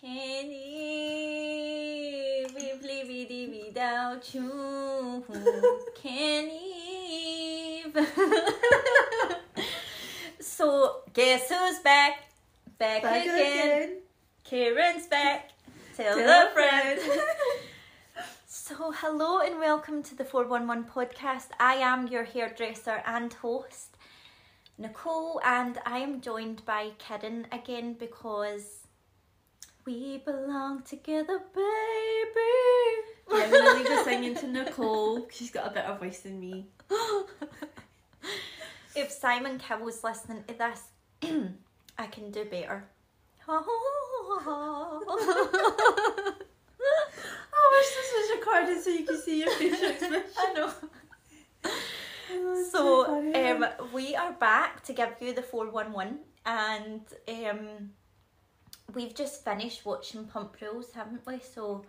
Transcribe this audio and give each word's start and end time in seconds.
Kenny, 0.00 0.56
we 2.54 2.72
live 2.80 3.08
without 3.66 4.34
you. 4.34 5.22
Kenny. 5.94 7.82
so, 10.40 11.02
guess 11.12 11.50
who's 11.50 11.80
back? 11.80 12.30
Back, 12.78 13.02
Back 13.02 13.26
again. 13.26 13.36
again. 13.82 13.96
Kirin's 14.50 15.06
back. 15.06 15.50
Tell, 15.94 16.16
Tell 16.16 16.48
a 16.48 16.50
friend. 16.54 16.98
friend. 16.98 17.20
so, 18.46 18.92
hello 18.92 19.40
and 19.40 19.58
welcome 19.58 20.02
to 20.04 20.14
the 20.14 20.24
411 20.24 20.84
podcast. 20.90 21.48
I 21.58 21.74
am 21.74 22.06
your 22.08 22.24
hairdresser 22.24 23.02
and 23.04 23.34
host, 23.34 23.98
Nicole, 24.78 25.42
and 25.44 25.78
I 25.84 25.98
am 25.98 26.22
joined 26.22 26.64
by 26.64 26.92
Kirin 26.98 27.52
again 27.52 27.92
because 28.00 28.79
we 29.90 30.18
belong 30.18 30.82
together, 30.82 31.40
baby. 31.52 32.40
I'm 33.32 33.50
gonna 33.50 33.74
leave 33.74 33.88
the 33.88 34.04
singing 34.04 34.36
to 34.36 34.46
Nicole. 34.46 35.26
She's 35.32 35.50
got 35.50 35.66
a 35.66 35.70
better 35.70 35.94
voice 35.94 36.20
than 36.20 36.38
me. 36.38 36.66
if 38.94 39.10
Simon 39.10 39.58
Cowell's 39.58 40.04
listening 40.04 40.44
to 40.46 40.54
this, 40.54 40.82
I 41.98 42.06
can 42.06 42.30
do 42.30 42.44
better. 42.44 42.84
I 43.48 43.62
wish 47.72 47.88
this 47.96 48.12
was 48.14 48.38
recorded 48.38 48.80
so 48.82 48.90
you 48.90 49.04
could 49.04 49.20
see 49.20 49.40
your 49.40 49.50
facial 49.50 49.90
expression. 49.90 50.22
I 50.38 50.52
know. 50.54 50.72
Oh, 52.32 52.60
it's 52.60 52.70
So, 52.70 53.34
um, 53.34 53.66
we 53.92 54.14
are 54.14 54.30
back 54.34 54.84
to 54.84 54.92
give 54.92 55.16
you 55.20 55.34
the 55.34 55.42
411 55.42 56.20
and 56.46 57.00
um, 57.28 57.90
we've 58.94 59.14
just 59.14 59.44
finished 59.44 59.84
watching 59.84 60.24
Pump 60.24 60.56
Rules, 60.60 60.92
haven't 60.92 61.26
we? 61.26 61.38
So, 61.40 61.84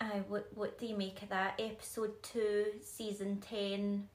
uh, 0.00 0.04
what, 0.28 0.48
what 0.54 0.78
do 0.78 0.86
you 0.86 0.96
make 0.96 1.22
of 1.22 1.28
that? 1.30 1.54
Episode 1.58 2.22
2, 2.22 2.64
Season 2.82 3.40
10. 3.40 4.08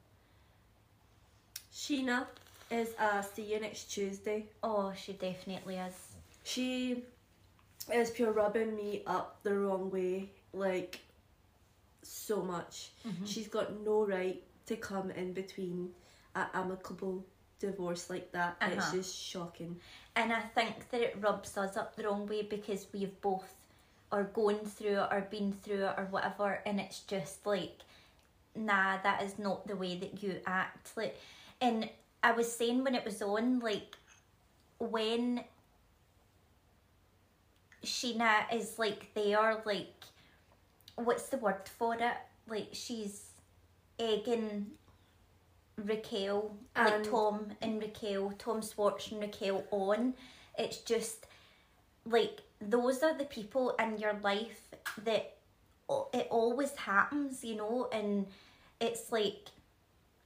Scheana 1.74 2.26
is 2.72 2.90
a 3.00 3.24
see 3.24 3.44
you 3.54 3.60
next 3.60 3.86
Tuesday. 3.86 4.46
Oh, 4.64 4.94
she 4.96 5.14
definitely 5.14 5.76
is. 5.78 5.94
She 6.44 7.04
is 7.94 8.10
pure 8.12 8.32
rubbing 8.32 8.76
me 8.76 9.04
up 9.06 9.40
the 9.44 9.54
wrong 9.58 9.92
way, 9.92 10.30
like 10.54 11.00
so 12.02 12.42
much. 12.42 12.92
Mm-hmm. 13.08 13.26
She's 13.26 13.48
got 13.48 13.80
no 13.84 14.06
right 14.06 14.42
to 14.68 14.76
come 14.78 15.12
in 15.12 15.34
between 15.34 15.90
an 16.36 16.48
amicable 16.54 17.24
divorce 17.60 18.10
like 18.10 18.32
that. 18.32 18.56
It's 18.62 18.78
Uh-huh. 18.86 18.96
just 18.98 19.16
shocking. 19.16 19.78
And 20.16 20.32
I 20.32 20.40
think 20.40 20.90
that 20.92 21.02
it 21.02 21.18
rubs 21.20 21.58
us 21.58 21.76
up 21.76 21.96
the 21.96 22.04
wrong 22.04 22.26
way 22.26 22.42
because 22.42 22.88
we've 22.94 23.20
both 23.22 23.54
are 24.12 24.24
going 24.24 24.60
through 24.60 25.02
it 25.02 25.08
or 25.12 25.28
been 25.30 25.52
through 25.52 25.86
it 25.86 25.94
or 25.98 26.08
whatever, 26.10 26.62
and 26.66 26.80
it's 26.80 27.02
just 27.02 27.46
like, 27.46 27.80
nah, 28.56 28.98
that 29.04 29.24
is 29.24 29.38
not 29.38 29.68
the 29.68 29.76
way 29.76 29.98
that 29.98 30.24
you 30.24 30.40
act. 30.46 30.96
Like, 30.96 31.20
and 31.60 31.90
I 32.24 32.32
was 32.32 32.52
saying 32.52 32.84
when 32.84 32.96
it 32.96 33.04
was 33.04 33.22
on, 33.22 33.60
like, 33.60 33.98
when 34.80 35.44
Scheana 37.84 38.54
is 38.54 38.80
like 38.80 39.14
there, 39.14 39.62
like, 39.66 40.06
what's 40.96 41.28
the 41.28 41.38
word 41.38 41.68
for 41.78 41.96
it? 41.96 42.18
Like, 42.48 42.70
she's 42.72 43.32
egging 44.00 44.68
Raquel, 45.78 46.56
like 46.76 46.94
And- 46.94 47.06
Tom 47.06 47.52
and 47.62 47.82
Raquel, 47.82 48.32
Tom 48.38 48.62
Schwartz 48.62 49.12
and 49.12 49.22
Raquel 49.22 49.66
on. 49.72 50.16
It's 50.58 50.78
just 50.78 51.26
like 52.06 52.42
those 52.62 53.04
are 53.04 53.18
the 53.18 53.26
people 53.26 53.72
in 53.72 53.98
your 53.98 54.14
life 54.24 54.70
that 55.04 55.36
it 56.14 56.28
always 56.32 56.76
happens, 56.76 57.44
you 57.44 57.56
know, 57.56 57.90
and 57.92 58.28
it's 58.80 59.12
like 59.12 59.50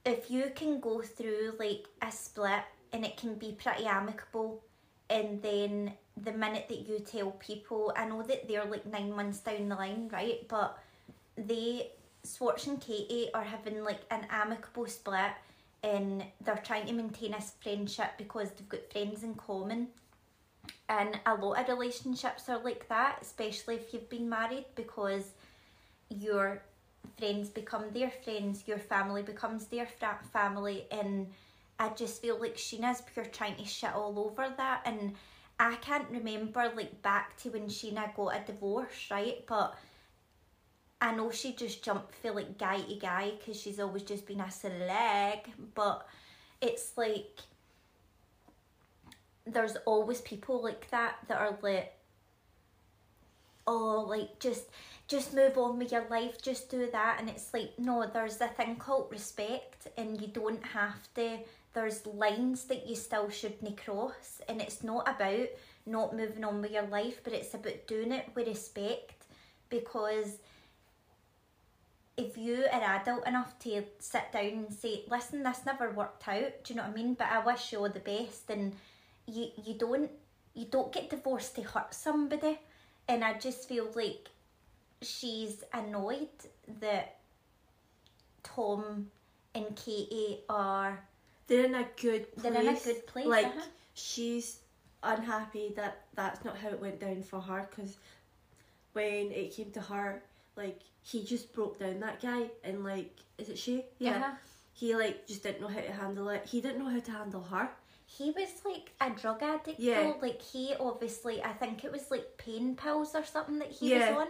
if 0.04 0.30
you 0.30 0.50
can 0.54 0.80
go 0.80 1.02
through 1.02 1.54
like 1.58 1.86
a 2.00 2.10
split 2.10 2.62
and 2.92 3.04
it 3.04 3.16
can 3.16 3.34
be 3.34 3.52
pretty 3.52 3.84
amicable 3.86 4.62
and 5.10 5.42
then 5.42 5.92
the 6.16 6.32
minute 6.32 6.66
that 6.68 6.88
you 6.88 6.98
tell 7.00 7.32
people 7.32 7.92
I 7.96 8.06
know 8.06 8.22
that 8.22 8.48
they're 8.48 8.64
like 8.64 8.86
nine 8.86 9.12
months 9.14 9.40
down 9.40 9.68
the 9.68 9.74
line, 9.74 10.08
right? 10.12 10.46
But 10.48 10.78
they 11.36 11.90
Schwartz 12.24 12.66
and 12.66 12.80
Katie 12.80 13.30
are 13.34 13.42
having 13.42 13.82
like 13.82 14.00
an 14.10 14.26
amicable 14.30 14.86
split 14.86 15.32
and 15.82 16.24
they're 16.44 16.62
trying 16.64 16.86
to 16.86 16.92
maintain 16.92 17.34
a 17.34 17.40
friendship 17.40 18.12
because 18.18 18.50
they've 18.50 18.68
got 18.68 18.90
friends 18.92 19.22
in 19.22 19.34
common. 19.34 19.88
And 20.88 21.18
a 21.26 21.34
lot 21.34 21.60
of 21.60 21.68
relationships 21.68 22.48
are 22.48 22.62
like 22.62 22.88
that, 22.88 23.18
especially 23.22 23.76
if 23.76 23.94
you've 23.94 24.10
been 24.10 24.28
married, 24.28 24.66
because 24.74 25.32
your 26.08 26.62
friends 27.18 27.48
become 27.48 27.84
their 27.92 28.10
friends, 28.10 28.64
your 28.66 28.78
family 28.78 29.22
becomes 29.22 29.66
their 29.66 29.86
fra- 29.86 30.18
family, 30.32 30.86
and 30.90 31.28
I 31.78 31.88
just 31.90 32.20
feel 32.20 32.38
like 32.38 32.56
Scheana's 32.56 33.02
pure 33.02 33.24
trying 33.24 33.56
to 33.56 33.64
shit 33.64 33.94
all 33.94 34.18
over 34.18 34.52
that. 34.56 34.82
And 34.84 35.14
I 35.58 35.76
can't 35.76 36.08
remember 36.10 36.70
like 36.76 37.00
back 37.02 37.36
to 37.38 37.50
when 37.50 37.66
Scheana 37.66 38.14
got 38.14 38.36
a 38.36 38.40
divorce, 38.44 39.08
right? 39.10 39.44
But 39.46 39.76
I 41.00 41.14
know 41.14 41.30
she 41.30 41.54
just 41.54 41.82
jumped 41.82 42.14
for 42.16 42.32
like 42.32 42.58
guy 42.58 42.80
to 42.80 42.94
guy 42.96 43.32
because 43.38 43.60
she's 43.60 43.80
always 43.80 44.02
just 44.02 44.26
been 44.26 44.40
a 44.40 44.50
slag, 44.50 45.50
but 45.74 46.06
it's 46.60 46.92
like 46.96 47.40
there's 49.46 49.76
always 49.86 50.20
people 50.20 50.62
like 50.62 50.90
that 50.90 51.16
that 51.28 51.38
are 51.38 51.56
like 51.62 51.92
oh 53.66 54.04
like 54.08 54.38
just 54.38 54.64
just 55.08 55.34
move 55.34 55.56
on 55.58 55.78
with 55.78 55.90
your 55.90 56.06
life 56.08 56.40
just 56.40 56.70
do 56.70 56.88
that. 56.92 57.16
And 57.18 57.28
it's 57.28 57.52
like 57.54 57.72
no 57.78 58.06
there's 58.06 58.40
a 58.40 58.48
thing 58.48 58.76
called 58.76 59.08
respect 59.10 59.88
and 59.96 60.20
you 60.20 60.28
don't 60.28 60.64
have 60.64 61.12
to 61.14 61.38
there's 61.72 62.04
lines 62.06 62.64
that 62.64 62.86
you 62.86 62.96
still 62.96 63.30
shouldn't 63.30 63.82
cross. 63.82 64.40
And 64.48 64.60
it's 64.60 64.82
not 64.82 65.08
about 65.08 65.48
not 65.86 66.16
moving 66.16 66.44
on 66.44 66.60
with 66.60 66.72
your 66.72 66.86
life 66.86 67.22
but 67.24 67.32
it's 67.32 67.54
about 67.54 67.86
doing 67.86 68.12
it 68.12 68.28
with 68.34 68.48
respect 68.48 69.24
because 69.70 70.38
if 72.16 72.36
you 72.36 72.66
are 72.72 72.82
adult 72.82 73.26
enough 73.26 73.58
to 73.60 73.82
sit 73.98 74.32
down 74.32 74.44
and 74.44 74.72
say, 74.72 75.04
listen, 75.08 75.42
this 75.42 75.64
never 75.64 75.90
worked 75.90 76.26
out, 76.28 76.64
do 76.64 76.72
you 76.72 76.76
know 76.76 76.82
what 76.82 76.92
I 76.92 76.94
mean? 76.94 77.14
But 77.14 77.28
I 77.28 77.44
wish 77.44 77.72
you 77.72 77.78
all 77.78 77.88
the 77.88 78.00
best 78.00 78.50
and 78.50 78.74
you 79.26 79.48
you 79.64 79.74
don't 79.74 80.10
you 80.54 80.66
don't 80.66 80.92
get 80.92 81.10
divorced 81.10 81.54
to 81.56 81.62
hurt 81.62 81.94
somebody 81.94 82.58
and 83.08 83.24
I 83.24 83.38
just 83.38 83.68
feel 83.68 83.88
like 83.94 84.28
she's 85.02 85.64
annoyed 85.72 86.28
that 86.80 87.18
Tom 88.42 89.10
and 89.54 89.76
Katie 89.76 90.40
are 90.48 91.00
They're 91.46 91.64
in 91.64 91.74
a 91.74 91.86
good 92.00 92.34
place. 92.36 92.52
They're 92.52 92.62
in 92.62 92.68
a 92.68 92.80
good 92.80 93.06
place, 93.06 93.26
Like 93.26 93.46
uh-huh. 93.46 93.64
she's 93.94 94.58
unhappy 95.02 95.72
that 95.76 96.04
that's 96.14 96.44
not 96.44 96.58
how 96.58 96.68
it 96.68 96.80
went 96.80 97.00
down 97.00 97.22
for 97.22 97.40
her 97.40 97.68
because 97.70 97.96
when 98.92 99.32
it 99.32 99.54
came 99.54 99.70
to 99.72 99.80
her, 99.80 100.22
like 100.56 100.80
he 101.02 101.24
just 101.24 101.52
broke 101.54 101.78
down 101.78 102.00
that 102.00 102.20
guy 102.20 102.50
and 102.64 102.84
like 102.84 103.16
is 103.38 103.48
it 103.48 103.58
she? 103.58 103.84
Uh-huh. 104.04 104.32
He 104.72 104.94
like 104.94 105.26
just 105.26 105.42
didn't 105.42 105.60
know 105.60 105.68
how 105.68 105.80
to 105.80 105.92
handle 105.92 106.28
it. 106.30 106.46
He 106.46 106.60
didn't 106.60 106.78
know 106.78 106.90
how 106.90 107.00
to 107.00 107.10
handle 107.12 107.42
her. 107.42 107.68
he 108.06 108.30
was 108.32 108.48
like 108.64 108.90
a 109.00 109.10
drug 109.18 109.42
addict 109.42 109.78
Yeah. 109.80 110.02
though. 110.02 110.16
Like 110.20 110.42
he 110.42 110.74
obviously 110.80 111.42
I 111.42 111.52
think 111.52 111.84
it 111.84 111.92
was 111.92 112.10
like 112.10 112.26
pain 112.38 112.74
pills 112.76 113.14
or 113.14 113.24
something 113.24 113.58
that 113.60 113.70
he 113.70 113.90
Yeah. 113.90 114.10
was 114.10 114.18
on. 114.22 114.28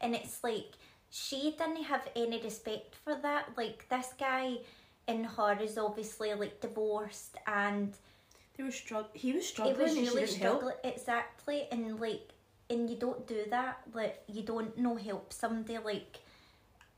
And 0.00 0.14
it's 0.14 0.42
like 0.42 0.72
she 1.10 1.52
didn't 1.58 1.84
have 1.84 2.08
any 2.16 2.40
respect 2.42 2.94
for 3.04 3.14
that. 3.22 3.50
Like 3.56 3.88
this 3.88 4.08
guy 4.18 4.58
in 5.08 5.24
her 5.24 5.58
is 5.60 5.78
obviously 5.78 6.32
like 6.34 6.60
divorced 6.60 7.36
and 7.46 7.94
They 8.56 8.64
were 8.64 8.70
strugg- 8.70 9.14
He 9.14 9.32
was 9.32 9.46
struggling 9.48 9.78
was 9.78 9.94
really 9.96 10.20
help. 10.26 10.30
struggling 10.30 10.74
exactly 10.84 11.68
and 11.72 11.98
like 12.00 12.31
and 12.72 12.88
you 12.90 12.96
don't 12.96 13.26
do 13.26 13.44
that 13.50 13.80
like 13.94 14.22
you 14.26 14.42
don't 14.42 14.76
know 14.78 14.96
help 14.96 15.32
somebody 15.32 15.78
like 15.78 16.20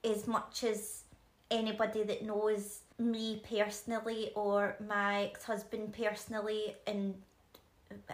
as 0.05 0.27
much 0.27 0.65
as 0.65 1.03
anybody 1.51 2.03
that 2.05 2.23
knows 2.23 2.81
me 2.99 3.43
personally 3.49 4.31
or 4.35 4.77
my 4.89 5.25
ex-husband 5.25 5.93
personally 5.93 6.77
and 6.87 7.15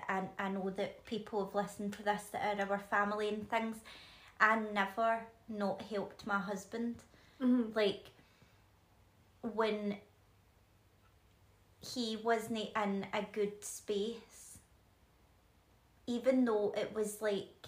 and 0.08 0.28
I 0.38 0.48
know 0.48 0.70
that 0.70 1.04
people 1.06 1.44
have 1.44 1.54
listened 1.54 1.92
to 1.94 2.02
this 2.02 2.24
that 2.32 2.60
are 2.60 2.72
our 2.72 2.78
family 2.78 3.28
and 3.28 3.48
things 3.48 3.76
I 4.40 4.58
never 4.74 5.20
not 5.48 5.82
helped 5.82 6.26
my 6.26 6.38
husband 6.38 6.96
Mhm. 7.40 7.74
like 7.74 8.10
when 9.42 9.96
he 11.94 12.16
wasn't 12.16 12.68
in 12.84 13.06
a 13.12 13.22
good 13.32 13.64
space 13.64 14.29
even 16.06 16.44
though 16.44 16.72
it 16.76 16.92
was 16.94 17.20
like 17.22 17.66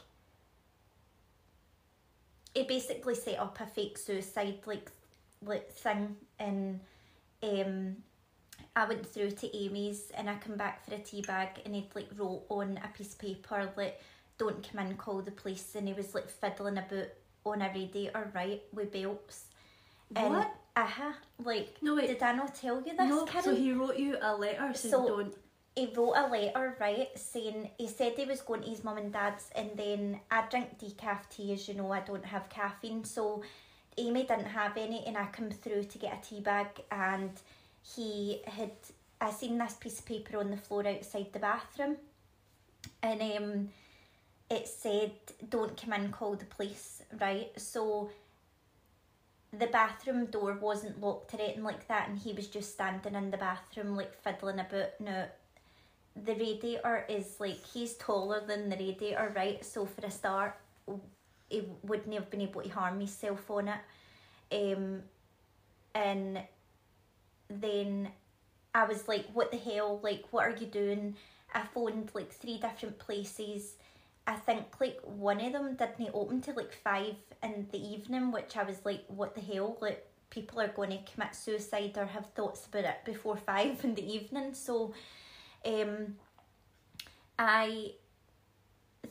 he 2.55 2.64
basically 2.64 3.14
set 3.14 3.38
up 3.38 3.58
a 3.61 3.67
fake 3.67 3.96
suicide 3.99 4.58
like 4.67 4.90
like 5.44 5.70
thing 5.73 6.17
and 6.38 6.81
um 7.43 7.96
I 8.75 8.87
went 8.87 9.06
through 9.06 9.32
to 9.32 9.56
Amy's 9.56 10.11
and 10.17 10.31
I 10.31 10.37
come 10.37 10.56
back 10.56 10.84
for 10.87 10.94
a 10.94 10.99
tea 10.99 11.20
bag 11.23 11.49
and 11.64 11.75
he'd 11.75 11.90
like 11.94 12.08
wrote 12.17 12.44
on 12.49 12.79
a 12.82 12.88
piece 12.88 13.12
of 13.12 13.19
paper 13.19 13.70
like 13.76 14.00
don't 14.38 14.67
come 14.69 14.87
in, 14.87 14.96
call 14.96 15.20
the 15.20 15.31
police 15.31 15.75
and 15.75 15.87
he 15.87 15.94
was 15.94 16.14
like 16.14 16.28
fiddling 16.28 16.78
about 16.78 17.08
on 17.44 17.61
a 17.62 17.70
radiator 17.75 18.31
right 18.35 18.62
with 18.73 18.93
belts. 18.93 19.46
And 20.17 20.35
What? 20.35 20.55
uh-huh. 20.76 21.12
Like 21.44 21.76
No, 21.82 21.96
wait. 21.96 22.06
did 22.08 22.23
I 22.23 22.32
not 22.32 22.55
tell 22.55 22.76
you 22.76 22.96
this, 22.96 23.08
no, 23.08 23.26
Kirin? 23.26 23.43
so 23.43 23.55
he 23.55 23.73
wrote 23.73 23.96
you 23.99 24.17
a 24.20 24.35
letter 24.37 24.73
saying 24.75 24.93
So- 24.93 25.06
don't. 25.08 25.35
He 25.75 25.93
wrote 25.97 26.15
a 26.15 26.29
letter, 26.29 26.77
right, 26.81 27.09
saying 27.17 27.71
he 27.79 27.89
said 27.89 28.13
he 28.17 28.27
was 28.27 28.43
going 28.43 28.63
to 28.63 28.69
his 28.69 28.85
mum 28.85 28.99
and 28.99 29.13
dad's, 29.13 29.49
and 29.55 29.71
then 29.77 30.21
I 30.31 30.45
drink 30.51 30.79
decaf 30.79 31.29
tea, 31.31 31.53
as 31.53 31.67
you 31.67 31.75
know, 31.75 31.91
I 31.93 32.01
don't 32.01 32.25
have 32.27 32.49
caffeine, 32.51 33.05
so 33.05 33.43
Amy 33.97 34.25
didn't 34.25 34.47
have 34.47 34.77
any, 34.77 35.05
and 35.07 35.17
I 35.17 35.27
come 35.27 35.51
through 35.51 35.85
to 35.85 35.99
get 35.99 36.19
a 36.19 36.29
tea 36.29 36.41
bag, 36.41 36.67
and 36.91 37.33
he 37.83 38.43
had 38.47 38.73
I 39.21 39.31
seen 39.31 39.57
this 39.57 39.75
piece 39.75 40.01
of 40.01 40.05
paper 40.05 40.39
on 40.39 40.51
the 40.51 40.57
floor 40.57 40.87
outside 40.87 41.33
the 41.33 41.39
bathroom, 41.39 41.97
and 43.03 43.23
um, 43.23 43.69
it 44.51 44.69
said, 44.69 45.13
"Don't 45.49 45.81
come 45.81 45.93
in, 45.95 46.13
call 46.13 46.35
the 46.35 46.45
police." 46.45 47.03
Right, 47.21 47.51
so 47.57 48.11
the 49.53 49.67
bathroom 49.67 50.27
door 50.27 50.55
wasn't 50.55 51.01
locked 51.01 51.35
or 51.35 51.41
anything 51.41 51.63
like 51.63 51.87
that, 51.89 52.09
and 52.09 52.19
he 52.19 52.33
was 52.33 52.49
just 52.49 52.73
standing 52.73 53.15
in 53.15 53.31
the 53.31 53.37
bathroom 53.37 53.97
like 53.97 54.15
fiddling 54.23 54.59
about. 54.61 54.99
Now, 55.01 55.27
the 56.17 56.35
radiator 56.35 57.05
is 57.09 57.37
like 57.41 57.64
he's 57.64 57.94
taller 57.94 58.44
than 58.47 58.69
the 58.69 58.76
radiator, 58.76 59.32
right? 59.35 59.64
So 59.64 59.87
for 59.87 60.06
a 60.06 60.11
start, 60.11 60.56
he 61.49 61.62
wouldn't 61.82 62.14
have 62.14 62.31
been 62.31 62.43
able 62.43 62.62
to 62.62 62.69
harm 62.69 62.99
himself 62.99 63.50
on 63.50 63.69
it. 63.69 63.81
Um, 64.53 65.03
and 65.94 66.41
then 67.49 68.09
I 68.75 68.85
was 68.85 69.09
like, 69.09 69.26
"What 69.32 69.50
the 69.50 69.59
hell? 69.59 70.00
Like, 70.03 70.25
what 70.31 70.47
are 70.47 70.56
you 70.56 70.67
doing?" 70.67 71.17
I 71.55 71.62
phoned 71.62 72.11
like 72.14 72.32
three 72.32 72.59
different 72.59 72.99
places. 72.99 73.75
I 74.26 74.35
think 74.37 74.81
like 74.81 75.00
one 75.05 75.41
of 75.41 75.53
them 75.53 75.75
didn't 75.75 76.11
open 76.14 76.41
till 76.41 76.55
like 76.55 76.73
five 76.73 77.17
in 77.43 77.69
the 77.73 77.79
evening, 77.79 78.32
which 78.32 78.56
I 78.56 78.62
was 78.62 78.85
like, 78.85 79.05
"What 79.09 79.35
the 79.35 79.41
hell?" 79.41 79.76
Like 79.81 80.06
people 80.31 80.61
are 80.61 80.69
going 80.69 80.91
to 80.91 81.12
commit 81.12 81.35
suicide 81.35 81.97
or 81.99 82.06
have 82.06 82.26
thoughts 82.31 82.67
about 82.67 82.85
it 82.85 83.05
before 83.05 83.37
five 83.37 83.85
in 83.85 83.94
the 83.94 84.14
evening. 84.14 84.55
So, 84.55 84.94
um, 85.64 86.17
I 87.38 87.93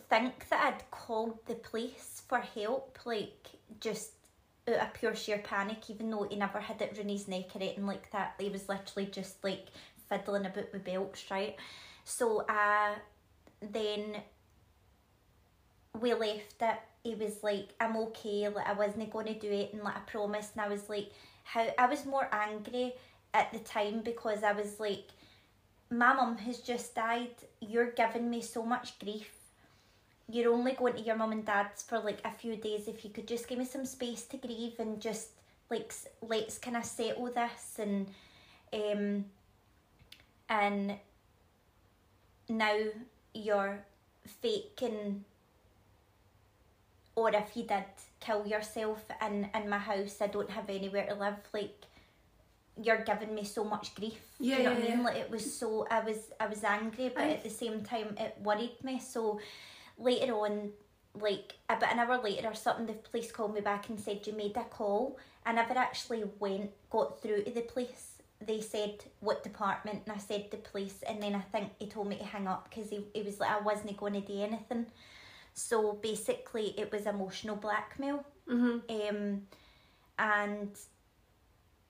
think 0.09 0.48
that 0.50 0.74
I'd 0.74 0.92
called 0.92 1.39
the 1.48 1.56
police 1.56 2.24
for 2.27 2.39
help, 2.39 3.00
like 3.06 3.48
just 3.80 4.12
out 4.68 4.75
of 4.75 4.94
pure 4.94 5.15
sheer 5.15 5.39
panic, 5.39 5.89
even 5.89 6.09
though 6.09 6.24
he 6.24 6.36
never 6.36 6.59
had 6.59 6.81
it 6.81 6.95
round 6.98 7.09
his 7.09 7.27
neck 7.27 7.56
or 7.56 7.62
anything 7.62 7.86
like 7.86 8.12
that. 8.12 8.36
He 8.39 8.50
was 8.50 8.69
literally 8.69 9.09
just 9.09 9.44
like 9.44 9.68
fiddling 10.09 10.45
about 10.45 10.71
with 10.71 10.83
belts, 10.83 11.25
right? 11.31 11.56
So 12.03 12.45
I 12.48 12.95
then 13.62 14.18
we 16.00 16.13
left 16.13 16.62
it. 16.62 16.80
He 17.03 17.15
was 17.15 17.44
like, 17.44 17.69
I'm 17.80 17.98
okay, 17.98 18.48
like 18.50 18.68
I 18.68 18.74
wasn't 18.74 19.12
gonna 19.12 19.33
do 19.33 19.51
it 19.51 19.74
and 19.74 19.83
like 19.83 19.98
I 19.98 20.00
promised 20.01 20.56
and 20.56 20.62
I 20.62 20.68
was 20.68 20.89
like 20.89 21.12
how 21.44 21.68
I 21.77 21.88
was 21.88 22.06
more 22.06 22.27
angry 22.31 22.94
at 23.33 23.51
the 23.51 23.59
time 23.59 24.01
because 24.01 24.44
I 24.44 24.51
was 24.51 24.80
like 24.80 25.07
my 25.91 26.13
mum 26.13 26.38
has 26.38 26.59
just 26.59 26.95
died. 26.95 27.35
You're 27.59 27.91
giving 27.91 28.29
me 28.29 28.41
so 28.41 28.63
much 28.63 28.97
grief. 28.97 29.29
You're 30.29 30.53
only 30.53 30.71
going 30.71 30.93
to 30.93 31.01
your 31.01 31.17
mum 31.17 31.33
and 31.33 31.45
dad's 31.45 31.83
for 31.83 31.99
like 31.99 32.19
a 32.23 32.31
few 32.31 32.55
days. 32.55 32.88
If 32.88 33.03
you 33.03 33.11
could 33.11 33.27
just 33.27 33.47
give 33.47 33.59
me 33.59 33.65
some 33.65 33.85
space 33.85 34.23
to 34.27 34.38
grieve 34.38 34.79
and 34.79 35.01
just 35.01 35.29
like 35.69 35.93
let's 36.21 36.57
kind 36.57 36.77
of 36.77 36.85
settle 36.85 37.27
this 37.27 37.79
and 37.79 38.07
um 38.73 39.25
and 40.49 40.95
now 42.49 42.77
you're 43.33 43.79
faking 44.41 45.23
or 47.15 47.29
if 47.33 47.55
you 47.55 47.63
did 47.63 47.85
kill 48.19 48.45
yourself 48.45 49.03
in 49.25 49.49
in 49.55 49.69
my 49.69 49.77
house 49.77 50.17
I 50.21 50.27
don't 50.27 50.49
have 50.49 50.69
anywhere 50.69 51.07
to 51.07 51.15
live 51.15 51.38
like 51.53 51.85
you're 52.81 53.03
giving 53.03 53.33
me 53.35 53.44
so 53.44 53.63
much 53.63 53.94
grief 53.95 54.19
Yeah, 54.39 54.57
do 54.57 54.63
you 54.63 54.69
know 54.69 54.71
yeah, 54.71 54.77
what 54.77 54.77
I 54.77 54.88
mean? 54.89 54.97
yeah. 55.00 55.03
like 55.06 55.18
it 55.18 55.31
was 55.31 55.53
so 55.57 55.88
I 55.89 56.00
was 56.01 56.18
I 56.39 56.47
was 56.47 56.63
angry 56.63 57.09
but 57.13 57.23
I- 57.23 57.31
at 57.31 57.44
the 57.44 57.50
same 57.50 57.83
time 57.83 58.15
it 58.19 58.38
worried 58.41 58.83
me. 58.83 59.00
So 59.00 59.39
later 59.97 60.33
on 60.33 60.71
like 61.19 61.56
about 61.69 61.91
an 61.91 62.00
hour 62.00 62.21
later 62.23 62.47
or 62.47 62.56
something 62.56 62.85
the 62.85 62.94
police 62.94 63.31
called 63.31 63.53
me 63.53 63.62
back 63.62 63.89
and 63.89 64.00
said 64.00 64.25
you 64.25 64.33
made 64.33 64.56
a 64.57 64.63
call. 64.63 65.18
I 65.45 65.51
never 65.53 65.73
actually 65.77 66.23
went 66.39 66.71
got 66.89 67.21
through 67.21 67.44
to 67.44 67.51
the 67.51 67.62
police. 67.62 68.07
They 68.39 68.62
said 68.62 69.03
what 69.19 69.44
department? 69.44 70.03
And 70.06 70.15
I 70.15 70.19
said 70.19 70.50
the 70.51 70.57
police. 70.57 71.03
And 71.07 71.21
then 71.21 71.35
I 71.35 71.41
think 71.41 71.71
he 71.79 71.88
told 71.88 72.07
me 72.07 72.15
to 72.17 72.24
hang 72.24 72.47
up 72.47 72.69
because 72.69 72.89
he, 72.89 73.06
he 73.13 73.21
was 73.21 73.39
like 73.39 73.51
I 73.51 73.59
wasn't 73.59 73.97
going 73.97 74.13
to 74.13 74.21
do 74.21 74.39
anything. 74.41 74.85
So 75.53 75.94
basically 75.94 76.74
it 76.77 76.91
was 76.91 77.06
emotional 77.06 77.56
blackmail. 77.57 78.24
Mm-hmm. 78.50 78.77
um, 79.15 79.41
and 80.17 80.69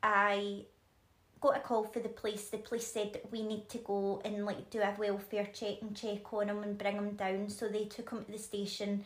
I 0.04 0.66
got 1.42 1.58
a 1.58 1.60
call 1.60 1.84
for 1.84 2.00
the 2.00 2.10
police. 2.10 2.50
The 2.50 2.58
police 2.58 2.88
said 2.88 3.14
that 3.14 3.32
we 3.32 3.42
need 3.42 3.68
to 3.70 3.80
go 3.80 4.22
and 4.24 4.46
like 4.46 4.70
do 4.70 4.80
a 4.80 4.96
welfare 4.98 5.48
check 5.52 5.82
and 5.82 5.96
check 5.96 6.32
on 6.34 6.50
him 6.50 6.64
and 6.64 6.78
bring 6.78 6.96
him 6.96 7.12
down. 7.16 7.50
So 7.50 7.68
they 7.68 7.86
took 7.86 8.12
him 8.12 8.24
to 8.26 8.32
the 8.32 8.38
station, 8.38 9.04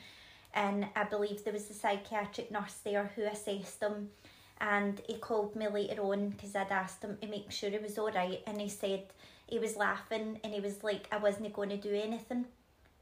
and 0.54 0.88
I 0.96 1.06
believe 1.06 1.44
there 1.44 1.54
was 1.54 1.70
a 1.70 1.74
psychiatric 1.74 2.52
nurse 2.52 2.76
there 2.84 3.12
who 3.16 3.24
assessed 3.24 3.82
him. 3.82 4.10
And 4.60 5.02
he 5.08 5.16
called 5.16 5.56
me 5.56 5.68
later 5.68 6.02
on 6.02 6.30
because 6.30 6.56
I'd 6.56 6.72
asked 6.72 7.04
him 7.04 7.18
to 7.22 7.28
make 7.28 7.52
sure 7.52 7.70
he 7.70 7.78
was 7.78 7.98
all 7.98 8.12
right, 8.12 8.42
and 8.48 8.60
he 8.60 8.70
said 8.70 9.04
he 9.48 9.60
was 9.60 9.76
laughing 9.76 10.40
and 10.44 10.54
he 10.54 10.60
was 10.60 10.84
like, 10.84 11.08
"I 11.12 11.18
wasn't 11.18 11.54
going 11.54 11.70
to 11.70 11.78
do 11.78 11.94
anything. 11.94 12.46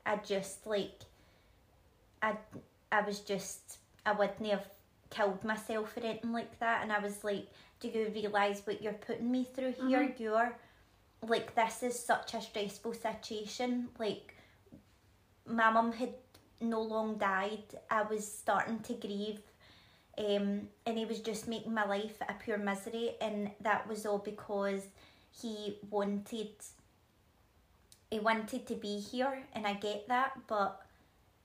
I 0.05 0.17
just 0.17 0.65
like, 0.65 1.01
I, 2.21 2.35
I 2.91 3.01
was 3.01 3.19
just, 3.19 3.77
I 4.05 4.11
wouldn't 4.11 4.45
have 4.47 4.67
killed 5.09 5.43
myself 5.43 5.95
or 5.95 6.01
anything 6.01 6.33
like 6.33 6.59
that." 6.59 6.81
And 6.83 6.91
I 6.91 6.99
was 6.99 7.23
like, 7.23 7.47
"Do 7.91 7.99
you 7.99 8.11
realise 8.13 8.65
what 8.65 8.81
you're 8.81 8.93
putting 8.93 9.31
me 9.31 9.43
through 9.43 9.73
here? 9.73 10.15
You're, 10.17 10.55
like, 11.21 11.53
this 11.55 11.83
is 11.83 11.99
such 11.99 12.33
a 12.33 12.41
stressful 12.41 12.93
situation. 12.93 13.89
Like, 13.99 14.35
my 15.45 15.69
mum 15.69 15.91
had 15.91 16.13
no 16.61 16.81
long 16.81 17.17
died. 17.17 17.63
I 17.89 18.03
was 18.03 18.25
starting 18.25 18.79
to 18.79 18.93
grieve." 18.93 19.41
um, 20.17 20.67
and 20.85 20.97
he 20.97 21.05
was 21.05 21.19
just 21.19 21.47
making 21.47 21.73
my 21.73 21.85
life 21.85 22.17
a 22.21 22.33
pure 22.33 22.57
misery, 22.57 23.15
and 23.19 23.51
that 23.61 23.87
was 23.87 24.05
all 24.05 24.19
because 24.19 24.81
he 25.31 25.79
wanted 25.89 26.49
he 28.11 28.19
wanted 28.19 28.67
to 28.67 28.75
be 28.75 28.99
here, 28.99 29.43
and 29.53 29.65
I 29.65 29.73
get 29.73 30.07
that, 30.07 30.33
but 30.47 30.85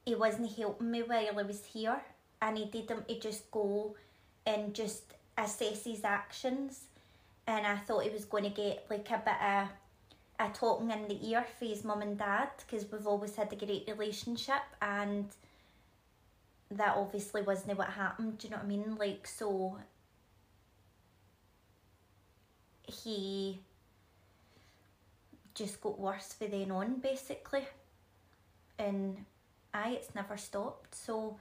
he 0.04 0.14
wasn't 0.14 0.54
helping 0.54 0.90
me 0.90 1.02
while 1.02 1.38
I 1.38 1.42
was 1.42 1.64
here. 1.64 1.98
I 2.42 2.52
needed 2.52 2.90
him 2.90 3.04
to 3.08 3.18
just 3.18 3.50
go 3.50 3.96
and 4.44 4.74
just 4.74 5.14
assess 5.38 5.84
his 5.84 6.04
actions, 6.04 6.84
and 7.46 7.66
I 7.66 7.76
thought 7.76 8.04
he 8.04 8.10
was 8.10 8.24
going 8.24 8.44
to 8.44 8.50
get 8.50 8.86
like 8.90 9.08
a 9.10 9.22
bit 9.24 9.42
of 9.42 9.68
a 10.40 10.52
talking 10.54 10.90
in 10.90 11.08
the 11.08 11.30
ear 11.30 11.44
for 11.58 11.64
his 11.64 11.84
mum 11.84 12.02
and 12.02 12.16
dad 12.16 12.50
because 12.58 12.86
we've 12.90 13.06
always 13.06 13.34
had 13.34 13.52
a 13.52 13.56
great 13.56 13.88
relationship 13.88 14.62
and 14.80 15.26
that 16.70 16.94
obviously 16.96 17.42
wasn't 17.42 17.76
what 17.76 17.88
happened. 17.88 18.38
Do 18.38 18.46
you 18.46 18.50
know 18.50 18.58
what 18.58 18.66
I 18.66 18.68
mean? 18.68 18.96
Like, 18.96 19.26
so 19.26 19.78
he 22.86 23.58
just 25.54 25.80
got 25.80 25.98
worse 25.98 26.34
for 26.34 26.46
then 26.46 26.70
on, 26.70 27.00
basically. 27.00 27.66
And 28.78 29.24
I, 29.74 29.90
it's 29.90 30.14
never 30.14 30.36
stopped. 30.36 30.94
So 30.94 31.36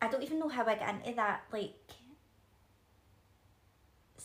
I 0.00 0.08
don't 0.08 0.22
even 0.22 0.40
know 0.40 0.48
how 0.48 0.66
I 0.66 0.74
got 0.74 0.94
into 0.94 1.14
that. 1.14 1.44
Like, 1.52 1.92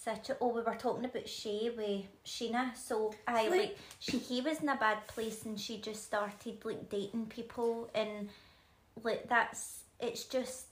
such 0.07 0.29
a, 0.29 0.37
oh, 0.39 0.49
we 0.55 0.61
were 0.61 0.75
talking 0.75 1.05
about 1.05 1.27
Shay 1.27 1.69
with 1.75 2.05
Scheana. 2.25 2.65
So 2.77 3.13
I 3.27 3.33
Like- 3.49 3.59
like, 3.61 3.77
she, 3.99 4.17
he 4.29 4.37
was 4.41 4.61
in 4.63 4.69
a 4.69 4.75
bad 4.77 5.05
place 5.07 5.39
and 5.45 5.59
she 5.59 5.73
just 5.89 6.01
started 6.05 6.63
like 6.69 6.89
dating 6.89 7.25
people 7.37 7.89
and 7.93 8.29
like 9.03 9.27
that's 9.33 9.61
it's 9.99 10.23
just 10.25 10.67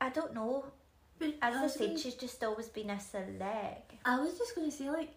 I 0.00 0.08
don't 0.10 0.32
know. 0.34 0.64
But 1.18 1.34
As 1.42 1.56
I 1.56 1.66
said, 1.66 1.86
gonna- 1.88 1.98
she's 1.98 2.14
just 2.14 2.42
always 2.44 2.68
been 2.68 2.90
a 2.90 3.00
celeb. 3.10 3.82
I 4.04 4.14
was 4.22 4.38
just 4.38 4.54
gonna 4.54 4.70
say 4.80 4.88
like, 4.90 5.12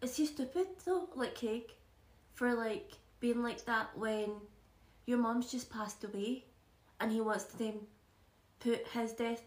is 0.00 0.16
he 0.16 0.24
stupid 0.26 0.66
though? 0.86 1.08
Like 1.14 1.34
Craig, 1.38 1.66
for 2.34 2.54
like 2.54 2.88
being 3.20 3.42
like 3.42 3.64
that 3.66 3.86
when 3.98 4.28
your 5.06 5.18
mom's 5.18 5.50
just 5.50 5.68
passed 5.70 6.04
away, 6.04 6.44
and 7.00 7.10
he 7.12 7.20
wants 7.20 7.44
to 7.50 7.58
then 7.58 7.76
put 8.60 8.86
his 8.96 9.12
death 9.12 9.42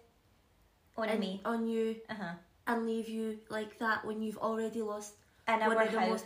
On 0.97 1.07
me. 1.19 1.41
on 1.45 1.67
you 1.67 1.95
Uh 2.09 2.13
huh. 2.21 2.33
And 2.67 2.85
leave 2.85 3.07
you 3.09 3.39
like 3.49 3.77
that 3.79 4.05
when 4.05 4.21
you've 4.21 4.37
already 4.39 4.81
lost 4.81 5.13
In 5.47 5.59
One 5.59 5.77
of 5.77 5.91
the 5.91 5.99
most- 5.99 6.25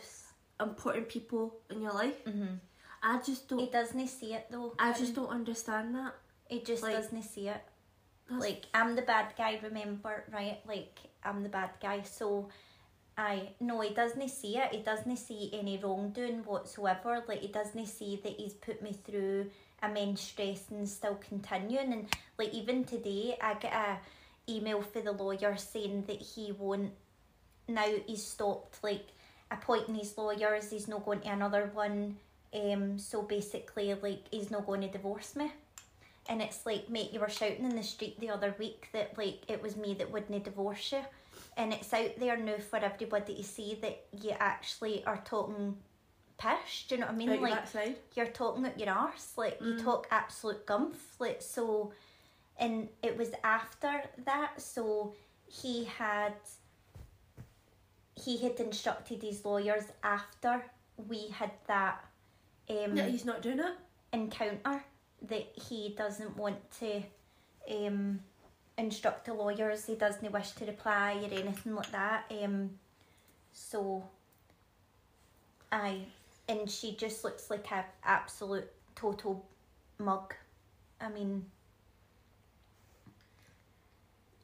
important 0.59 1.07
people 1.09 1.55
in 1.69 1.81
your 1.81 1.93
life. 1.93 2.23
Mm-hmm. 2.25 2.55
I 3.01 3.19
just 3.25 3.47
don't. 3.47 3.59
He 3.59 3.67
doesn't 3.67 4.07
see 4.07 4.33
it 4.33 4.47
though. 4.51 4.73
I 4.77 4.91
just 4.93 5.13
don't 5.15 5.29
understand 5.29 5.95
that. 5.95 6.13
He 6.47 6.59
just 6.61 6.83
like- 6.83 6.95
doesn't 6.95 7.23
see 7.23 7.47
it. 7.49 7.61
Like 8.29 8.65
I'm 8.73 8.95
the 8.95 9.01
bad 9.01 9.33
guy. 9.37 9.59
Remember, 9.63 10.23
right? 10.31 10.59
Like 10.67 10.99
I'm 11.23 11.41
the 11.43 11.49
bad 11.49 11.71
guy. 11.81 12.03
So 12.03 12.49
I 13.17 13.49
no, 13.59 13.81
he 13.81 13.93
doesn't 13.93 14.29
see 14.29 14.57
it. 14.57 14.71
He 14.71 14.81
doesn't 14.83 15.17
see 15.17 15.49
any 15.53 15.77
wrongdoing 15.77 16.43
whatsoever. 16.45 17.23
Like 17.27 17.39
he 17.39 17.47
doesn't 17.47 17.87
see 17.87 18.19
that 18.23 18.33
he's 18.33 18.53
put 18.53 18.81
me 18.81 18.93
through 19.05 19.49
immense 19.81 20.21
stress 20.21 20.65
and 20.69 20.87
still 20.87 21.15
continuing. 21.15 21.91
And 21.93 22.07
like 22.37 22.53
even 22.53 22.83
today, 22.83 23.37
I 23.41 23.55
get 23.55 23.73
a 23.73 23.97
email 24.49 24.81
for 24.81 25.01
the 25.01 25.11
lawyer 25.11 25.55
saying 25.57 26.05
that 26.07 26.21
he 26.21 26.51
won't. 26.51 26.91
Now 27.67 27.87
he's 28.07 28.25
stopped 28.25 28.83
like 28.83 29.07
appointing 29.51 29.95
his 29.95 30.17
lawyers. 30.17 30.69
He's 30.69 30.87
not 30.87 31.05
going 31.05 31.21
to 31.21 31.29
another 31.29 31.69
one. 31.73 32.17
Um, 32.53 32.97
so 32.97 33.21
basically, 33.21 33.93
like 33.93 34.23
he's 34.31 34.49
not 34.51 34.65
going 34.65 34.81
to 34.81 34.87
divorce 34.87 35.35
me. 35.35 35.51
And 36.27 36.41
it's 36.41 36.65
like, 36.65 36.89
mate, 36.89 37.11
you 37.13 37.19
were 37.19 37.29
shouting 37.29 37.65
in 37.65 37.75
the 37.75 37.83
street 37.83 38.19
the 38.19 38.29
other 38.29 38.55
week 38.59 38.89
that 38.93 39.17
like 39.17 39.41
it 39.47 39.61
was 39.61 39.75
me 39.77 39.93
that 39.95 40.11
wouldn't 40.11 40.43
divorce 40.43 40.91
you 40.91 41.01
and 41.57 41.73
it's 41.73 41.93
out 41.93 42.17
there 42.17 42.37
now 42.37 42.57
for 42.57 42.77
everybody 42.77 43.35
to 43.35 43.43
see 43.43 43.77
that 43.81 44.05
you 44.21 44.31
actually 44.39 45.03
are 45.05 45.21
talking 45.25 45.75
pish. 46.37 46.85
Do 46.87 46.95
you 46.95 47.01
know 47.01 47.07
what 47.07 47.15
I 47.15 47.17
mean? 47.17 47.29
Out 47.31 47.75
like 47.75 47.97
you're 48.15 48.27
talking 48.27 48.65
at 48.65 48.79
your 48.79 48.91
arse. 48.91 49.33
Like 49.35 49.59
you 49.61 49.73
Mm. 49.73 49.83
talk 49.83 50.07
absolute 50.09 50.65
gumph. 50.65 50.95
Like 51.19 51.41
so, 51.41 51.91
and 52.59 52.89
it 53.01 53.17
was 53.17 53.31
after 53.43 54.03
that. 54.25 54.61
So 54.61 55.13
he 55.47 55.85
had 55.85 56.33
he 58.15 58.37
had 58.37 58.59
instructed 58.59 59.23
his 59.23 59.45
lawyers 59.45 59.85
after 60.03 60.63
we 61.07 61.29
had 61.29 61.51
that 61.67 62.03
um 62.69 62.97
he's 62.97 63.25
not 63.25 63.41
doing 63.41 63.59
it. 63.59 63.75
encounter 64.11 64.83
that 65.27 65.47
he 65.69 65.95
doesn't 65.97 66.35
want 66.37 66.57
to 66.79 67.03
um, 67.69 68.19
instruct 68.77 69.25
the 69.25 69.33
lawyers. 69.33 69.85
He 69.85 69.95
doesn't 69.95 70.31
wish 70.31 70.51
to 70.51 70.65
reply 70.65 71.19
or 71.21 71.33
anything 71.33 71.75
like 71.75 71.91
that. 71.91 72.25
Um, 72.43 72.71
so, 73.51 74.03
aye, 75.71 76.05
and 76.47 76.69
she 76.69 76.95
just 76.95 77.23
looks 77.23 77.49
like 77.49 77.69
a 77.71 77.85
absolute 78.03 78.69
total 78.95 79.45
mug. 79.97 80.33
I 81.01 81.09
mean, 81.09 81.45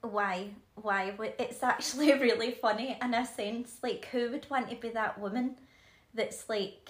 why? 0.08 0.50
Why? 0.76 1.14
It's 1.40 1.64
actually 1.64 2.14
really 2.20 2.52
funny 2.52 2.98
in 3.02 3.14
a 3.14 3.26
sense. 3.26 3.78
Like, 3.82 4.06
who 4.12 4.32
would 4.32 4.48
want 4.50 4.70
to 4.70 4.76
be 4.76 4.90
that 4.90 5.20
woman 5.20 5.56
that's 6.14 6.48
like 6.50 6.90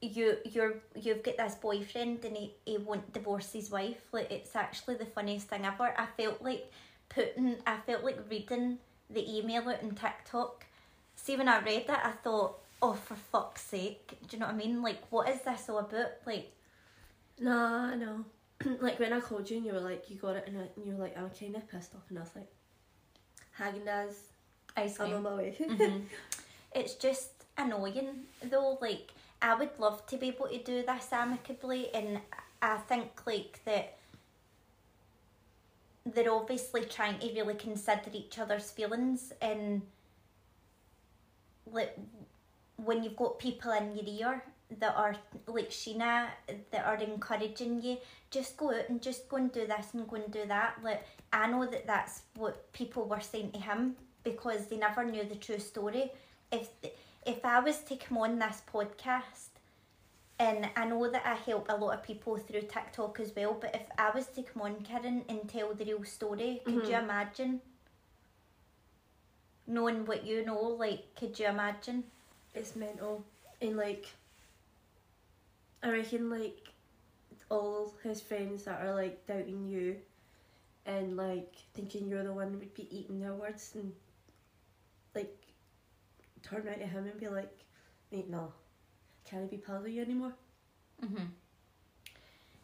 you 0.00 0.36
you're 0.44 0.74
you've 0.94 1.22
got 1.22 1.36
this 1.36 1.54
boyfriend 1.54 2.24
and 2.24 2.36
he, 2.36 2.52
he 2.66 2.76
won't 2.76 3.12
divorce 3.12 3.52
his 3.52 3.70
wife 3.70 4.02
like 4.12 4.30
it's 4.30 4.54
actually 4.54 4.94
the 4.94 5.06
funniest 5.06 5.48
thing 5.48 5.64
ever 5.64 5.94
i 5.96 6.06
felt 6.18 6.42
like 6.42 6.70
putting 7.08 7.56
i 7.66 7.78
felt 7.86 8.04
like 8.04 8.18
reading 8.30 8.78
the 9.08 9.38
email 9.38 9.66
out 9.66 9.82
on 9.82 9.92
tiktok 9.92 10.66
see 11.16 11.36
when 11.36 11.48
i 11.48 11.58
read 11.60 11.86
it 11.88 11.90
i 11.90 12.10
thought 12.22 12.58
oh 12.82 12.92
for 12.92 13.14
fuck's 13.14 13.62
sake 13.62 14.18
do 14.28 14.36
you 14.36 14.40
know 14.40 14.46
what 14.46 14.54
i 14.54 14.58
mean 14.58 14.82
like 14.82 15.00
what 15.10 15.26
is 15.28 15.40
this 15.40 15.70
all 15.70 15.78
about 15.78 16.10
like 16.26 16.52
Nah, 17.40 17.90
I 17.90 17.94
know. 17.96 18.24
like 18.80 18.98
when 18.98 19.12
I 19.12 19.20
called 19.20 19.48
you 19.50 19.56
and 19.58 19.66
you 19.66 19.72
were 19.72 19.80
like, 19.80 20.08
you 20.10 20.16
got 20.16 20.36
it, 20.36 20.44
and, 20.46 20.58
I, 20.58 20.62
and 20.76 20.86
you 20.86 20.94
were 20.94 21.02
like, 21.04 21.16
I'm 21.18 21.30
kind 21.30 21.56
of 21.56 21.68
pissed 21.68 21.94
off, 21.94 22.02
and 22.08 22.18
I 22.18 22.22
was 22.22 22.30
like, 22.36 22.48
Haagen 23.58 23.84
Dazs, 23.86 24.14
ice 24.76 24.98
I'm 25.00 25.12
on 25.14 25.22
my 25.22 25.34
way. 25.34 25.54
Mhm. 25.60 26.02
it's 26.74 26.94
just 26.94 27.30
annoying 27.56 28.24
though 28.50 28.76
like 28.80 29.12
i 29.40 29.54
would 29.54 29.70
love 29.78 30.04
to 30.06 30.16
be 30.16 30.26
able 30.28 30.48
to 30.48 30.58
do 30.58 30.82
this 30.82 31.12
amicably 31.12 31.88
and 31.94 32.18
i 32.60 32.76
think 32.78 33.10
like 33.26 33.60
that 33.64 33.96
they're 36.04 36.32
obviously 36.32 36.84
trying 36.84 37.16
to 37.20 37.28
really 37.32 37.54
consider 37.54 38.10
each 38.12 38.40
other's 38.40 38.72
feelings 38.72 39.32
and 39.40 39.82
like 41.70 41.96
when 42.76 43.04
you've 43.04 43.16
got 43.16 43.38
people 43.38 43.70
in 43.70 43.96
your 43.96 44.32
ear 44.32 44.42
that 44.80 44.94
are 44.96 45.14
like 45.46 45.70
Scheana 45.70 46.28
that 46.70 46.84
are 46.84 46.96
encouraging 46.96 47.82
you 47.82 47.98
just 48.30 48.56
go 48.56 48.70
out 48.70 48.88
and 48.88 49.00
just 49.02 49.28
go 49.28 49.36
and 49.36 49.52
do 49.52 49.66
this 49.66 49.88
and 49.94 50.08
go 50.08 50.16
and 50.16 50.30
do 50.32 50.44
that 50.46 50.76
like 50.82 51.04
I 51.32 51.46
know 51.46 51.66
that 51.66 51.86
that's 51.86 52.22
what 52.36 52.72
people 52.72 53.06
were 53.06 53.20
saying 53.20 53.52
to 53.52 53.58
him 53.60 53.96
because 54.22 54.66
they 54.66 54.76
never 54.76 55.04
knew 55.04 55.24
the 55.24 55.36
true 55.36 55.58
story 55.58 56.10
if 56.52 56.68
if 57.26 57.44
I 57.44 57.60
was 57.60 57.78
to 57.84 57.96
come 57.96 58.18
on 58.18 58.38
this 58.38 58.62
podcast 58.72 59.48
and 60.38 60.68
I 60.76 60.84
know 60.86 61.08
that 61.10 61.24
I 61.24 61.34
help 61.34 61.66
a 61.68 61.76
lot 61.76 61.94
of 61.94 62.02
people 62.02 62.36
through 62.36 62.62
TikTok 62.62 63.20
as 63.20 63.32
well 63.36 63.56
but 63.60 63.74
if 63.74 63.86
I 63.98 64.10
was 64.10 64.26
to 64.28 64.42
come 64.42 64.62
on 64.62 64.74
Kirin 64.76 65.22
and 65.28 65.48
tell 65.48 65.74
the 65.74 65.84
real 65.84 66.04
story 66.04 66.60
could 66.64 66.74
you 66.88 66.94
Mhm. 66.96 67.02
imagine 67.04 67.60
knowing 69.66 70.04
what 70.04 70.26
you 70.26 70.44
know 70.44 70.60
like 70.60 71.14
could 71.16 71.38
you 71.38 71.46
imagine 71.46 72.04
it's 72.54 72.76
mental. 72.76 73.24
And 73.60 73.76
like, 73.76 74.06
I 75.84 75.90
reckon 75.90 76.30
like 76.30 76.68
all 77.50 77.92
his 78.02 78.20
friends 78.20 78.64
that 78.64 78.80
are 78.80 78.94
like 78.94 79.26
doubting 79.26 79.68
you 79.68 79.96
and 80.86 81.16
like 81.16 81.54
thinking 81.74 82.08
you're 82.08 82.24
the 82.24 82.32
one 82.32 82.52
that 82.52 82.58
would 82.58 82.74
be 82.74 82.88
eating 82.90 83.20
their 83.20 83.34
words 83.34 83.72
and 83.74 83.92
like 85.14 85.36
turn 86.42 86.66
around 86.66 86.78
to 86.78 86.86
him 86.86 87.06
and 87.06 87.20
be 87.20 87.28
like, 87.28 87.52
mate, 88.10 88.30
no, 88.30 88.52
can 89.28 89.42
I 89.42 89.46
be 89.46 89.58
pals 89.58 89.84
with 89.84 89.92
you 89.92 90.02
anymore? 90.02 90.32
Mm-hmm. 91.04 91.24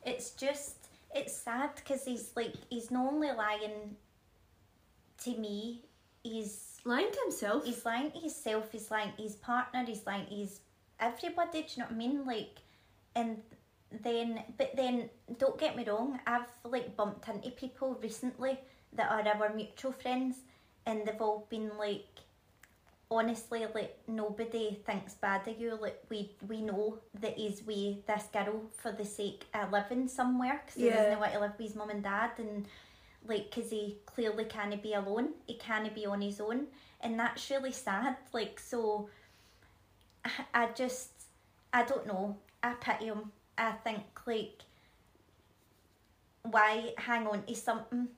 It's 0.04 0.30
just 0.30 0.88
it's 1.14 1.36
sad 1.36 1.74
because 1.76 2.04
he's 2.04 2.30
like 2.34 2.54
he's 2.70 2.90
not 2.90 3.12
only 3.12 3.30
lying 3.32 3.96
to 5.24 5.36
me, 5.36 5.82
he's 6.22 6.70
Lying 6.84 7.10
to 7.12 7.20
himself. 7.24 7.64
he's 7.66 7.84
lying 7.84 8.10
to 8.12 8.18
himself, 8.18 8.72
he's 8.72 8.90
lying 8.90 9.12
to 9.16 9.22
his 9.22 9.36
partner, 9.36 9.84
he's 9.86 10.06
lying 10.06 10.26
to 10.26 10.34
his 10.34 10.60
everybody. 10.98 11.62
Do 11.62 11.68
you 11.68 11.82
know 11.82 11.84
what 11.84 11.92
I 11.92 11.96
mean? 11.96 12.24
Like, 12.24 12.60
and 13.20 13.30
then 14.06 14.28
but 14.58 14.70
then 14.80 14.94
don't 15.38 15.58
get 15.64 15.76
me 15.76 15.84
wrong, 15.90 16.18
I've 16.26 16.50
like 16.74 16.96
bumped 16.96 17.28
into 17.28 17.50
people 17.62 17.98
recently 18.02 18.54
that 18.96 19.08
are 19.14 19.24
our 19.32 19.50
mutual 19.54 19.92
friends, 19.92 20.36
and 20.86 20.96
they've 21.06 21.20
all 21.28 21.46
been 21.50 21.70
like. 21.78 22.06
Honestly, 23.12 23.66
like 23.74 23.98
nobody 24.06 24.78
thinks 24.86 25.14
bad 25.14 25.42
of 25.48 25.60
you. 25.60 25.74
Like 25.84 25.98
we 26.10 26.30
we 26.50 26.58
know 26.62 26.98
that 27.22 27.34
he's 27.36 27.60
with 27.70 28.06
this 28.06 28.26
girl 28.32 28.58
for 28.80 28.92
the 28.92 29.04
sake 29.04 29.42
of 29.52 29.72
living 29.72 30.06
somewhere 30.06 30.62
because 30.64 30.80
he 30.80 30.90
doesn't 30.98 31.18
want 31.18 31.32
to 31.32 31.40
live 31.40 31.54
with 31.58 31.66
his 31.66 31.74
mum 31.74 31.90
and 31.90 32.04
dad, 32.04 32.30
and 32.38 32.66
like 33.26 33.50
because 33.50 33.68
he 33.76 33.96
clearly 34.06 34.44
can't 34.44 34.80
be 34.80 34.94
alone. 34.94 35.30
He 35.48 35.54
can't 35.54 35.92
be 35.92 36.06
on 36.06 36.20
his 36.22 36.38
own, 36.40 36.68
and 37.00 37.18
that's 37.18 37.50
really 37.50 37.72
sad. 37.72 38.14
Like 38.32 38.60
so, 38.60 39.10
I- 40.24 40.46
I 40.54 40.66
just 40.82 41.10
I 41.72 41.82
don't 41.90 42.06
know. 42.06 42.36
I 42.62 42.74
pity 42.74 43.06
him. 43.06 43.32
I 43.56 43.72
think 43.72 44.04
like 44.26 44.62
why 46.42 46.94
hang 46.96 47.26
on 47.26 47.42
to 47.42 47.54
something 47.54 48.08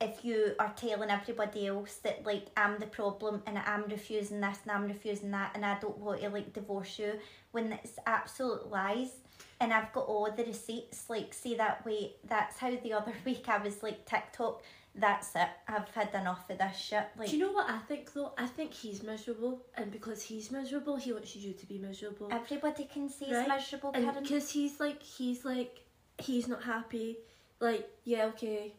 if 0.00 0.24
you 0.24 0.54
are 0.58 0.72
telling 0.76 1.10
everybody 1.10 1.66
else 1.66 1.96
that 2.02 2.26
like 2.26 2.46
I'm 2.56 2.78
the 2.78 2.86
problem 2.86 3.42
and 3.46 3.58
I'm 3.58 3.84
refusing 3.84 4.40
this 4.40 4.58
and 4.64 4.72
I'm 4.72 4.86
refusing 4.88 5.30
that 5.30 5.52
and 5.54 5.64
I 5.64 5.78
don't 5.78 5.98
want 5.98 6.20
to 6.20 6.28
like 6.30 6.52
divorce 6.52 6.98
you 6.98 7.14
when 7.52 7.72
it's 7.72 7.98
absolute 8.06 8.70
lies 8.70 9.12
and 9.60 9.72
I've 9.72 9.92
got 9.92 10.06
all 10.06 10.30
the 10.30 10.44
receipts 10.44 11.08
like 11.08 11.32
see 11.32 11.54
that 11.54 11.86
way 11.86 12.16
that's 12.28 12.58
how 12.58 12.70
the 12.70 12.92
other 12.98 13.14
week 13.24 13.48
I 13.48 13.58
was 13.58 13.82
like 13.82 14.04
TikTok 14.04 14.62
that's 14.96 15.34
it 15.34 15.48
I've 15.66 15.88
had 15.90 16.14
enough 16.14 16.48
of 16.48 16.58
this 16.58 16.76
shit 16.78 17.04
like 17.18 17.28
Do 17.30 17.36
you 17.36 17.44
know 17.44 17.52
what 17.52 17.68
I 17.68 17.78
think 17.78 18.12
though? 18.12 18.32
I 18.38 18.46
think 18.46 18.72
he's 18.72 19.02
miserable, 19.02 19.60
and 19.76 19.90
because 19.90 20.22
he's 20.22 20.50
miserable, 20.50 20.96
he 20.96 21.12
wants 21.12 21.34
you 21.34 21.52
to 21.52 21.66
be 21.66 21.78
miserable. 21.78 22.28
everybody 22.30 22.84
can 22.84 23.08
see 23.08 23.26
Right. 23.32 23.40
it's 23.40 23.48
miserable 23.48 23.90
and 23.94 24.04
Kirin 24.06 24.22
because 24.22 24.50
he's 24.50 24.78
like, 24.78 25.02
he's 25.02 25.44
like, 25.44 25.80
he's 26.18 26.46
not 26.48 26.62
happy. 26.62 27.18
Like, 27.60 27.88
yeah, 28.04 28.26
okay, 28.26 28.74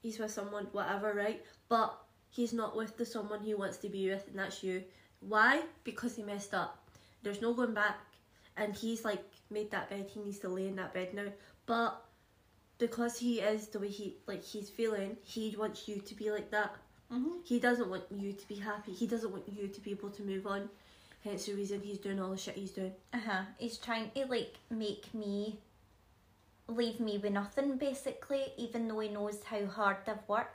he's 0.00 0.18
with 0.18 0.30
someone, 0.30 0.66
whatever, 0.72 1.12
right? 1.14 1.44
But 1.68 1.96
he's 2.30 2.52
not 2.52 2.76
with 2.76 2.96
the 2.96 3.06
someone 3.06 3.40
he 3.40 3.54
wants 3.54 3.78
to 3.78 3.88
be 3.88 4.08
with, 4.10 4.26
and 4.28 4.38
that's 4.38 4.62
you. 4.62 4.84
Why? 5.20 5.62
Because 5.82 6.14
he 6.16 6.22
messed 6.22 6.54
up. 6.54 6.88
There's 7.22 7.40
no 7.42 7.52
going 7.52 7.74
back, 7.74 7.98
and 8.56 8.74
he's 8.74 9.04
like 9.04 9.24
made 9.50 9.70
that 9.72 9.90
bed. 9.90 10.08
He 10.12 10.20
needs 10.20 10.38
to 10.40 10.48
lay 10.48 10.68
in 10.68 10.76
that 10.76 10.94
bed 10.94 11.14
now. 11.14 11.26
But 11.66 12.00
because 12.78 13.18
he 13.18 13.40
is 13.40 13.68
the 13.68 13.78
way 13.78 13.88
he 13.88 14.16
like 14.26 14.44
he's 14.44 14.70
feeling, 14.70 15.16
he 15.22 15.54
wants 15.58 15.88
you 15.88 16.00
to 16.00 16.14
be 16.14 16.30
like 16.30 16.50
that. 16.50 16.74
Mhm. 17.12 17.44
He 17.44 17.58
doesn't 17.58 17.88
want 17.90 18.04
you 18.10 18.32
to 18.32 18.48
be 18.48 18.56
happy. 18.56 18.92
He 18.92 19.06
doesn't 19.06 19.30
want 19.32 19.44
you 19.48 19.68
to 19.68 19.80
be 19.80 19.90
able 19.92 20.10
to 20.10 20.22
move 20.22 20.46
on. 20.46 20.68
Hence 21.24 21.46
the 21.46 21.54
reason 21.54 21.80
he's 21.80 21.98
doing 21.98 22.20
all 22.20 22.30
the 22.30 22.36
shit 22.36 22.54
he's 22.54 22.70
doing. 22.70 22.94
Uh-huh. 23.12 23.42
He's 23.58 23.78
trying 23.78 24.10
to 24.12 24.26
like 24.26 24.54
make 24.70 25.12
me 25.14 25.58
leave 26.68 27.00
me 27.00 27.18
with 27.18 27.32
nothing 27.32 27.76
basically, 27.78 28.52
even 28.56 28.88
though 28.88 29.00
he 29.00 29.08
knows 29.08 29.42
how 29.42 29.64
hard 29.66 29.96
I've 30.06 30.28
worked. 30.28 30.54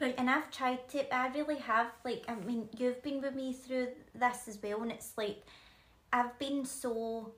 Like, 0.00 0.18
And 0.18 0.30
I've 0.30 0.50
tried 0.50 0.88
to 0.90 1.14
I 1.14 1.28
really 1.28 1.56
have 1.58 1.88
like 2.04 2.24
I 2.28 2.34
mean 2.36 2.68
you've 2.76 3.02
been 3.02 3.20
with 3.20 3.34
me 3.34 3.52
through 3.52 3.88
this 4.14 4.48
as 4.48 4.58
well 4.62 4.82
and 4.82 4.92
it's 4.92 5.12
like 5.16 5.42
I've 6.12 6.38
been 6.38 6.64
so 6.64 7.32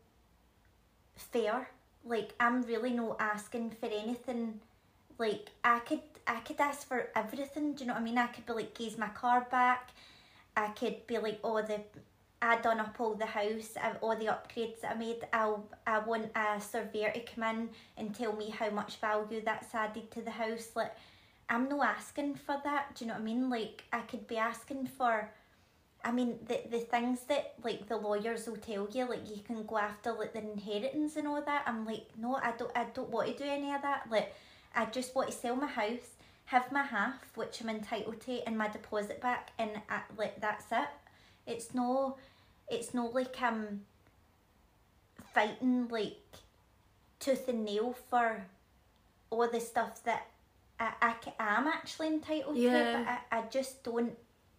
fair. 1.16 1.68
Like 2.04 2.34
I'm 2.40 2.62
really 2.62 2.92
not 2.92 3.16
asking 3.20 3.70
for 3.72 3.86
anything 3.86 4.60
Like 5.18 5.50
I 5.64 5.80
could 5.80 6.02
I 6.26 6.40
could 6.40 6.60
ask 6.60 6.88
for 6.88 7.08
everything. 7.16 7.74
Do 7.74 7.80
you 7.84 7.88
know 7.88 7.94
what 7.94 8.02
I 8.02 8.04
mean? 8.04 8.18
I 8.18 8.28
could 8.28 8.46
be 8.46 8.52
like, 8.54 8.74
"Gives 8.74 8.98
my 8.98 9.08
car 9.08 9.46
back." 9.50 9.90
I 10.56 10.68
could 10.68 11.06
be 11.06 11.18
like, 11.18 11.40
"Oh, 11.44 11.62
the 11.62 11.80
I 12.42 12.56
done 12.60 12.80
up 12.80 12.96
all 13.00 13.14
the 13.14 13.26
house, 13.26 13.76
uh, 13.82 13.94
all 14.00 14.16
the 14.16 14.26
upgrades 14.26 14.80
that 14.80 14.92
I 14.92 14.98
made. 14.98 15.26
I'll 15.32 15.66
I 15.86 15.98
want 16.00 16.30
a 16.34 16.60
surveyor 16.60 17.12
to 17.12 17.20
come 17.20 17.44
in 17.44 17.70
and 17.98 18.14
tell 18.14 18.32
me 18.34 18.50
how 18.50 18.70
much 18.70 18.96
value 18.96 19.42
that's 19.44 19.74
added 19.74 20.10
to 20.12 20.22
the 20.22 20.30
house. 20.30 20.70
Like, 20.74 20.94
I'm 21.50 21.68
not 21.68 21.84
asking 21.98 22.36
for 22.36 22.60
that. 22.64 22.94
Do 22.94 23.04
you 23.04 23.08
know 23.08 23.14
what 23.14 23.22
I 23.22 23.24
mean? 23.24 23.50
Like, 23.50 23.84
I 23.92 24.00
could 24.00 24.26
be 24.26 24.38
asking 24.38 24.86
for. 24.86 25.30
I 26.02 26.12
mean, 26.12 26.38
the 26.48 26.60
the 26.70 26.78
things 26.78 27.20
that 27.28 27.54
like 27.62 27.88
the 27.88 27.96
lawyers 27.96 28.46
will 28.46 28.56
tell 28.56 28.88
you, 28.90 29.08
like 29.08 29.28
you 29.28 29.42
can 29.42 29.64
go 29.66 29.78
after 29.78 30.12
like 30.12 30.32
the 30.32 30.40
inheritance 30.40 31.16
and 31.16 31.28
all 31.28 31.42
that. 31.42 31.64
I'm 31.66 31.84
like, 31.84 32.06
no, 32.18 32.36
I 32.36 32.52
don't, 32.58 32.70
I 32.74 32.84
don't 32.94 33.10
want 33.10 33.28
to 33.28 33.44
do 33.44 33.48
any 33.48 33.72
of 33.72 33.82
that. 33.82 34.06
Like, 34.10 34.34
I 34.74 34.86
just 34.86 35.14
want 35.14 35.30
to 35.30 35.36
sell 35.36 35.56
my 35.56 35.66
house, 35.66 36.16
have 36.46 36.72
my 36.72 36.82
half, 36.82 37.36
which 37.36 37.60
I'm 37.60 37.68
entitled 37.68 38.20
to, 38.22 38.40
and 38.46 38.56
my 38.56 38.68
deposit 38.68 39.20
back, 39.20 39.50
and 39.58 39.70
I, 39.90 40.00
like 40.16 40.40
that's 40.40 40.66
it. 40.72 40.88
It's 41.46 41.74
no, 41.74 42.16
it's 42.68 42.94
no 42.94 43.06
like 43.06 43.40
I'm 43.42 43.82
fighting 45.34 45.88
like 45.88 46.16
tooth 47.18 47.48
and 47.48 47.64
nail 47.64 47.94
for 48.08 48.42
all 49.30 49.48
the 49.48 49.60
stuff 49.60 50.02
that 50.04 50.26
I, 50.78 50.92
I 51.02 51.14
am 51.58 51.68
actually 51.68 52.08
entitled 52.08 52.56
to. 52.56 52.62
But 52.72 53.12
I, 53.32 53.38
I 53.38 53.42
just 53.50 53.82
don't, 53.84 54.16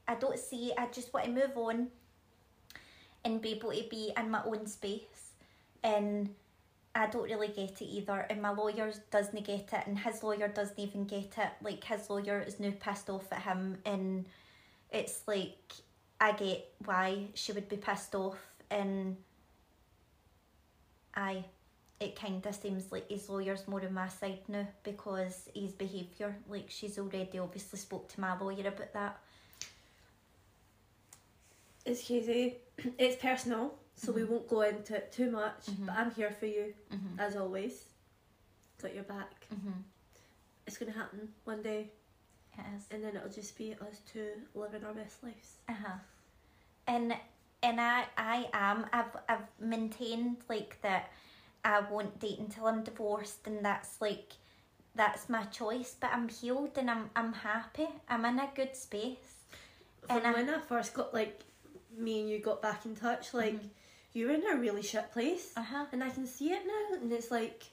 I 0.08 0.16
don't 0.16 0.40
see. 0.40 0.74
I 0.78 0.88
just 0.88 1.14
want 1.14 1.26
to 1.28 1.32
move 1.32 1.56
on 1.56 1.88
and 3.24 3.42
be 3.42 3.52
able 3.52 3.72
to 3.72 3.84
be 3.90 4.12
in 4.18 4.32
my 4.32 4.44
own 4.46 4.66
space, 4.68 5.34
and 5.84 6.30
I 6.94 7.08
don't 7.08 7.24
really 7.24 7.48
get 7.48 7.82
it 7.82 7.86
either. 7.86 8.26
And 8.30 8.42
my 8.42 8.50
lawyer 8.50 8.92
doesn't 9.12 9.46
get 9.46 9.72
it, 9.74 9.84
and 9.86 10.00
his 10.00 10.24
lawyer 10.24 10.48
doesn't 10.48 10.80
even 10.80 11.06
get 11.06 11.38
it. 11.38 11.50
Like 11.62 11.84
his 11.84 12.10
lawyer 12.10 12.44
is 12.46 12.60
now 12.60 12.74
pissed 12.80 13.10
off 13.10 13.32
at 13.32 13.44
him, 13.44 13.78
and 13.86 14.26
it's 14.92 15.22
like 15.28 15.74
I 16.20 16.34
get 16.34 16.68
why 16.86 17.28
she 17.34 17.52
would 17.52 17.70
be 17.70 17.78
pissed 17.78 18.16
off, 18.16 18.40
and 18.70 19.18
I, 21.16 21.46
it 22.00 22.16
kind 22.16 22.46
of 22.46 22.56
seems 22.56 22.92
like 22.92 23.10
his 23.10 23.30
lawyer's 23.30 23.68
more 23.68 23.84
on 23.86 23.94
my 23.94 24.08
side 24.08 24.40
now 24.48 24.68
because 24.84 25.50
his 25.56 25.72
behaviour. 25.74 26.36
Like 26.50 26.66
she's 26.70 26.98
already 26.98 27.40
obviously 27.40 27.80
spoke 27.80 28.10
to 28.10 28.22
my 28.22 28.38
lawyer 28.38 28.68
about 28.68 28.94
that. 28.94 29.20
It's 31.86 32.06
crazy. 32.06 32.58
It's 32.98 33.16
personal, 33.22 33.78
so 33.96 34.12
we 34.12 34.22
Mhm. 34.22 34.30
won't 34.30 34.48
go 34.48 34.62
into 34.62 34.96
it 34.96 35.12
too 35.12 35.30
much. 35.32 35.66
But 35.86 35.94
I'm 35.96 36.12
here 36.12 36.32
for 36.32 36.46
you 36.48 36.74
Mhm. 36.92 37.20
as 37.20 37.36
always. 37.36 37.86
Got 38.82 38.96
your 38.96 39.04
back. 39.04 39.48
It's 40.68 40.78
gonna 40.78 40.92
happen 40.92 41.34
one 41.44 41.62
day, 41.62 41.92
It 42.58 42.66
is. 42.76 42.88
and 42.92 43.04
then 43.04 43.16
it'll 43.16 43.30
just 43.30 43.58
be 43.58 43.74
us 43.74 44.00
two 44.12 44.48
living 44.56 44.84
our 44.84 44.94
best 44.94 45.22
lives. 45.24 45.58
Uh 45.68 45.74
huh. 45.74 45.98
And 46.88 47.14
and 47.64 47.80
I 47.82 48.08
I 48.18 48.50
am 48.54 48.88
I've 48.94 49.16
I've 49.30 49.48
maintained 49.60 50.38
like 50.50 50.82
that 50.82 51.10
I 51.64 51.80
won't 51.82 52.20
date 52.20 52.40
until 52.40 52.66
I'm 52.68 52.84
divorced 52.84 53.46
and 53.48 53.64
that's 53.66 54.02
like 54.02 54.34
that's 54.96 55.30
my 55.30 55.44
choice. 55.46 55.96
But 56.00 56.12
I'm 56.14 56.30
healed 56.30 56.78
and 56.78 56.90
I'm 56.90 57.10
I'm 57.16 57.34
happy. 57.34 57.88
I'm 58.08 58.26
in 58.26 58.40
a 58.40 58.50
good 58.56 58.76
space. 58.76 59.36
From 60.08 60.18
And 60.18 60.28
I- 60.28 60.34
when 60.34 60.50
I 60.50 60.60
first 60.60 60.94
got 60.94 61.14
like 61.14 61.44
me 61.98 62.22
and 62.22 62.30
you 62.30 62.40
got 62.40 62.62
back 62.62 62.86
in 62.86 62.96
touch, 62.96 63.34
like 63.34 63.54
Mhm. 63.56 63.70
you 64.14 64.28
were 64.28 64.34
in 64.34 64.46
a 64.46 64.56
really 64.56 64.82
shit 64.82 65.12
place, 65.12 65.54
Uh 65.56 65.64
huh. 65.64 65.86
and 65.92 66.04
I 66.04 66.10
can 66.10 66.26
see 66.28 66.52
it 66.52 66.66
now, 66.66 66.96
and 66.98 67.12
it's 67.12 67.32
like 67.32 67.64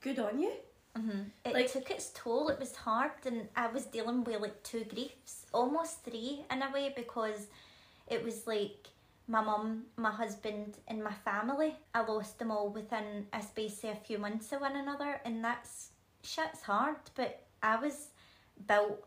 good 0.00 0.18
on 0.18 0.38
you. 0.38 0.52
Mm-hmm. 0.94 1.22
It 1.44 1.52
Like- 1.54 1.70
took 1.72 1.90
its 1.90 2.10
toll. 2.14 2.48
It 2.48 2.58
was 2.58 2.74
hard, 2.76 3.12
and 3.26 3.48
I 3.54 3.66
was 3.66 3.84
dealing 3.86 4.24
with 4.24 4.40
like 4.40 4.62
two 4.62 4.84
griefs, 4.84 5.46
almost 5.52 6.02
three 6.04 6.44
in 6.50 6.62
a 6.62 6.70
way, 6.70 6.88
because 6.96 7.48
it 8.06 8.22
was 8.24 8.46
like 8.46 8.88
my 9.28 9.40
mum, 9.42 9.86
my 9.96 10.10
husband, 10.10 10.78
and 10.88 11.02
my 11.02 11.12
family. 11.12 11.76
I 11.94 12.00
lost 12.00 12.38
them 12.38 12.50
all 12.50 12.70
within 12.70 13.28
a 13.32 13.42
space 13.42 13.82
of 13.84 13.90
a 13.90 13.96
few 13.96 14.18
months 14.18 14.52
of 14.52 14.60
one 14.60 14.76
another, 14.76 15.20
and 15.24 15.44
that's 15.44 15.90
shit's 16.22 16.62
hard. 16.62 16.96
But 17.14 17.44
I 17.62 17.76
was 17.76 18.10
built 18.66 19.04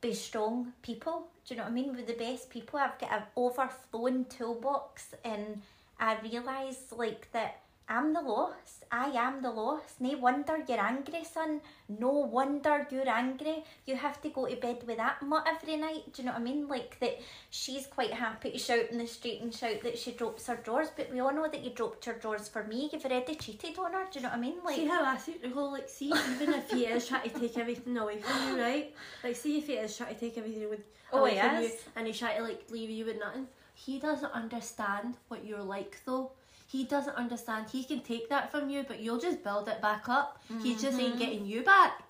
by 0.00 0.12
strong 0.12 0.72
people. 0.82 1.28
Do 1.46 1.54
you 1.54 1.58
know 1.58 1.64
what 1.64 1.72
I 1.72 1.74
mean? 1.74 1.94
With 1.94 2.06
the 2.06 2.14
best 2.14 2.50
people, 2.50 2.78
I've 2.78 2.98
got 2.98 3.12
an 3.12 3.22
overflowing 3.36 4.24
toolbox, 4.26 5.14
and 5.24 5.62
I 5.98 6.18
realise 6.20 6.92
like 6.96 7.30
that 7.32 7.60
I'm 7.88 8.12
the 8.12 8.20
loss. 8.20 8.80
I 8.90 9.10
am 9.10 9.42
the 9.42 9.50
loss. 9.50 9.94
No 10.00 10.18
wonder 10.18 10.64
you're 10.68 10.80
angry, 10.80 11.22
son. 11.22 11.60
No 11.88 12.10
wonder 12.10 12.86
you're 12.90 13.08
angry. 13.08 13.64
You 13.84 13.94
have 13.94 14.20
to 14.22 14.28
go 14.28 14.46
to 14.46 14.56
bed 14.56 14.82
with 14.86 14.96
that 14.96 15.22
mutt 15.22 15.46
every 15.46 15.76
night. 15.76 16.12
Do 16.12 16.22
you 16.22 16.26
know 16.26 16.32
what 16.32 16.40
I 16.40 16.44
mean? 16.44 16.66
Like 16.66 16.98
that 17.00 17.20
she's 17.50 17.86
quite 17.86 18.12
happy 18.12 18.50
to 18.50 18.58
shout 18.58 18.90
in 18.90 18.98
the 18.98 19.06
street 19.06 19.40
and 19.40 19.54
shout 19.54 19.82
that 19.82 19.98
she 19.98 20.12
drops 20.12 20.48
her 20.48 20.56
drawers, 20.56 20.88
but 20.96 21.12
we 21.12 21.20
all 21.20 21.32
know 21.32 21.48
that 21.48 21.62
you 21.62 21.70
dropped 21.70 22.06
your 22.06 22.16
drawers 22.16 22.48
for 22.48 22.64
me. 22.64 22.90
You've 22.92 23.04
already 23.04 23.36
cheated 23.36 23.78
on 23.78 23.92
her. 23.92 24.06
Do 24.10 24.18
you 24.18 24.22
know 24.24 24.30
what 24.30 24.38
I 24.38 24.40
mean? 24.40 24.56
Like 24.64 24.76
see 24.76 24.86
how 24.86 25.04
I 25.04 25.16
see 25.16 25.36
the 25.40 25.50
whole 25.50 25.70
like 25.72 25.88
see 25.88 26.06
even 26.06 26.54
if 26.54 26.70
he 26.70 26.86
is 26.86 27.06
trying 27.06 27.30
to 27.30 27.38
take 27.38 27.56
everything 27.56 27.96
away 27.96 28.18
from 28.18 28.48
you, 28.48 28.60
right? 28.60 28.94
Like 29.22 29.36
see 29.36 29.58
if 29.58 29.68
he 29.68 29.74
is 29.74 29.96
trying 29.96 30.14
to 30.14 30.20
take 30.20 30.36
everything 30.38 30.68
with 30.68 30.80
Oh, 31.12 31.20
away 31.20 31.34
he 31.34 31.40
from 31.40 31.62
you 31.62 31.70
and 31.94 32.06
he's 32.08 32.18
trying 32.18 32.38
to 32.38 32.42
like 32.42 32.64
leave 32.70 32.90
you 32.90 33.04
with 33.04 33.18
nothing. 33.20 33.46
He 33.74 33.98
doesn't 33.98 34.32
understand 34.32 35.16
what 35.28 35.44
you're 35.44 35.62
like 35.62 36.00
though. 36.04 36.32
He 36.66 36.84
doesn't 36.84 37.14
understand. 37.16 37.66
He 37.70 37.84
can 37.84 38.00
take 38.00 38.28
that 38.28 38.50
from 38.50 38.68
you, 38.70 38.84
but 38.86 39.00
you'll 39.00 39.20
just 39.20 39.42
build 39.44 39.68
it 39.68 39.80
back 39.80 40.08
up. 40.08 40.42
He 40.62 40.74
just 40.74 40.98
ain't 40.98 41.18
getting 41.18 41.46
you 41.46 41.62
back. 41.62 42.02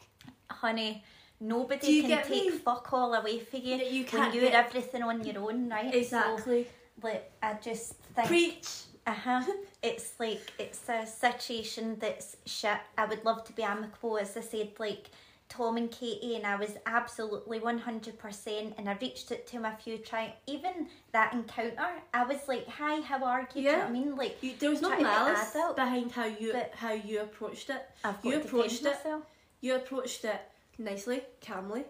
honey, 0.51 1.05
nobody 1.41 1.87
you 1.89 2.03
can 2.03 2.23
take 2.27 2.53
me? 2.53 2.59
fuck 2.59 2.91
all 2.93 3.13
away 3.15 3.39
for 3.41 3.59
you. 3.59 3.77
You 3.77 4.03
when 4.03 4.05
can't 4.07 4.35
you're 4.35 4.45
get- 4.45 4.55
everything 4.67 5.03
on 5.03 5.23
your 5.25 5.39
own, 5.51 5.69
right? 5.69 5.95
Exactly. 5.95 6.65
So, 6.65 7.07
like, 7.09 7.31
I 7.43 7.55
just 7.55 7.95
think. 8.15 8.29
Preach. 8.29 8.69
Uh 9.07 9.13
huh. 9.13 9.43
It's 9.83 10.15
like 10.19 10.53
it's 10.59 10.89
a 10.89 11.07
situation 11.07 11.97
that's 12.01 12.37
shit. 12.45 12.79
I 12.99 13.05
would 13.07 13.25
love 13.25 13.45
to 13.45 13.53
be 13.53 13.63
amicable, 13.63 14.19
as 14.19 14.37
I 14.37 14.41
said, 14.41 14.71
like 14.81 15.11
Tom 15.49 15.77
and 15.77 15.91
Katie, 15.91 16.35
and 16.37 16.47
I 16.47 16.57
was 16.57 16.73
absolutely 16.87 17.61
one 17.61 17.79
hundred 17.79 18.19
percent. 18.19 18.75
And 18.79 18.89
I 18.89 18.97
reached 19.01 19.31
it 19.31 19.47
to 19.49 19.53
him 19.55 19.65
a 19.65 19.77
few 19.77 19.99
times. 19.99 20.33
Even 20.47 20.89
that 21.13 21.33
encounter, 21.33 22.03
I 22.13 22.25
was 22.25 22.49
like, 22.49 22.67
"Hi, 22.69 23.01
how 23.01 23.25
are 23.25 23.41
you?" 23.41 23.47
Do 23.55 23.61
you 23.61 23.73
know 23.73 23.79
what 23.79 23.87
I 23.87 23.91
mean? 23.91 24.17
Like, 24.17 24.43
You, 24.43 24.53
there 24.59 24.71
was 24.71 24.83
no 24.83 24.97
be 24.97 25.03
malice 25.03 25.57
behind 25.75 26.13
how 26.13 26.25
you 26.27 26.55
how 26.75 26.93
you 26.93 27.21
approached 27.23 27.71
it. 27.71 27.83
You 28.23 28.33
to 28.33 28.41
approached 28.43 28.81
it. 28.83 28.85
myself. 28.85 29.23
You 29.61 29.77
approached 29.77 30.25
it 30.25 30.41
nicely, 30.79 31.23
calmly. 31.41 31.85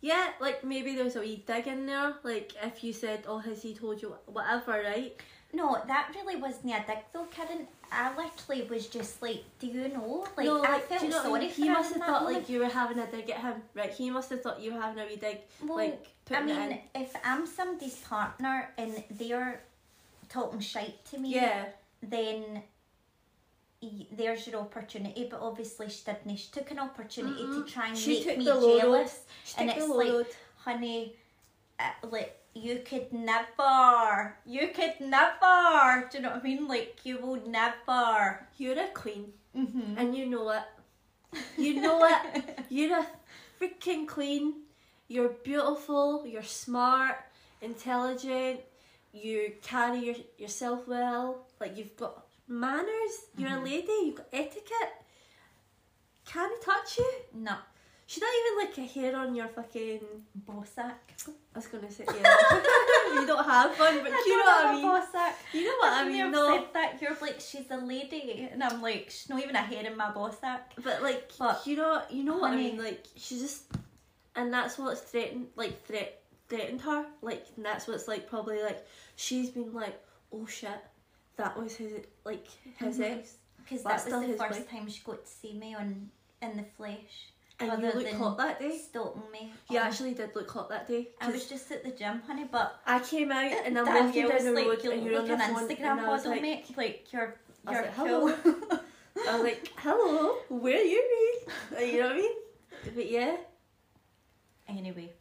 Yeah, 0.00 0.28
like 0.40 0.62
maybe 0.62 0.94
there's 0.94 1.16
a 1.16 1.20
wee 1.20 1.42
dig 1.46 1.66
in 1.66 1.86
there. 1.86 2.14
Like 2.22 2.52
if 2.62 2.84
you 2.84 2.92
said, 2.92 3.24
"Oh, 3.26 3.38
has 3.38 3.62
he 3.62 3.74
told 3.74 4.00
you 4.02 4.14
whatever?" 4.26 4.72
Right? 4.72 5.16
No, 5.52 5.78
that 5.86 6.12
really 6.14 6.36
wasn't 6.36 6.72
a 6.74 6.84
dig 6.86 6.98
though, 7.12 7.26
Kirin. 7.34 7.66
I 7.92 8.16
literally 8.16 8.66
was 8.68 8.86
just 8.88 9.22
like, 9.22 9.44
"Do 9.58 9.66
you 9.66 9.88
know?" 9.88 10.26
Like, 10.36 10.46
no, 10.46 10.64
I 10.64 10.80
felt 10.80 11.02
you 11.02 11.08
know 11.08 11.16
what 11.16 11.24
I 11.24 11.28
sorry 11.28 11.40
mean? 11.40 11.50
He 11.50 11.68
must 11.68 11.94
have 11.94 12.02
thought 12.02 12.22
moment. 12.24 12.38
like 12.42 12.48
you 12.48 12.58
were 12.60 12.66
having 12.66 12.98
a 12.98 13.06
dig 13.06 13.30
at 13.30 13.40
him, 13.40 13.62
right? 13.74 13.90
He 13.92 14.10
must 14.10 14.30
have 14.30 14.42
thought 14.42 14.60
you 14.60 14.74
were 14.74 14.80
having 14.80 15.02
a 15.02 15.06
wee 15.06 15.16
dig, 15.16 15.38
Well, 15.62 15.76
like 15.76 16.08
I 16.30 16.42
mean, 16.42 16.80
if 16.94 17.14
I'm 17.24 17.46
somebody's 17.46 17.96
partner 17.96 18.70
and 18.78 19.02
they're 19.10 19.60
talking 20.28 20.60
shite 20.60 21.04
to 21.06 21.18
me, 21.18 21.34
Yeah, 21.34 21.66
then 22.02 22.62
there's 24.12 24.46
your 24.46 24.60
opportunity. 24.60 25.28
But 25.30 25.40
obviously, 25.40 25.88
she 25.88 26.02
didn't. 26.04 26.36
She 26.36 26.50
took 26.50 26.70
an 26.70 26.78
opportunity 26.78 27.42
Mm-mm. 27.42 27.64
to 27.66 27.72
try 27.72 27.88
and 27.88 27.98
She 27.98 28.24
make 28.24 28.38
me 28.38 28.44
jealous. 28.44 29.20
And 29.58 29.70
it's 29.70 29.88
like- 29.88 30.26
Honey, 30.58 31.14
uh, 31.78 31.90
like 32.10 32.36
you 32.56 32.80
could 32.88 33.12
never, 33.12 34.34
you 34.46 34.68
could 34.74 34.94
never. 35.00 36.08
Do 36.10 36.18
you 36.18 36.22
know 36.22 36.30
what 36.30 36.40
I 36.40 36.42
mean? 36.42 36.66
Like 36.68 37.00
you 37.04 37.18
will 37.18 37.40
never. 37.46 38.46
You're 38.56 38.78
a 38.78 38.88
queen, 38.94 39.32
Mm-hmm. 39.56 39.98
and 39.98 40.14
you 40.16 40.26
know 40.26 40.50
it. 40.50 40.62
You 41.58 41.80
know 41.80 41.98
it. 42.04 42.58
You're 42.68 42.98
a 43.00 43.06
freaking 43.60 44.06
queen. 44.08 44.54
You're 45.08 45.34
beautiful. 45.44 46.26
You're 46.26 46.42
smart, 46.42 47.16
intelligent. 47.60 48.60
You 49.12 49.52
carry 49.62 50.00
your, 50.06 50.16
yourself 50.38 50.86
well. 50.88 51.46
Like 51.60 51.76
you've 51.76 51.96
got 51.96 52.24
manners. 52.48 53.14
You're 53.36 53.58
a 53.58 53.62
lady. 53.64 53.92
You've 54.04 54.16
got 54.16 54.28
etiquette. 54.32 54.94
Can 56.26 56.48
I 56.50 56.58
touch 56.64 56.98
you? 56.98 57.12
No, 57.34 57.54
Should 58.08 58.22
I 58.24 58.54
even 58.54 58.68
like 58.68 58.78
a 58.78 58.92
hair 58.92 59.16
on 59.16 59.34
your 59.34 59.48
fucking? 59.48 60.00
bossack. 60.48 60.94
I 61.26 61.58
was 61.58 61.66
gonna 61.66 61.90
say 61.90 62.04
yeah. 62.06 62.14
you 63.20 63.26
don't 63.26 63.44
have 63.44 63.76
one, 63.78 63.98
but 64.04 64.12
you 64.12 64.36
know 64.38 64.44
what 64.44 64.66
I 64.66 64.72
mean. 64.74 64.84
Bossack. 64.84 65.32
You 65.52 65.64
know 65.64 65.76
what 65.80 65.92
I 65.92 66.04
mean, 66.04 66.16
You've 66.16 66.34
said 66.34 66.64
that 66.74 67.02
you're 67.02 67.16
like 67.20 67.40
she's 67.40 67.68
a 67.70 67.76
lady, 67.78 68.48
and 68.52 68.62
I'm 68.62 68.80
like 68.80 69.06
she's 69.10 69.28
not 69.28 69.42
even 69.42 69.56
a 69.56 69.62
hair 69.62 69.84
in 69.84 69.96
my 69.96 70.10
bossack. 70.12 70.60
But 70.84 71.02
like 71.02 71.32
But, 71.38 71.66
you 71.66 71.76
know, 71.76 72.02
you 72.10 72.22
know 72.22 72.38
what 72.38 72.52
I 72.52 72.56
mean. 72.56 72.78
Like 72.78 73.06
she 73.16 73.38
just, 73.40 73.64
and 74.36 74.52
that's 74.52 74.78
what's 74.78 75.00
threatened, 75.00 75.48
like 75.56 75.84
threat 75.84 76.22
threatened 76.48 76.82
her. 76.82 77.06
Like 77.22 77.44
and 77.56 77.64
that's 77.66 77.88
what's 77.88 78.06
like 78.06 78.28
probably 78.30 78.62
like 78.62 78.86
she's 79.16 79.50
been 79.50 79.72
like, 79.72 80.00
oh 80.32 80.46
shit, 80.46 80.70
that 81.38 81.58
was 81.58 81.74
his 81.74 81.92
like 82.24 82.46
his 82.78 82.98
Mhm. 82.98 83.18
ex. 83.18 83.34
Because 83.64 83.82
that 83.82 84.04
was 84.04 84.28
the 84.28 84.34
first 84.36 84.60
wife. 84.60 84.70
time 84.70 84.88
she 84.88 85.02
got 85.04 85.24
to 85.24 85.28
see 85.30 85.54
me 85.54 85.74
on 85.74 86.08
in 86.40 86.56
the 86.56 86.62
flesh. 86.76 87.32
And 87.58 87.70
you 87.70 87.76
other 87.78 87.98
look 87.98 88.04
than 88.04 88.16
hot 88.16 88.36
that 88.36 88.58
day. 88.60 88.78
Stalking 88.78 89.22
me. 89.32 89.52
You 89.70 89.78
actually 89.78 90.12
did 90.12 90.36
look 90.36 90.50
hot 90.50 90.68
that 90.68 90.86
day. 90.86 91.08
I 91.20 91.30
was 91.30 91.48
just 91.48 91.70
at 91.72 91.82
the 91.82 91.90
gym, 91.90 92.20
honey, 92.26 92.46
but 92.50 92.80
I 92.86 92.98
came 93.00 93.32
out 93.32 93.50
and 93.64 93.78
I'm 93.78 93.86
walking 93.86 94.28
down 94.28 94.44
the 94.44 94.52
like, 94.52 94.66
road 94.66 94.84
you 94.84 94.92
and 94.92 95.04
you're 95.04 95.18
on 95.18 95.26
the 95.26 95.34
an 95.34 95.40
phone 95.40 95.68
Instagram 95.68 95.80
and 95.92 96.00
I 96.00 96.08
was 96.08 96.24
model, 96.24 96.30
like, 96.32 96.42
mate. 96.42 96.76
Like 96.76 97.12
you're 97.12 97.34
you're 97.70 97.82
like, 97.82 97.96
cool. 97.96 98.28
hello. 98.28 98.34
I 99.28 99.34
was 99.34 99.42
like, 99.42 99.70
hello, 99.76 100.34
where 100.50 100.78
are 100.78 100.82
you 100.82 101.02
be? 101.78 101.86
You 101.92 102.00
know 102.00 102.06
what 102.08 102.12
I 102.12 102.18
mean? 102.18 102.32
But 102.94 103.10
yeah, 103.10 103.36
anyway, 104.68 105.12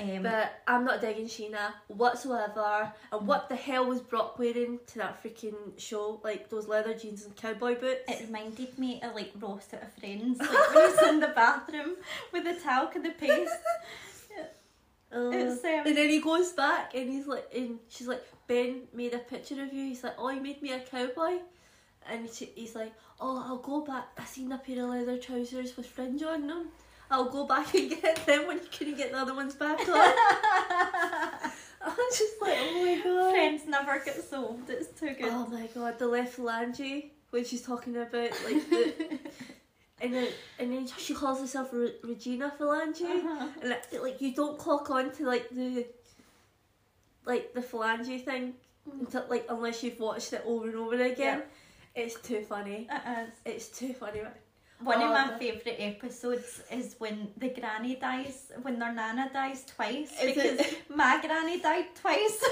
um, 0.00 0.22
but 0.22 0.62
I'm 0.66 0.84
not 0.84 1.00
digging 1.00 1.26
Scheana 1.26 1.72
whatsoever. 1.88 2.92
And 3.12 3.26
what 3.26 3.48
the 3.48 3.56
hell 3.56 3.86
was 3.86 4.00
Brock 4.00 4.38
wearing 4.38 4.78
to 4.88 4.98
that 4.98 5.22
freaking 5.22 5.78
show? 5.78 6.20
Like 6.22 6.48
those 6.48 6.68
leather 6.68 6.94
jeans 6.94 7.24
and 7.24 7.34
cowboy 7.36 7.78
boots. 7.78 8.02
it 8.08 8.26
reminded 8.26 8.78
me 8.78 9.00
of 9.02 9.14
like 9.14 9.32
Ross 9.40 9.68
out 9.74 9.82
of 9.82 9.92
Friends, 9.94 10.38
like 10.38 10.74
when 10.74 10.90
he's 10.90 11.02
in 11.02 11.20
the 11.20 11.28
bathroom 11.28 11.96
with 12.32 12.44
the 12.44 12.54
talc 12.54 12.94
and 12.96 13.04
the 13.04 13.10
paste. 13.10 13.52
Uh, 15.12 15.16
um, 15.16 15.32
and 15.32 15.96
then 15.96 16.08
he 16.08 16.20
goes 16.20 16.52
back 16.52 16.94
and 16.94 17.10
he's 17.10 17.26
like, 17.26 17.44
and 17.52 17.80
she's 17.88 18.06
like, 18.06 18.22
Ben 18.46 18.82
made 18.94 19.12
a 19.12 19.18
picture 19.18 19.60
of 19.60 19.72
you. 19.72 19.86
He's 19.86 20.04
like, 20.04 20.14
oh, 20.18 20.30
you 20.30 20.40
made 20.40 20.62
me 20.62 20.72
a 20.72 20.78
cowboy. 20.78 21.38
And 22.08 22.30
she, 22.30 22.46
he's 22.54 22.76
like, 22.76 22.92
oh, 23.20 23.42
I'll 23.44 23.58
go 23.58 23.80
back. 23.80 24.08
I 24.16 24.24
seen 24.24 24.52
a 24.52 24.58
pair 24.58 24.84
of 24.84 24.90
leather 24.90 25.18
trousers 25.18 25.76
with 25.76 25.86
fringe 25.86 26.22
on 26.22 26.46
them. 26.46 26.68
I'll 27.10 27.28
go 27.30 27.44
back 27.46 27.74
and 27.74 27.90
get 27.90 28.24
them 28.26 28.46
when 28.46 28.58
you 28.58 28.68
couldn't 28.76 28.96
get 28.96 29.10
the 29.12 29.18
other 29.18 29.34
ones 29.34 29.54
back 29.54 29.80
on. 29.80 29.86
I 31.82 31.88
was 31.88 32.18
just 32.18 32.40
like, 32.40 32.56
oh 32.60 32.84
my 32.84 33.00
god. 33.02 33.30
Friends 33.32 33.62
never 33.66 33.98
get 34.04 34.22
sold. 34.22 34.60
It's 34.68 34.98
too 34.98 35.14
good. 35.14 35.30
Oh 35.32 35.46
my 35.46 35.66
god, 35.74 35.98
the 35.98 36.06
left 36.06 36.36
phalange 36.36 37.10
when 37.30 37.44
she's 37.44 37.62
talking 37.62 37.96
about 37.96 38.12
like 38.44 38.70
the. 38.70 38.94
And 40.02 40.14
then, 40.14 40.28
and 40.58 40.72
then 40.72 40.86
she 40.96 41.12
calls 41.12 41.40
herself 41.40 41.68
Re- 41.74 41.92
Regina 42.02 42.50
Phalange, 42.58 43.02
Uh-huh. 43.02 43.48
and 43.60 43.70
it, 43.92 44.02
like 44.02 44.18
you 44.22 44.34
don't 44.34 44.58
clock 44.58 44.88
on 44.88 45.10
to 45.12 45.26
like 45.26 45.50
the, 45.50 45.84
like 47.26 47.52
the 47.52 47.60
phalange 47.60 48.24
thing, 48.24 48.54
until, 48.98 49.26
like 49.28 49.44
unless 49.50 49.82
you've 49.82 50.00
watched 50.00 50.32
it 50.32 50.42
over 50.46 50.68
and 50.68 50.76
over 50.78 51.02
again. 51.02 51.42
It's 51.94 52.18
too 52.18 52.40
funny. 52.48 52.88
It 52.90 53.02
is. 53.18 53.34
It's 53.44 53.78
too 53.78 53.92
funny. 53.92 54.22
One 54.82 55.02
of 55.02 55.10
my 55.10 55.24
um, 55.34 55.38
favourite 55.38 55.76
episodes 55.78 56.62
is 56.72 56.94
when 56.98 57.28
the 57.36 57.50
granny 57.50 57.96
dies, 57.96 58.50
when 58.62 58.78
their 58.78 58.92
nana 58.92 59.28
dies 59.32 59.64
twice. 59.66 60.10
Is 60.22 60.34
because 60.34 60.58
it- 60.60 60.82
my 61.02 61.20
granny 61.20 61.60
died 61.60 61.86
twice. 61.94 62.42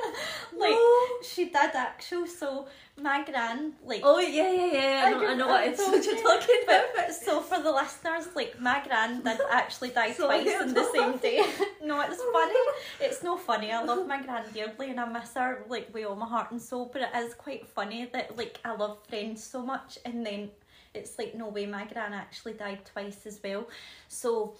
like, 0.56 0.70
No. 0.70 1.06
she 1.22 1.46
did 1.46 1.74
actual, 1.74 2.26
so 2.26 2.66
my 3.00 3.24
gran, 3.24 3.72
like, 3.84 4.02
Oh 4.04 4.18
yeah, 4.20 4.52
yeah, 4.52 4.72
yeah. 4.72 5.02
I 5.06 5.10
know, 5.12 5.26
I 5.28 5.34
know 5.34 5.46
what 5.48 5.60
I 5.62 5.64
it's 5.66 5.78
what 5.80 6.04
you're 6.06 6.16
talking 6.22 6.60
about. 6.64 6.84
But 6.94 7.14
so 7.14 7.40
for 7.40 7.62
the 7.62 7.70
listeners, 7.70 8.28
like 8.34 8.60
my 8.60 8.82
gran 8.86 9.22
did 9.22 9.40
actually 9.50 9.90
die 9.90 10.12
Sorry, 10.12 10.44
twice 10.44 10.60
in 10.62 10.74
the 10.74 10.84
same 10.92 11.16
day. 11.18 11.42
no, 11.82 12.00
it's 12.02 12.22
funny. 12.32 12.60
It's 13.00 13.22
no 13.22 13.36
funny. 13.38 13.72
I 13.72 13.82
love 13.82 14.06
my 14.06 14.20
gran 14.22 14.44
dearly 14.52 14.90
and 14.90 15.00
I 15.00 15.06
miss 15.08 15.32
her 15.34 15.64
like 15.68 15.88
with 15.94 16.04
all 16.06 16.16
my 16.16 16.26
heart 16.28 16.50
and 16.50 16.60
soul. 16.60 16.90
But 16.92 17.02
it 17.02 17.10
is 17.16 17.34
quite 17.34 17.66
funny 17.66 18.06
that 18.12 18.36
like 18.36 18.58
I 18.64 18.74
love 18.76 18.98
Friends 19.08 19.42
so 19.42 19.62
much, 19.62 19.98
and 20.04 20.26
then 20.26 20.50
it's 20.98 21.18
like 21.18 21.34
no 21.34 21.48
way 21.48 21.66
my 21.66 21.84
gran 21.84 22.12
actually 22.12 22.54
died 22.54 22.84
twice 22.84 23.26
as 23.26 23.40
well. 23.42 23.68
So 24.08 24.54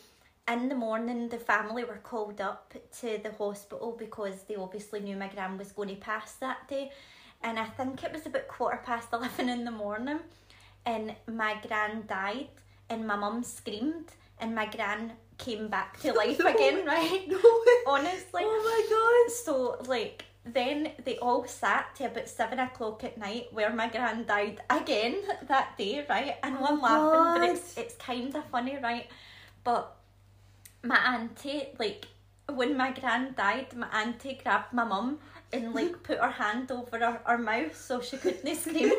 in 0.51 0.69
the 0.69 0.75
morning, 0.75 1.29
the 1.29 1.39
family 1.39 1.85
were 1.85 2.01
called 2.03 2.41
up 2.41 2.73
to 3.01 3.21
the 3.23 3.33
hospital 3.33 3.95
because 3.99 4.43
they 4.45 4.57
obviously 4.57 5.01
knew 5.01 5.17
my 5.17 5.29
gran 5.29 5.59
was 5.59 5.73
going 5.73 5.91
to 5.91 5.97
pass 5.97 6.35
that 6.35 6.67
day. 6.69 6.91
And 7.43 7.59
I 7.59 7.67
think 7.67 8.03
it 8.03 8.13
was 8.13 8.27
about 8.27 8.49
quarter 8.49 8.81
past 8.85 9.09
11 9.13 9.49
in 9.49 9.65
the 9.65 9.71
morning. 9.71 10.21
And 10.87 11.15
my 11.27 11.57
gran 11.67 12.05
died, 12.09 12.49
and 12.89 13.07
my 13.07 13.17
mum 13.17 13.43
screamed, 13.43 14.11
and 14.41 14.55
my 14.55 14.67
gran 14.67 15.13
came 15.37 15.69
back 15.69 16.01
to 16.01 16.13
life 16.23 16.39
No 16.43 16.47
again, 16.47 16.87
right? 16.87 17.25
No. 17.29 17.39
Honestly. 17.87 18.43
Oh 18.45 18.63
my 18.65 19.27
god. 19.29 19.35
So, 19.35 19.77
like, 19.87 20.25
then 20.55 20.93
they 21.05 21.19
all 21.19 21.47
sat 21.47 21.95
to 21.97 22.05
about 22.05 22.29
seven 22.29 22.59
o'clock 22.59 23.05
at 23.05 23.19
night 23.19 23.49
where 23.53 23.73
my 23.73 23.89
gran 23.89 24.25
died 24.27 24.61
again 24.71 25.17
that 25.49 25.77
day, 25.79 26.05
right? 26.09 26.37
And 26.43 26.57
Oh, 26.61 26.75
laughing, 26.75 27.41
but 27.43 27.51
it's 27.51 27.77
it's 27.79 27.97
kind 27.97 28.35
of 28.35 28.45
funny, 28.47 28.79
right? 28.83 29.07
But 29.65 29.95
my 30.83 30.97
auntie, 30.97 31.69
like, 31.79 32.07
when 32.49 32.77
my 32.77 32.93
gran 32.93 33.35
died, 33.37 33.75
my 33.77 33.89
auntie 33.89 34.39
grabbed 34.43 34.73
my 34.73 34.85
mum 34.85 35.19
and 35.53 35.75
like 35.79 36.03
put 36.03 36.19
her 36.19 36.31
hand 36.31 36.71
over 36.71 36.99
her, 36.99 37.21
her 37.25 37.39
mouth 37.39 37.77
so 37.77 38.01
she 38.01 38.17
couldn't 38.17 38.55
scream. 38.63 38.93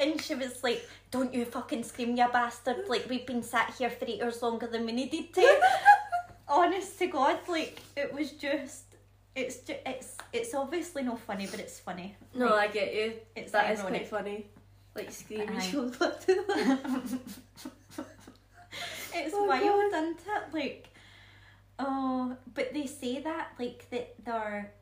and 0.00 0.20
she 0.20 0.34
was 0.34 0.62
like, 0.62 0.86
Don't 1.10 1.32
you 1.32 1.44
fucking 1.44 1.84
scream, 1.84 2.16
you 2.16 2.26
bastard. 2.32 2.88
Like, 2.88 3.06
we've 3.08 3.26
been 3.26 3.42
sat 3.42 3.74
here 3.78 3.90
for 3.90 4.04
eight 4.06 4.22
hours 4.22 4.42
longer 4.42 4.66
than 4.66 4.84
we 4.86 4.92
needed 4.92 5.32
to. 5.34 5.60
Honest 6.48 6.98
to 6.98 7.06
God, 7.06 7.38
like, 7.48 7.80
it 7.96 8.12
was 8.12 8.32
just. 8.32 8.84
It's 9.36 9.56
just, 9.58 9.80
it's 9.84 10.16
it's 10.32 10.54
obviously 10.54 11.02
not 11.02 11.18
funny, 11.20 11.46
but 11.46 11.58
it's 11.60 11.80
funny. 11.80 12.16
No, 12.34 12.46
Like, 12.46 12.70
I 12.70 12.72
get 12.72 12.94
you. 12.94 13.12
it's 13.34 13.52
That 13.52 13.72
is 13.72 13.80
ironic. 13.80 14.08
quite 14.08 14.22
funny. 14.22 14.46
Like 14.94 15.10
screaming, 15.10 15.50
Aye. 15.56 15.60
she 15.60 15.72
goes 15.72 15.96
back 15.96 16.20
to 16.20 16.44
life. 16.48 17.38
it's 19.14 19.34
Oh, 19.34 19.44
wild, 19.44 19.92
isn't 19.92 20.18
it? 20.20 20.54
Like, 20.54 20.88
oh, 21.78 22.36
but 22.54 22.72
they 22.72 22.86
say 22.86 23.20
that 23.22 23.48
like 23.58 23.88
that 23.90 24.14
their 24.24 24.72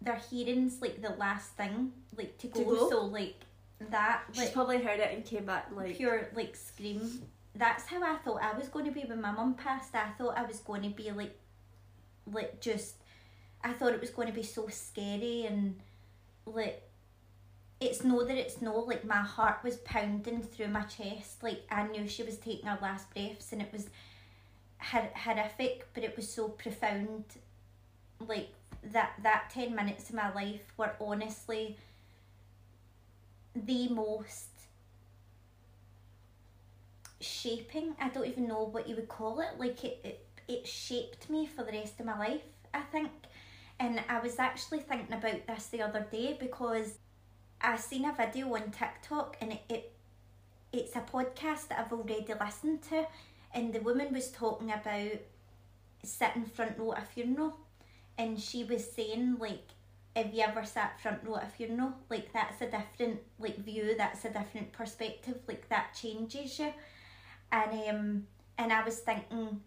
their 0.00 0.20
hearing's 0.30 0.80
like 0.80 1.02
the 1.02 1.10
last 1.10 1.52
thing 1.56 1.92
like 2.16 2.38
to 2.38 2.46
go. 2.48 2.60
To 2.60 2.64
go? 2.64 2.90
So 2.90 3.04
like 3.06 3.34
that 3.90 4.22
She's 4.32 4.44
like 4.44 4.52
probably 4.52 4.78
heard 4.82 5.00
it 5.00 5.12
and 5.12 5.24
came 5.24 5.44
back 5.46 5.66
and 5.68 5.76
like. 5.76 5.96
pure 5.96 6.28
like 6.34 6.54
scream. 6.56 7.22
That's 7.54 7.84
how 7.86 8.02
I 8.02 8.16
thought 8.18 8.40
I 8.42 8.56
was 8.56 8.68
going 8.68 8.84
to 8.84 8.92
be 8.92 9.00
when 9.02 9.20
my 9.20 9.32
mum 9.32 9.54
passed. 9.54 9.94
I 9.94 10.10
thought 10.16 10.36
I 10.38 10.44
was 10.44 10.60
going 10.60 10.82
to 10.82 10.90
be 10.90 11.10
like, 11.10 11.36
like 12.30 12.60
just, 12.60 12.94
I 13.62 13.72
thought 13.72 13.92
it 13.92 14.00
was 14.00 14.10
going 14.10 14.28
to 14.28 14.34
be 14.34 14.42
so 14.42 14.68
scary 14.68 15.46
and 15.46 15.76
like, 16.46 16.82
it's 17.80 18.02
no 18.02 18.24
that 18.24 18.36
it's 18.36 18.60
no 18.60 18.78
like 18.80 19.04
my 19.04 19.16
heart 19.20 19.58
was 19.62 19.76
pounding 19.78 20.42
through 20.42 20.68
my 20.68 20.82
chest. 20.82 21.42
Like 21.42 21.62
I 21.70 21.86
knew 21.86 22.08
she 22.08 22.22
was 22.22 22.36
taking 22.36 22.66
her 22.66 22.78
last 22.82 23.12
breaths 23.12 23.52
and 23.52 23.62
it 23.62 23.72
was 23.72 23.88
hor- 24.78 25.12
horrific, 25.14 25.86
but 25.94 26.02
it 26.02 26.16
was 26.16 26.28
so 26.28 26.48
profound. 26.48 27.24
Like 28.26 28.48
that 28.92 29.12
that 29.22 29.50
ten 29.50 29.74
minutes 29.74 30.08
of 30.08 30.16
my 30.16 30.32
life 30.34 30.72
were 30.76 30.92
honestly 31.00 31.76
the 33.54 33.88
most 33.88 34.48
shaping. 37.20 37.94
I 38.00 38.08
don't 38.08 38.26
even 38.26 38.46
know 38.48 38.64
what 38.64 38.88
you 38.88 38.96
would 38.96 39.08
call 39.08 39.40
it. 39.40 39.58
Like 39.58 39.84
it, 39.84 40.00
it, 40.04 40.26
it 40.46 40.66
shaped 40.66 41.28
me 41.30 41.46
for 41.46 41.64
the 41.64 41.72
rest 41.72 42.00
of 42.00 42.06
my 42.06 42.18
life. 42.18 42.42
I 42.72 42.80
think, 42.80 43.10
and 43.80 44.00
I 44.08 44.20
was 44.20 44.38
actually 44.38 44.80
thinking 44.80 45.14
about 45.16 45.46
this 45.46 45.66
the 45.66 45.82
other 45.82 46.06
day 46.10 46.36
because 46.38 46.98
I 47.60 47.76
seen 47.76 48.04
a 48.04 48.12
video 48.14 48.54
on 48.54 48.70
TikTok 48.70 49.36
and 49.40 49.52
it, 49.52 49.62
it 49.68 49.92
it's 50.72 50.96
a 50.96 51.00
podcast 51.00 51.68
that 51.68 51.78
I've 51.80 51.92
already 51.92 52.26
listened 52.38 52.82
to, 52.90 53.06
and 53.54 53.72
the 53.72 53.80
woman 53.80 54.12
was 54.12 54.30
talking 54.30 54.70
about 54.70 55.12
sitting 56.04 56.44
front 56.44 56.78
row 56.78 56.92
at 56.92 57.02
a 57.02 57.06
funeral, 57.06 57.56
and 58.18 58.38
she 58.40 58.64
was 58.64 58.90
saying 58.90 59.36
like 59.38 59.68
if 60.16 60.34
you 60.34 60.42
ever 60.42 60.64
sat 60.64 61.00
front 61.00 61.20
row 61.24 61.36
at 61.36 61.44
a 61.44 61.46
funeral, 61.46 61.94
like 62.10 62.32
that's 62.32 62.60
a 62.60 62.70
different 62.70 63.20
like 63.38 63.58
view, 63.58 63.94
that's 63.96 64.24
a 64.24 64.30
different 64.30 64.72
perspective, 64.72 65.38
like 65.46 65.68
that 65.68 65.94
changes 66.00 66.58
you. 66.58 66.72
And 67.52 67.88
um 67.90 68.26
and 68.58 68.72
I 68.72 68.84
was 68.84 68.98
thinking 68.98 69.60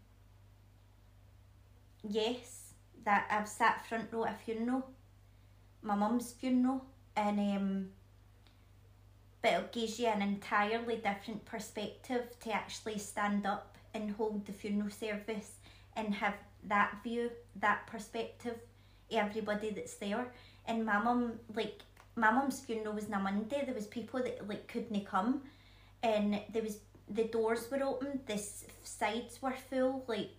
yes, 2.08 2.61
that 3.06 3.28
I've 3.30 3.48
sat 3.48 3.86
front 3.86 4.12
row 4.12 4.26
at 4.26 4.36
a 4.36 4.38
funeral, 4.38 4.90
my 5.82 5.96
mum's 5.96 6.32
funeral, 6.32 6.86
and 7.16 7.40
um 7.40 7.88
but 9.42 9.54
it 9.54 9.72
gives 9.72 10.00
you 10.00 10.08
an 10.08 10.22
entirely 10.22 10.98
different 10.98 11.44
perspective 11.46 12.28
to 12.42 12.52
actually 12.54 13.00
stand 13.00 13.46
up 13.46 13.76
and 13.94 14.12
hold 14.12 14.46
the 14.46 14.52
funeral 14.52 14.92
service 14.92 15.54
and 15.96 16.14
have 16.14 16.36
that 16.68 16.98
view, 17.04 17.32
that 17.56 17.88
perspective, 17.88 18.56
everybody 19.12 19.72
that's 19.72 19.96
there. 19.96 20.28
And 20.68 20.86
my 20.86 21.00
mum, 21.00 21.34
like, 21.56 21.82
my 22.16 22.32
mum's 22.32 22.60
funeral 22.60 22.94
was 22.94 23.06
on 23.08 23.14
a 23.14 23.20
Monday. 23.20 23.64
There 23.66 23.74
was 23.74 23.88
people 23.88 24.22
that 24.22 24.48
like 24.48 24.68
couldn't 24.68 25.06
come, 25.06 25.42
and 26.04 26.40
there 26.54 26.62
was 26.62 26.80
the 27.10 27.24
doors 27.24 27.68
were 27.72 27.84
open. 27.84 28.20
The 28.26 28.42
sides 28.84 29.42
were 29.42 29.56
full. 29.70 30.04
Like 30.08 30.36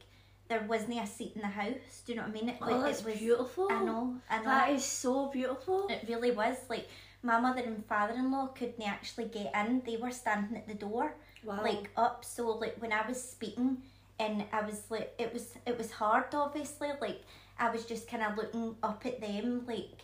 there 0.53 0.63
wasn't 0.69 1.01
a 1.03 1.07
seat 1.07 1.33
in 1.35 1.41
the 1.41 1.47
house. 1.63 2.03
Do 2.05 2.13
you 2.13 2.17
know 2.17 2.23
what 2.25 2.31
I 2.37 2.41
mean? 2.41 2.49
It, 2.51 2.57
Oh, 2.61 2.83
that's 2.83 3.01
it 3.01 3.07
was. 3.07 3.19
beautiful. 3.19 3.69
I 3.71 3.83
know. 3.85 4.17
I 4.29 4.37
know. 4.39 4.45
That 4.45 4.71
is 4.71 4.85
so 4.85 5.29
beautiful. 5.31 5.87
It 5.89 6.05
really 6.09 6.31
was 6.31 6.57
like 6.69 6.89
my 7.23 7.41
mother 7.41 7.63
and 7.63 7.85
father-in-law 7.87 8.49
couldn't 8.59 8.87
actually 8.87 9.27
get 9.27 9.51
in. 9.55 9.83
They 9.87 9.97
were 9.97 10.11
standing 10.11 10.57
at 10.57 10.67
the 10.69 10.75
door, 10.75 11.15
Wow. 11.45 11.61
like 11.63 11.91
up. 11.97 12.25
So 12.25 12.49
like 12.65 12.77
when 12.83 12.93
I 12.93 13.03
was 13.09 13.19
speaking, 13.23 13.79
and 14.21 14.45
I 14.53 14.61
was 14.63 14.83
like, 14.91 15.15
it 15.19 15.33
was 15.33 15.55
it 15.67 15.79
was 15.79 15.91
hard. 15.91 16.27
Obviously, 16.35 16.91
like 17.01 17.23
I 17.59 17.71
was 17.71 17.85
just 17.87 18.07
kind 18.09 18.23
of 18.23 18.37
looking 18.37 18.77
up 18.83 19.07
at 19.07 19.21
them, 19.21 19.65
like 19.67 19.99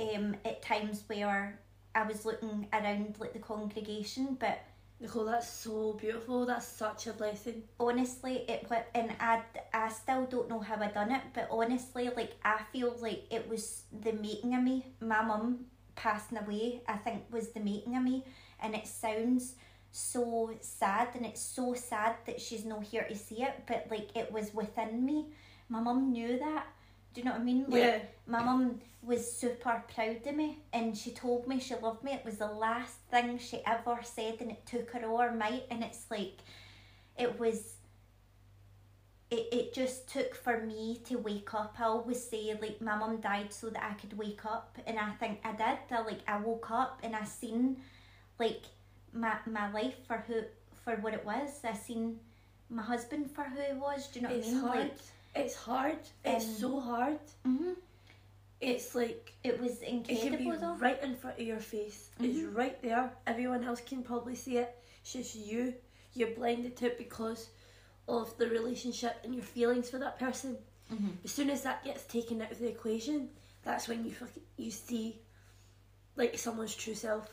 um 0.00 0.34
at 0.44 0.62
times 0.62 1.04
where 1.06 1.58
I 1.94 2.02
was 2.04 2.24
looking 2.24 2.66
around 2.72 3.16
like 3.20 3.32
the 3.34 3.38
congregation, 3.38 4.36
but 4.40 4.58
Nicole, 5.00 5.24
that's 5.24 5.48
so 5.48 5.94
beautiful. 5.94 6.44
That's 6.44 6.66
such 6.66 7.06
a 7.06 7.12
blessing. 7.14 7.62
honestly 7.78 8.44
it 8.48 8.66
wa- 8.70 8.82
and 8.94 9.10
I, 9.18 9.42
I 9.72 9.88
still 9.88 10.26
don't 10.26 10.48
know 10.50 10.60
how 10.60 10.76
I 10.76 10.88
done 10.88 11.10
it 11.10 11.22
but 11.32 11.48
honestly 11.50 12.10
like 12.14 12.34
I 12.44 12.60
feel 12.72 12.94
like 13.00 13.22
it 13.30 13.48
was 13.48 13.84
the 14.02 14.12
making 14.12 14.54
of 14.54 14.62
me 14.62 14.84
my 15.00 15.22
mum 15.22 15.64
passing 15.96 16.38
away 16.38 16.82
I 16.86 16.96
think 16.98 17.24
was 17.30 17.48
the 17.50 17.60
making 17.60 17.96
of 17.96 18.02
me 18.02 18.24
and 18.62 18.74
it 18.74 18.86
sounds 18.86 19.54
so 19.90 20.50
sad 20.60 21.08
and 21.14 21.24
it's 21.24 21.40
so 21.40 21.72
sad 21.74 22.16
that 22.26 22.40
she's 22.40 22.64
not 22.66 22.84
here 22.84 23.06
to 23.08 23.16
see 23.16 23.42
it 23.42 23.54
but 23.66 23.86
like 23.90 24.14
it 24.14 24.30
was 24.30 24.52
within 24.52 25.04
me 25.04 25.26
my 25.70 25.80
mum 25.80 26.12
knew 26.12 26.38
that 26.38 26.66
do 27.12 27.20
you 27.20 27.24
know 27.24 27.32
what 27.32 27.40
I 27.40 27.44
mean? 27.44 27.64
Like 27.68 27.82
Yeah. 27.82 27.98
my 28.26 28.42
mum 28.42 28.80
was 29.02 29.30
super 29.32 29.82
proud 29.94 30.26
of 30.26 30.36
me 30.36 30.58
and 30.72 30.96
she 30.96 31.10
told 31.10 31.46
me 31.48 31.58
she 31.58 31.74
loved 31.74 32.04
me. 32.04 32.12
It 32.12 32.24
was 32.24 32.38
the 32.38 32.46
last 32.46 32.96
thing 33.10 33.38
she 33.38 33.62
ever 33.66 33.98
said 34.02 34.36
and 34.40 34.50
it 34.50 34.64
took 34.66 34.90
her 34.90 35.04
all 35.06 35.18
her 35.18 35.32
might 35.32 35.64
and 35.70 35.82
it's 35.82 36.04
like 36.10 36.38
it 37.18 37.38
was 37.38 37.74
it, 39.30 39.48
it 39.52 39.74
just 39.74 40.08
took 40.08 40.34
for 40.34 40.58
me 40.58 41.00
to 41.06 41.16
wake 41.16 41.54
up. 41.54 41.76
I 41.78 41.84
always 41.84 42.22
say 42.22 42.56
like 42.60 42.80
my 42.80 42.96
mum 42.96 43.20
died 43.20 43.52
so 43.52 43.70
that 43.70 43.82
i 43.82 43.94
could 43.94 44.16
wake 44.18 44.44
up 44.44 44.76
and 44.86 44.98
i 44.98 45.10
think 45.12 45.40
i 45.44 45.52
did. 45.52 45.78
I, 45.90 46.00
like 46.02 46.20
i 46.28 46.36
woke 46.38 46.70
up 46.70 47.00
and 47.02 47.14
i 47.14 47.24
seen 47.24 47.76
like 48.38 48.62
my, 49.12 49.36
my 49.46 49.70
life 49.72 49.94
for 50.06 50.18
who 50.26 50.42
for 50.84 50.94
what 50.96 51.12
it 51.14 51.24
was. 51.24 51.60
I 51.64 51.74
seen 51.74 52.18
my 52.70 52.82
husband 52.82 53.30
for 53.30 53.44
who 53.44 53.60
he 53.60 53.78
was 53.78 54.06
do 54.08 54.20
you 54.20 54.26
know 54.26 54.30
what 54.34 54.38
It's 54.38 54.48
i 54.48 54.52
mean 54.52 54.60
hard. 54.60 54.78
like 54.80 54.96
It's 55.34 55.54
hard. 55.54 55.98
It's 56.24 56.44
Um, 56.46 56.54
so 56.54 56.80
hard. 56.80 57.20
hmm 57.44 57.72
It's 58.60 58.94
like 58.94 59.32
it 59.42 59.58
was 59.58 59.80
it 59.80 59.86
can 59.86 60.02
be 60.02 60.10
incredible 60.44 60.58
though 60.58 60.74
right 60.76 61.02
in 61.02 61.16
front 61.16 61.38
of 61.40 61.46
your 61.46 61.60
face. 61.60 62.10
It's 62.20 62.38
Mhm. 62.40 62.54
right 62.54 62.82
there. 62.82 63.10
Everyone 63.26 63.64
else 63.64 63.80
can 63.80 64.02
probably 64.02 64.34
see 64.34 64.58
it. 64.58 64.76
It's 65.00 65.12
just 65.14 65.34
you. 65.34 65.74
You're 66.12 66.34
blinded 66.34 66.76
to 66.78 66.86
it 66.86 66.98
because 66.98 67.48
of 68.06 68.36
the 68.36 68.48
relationship 68.48 69.16
and 69.24 69.34
your 69.34 69.44
feelings 69.44 69.88
for 69.88 69.98
that 69.98 70.18
person. 70.18 70.58
Mhm. 70.90 71.16
As 71.24 71.30
soon 71.32 71.48
as 71.48 71.62
that 71.62 71.84
gets 71.84 72.04
taken 72.04 72.42
out 72.42 72.50
of 72.52 72.58
the 72.58 72.68
equation, 72.68 73.30
that's 73.62 73.88
when 73.88 74.04
you 74.04 74.12
fucking, 74.12 74.42
you 74.56 74.70
see 74.70 75.20
like 76.16 76.36
someone's 76.38 76.74
true 76.74 76.94
self. 76.94 77.28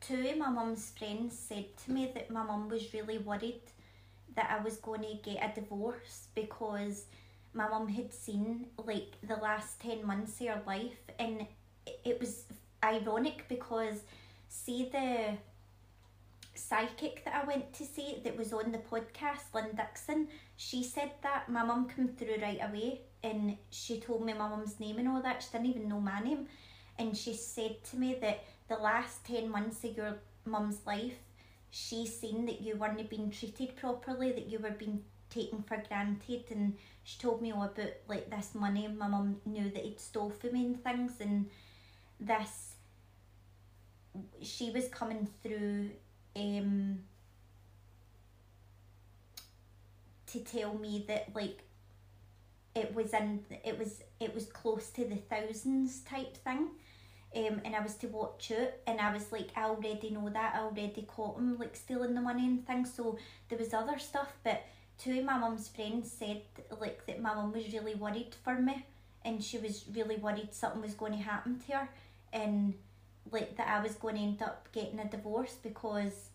two 0.00 0.26
of 0.30 0.36
my 0.36 0.48
mum's 0.50 0.90
friends 0.98 1.38
said 1.38 1.76
to 1.76 1.92
me 1.92 2.10
that 2.12 2.28
my 2.28 2.42
mum 2.42 2.68
was 2.68 2.92
really 2.92 3.18
worried 3.18 3.62
that 4.34 4.50
I 4.50 4.60
was 4.64 4.76
going 4.78 5.02
to 5.02 5.14
get 5.22 5.38
a 5.48 5.54
divorce 5.60 6.26
because 6.34 7.06
my 7.54 7.68
mum 7.68 7.88
had 7.88 8.12
seen 8.12 8.66
like 8.78 9.16
the 9.22 9.36
last 9.36 9.80
10 9.80 10.06
months 10.06 10.40
of 10.40 10.48
her 10.48 10.62
life 10.66 10.98
and 11.18 11.46
it- 12.04 12.18
was 12.20 12.44
ironic 12.82 13.44
because 13.48 14.00
see 14.48 14.88
the 14.90 15.36
psychic 16.54 17.24
that 17.24 17.34
I 17.34 17.46
went 17.46 17.72
to 17.74 17.84
see 17.84 18.20
that 18.24 18.36
was 18.36 18.52
on 18.52 18.72
the 18.72 18.78
podcast, 18.78 19.54
Lynn 19.54 19.74
Dixon, 19.74 20.28
she 20.56 20.82
said 20.82 21.12
that 21.22 21.48
my 21.48 21.64
mum 21.64 21.88
came 21.88 22.08
through 22.08 22.36
right 22.42 22.60
away 22.62 23.00
and 23.22 23.56
she 23.70 24.00
told 24.00 24.24
me 24.24 24.32
my 24.32 24.48
mum's 24.48 24.78
name 24.78 24.98
and 24.98 25.08
all 25.08 25.22
that. 25.22 25.42
She 25.42 25.50
didn't 25.52 25.68
even 25.68 25.88
know 25.88 26.00
my 26.00 26.20
name. 26.20 26.48
And 26.98 27.16
she 27.16 27.34
said 27.34 27.82
to 27.84 27.96
me 27.96 28.16
that 28.20 28.44
the 28.68 28.76
last 28.76 29.24
10 29.24 29.48
months 29.50 29.82
of 29.84 29.96
your 29.96 30.18
mum's 30.44 30.80
life, 30.86 31.14
she 31.70 32.06
seen 32.06 32.44
that 32.46 32.60
you 32.60 32.76
weren't 32.76 33.08
being 33.08 33.30
treated 33.30 33.76
properly, 33.76 34.32
that 34.32 34.48
you 34.48 34.58
were 34.58 34.70
being 34.70 35.02
taken 35.30 35.62
for 35.62 35.82
granted. 35.88 36.44
And 36.50 36.76
she 37.04 37.18
told 37.18 37.42
me 37.42 37.52
all 37.52 37.64
about 37.64 37.92
like 38.08 38.30
this 38.30 38.54
money 38.54 38.86
my 38.88 39.08
mum 39.08 39.36
knew 39.44 39.70
that 39.70 39.82
he'd 39.84 40.00
stole 40.00 40.30
from 40.30 40.52
me 40.52 40.66
and 40.66 40.84
things. 40.84 41.12
And 41.20 41.46
this, 42.20 42.74
she 44.40 44.70
was 44.70 44.88
coming 44.88 45.28
through 45.42 45.90
um, 46.36 47.00
to 50.26 50.38
tell 50.40 50.74
me 50.74 51.04
that 51.08 51.28
like 51.34 51.62
it 52.74 52.94
was 52.94 53.12
in 53.12 53.44
it 53.64 53.78
was 53.78 54.02
it 54.20 54.34
was 54.34 54.46
close 54.46 54.90
to 54.90 55.04
the 55.04 55.16
thousands 55.16 56.00
type 56.00 56.36
thing 56.38 56.68
um, 57.34 57.60
and 57.64 57.74
I 57.74 57.80
was 57.80 57.94
to 57.96 58.06
watch 58.06 58.50
it 58.50 58.80
and 58.86 59.00
I 59.00 59.12
was 59.12 59.30
like 59.30 59.50
I 59.56 59.64
already 59.64 60.10
know 60.10 60.30
that 60.30 60.54
I 60.54 60.60
already 60.60 61.04
caught 61.06 61.38
him 61.38 61.58
like 61.58 61.76
stealing 61.76 62.14
the 62.14 62.22
money 62.22 62.46
and 62.46 62.66
things 62.66 62.92
so 62.94 63.18
there 63.48 63.58
was 63.58 63.74
other 63.74 63.98
stuff 63.98 64.32
but 64.42 64.62
two 64.98 65.18
of 65.18 65.24
my 65.24 65.36
mum's 65.38 65.68
friends 65.68 66.10
said 66.10 66.42
like 66.80 67.04
that 67.06 67.20
my 67.20 67.34
mum 67.34 67.52
was 67.52 67.72
really 67.72 67.94
worried 67.94 68.34
for 68.44 68.54
me 68.54 68.84
and 69.24 69.42
she 69.42 69.58
was 69.58 69.84
really 69.94 70.16
worried 70.16 70.48
something 70.52 70.80
was 70.82 70.94
going 70.94 71.12
to 71.12 71.18
happen 71.18 71.58
to 71.66 71.72
her 71.76 71.88
and 72.32 72.74
like 73.30 73.56
that 73.56 73.68
I 73.68 73.82
was 73.82 73.94
going 73.94 74.16
to 74.16 74.20
end 74.22 74.42
up 74.42 74.68
getting 74.72 74.98
a 75.00 75.04
divorce 75.08 75.54
because 75.62 76.30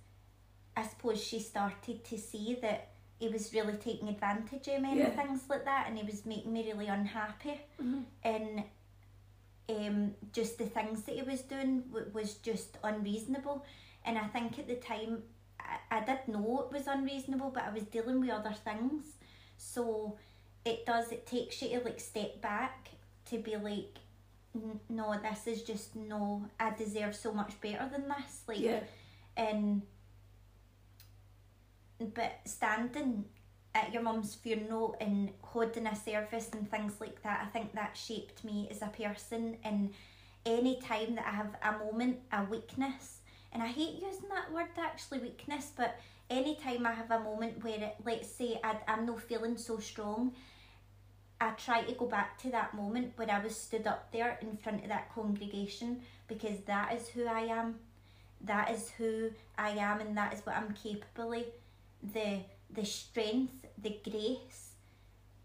I 0.76 0.84
suppose 0.84 1.22
she 1.24 1.40
started 1.40 2.04
to 2.06 2.18
see 2.18 2.58
that 2.62 2.90
he 3.20 3.30
was 3.30 3.52
really 3.54 3.74
taking 3.74 4.10
advantage 4.10 4.68
of 4.68 4.82
me 4.82 4.98
Yeah. 5.00 5.06
and 5.08 5.16
things 5.16 5.42
like 5.50 5.66
that 5.66 5.86
and 5.88 5.98
he 5.98 6.04
was 6.06 6.26
making 6.26 6.54
me 6.54 6.66
really 6.66 6.88
unhappy 6.88 7.60
Mhm. 7.82 8.04
and 8.24 8.64
um, 9.70 10.14
just 10.32 10.58
the 10.58 10.66
things 10.66 11.04
that 11.04 11.16
he 11.16 11.22
was 11.24 11.42
doing 11.42 11.82
w- 11.92 12.10
was 12.14 12.36
just 12.36 12.78
unreasonable 12.84 13.66
and 14.06 14.18
I 14.18 14.26
think 14.28 14.58
at 14.60 14.68
the 14.68 14.76
time 14.76 15.24
I, 15.92 15.98
I 15.98 16.04
did 16.04 16.28
know 16.28 16.68
it 16.68 16.74
was 16.76 16.88
unreasonable 16.88 17.52
but 17.52 17.64
I 17.64 17.70
was 17.72 17.84
dealing 17.84 18.20
with 18.22 18.30
other 18.30 18.54
things 18.64 19.06
so 19.58 20.18
it 20.66 20.86
does 20.86 21.12
it 21.12 21.26
takes 21.26 21.62
you 21.62 21.80
to 21.80 21.86
like 21.86 22.00
step 22.00 22.42
back 22.42 22.90
to 23.30 23.38
be 23.38 23.56
like 23.58 23.98
no 24.90 25.16
this 25.22 25.48
is 25.48 25.62
just 25.64 25.96
no 25.96 26.46
I 26.60 26.72
deserve 26.72 27.16
so 27.16 27.34
much 27.34 27.60
better 27.62 27.90
than 27.92 28.08
this 28.08 28.42
like 28.48 28.60
Yeah. 28.60 28.80
and 29.36 29.82
but 32.00 32.40
standing 32.46 33.26
at 33.76 33.94
your 33.94 34.02
mum's 34.02 34.36
funeral 34.36 34.96
and 35.00 35.30
holding 35.42 35.88
a 35.88 35.96
service 35.96 36.50
and 36.54 36.70
things 36.70 36.94
like 37.00 37.22
that, 37.24 37.44
I 37.44 37.50
think 37.50 37.74
that 37.74 37.96
shaped 37.98 38.44
me 38.44 38.68
as 38.72 38.82
a 38.82 38.88
person. 38.88 39.58
And 39.64 39.94
any 40.46 40.80
time 40.82 41.16
that 41.16 41.26
I 41.28 41.32
have 41.32 41.56
a 41.64 41.86
moment, 41.86 42.20
a 42.32 42.44
weakness, 42.44 43.17
and 43.58 43.64
I 43.64 43.72
hate 43.72 43.96
using 43.96 44.30
that 44.30 44.54
word 44.54 44.68
actually, 44.78 45.18
weakness, 45.18 45.72
but 45.76 46.00
anytime 46.30 46.86
I 46.86 46.92
have 46.92 47.10
a 47.10 47.20
moment 47.20 47.64
where, 47.64 47.80
it, 47.80 47.96
let's 48.06 48.28
say, 48.28 48.60
I, 48.64 48.76
I'm 48.88 49.08
not 49.08 49.20
feeling 49.20 49.58
so 49.58 49.80
strong, 49.80 50.34
I 51.42 51.50
try 51.52 51.82
to 51.82 51.92
go 51.94 52.06
back 52.06 52.38
to 52.44 52.52
that 52.52 52.76
moment 52.76 53.14
when 53.16 53.32
I 53.32 53.44
was 53.44 53.56
stood 53.56 53.88
up 53.88 54.12
there 54.12 54.38
in 54.44 54.58
front 54.58 54.84
of 54.84 54.90
that 54.90 55.12
congregation 55.16 56.02
because 56.28 56.60
that 56.68 56.94
is 56.94 57.08
who 57.08 57.26
I 57.26 57.46
am. 57.46 57.80
That 58.42 58.70
is 58.70 58.92
who 58.92 59.32
I 59.58 59.70
am, 59.72 60.02
and 60.02 60.16
that 60.16 60.36
is 60.36 60.42
what 60.46 60.56
I'm 60.56 60.76
capable 60.76 61.34
of. 61.34 61.46
The 62.14 62.42
the 62.70 62.86
strength, 62.86 63.66
the 63.82 63.98
grace, 64.08 64.74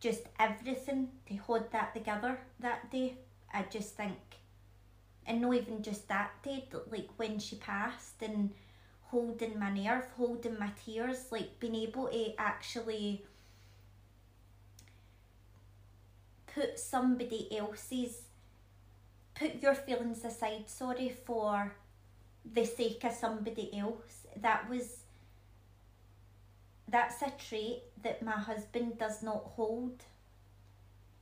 just 0.00 0.24
everything 0.38 1.08
to 1.28 1.36
hold 1.36 1.72
that 1.72 1.94
together 1.94 2.38
that 2.60 2.90
day. 2.90 3.14
I 3.54 3.62
just 3.70 3.96
think, 3.96 4.18
and 5.26 5.40
not 5.40 5.54
even 5.54 5.82
just 5.82 6.08
that 6.08 6.30
day, 6.42 6.64
like 6.90 7.08
when 7.16 7.38
she 7.38 7.56
passed 7.56 8.22
and 8.22 8.50
holding 9.04 9.58
my 9.58 9.70
nerve, 9.70 10.06
holding 10.16 10.58
my 10.58 10.70
tears, 10.84 11.26
like 11.30 11.58
being 11.60 11.74
able 11.76 12.08
to 12.08 12.34
actually 12.38 13.24
put 16.46 16.78
somebody 16.78 17.56
else's 17.56 18.22
put 19.34 19.62
your 19.62 19.74
feelings 19.74 20.24
aside 20.24 20.64
sorry 20.68 21.08
for 21.24 21.74
the 22.54 22.64
sake 22.64 23.04
of 23.04 23.12
somebody 23.12 23.70
else. 23.78 24.26
That 24.36 24.68
was 24.68 24.98
that's 26.88 27.22
a 27.22 27.32
trait 27.38 27.82
that 28.02 28.22
my 28.22 28.32
husband 28.32 28.98
does 28.98 29.22
not 29.22 29.42
hold. 29.56 30.02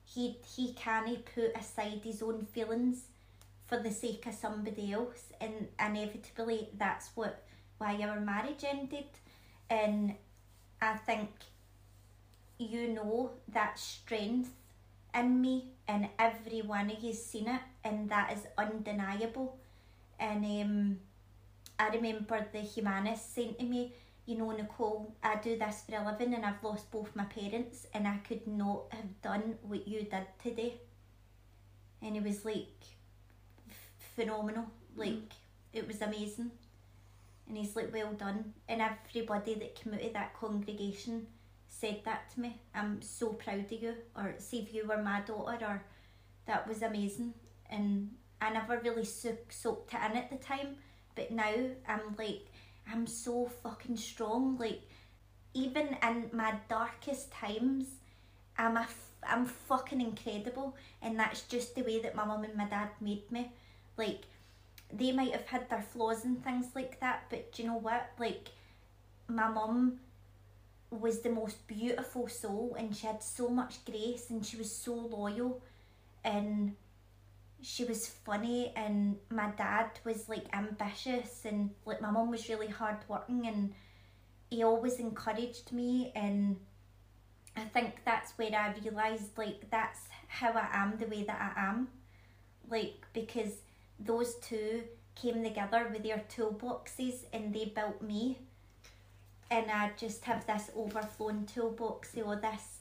He 0.04 0.38
he 0.56 0.72
can't 0.72 1.24
put 1.34 1.56
aside 1.56 2.00
his 2.02 2.22
own 2.22 2.46
feelings 2.46 3.09
for 3.70 3.78
the 3.78 3.90
sake 3.92 4.26
of 4.26 4.34
somebody 4.34 4.92
else 4.92 5.32
and 5.40 5.68
inevitably 5.78 6.68
that's 6.76 7.10
what 7.14 7.44
why 7.78 7.96
our 8.02 8.20
marriage 8.20 8.64
ended. 8.68 9.06
And 9.70 10.14
i 10.82 10.96
think 10.96 11.30
you 12.58 12.88
know 12.88 13.30
that 13.52 13.78
strength 13.78 14.50
in 15.14 15.40
me 15.40 15.72
and 15.86 16.08
every 16.18 16.62
one 16.62 16.90
of 16.90 17.02
you's 17.02 17.24
seen 17.24 17.48
it 17.48 17.60
and 17.84 18.10
that 18.10 18.32
is 18.32 18.44
undeniable. 18.58 19.56
And 20.18 20.44
um, 20.44 20.98
I 21.78 21.88
remember 21.88 22.44
the 22.52 22.60
humanist 22.60 23.34
saying 23.34 23.54
to 23.60 23.64
me 23.64 23.94
you 24.26 24.36
know 24.36 24.50
Nicole 24.50 25.14
I 25.22 25.36
do 25.36 25.56
this 25.58 25.84
for 25.88 25.96
a 25.96 26.04
living 26.04 26.34
and 26.34 26.44
I've 26.44 26.62
lost 26.62 26.90
both 26.90 27.14
my 27.14 27.24
parents 27.24 27.86
and 27.94 28.06
I 28.06 28.16
could 28.28 28.46
not 28.46 28.82
have 28.90 29.22
done 29.22 29.54
what 29.62 29.86
you 29.86 30.00
did 30.02 30.26
today. 30.42 30.74
And 32.02 32.16
it 32.16 32.24
was 32.24 32.44
like 32.44 32.99
phenomenal 34.16 34.64
mm-hmm. 34.64 35.00
like 35.00 35.32
it 35.72 35.86
was 35.86 36.00
amazing 36.02 36.50
and 37.48 37.56
he's 37.56 37.76
like 37.76 37.92
well 37.92 38.12
done 38.12 38.52
and 38.68 38.80
everybody 38.80 39.54
that 39.54 39.74
came 39.74 39.94
out 39.94 40.02
of 40.02 40.12
that 40.12 40.34
congregation 40.34 41.26
said 41.70 42.00
that 42.04 42.30
to 42.30 42.40
me. 42.40 42.60
I'm 42.74 43.00
so 43.00 43.28
proud 43.28 43.72
of 43.72 43.72
you. 43.72 43.94
Or 44.16 44.34
see 44.38 44.58
if 44.58 44.74
you 44.74 44.86
were 44.86 45.02
my 45.02 45.20
daughter, 45.20 45.64
or 45.64 45.82
that 46.46 46.68
was 46.68 46.82
amazing. 46.82 47.32
And 47.70 48.10
I 48.40 48.50
never 48.50 48.80
really 48.80 49.04
soak, 49.04 49.52
soaked 49.52 49.94
it 49.94 50.10
in 50.10 50.16
at 50.16 50.30
the 50.30 50.36
time, 50.36 50.76
but 51.14 51.30
now 51.30 51.54
I'm 51.88 52.16
like, 52.18 52.46
I'm 52.90 53.06
so 53.06 53.50
fucking 53.62 53.96
strong. 53.96 54.58
Like, 54.58 54.82
even 55.54 55.96
in 56.02 56.30
my 56.32 56.54
darkest 56.68 57.32
times, 57.32 57.86
I'm 58.58 58.76
a 58.76 58.80
f- 58.80 59.06
I'm 59.22 59.44
fucking 59.46 60.00
incredible, 60.00 60.76
and 61.02 61.18
that's 61.18 61.42
just 61.42 61.74
the 61.74 61.82
way 61.82 62.00
that 62.00 62.14
my 62.14 62.24
mum 62.24 62.44
and 62.44 62.56
my 62.56 62.64
dad 62.64 62.88
made 63.00 63.30
me. 63.30 63.52
Like, 64.00 64.22
they 64.92 65.12
might 65.12 65.32
have 65.32 65.46
had 65.46 65.68
their 65.70 65.82
flaws 65.82 66.24
and 66.24 66.42
things 66.42 66.66
like 66.74 66.98
that, 67.00 67.24
but 67.30 67.52
do 67.52 67.62
you 67.62 67.68
know 67.68 67.78
what? 67.78 68.10
Like, 68.18 68.48
my 69.28 69.48
mum 69.48 70.00
was 70.90 71.20
the 71.20 71.30
most 71.30 71.58
beautiful 71.68 72.26
soul, 72.28 72.76
and 72.78 72.96
she 72.96 73.06
had 73.06 73.22
so 73.22 73.48
much 73.48 73.84
grace, 73.84 74.30
and 74.30 74.44
she 74.44 74.56
was 74.56 74.74
so 74.74 74.94
loyal, 74.94 75.62
and 76.24 76.74
she 77.62 77.84
was 77.84 78.06
funny 78.06 78.72
and 78.74 79.16
my 79.30 79.50
dad 79.50 79.90
was 80.04 80.28
like 80.28 80.46
ambitious 80.54 81.42
and 81.44 81.70
like 81.84 82.00
my 82.00 82.10
mum 82.10 82.30
was 82.30 82.48
really 82.48 82.68
hardworking 82.68 83.46
and 83.46 83.74
he 84.48 84.62
always 84.62 84.98
encouraged 84.98 85.70
me 85.72 86.10
and 86.14 86.56
I 87.56 87.64
think 87.64 88.00
that's 88.04 88.32
where 88.38 88.50
I 88.54 88.74
realised 88.82 89.36
like 89.36 89.70
that's 89.70 90.00
how 90.28 90.52
I 90.52 90.68
am 90.72 90.96
the 90.98 91.06
way 91.06 91.24
that 91.24 91.54
I 91.56 91.68
am. 91.68 91.88
Like 92.70 93.06
because 93.12 93.52
those 94.04 94.34
two 94.36 94.82
came 95.14 95.42
together 95.42 95.88
with 95.92 96.02
their 96.02 96.22
toolboxes 96.34 97.24
and 97.32 97.54
they 97.54 97.66
built 97.66 98.00
me 98.00 98.38
and 99.50 99.70
I 99.70 99.90
just 99.96 100.24
have 100.24 100.46
this 100.46 100.70
overflowing 100.74 101.46
toolbox 101.46 102.16
all 102.24 102.36
this 102.36 102.78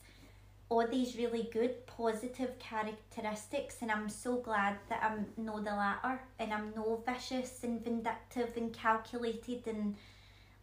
all 0.69 0.87
these 0.87 1.17
really 1.17 1.49
good 1.51 1.85
positive 1.87 2.57
characteristics 2.59 3.77
and 3.81 3.91
I'm 3.91 4.07
so 4.07 4.35
glad 4.37 4.75
that 4.87 5.03
I'm 5.03 5.25
no 5.35 5.59
the 5.59 5.71
latter 5.71 6.21
and 6.37 6.53
I'm 6.53 6.71
no 6.75 7.01
vicious 7.05 7.63
and 7.63 7.83
vindictive 7.83 8.55
and 8.55 8.71
calculated 8.71 9.63
and 9.67 9.95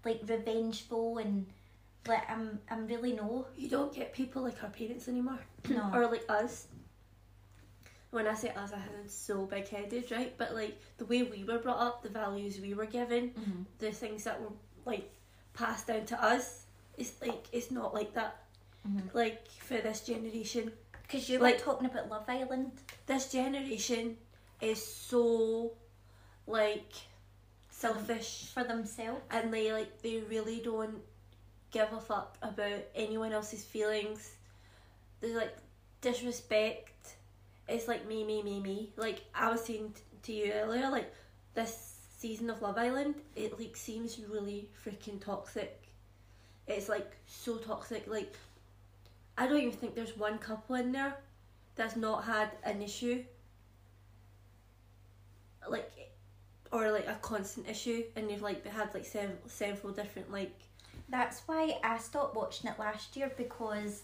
like 0.04 0.20
revengeful 0.26 1.18
and 1.18 1.46
like 2.06 2.22
I'm 2.30 2.60
I'm 2.70 2.86
really 2.86 3.12
no 3.14 3.46
You 3.56 3.68
don't 3.68 3.92
get 3.92 4.12
people 4.12 4.42
like 4.42 4.62
our 4.62 4.70
parents 4.70 5.08
anymore. 5.08 5.40
no 5.68 5.90
or 5.92 6.06
like 6.06 6.24
us. 6.28 6.68
When 8.10 8.26
I 8.26 8.34
say 8.34 8.48
us, 8.50 8.72
I 8.72 8.76
sound 8.78 9.10
so 9.10 9.44
big 9.46 9.68
headed, 9.68 10.10
right? 10.10 10.36
But 10.38 10.54
like 10.54 10.80
the 10.98 11.04
way 11.06 11.22
we 11.24 11.44
were 11.44 11.58
brought 11.58 11.78
up, 11.80 12.02
the 12.02 12.08
values 12.08 12.58
we 12.60 12.72
were 12.74 12.86
given, 12.86 13.30
Mhm. 13.32 13.64
the 13.78 13.92
things 13.92 14.24
that 14.24 14.40
were 14.40 14.52
like 14.84 15.10
passed 15.54 15.88
down 15.88 16.06
to 16.06 16.22
us, 16.22 16.66
it's 16.96 17.20
like 17.20 17.46
it's 17.52 17.70
not 17.70 17.92
like 17.94 18.14
that. 18.14 18.44
Mhm. 18.88 19.12
Like 19.12 19.48
for 19.48 19.78
this 19.78 20.00
generation, 20.06 20.72
because 21.02 21.28
you 21.28 21.38
Like- 21.38 21.56
were 21.58 21.60
talking 21.64 21.86
about 21.86 22.08
Love 22.08 22.28
Island 22.28 22.72
this 23.06 23.30
generation 23.30 24.16
is 24.60 24.84
so 24.84 25.72
like 26.46 26.92
selfish 27.70 28.50
for 28.54 28.64
themselves 28.64 29.20
and 29.30 29.52
they 29.52 29.72
like 29.72 30.00
they 30.02 30.20
really 30.20 30.60
don't 30.60 31.02
give 31.70 31.92
a 31.92 32.00
fuck 32.00 32.38
about 32.40 32.80
anyone 32.94 33.32
else's 33.32 33.64
feelings. 33.64 34.36
There's 35.20 35.34
like 35.34 35.56
disrespect. 36.00 37.16
It's 37.68 37.88
like 37.88 38.06
me, 38.06 38.24
me, 38.24 38.42
me, 38.42 38.60
me. 38.60 38.92
Like 38.96 39.24
I 39.34 39.50
was 39.50 39.64
saying 39.64 39.94
t- 39.94 40.02
to 40.22 40.32
you 40.32 40.52
earlier, 40.52 40.88
like 40.90 41.12
this 41.54 41.94
season 42.18 42.50
of 42.50 42.62
Love 42.62 42.78
Island, 42.78 43.16
it 43.34 43.58
like 43.58 43.76
seems 43.76 44.18
really 44.28 44.68
freaking 44.84 45.20
toxic. 45.20 45.82
It's 46.66 46.88
like 46.88 47.16
so 47.26 47.56
toxic. 47.58 48.06
Like 48.06 48.34
I 49.38 49.46
don't 49.46 49.58
even 49.60 49.72
think 49.72 49.94
there's 49.94 50.16
one 50.16 50.38
couple 50.38 50.76
in 50.76 50.92
there 50.92 51.16
that's 51.74 51.96
not 51.96 52.24
had 52.24 52.50
an 52.64 52.82
issue. 52.82 53.24
Like 55.68 55.90
or 56.72 56.90
like 56.90 57.06
a 57.08 57.14
constant 57.22 57.68
issue 57.68 58.02
and 58.16 58.28
they've 58.28 58.42
like 58.42 58.66
had 58.66 58.92
like 58.94 59.04
sev- 59.04 59.38
several 59.46 59.92
different 59.92 60.30
like 60.32 60.52
That's 61.08 61.42
why 61.46 61.78
I 61.84 61.98
stopped 61.98 62.34
watching 62.34 62.70
it 62.70 62.78
last 62.78 63.16
year 63.16 63.30
because 63.36 64.02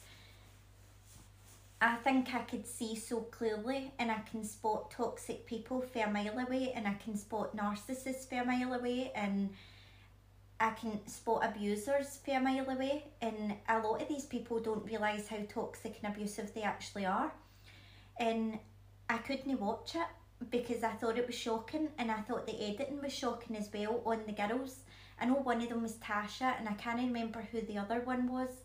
I 1.82 1.96
think 1.96 2.32
I 2.32 2.38
could 2.42 2.64
see 2.64 2.94
so 2.94 3.22
clearly 3.22 3.92
and 3.98 4.08
I 4.08 4.20
can 4.30 4.44
spot 4.44 4.92
toxic 4.92 5.44
people 5.46 5.80
for 5.80 5.98
a 5.98 6.08
mile 6.08 6.38
away 6.38 6.72
and 6.76 6.86
I 6.86 6.94
can 6.94 7.16
spot 7.16 7.56
narcissists 7.56 8.28
for 8.28 8.36
a 8.36 8.44
mile 8.44 8.74
away 8.74 9.10
and 9.16 9.50
I 10.60 10.70
can 10.70 11.04
spot 11.08 11.44
abusers 11.44 12.20
for 12.24 12.36
a 12.36 12.40
mile 12.40 12.70
away 12.70 13.06
and 13.20 13.54
a 13.68 13.80
lot 13.80 14.00
of 14.00 14.06
these 14.06 14.26
people 14.26 14.60
don't 14.60 14.86
realise 14.86 15.26
how 15.26 15.38
toxic 15.48 15.98
and 16.00 16.14
abusive 16.14 16.54
they 16.54 16.62
actually 16.62 17.04
are. 17.04 17.32
And 18.16 18.60
I 19.10 19.18
couldn't 19.18 19.58
watch 19.58 19.96
it 19.96 20.50
because 20.50 20.84
I 20.84 20.92
thought 20.92 21.18
it 21.18 21.26
was 21.26 21.34
shocking 21.34 21.88
and 21.98 22.12
I 22.12 22.20
thought 22.20 22.46
the 22.46 22.62
editing 22.62 23.02
was 23.02 23.12
shocking 23.12 23.56
as 23.56 23.68
well 23.74 24.02
on 24.06 24.20
the 24.24 24.32
girls. 24.32 24.84
I 25.20 25.24
know 25.24 25.34
one 25.34 25.60
of 25.60 25.68
them 25.68 25.82
was 25.82 25.94
Tasha, 25.94 26.58
and 26.58 26.68
I 26.68 26.74
can't 26.74 26.98
remember 26.98 27.46
who 27.50 27.60
the 27.60 27.78
other 27.78 28.00
one 28.00 28.30
was 28.30 28.61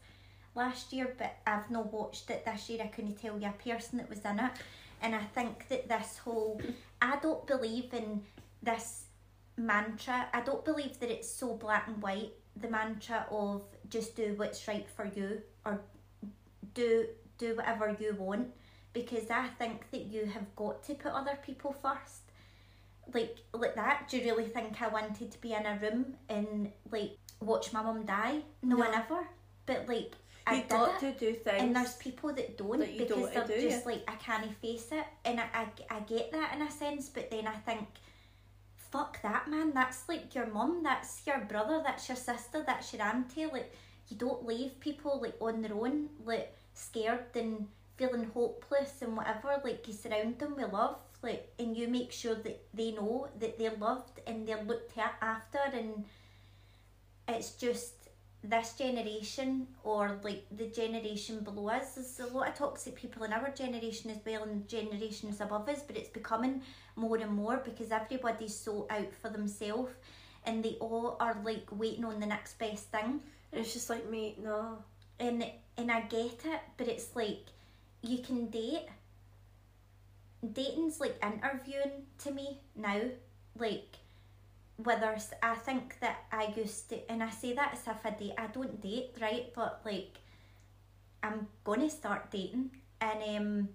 last 0.58 0.92
year, 0.92 1.16
but 1.18 1.36
I've 1.46 1.70
not 1.72 1.94
watched 1.94 2.30
it 2.30 2.44
this 2.44 2.70
year. 2.70 2.82
I 2.84 2.88
couldn't 2.88 3.16
tell 3.22 3.40
you 3.40 3.48
a 3.48 3.70
person 3.70 4.00
that 4.00 4.10
was 4.10 4.20
in 4.20 4.40
it. 4.40 4.52
And 5.02 5.16
I 5.16 5.22
think 5.22 5.68
that 5.70 5.88
this 5.88 6.18
whole, 6.18 6.60
I 7.02 7.18
don't 7.22 7.46
believe 7.48 7.94
in 7.94 8.24
this 8.62 9.06
mantra. 9.56 10.28
I 10.34 10.42
don't 10.42 10.66
believe 10.66 11.00
that 11.00 11.10
it's 11.10 11.30
so 11.30 11.56
black 11.56 11.88
and 11.88 12.02
white, 12.02 12.34
the 12.60 12.68
mantra 12.68 13.26
of 13.32 13.62
just 13.90 14.16
do 14.16 14.34
what's 14.36 14.68
right 14.68 14.88
for 14.90 15.06
you 15.06 15.42
or 15.66 15.82
do 16.74 17.06
do 17.38 17.56
whatever 17.56 17.96
you 18.00 18.16
want 18.16 18.48
because 18.94 19.30
I 19.30 19.48
think 19.60 19.90
that 19.92 20.06
you 20.06 20.26
have 20.26 20.56
got 20.56 20.84
to 20.86 20.96
put 20.96 21.12
other 21.12 21.38
people 21.46 21.72
first 21.72 22.24
like 23.14 23.38
like 23.54 23.76
that 23.76 24.08
do 24.10 24.18
you 24.18 24.24
really 24.24 24.50
think 24.50 24.82
I 24.82 24.88
wanted 24.88 25.32
to 25.32 25.42
be 25.42 25.54
in 25.54 25.66
a 25.66 25.80
room 25.82 26.16
and 26.30 26.72
like 26.92 27.18
watch 27.40 27.72
my 27.74 27.82
mum 27.82 28.06
die 28.06 28.42
no, 28.64 28.78
No. 28.78 28.84
I 28.84 28.92
never 28.92 29.28
but 29.66 29.88
like 29.88 30.14
I 30.48 30.62
got 30.62 31.00
to 31.02 31.12
do 31.12 31.34
things 31.34 31.62
and 31.62 31.76
there's 31.76 31.96
people 31.96 32.34
that 32.34 32.58
don't 32.58 32.80
that 32.80 32.94
you 32.94 33.00
because 33.00 33.30
don't 33.30 33.48
they're 33.48 33.60
do, 33.60 33.70
just 33.70 33.86
like 33.86 34.04
I 34.08 34.16
can't 34.16 34.56
face 34.62 34.90
it. 34.92 35.06
And 35.26 35.40
I, 35.40 35.46
I, 35.54 35.68
I 35.90 36.00
get 36.02 36.32
that 36.32 36.56
in 36.56 36.62
a 36.62 36.72
sense 36.72 37.10
but 37.10 37.30
then 37.30 37.48
I 37.48 37.56
think 37.56 37.88
fuck 38.92 39.22
that 39.22 39.50
man. 39.50 39.74
That's 39.74 40.08
like 40.08 40.34
your 40.34 40.48
mum 40.48 40.82
that's 40.84 41.22
your 41.26 41.40
brother 41.40 41.82
that's 41.84 42.08
your 42.08 42.18
sister 42.18 42.64
that's 42.66 42.94
your 42.94 43.04
auntie. 43.04 43.46
Like 43.46 43.74
you 44.10 44.18
don't 44.18 44.46
leave 44.46 44.80
people 44.80 45.20
like 45.22 45.36
on 45.42 45.62
their 45.62 45.74
own 45.74 46.10
like 46.26 46.56
scared 46.74 47.36
and 47.36 47.68
feeling 47.98 48.30
hopeless 48.34 49.02
and 49.02 49.18
whatever. 49.18 49.60
Like 49.64 49.88
you 49.88 49.94
surround 49.94 50.40
them 50.40 50.56
with 50.56 50.72
love 50.72 50.98
like 51.24 51.52
and 51.60 51.76
you 51.76 51.88
make 51.88 52.12
sure 52.12 52.36
that 52.36 52.62
they 52.74 52.92
know 52.92 53.28
that 53.40 53.58
they're 53.58 53.76
loved 53.80 54.20
and 54.26 54.48
they're 54.48 54.64
looked 54.64 54.98
after. 54.98 55.60
And 55.74 56.06
it's 57.28 57.52
just 57.52 57.94
this 58.44 58.74
generation 58.74 59.68
or 59.84 60.20
like 60.24 60.46
the 60.56 60.68
generation 60.68 61.40
below 61.40 61.70
us. 61.70 61.96
There's 61.96 62.20
a 62.20 62.34
lot 62.34 62.50
of 62.50 62.56
toxic 62.56 62.96
people 62.96 63.24
in 63.24 63.34
our 63.34 63.50
generation 63.50 64.12
as 64.12 64.20
well 64.26 64.44
and 64.44 64.68
generations 64.68 65.42
above 65.42 65.68
us 65.70 65.82
but 65.86 65.98
it's 65.98 66.10
becoming 66.10 66.62
more 66.96 67.18
and 67.18 67.32
more 67.32 67.62
because 67.64 67.92
everybody's 67.92 68.56
so 68.56 68.88
out 68.90 69.14
for 69.22 69.30
themselves 69.30 69.92
and 70.46 70.64
they 70.64 70.78
all 70.80 71.18
are 71.20 71.38
like 71.44 71.68
waiting 71.72 72.06
on 72.06 72.20
the 72.20 72.26
next 72.26 72.58
best 72.58 72.92
thing. 72.92 73.20
And 73.52 73.62
it's 73.62 73.74
just 73.74 73.90
like 73.90 74.10
mate 74.10 74.40
no. 74.42 74.80
And 75.20 75.46
and 75.78 75.92
I 75.92 76.02
get 76.02 76.46
it, 76.46 76.62
but 76.78 76.88
it's 76.88 77.16
like 77.16 77.46
you 78.02 78.20
can 78.20 78.48
date. 78.50 78.88
Dating's 80.54 81.00
like 81.00 81.18
interviewing 81.24 82.06
to 82.20 82.32
me 82.32 82.60
now, 82.76 83.02
like 83.58 83.98
whether 84.78 85.18
I 85.42 85.56
think 85.56 86.00
that 86.00 86.26
I 86.32 86.54
used 86.56 86.90
to, 86.90 87.12
and 87.12 87.24
I 87.24 87.30
say 87.30 87.54
that 87.54 87.74
as 87.74 87.88
if 87.88 88.06
I 88.06 88.12
date. 88.12 88.34
I 88.38 88.48
don't 88.48 88.82
date, 88.82 89.16
right? 89.22 89.52
But 89.56 89.82
like, 89.86 90.18
I'm 91.24 91.48
gonna 91.64 91.90
start 91.90 92.32
dating, 92.32 92.72
and 93.02 93.38
um, 93.38 93.70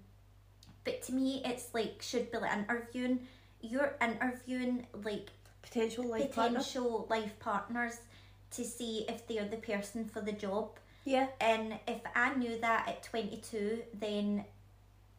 but 0.83 1.01
to 1.03 1.13
me, 1.13 1.41
it's 1.45 1.73
like 1.73 2.01
should 2.01 2.31
be 2.31 2.37
like 2.37 2.57
interviewing. 2.57 3.27
You're 3.61 3.95
interviewing 4.01 4.87
like 5.03 5.29
potential 5.61 6.05
life 6.05 6.31
partner 6.33 6.59
potential 6.59 7.07
life 7.09 7.39
partners 7.39 7.99
to 8.51 8.63
see 8.63 9.05
if 9.09 9.27
they're 9.27 9.45
the 9.45 9.57
person 9.57 10.05
for 10.05 10.21
the 10.21 10.31
job. 10.31 10.77
yeah 11.05 11.27
And 11.41 11.79
if 11.87 12.01
I 12.15 12.35
knew 12.35 12.59
that 12.59 12.87
at 12.87 13.03
22, 13.03 13.81
then 13.99 14.45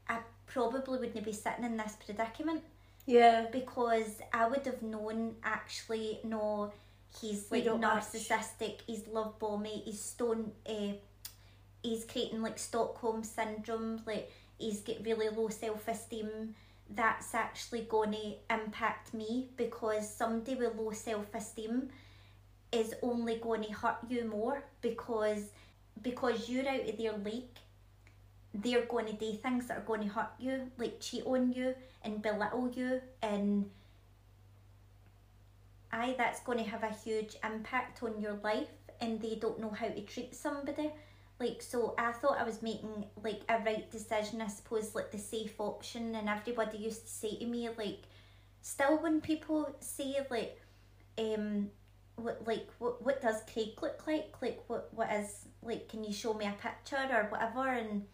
I 0.08 0.18
probably 0.46 0.98
wouldn't 0.98 1.24
be 1.24 1.32
sitting 1.32 1.64
in 1.64 1.76
this 1.76 1.96
predicament 2.04 2.62
yeah 3.06 3.46
because 3.50 4.20
I 4.32 4.46
would 4.48 4.64
have 4.66 4.82
known 4.82 5.36
actually, 5.42 6.20
no, 6.24 6.72
he's 7.20 7.50
like 7.50 7.64
don't 7.64 7.80
match. 7.80 8.04
narcissistic, 8.04 8.80
he's 8.86 9.06
love 9.08 9.38
bomby, 9.38 9.82
he's 9.84 10.00
stone, 10.00 10.52
uh, 10.68 10.92
he's 11.82 12.04
creating 12.04 12.42
like 12.42 12.58
Stockholm 12.58 13.22
syndrome, 13.22 14.02
like 14.06 14.30
he's 14.58 14.80
got 14.80 15.04
really 15.04 15.28
low 15.28 15.48
self 15.48 15.86
esteem. 15.88 16.54
That's 16.90 17.34
actually 17.34 17.82
going 17.82 18.12
to 18.12 18.34
impact 18.50 19.14
me 19.14 19.48
because 19.56 20.08
somebody 20.08 20.54
with 20.54 20.76
low 20.76 20.92
self 20.92 21.34
esteem 21.34 21.88
is 22.72 22.94
only 23.02 23.36
going 23.36 23.62
to 23.62 23.72
hurt 23.72 23.98
you 24.08 24.24
more 24.24 24.62
because 24.82 25.44
because 26.02 26.48
you're 26.48 26.68
out 26.68 26.88
of 26.88 26.98
their 26.98 27.16
league 27.18 27.44
they're 28.54 28.86
going 28.86 29.06
to 29.06 29.12
do 29.12 29.32
things 29.32 29.66
that 29.66 29.78
are 29.78 29.82
going 29.82 30.02
to 30.02 30.08
hurt 30.08 30.30
you 30.38 30.70
like 30.78 31.00
cheat 31.00 31.24
on 31.26 31.52
you 31.52 31.74
and 32.02 32.22
belittle 32.22 32.70
you 32.70 33.00
and 33.20 33.68
aye, 35.94 36.14
that's 36.18 36.40
going 36.40 36.58
to 36.58 36.64
have 36.64 36.82
a 36.82 36.90
huge 37.04 37.36
impact 37.44 38.02
on 38.02 38.20
your 38.20 38.34
life, 38.42 38.68
and 39.00 39.20
they 39.20 39.36
don't 39.36 39.60
know 39.60 39.70
how 39.70 39.86
to 39.86 40.00
treat 40.02 40.34
somebody. 40.34 40.90
Like, 41.40 41.62
so 41.62 41.94
I 41.98 42.12
thought 42.12 42.38
I 42.38 42.44
was 42.44 42.62
making 42.62 43.06
like 43.22 43.42
a 43.48 43.58
right 43.58 43.90
decision, 43.90 44.40
I 44.40 44.48
suppose, 44.48 44.94
like 44.94 45.10
the 45.10 45.18
safe 45.18 45.60
option, 45.60 46.14
and 46.14 46.28
everybody 46.28 46.78
used 46.78 47.06
to 47.06 47.12
say 47.12 47.36
to 47.36 47.46
me, 47.46 47.68
like, 47.76 48.02
still 48.62 48.98
when 49.02 49.20
people 49.20 49.74
say, 49.80 50.16
like, 50.30 50.60
um, 51.18 51.70
what 52.16 52.46
like 52.46 52.68
what 52.78 53.04
what 53.04 53.20
does 53.20 53.42
Craig 53.52 53.70
look 53.82 54.06
like? 54.06 54.34
Like 54.40 54.60
what 54.68 54.88
what 54.92 55.12
is 55.12 55.46
like? 55.62 55.88
Can 55.88 56.04
you 56.04 56.12
show 56.12 56.32
me 56.32 56.46
a 56.46 56.52
picture 56.52 56.96
or 56.96 57.26
whatever? 57.28 57.68
And 57.68 58.04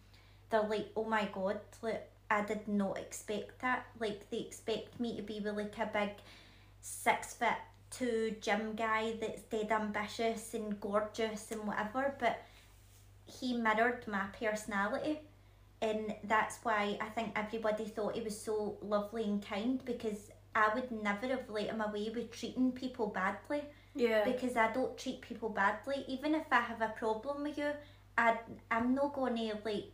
they're 0.51 0.61
like, 0.63 0.87
oh 0.95 1.05
my 1.05 1.27
god, 1.33 1.59
like 1.81 2.07
I 2.29 2.41
did 2.41 2.67
not 2.67 2.97
expect 2.97 3.61
that. 3.61 3.85
Like 3.99 4.29
they 4.29 4.37
expect 4.39 4.99
me 4.99 5.15
to 5.17 5.23
be 5.23 5.39
with 5.39 5.55
like 5.55 5.77
a 5.77 5.89
big 5.91 6.11
six 6.81 7.33
foot 7.33 7.49
two 7.89 8.35
gym 8.41 8.73
guy 8.75 9.15
that's 9.19 9.41
dead 9.43 9.71
ambitious 9.71 10.53
and 10.53 10.79
gorgeous 10.79 11.51
and 11.51 11.65
whatever, 11.67 12.15
but 12.19 12.41
he 13.25 13.53
mirrored 13.57 14.07
my 14.07 14.25
personality 14.39 15.19
and 15.81 16.13
that's 16.25 16.59
why 16.63 16.97
I 17.01 17.05
think 17.09 17.31
everybody 17.35 17.85
thought 17.85 18.15
he 18.15 18.21
was 18.21 18.39
so 18.39 18.77
lovely 18.81 19.23
and 19.23 19.45
kind 19.45 19.83
because 19.83 20.29
I 20.53 20.69
would 20.75 20.91
never 20.91 21.27
have 21.27 21.49
let 21.49 21.67
him 21.67 21.81
away 21.81 22.11
with 22.13 22.31
treating 22.31 22.71
people 22.71 23.07
badly 23.07 23.63
Yeah. 23.95 24.23
because 24.25 24.55
I 24.57 24.71
don't 24.73 24.97
treat 24.97 25.21
people 25.21 25.49
badly. 25.49 26.05
Even 26.07 26.35
if 26.35 26.45
I 26.51 26.61
have 26.61 26.81
a 26.81 26.89
problem 26.89 27.43
with 27.43 27.57
you, 27.57 27.71
I 28.17 28.37
I'm 28.69 28.93
not 28.93 29.13
gonna 29.13 29.53
like 29.65 29.91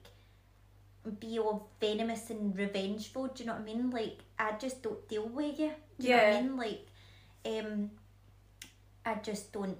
be 1.12 1.39
all 1.39 1.70
venomous 1.80 2.30
and 2.30 2.55
revengeful. 2.58 3.28
Do 3.28 3.43
you 3.43 3.47
know 3.47 3.53
what 3.53 3.62
I 3.62 3.66
mean? 3.66 3.89
Like 3.89 4.20
I 4.39 4.53
just 4.60 4.82
don't 4.84 5.08
deal 5.08 5.28
with 5.28 5.60
you. 5.60 5.72
Do 5.99 6.08
you 6.08 6.16
know 6.16 6.18
what 6.24 6.28
Yeah. 6.34 6.38
I 6.38 6.41
mean? 6.41 6.58
Like, 6.58 6.86
um, 7.45 7.91
I 9.05 9.16
just 9.16 9.51
don't 9.53 9.78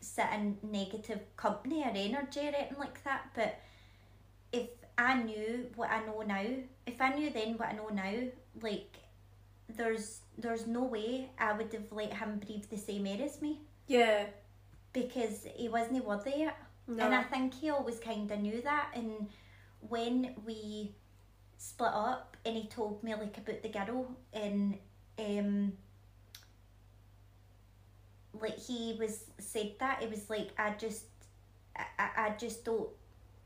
sit 0.00 0.26
in 0.34 0.58
negative 0.62 1.20
company 1.36 1.82
or 1.82 1.90
energy 1.94 2.40
or 2.40 2.54
anything 2.54 2.78
like 2.78 3.02
that. 3.04 3.30
But 3.34 3.56
if 4.52 4.68
I 4.98 5.22
knew 5.22 5.66
what 5.76 5.90
I 5.90 6.04
know 6.06 6.22
now, 6.22 6.44
if 6.86 7.00
I 7.00 7.10
knew 7.14 7.30
then 7.30 7.56
what 7.58 7.68
I 7.70 7.72
know 7.72 7.88
now, 7.88 8.12
like 8.62 8.96
there's 9.68 10.20
there's 10.38 10.66
no 10.66 10.84
way 10.84 11.30
I 11.38 11.52
would 11.54 11.72
have 11.72 11.90
let 11.90 12.12
him 12.12 12.38
breathe 12.44 12.64
the 12.70 12.76
same 12.76 13.06
air 13.06 13.18
as 13.24 13.40
me 13.42 13.60
Yeah. 13.88 14.26
because 14.92 15.46
he 15.56 15.68
wasn't 15.68 16.04
worthy 16.04 16.42
it. 16.44 16.54
No. 16.86 17.04
And 17.04 17.14
I 17.14 17.22
think 17.24 17.54
he 17.54 17.70
always 17.70 17.98
kind 17.98 18.30
of 18.30 18.38
knew 18.40 18.60
that. 18.62 18.90
And 18.94 19.28
when 19.88 20.34
we 20.44 20.94
split 21.58 21.92
up, 21.92 22.36
and 22.44 22.56
he 22.56 22.66
told 22.66 23.02
me 23.02 23.14
like 23.14 23.36
about 23.38 23.62
the 23.62 23.68
girl, 23.68 24.16
and 24.32 24.78
um, 25.18 25.72
like 28.40 28.58
he 28.58 28.96
was 28.98 29.24
said 29.38 29.72
that 29.80 30.02
it 30.02 30.10
was 30.10 30.28
like 30.28 30.50
I 30.58 30.70
just, 30.78 31.04
I, 31.76 32.08
I 32.16 32.30
just 32.38 32.64
don't, 32.64 32.88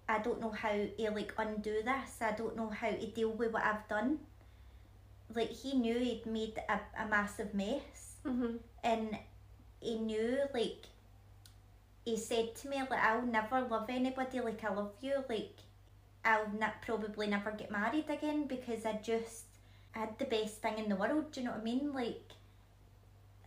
I 0.09 0.19
don't 0.19 0.41
know 0.41 0.51
how 0.51 0.71
to 0.73 1.11
like 1.13 1.33
undo 1.39 1.83
this. 1.85 2.21
I 2.21 2.33
don't 2.33 2.57
know 2.57 2.69
how 2.69 2.91
to 2.91 3.07
deal 3.07 3.31
with 3.31 3.53
what 3.53 3.65
I've 3.65 3.87
done. 3.89 4.19
Like 5.35 5.51
he 5.51 5.75
knew 5.75 5.99
he'd 5.99 6.27
made 6.27 6.59
a, 6.69 6.81
a 7.03 7.07
massive 7.09 7.55
mess 7.55 8.17
Mhm. 8.27 8.59
and 8.85 9.17
he 9.81 9.99
knew 9.99 10.39
like 10.53 10.85
he 12.05 12.17
said 12.19 12.55
to 12.57 12.69
me 12.69 12.77
like 12.91 13.01
I'll 13.03 13.23
never 13.25 13.63
love 13.63 13.89
anybody 13.89 14.41
like 14.41 14.63
I 14.65 14.75
love 14.75 14.93
you 15.01 15.25
like 15.29 15.57
I'll 16.25 16.51
ne- 16.53 16.79
probably 16.83 17.27
never 17.27 17.51
get 17.53 17.71
married 17.71 18.09
again 18.11 18.47
because 18.47 18.85
I 18.87 18.95
just 19.03 19.45
I 19.95 20.01
had 20.01 20.19
the 20.19 20.25
best 20.27 20.63
thing 20.63 20.79
in 20.79 20.89
the 20.89 20.97
world 20.97 21.33
do 21.33 21.41
you 21.41 21.47
know 21.47 21.53
what 21.53 21.61
I 21.61 21.65
mean 21.65 21.93
like 21.93 22.33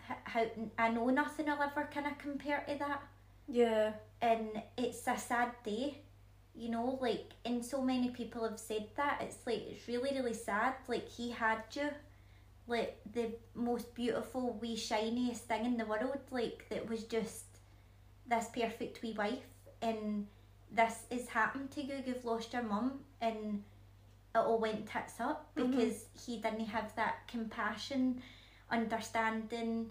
h- 0.10 0.18
how 0.26 0.46
I 0.78 0.90
know 0.90 1.10
nothing 1.10 1.46
will 1.48 1.62
ever 1.62 1.90
kind 1.94 2.08
of 2.08 2.18
compare 2.18 2.64
to 2.68 2.78
that 2.80 3.02
Yeah. 3.48 3.94
and 4.22 4.62
it's 4.78 5.08
a 5.08 5.18
sad 5.18 5.52
day 5.64 6.00
you 6.56 6.70
know 6.70 6.98
like 7.02 7.32
and 7.46 7.66
so 7.66 7.82
many 7.82 8.10
people 8.10 8.48
have 8.48 8.60
said 8.60 8.88
that 8.96 9.22
it's 9.22 9.38
like 9.46 9.64
it's 9.70 9.88
really 9.88 10.12
really 10.14 10.34
sad 10.34 10.76
like 10.88 11.08
he 11.10 11.32
had 11.32 11.64
you 11.74 11.90
like 12.68 13.00
the 13.14 13.32
most 13.56 13.94
beautiful 13.96 14.54
wee 14.62 14.76
shiniest 14.76 15.46
thing 15.48 15.66
in 15.66 15.78
the 15.78 15.86
world 15.86 16.20
like 16.32 16.66
that 16.70 16.88
was 16.90 17.04
just 17.06 17.46
this 18.28 18.48
perfect 18.54 19.02
wee 19.02 19.14
wife 19.18 19.46
and 19.82 20.28
this 20.74 21.04
has 21.12 21.28
happened 21.28 21.70
to 21.72 21.82
you 21.84 21.96
you've 22.06 22.26
lost 22.26 22.54
your 22.54 22.64
mum 22.64 23.00
and 23.22 23.64
it 24.36 24.38
all 24.40 24.60
went 24.60 24.88
tits 24.88 25.20
up 25.20 25.54
Mhm. 25.56 25.72
because 25.72 26.06
he 26.26 26.38
didn't 26.42 26.66
have 26.68 26.96
that 26.96 27.28
compassion 27.28 28.22
understanding 28.70 29.90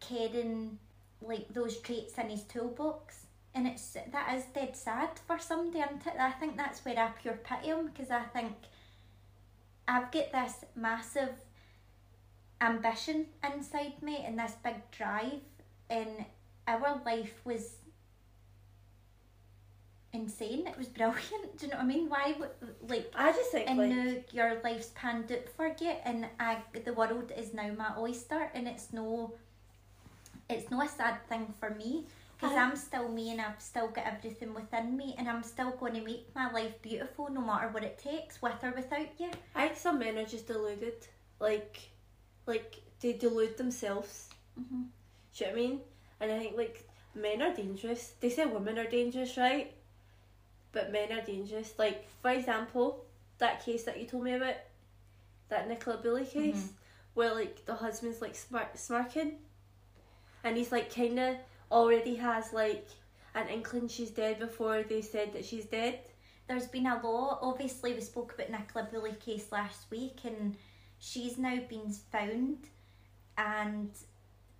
caring 0.00 0.78
like 1.20 1.48
those 1.52 1.78
traits 1.80 2.16
in 2.18 2.28
his 2.30 2.42
toolbox 2.44 3.26
and 3.54 3.66
it's 3.66 3.96
that 4.10 4.34
is 4.34 4.44
dead 4.46 4.74
sad 4.76 5.10
for 5.26 5.38
somebody 5.38 5.80
isn't 5.80 6.06
it? 6.06 6.14
I 6.18 6.32
think 6.32 6.56
that's 6.56 6.84
where 6.84 6.98
I 6.98 7.08
pure 7.10 7.36
pity 7.36 7.66
him 7.68 7.86
because 7.86 8.10
I 8.10 8.22
think 8.24 8.52
I've 9.86 10.10
got 10.10 10.32
this 10.32 10.64
massive 10.74 11.34
ambition 12.60 13.26
inside 13.42 14.02
me 14.02 14.24
and 14.26 14.38
this 14.38 14.54
big 14.62 14.90
drive 14.90 15.40
and 15.90 16.24
our 16.66 17.00
life 17.04 17.44
was 17.44 17.76
insane 20.14 20.66
it 20.66 20.78
was 20.78 20.88
brilliant 20.88 21.58
do 21.58 21.66
you 21.66 21.72
know 21.72 21.76
what 21.76 21.84
I 21.84 21.86
mean 21.86 22.08
why 22.08 22.34
like 22.88 23.12
I 23.14 23.32
just 23.32 23.50
think 23.50 23.68
and 23.68 23.78
like 23.78 23.90
now 23.90 24.14
your 24.32 24.60
life's 24.62 24.90
panned 24.94 25.30
out 25.30 25.48
for 25.56 25.66
you 25.80 25.92
and 26.04 26.26
I, 26.40 26.58
the 26.84 26.92
world 26.92 27.32
is 27.36 27.52
now 27.52 27.70
my 27.76 27.92
oyster 27.98 28.50
and 28.54 28.66
it's 28.66 28.92
no 28.92 29.34
it's 30.48 30.70
no 30.70 30.80
a 30.82 30.88
sad 30.88 31.16
thing 31.28 31.52
for 31.58 31.70
me 31.70 32.06
because 32.44 32.56
I'm 32.56 32.76
still 32.76 33.08
me 33.08 33.30
and 33.30 33.40
I've 33.40 33.60
still 33.60 33.88
got 33.88 34.06
everything 34.06 34.54
within 34.54 34.96
me 34.96 35.14
and 35.18 35.28
I'm 35.28 35.42
still 35.42 35.70
going 35.72 35.94
to 35.94 36.02
make 36.02 36.34
my 36.34 36.50
life 36.52 36.80
beautiful 36.82 37.30
no 37.30 37.40
matter 37.40 37.68
what 37.68 37.84
it 37.84 37.98
takes 37.98 38.42
with 38.42 38.62
or 38.62 38.72
without 38.72 39.08
you 39.18 39.30
I 39.54 39.66
think 39.66 39.78
some 39.78 39.98
men 39.98 40.18
are 40.18 40.24
just 40.24 40.46
deluded. 40.46 41.06
Like, 41.40 41.78
like 42.46 42.76
they 43.00 43.14
delude 43.14 43.56
themselves. 43.56 44.28
mm-hmm. 44.60 44.82
Do 45.36 45.44
you 45.44 45.46
know 45.46 45.52
what 45.52 45.58
I 45.58 45.68
mean? 45.68 45.80
And 46.20 46.32
I 46.32 46.38
think 46.38 46.56
like 46.56 46.88
men 47.14 47.42
are 47.42 47.54
dangerous. 47.54 48.14
They 48.20 48.30
say 48.30 48.46
women 48.46 48.78
are 48.78 48.88
dangerous, 48.88 49.36
right? 49.36 49.72
But 50.74 50.92
men 50.92 51.10
are 51.12 51.22
dangerous. 51.22 51.72
Like 51.78 52.06
for 52.20 52.30
example, 52.30 53.04
that 53.38 53.64
case 53.64 53.84
that 53.84 53.98
you 53.98 54.06
told 54.06 54.24
me 54.24 54.34
about, 54.34 54.56
that 55.48 55.68
Nicola 55.68 55.96
Bulley 55.96 56.26
case, 56.26 56.56
Mhm. 56.56 56.72
where 57.14 57.34
like 57.34 57.64
the 57.64 57.74
husband's 57.74 58.20
like 58.20 58.34
smart 58.34 58.76
smirking, 58.78 59.38
and 60.42 60.56
he's 60.56 60.72
like 60.72 60.94
kind 60.94 61.18
of 61.18 61.36
already 61.72 62.16
has 62.16 62.52
like 62.52 62.86
an 63.34 63.48
inkling 63.48 63.88
she's 63.88 64.10
dead 64.10 64.38
before 64.38 64.82
they 64.82 65.00
said 65.00 65.32
that 65.32 65.44
she's 65.44 65.64
dead. 65.66 66.00
there's 66.46 66.66
been 66.66 66.86
a 66.86 67.00
law 67.02 67.38
obviously 67.40 67.94
we 67.94 68.00
spoke 68.02 68.34
about 68.34 68.50
Nicola 68.50 68.86
Bulley 68.92 69.14
case 69.14 69.50
last 69.50 69.90
week 69.90 70.18
and 70.24 70.54
she's 70.98 71.38
now 71.38 71.56
been 71.70 71.90
found 72.12 72.68
and 73.38 73.90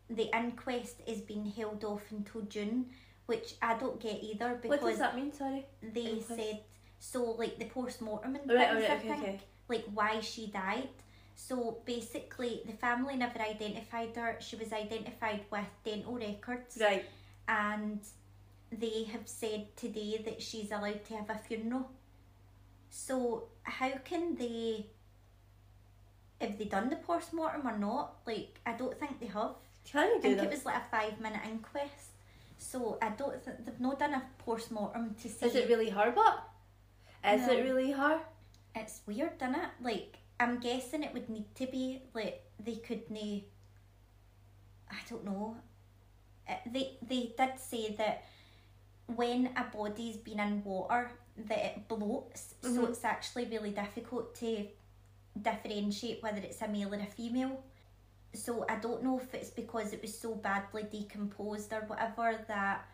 the 0.08 0.34
inquest 0.34 1.02
is 1.06 1.20
being 1.20 1.44
held 1.44 1.84
off 1.84 2.10
until 2.10 2.40
June 2.42 2.90
which 3.26 3.54
I 3.62 3.76
don't 3.78 4.00
get 4.00 4.22
either 4.22 4.58
because 4.60 4.80
what 4.82 4.90
does 4.90 4.98
that 4.98 5.16
mean? 5.16 5.32
Sorry. 5.32 5.64
they 5.82 6.02
Inquest? 6.02 6.28
said 6.28 6.60
so 6.98 7.22
like 7.32 7.58
the 7.58 7.66
post-mortem 7.66 8.36
and 8.36 8.50
Right, 8.50 8.68
things 8.70 8.84
alright, 8.84 8.90
I 8.90 8.94
okay, 8.96 9.08
think 9.08 9.22
okay. 9.22 9.40
like 9.68 9.84
why 9.94 10.20
she 10.20 10.46
died 10.48 10.88
so 11.34 11.78
basically 11.84 12.62
the 12.66 12.72
family 12.72 13.16
never 13.16 13.40
identified 13.40 14.14
her 14.16 14.36
she 14.40 14.56
was 14.56 14.72
identified 14.72 15.40
with 15.50 15.66
dental 15.84 16.14
records 16.16 16.78
Right. 16.80 17.04
and 17.48 18.00
they 18.70 19.04
have 19.04 19.26
said 19.26 19.66
today 19.76 20.22
that 20.24 20.40
she's 20.42 20.70
allowed 20.70 21.04
to 21.06 21.16
have 21.16 21.30
a 21.30 21.38
funeral 21.38 21.90
so 22.90 23.44
how 23.62 23.90
can 24.04 24.34
they 24.36 24.86
have 26.40 26.58
they 26.58 26.64
done 26.66 26.90
the 26.90 26.96
post-mortem 26.96 27.66
or 27.66 27.76
not 27.78 28.16
like 28.26 28.60
I 28.66 28.72
don't 28.74 28.98
think 28.98 29.18
they 29.20 29.26
have 29.26 29.52
Can 29.84 30.08
you 30.08 30.14
I 30.14 30.16
do 30.16 30.22
think 30.22 30.36
that? 30.38 30.44
it 30.46 30.50
was 30.50 30.64
like 30.64 30.76
a 30.76 30.84
five 30.90 31.20
minute 31.20 31.40
inquest 31.48 32.10
so 32.58 32.98
I 33.02 33.10
don't 33.10 33.42
think 33.42 33.64
they've 33.64 33.80
not 33.80 33.98
done 33.98 34.14
a 34.14 34.22
post-mortem 34.38 35.14
to 35.22 35.28
see 35.28 35.46
Is 35.46 35.54
it 35.54 35.68
really 35.68 35.90
her? 35.90 36.12
But 36.14 36.48
is 37.32 37.46
No. 37.46 37.52
it 37.52 37.62
really 37.62 37.90
her? 37.92 38.20
it's 38.76 39.00
weird, 39.06 39.34
isn't 39.36 39.54
it? 39.54 39.68
Like, 39.80 40.18
I'm 40.40 40.58
guessing 40.58 41.02
it 41.04 41.12
would 41.14 41.28
need 41.30 41.54
to 41.56 41.66
be 41.66 42.02
like 42.12 42.42
they 42.58 42.76
couldn't. 42.76 43.44
I 44.90 44.96
don't 45.08 45.24
know. 45.24 45.56
Uh, 46.48 46.54
They 46.66 46.98
they 47.02 47.32
did 47.38 47.58
say 47.58 47.94
that 47.96 48.24
when 49.06 49.50
a 49.56 49.64
body's 49.72 50.16
been 50.16 50.40
in 50.40 50.62
water, 50.64 51.10
that 51.36 51.58
it 51.58 51.88
bloats, 51.88 52.54
so 52.62 52.68
Mhm. 52.82 52.88
it's 52.88 53.04
actually 53.04 53.44
really 53.46 53.70
difficult 53.70 54.34
to 54.36 54.68
differentiate 55.40 56.22
whether 56.22 56.38
it's 56.40 56.60
a 56.62 56.68
male 56.68 56.92
or 56.94 56.98
a 56.98 57.06
female. 57.06 57.62
So 58.34 58.66
I 58.68 58.76
don't 58.76 59.02
know 59.02 59.20
if 59.20 59.32
it's 59.34 59.50
because 59.50 59.92
it 59.92 60.02
was 60.02 60.18
so 60.18 60.34
badly 60.34 60.84
decomposed 60.84 61.72
or 61.72 61.82
whatever 61.86 62.44
that 62.48 62.86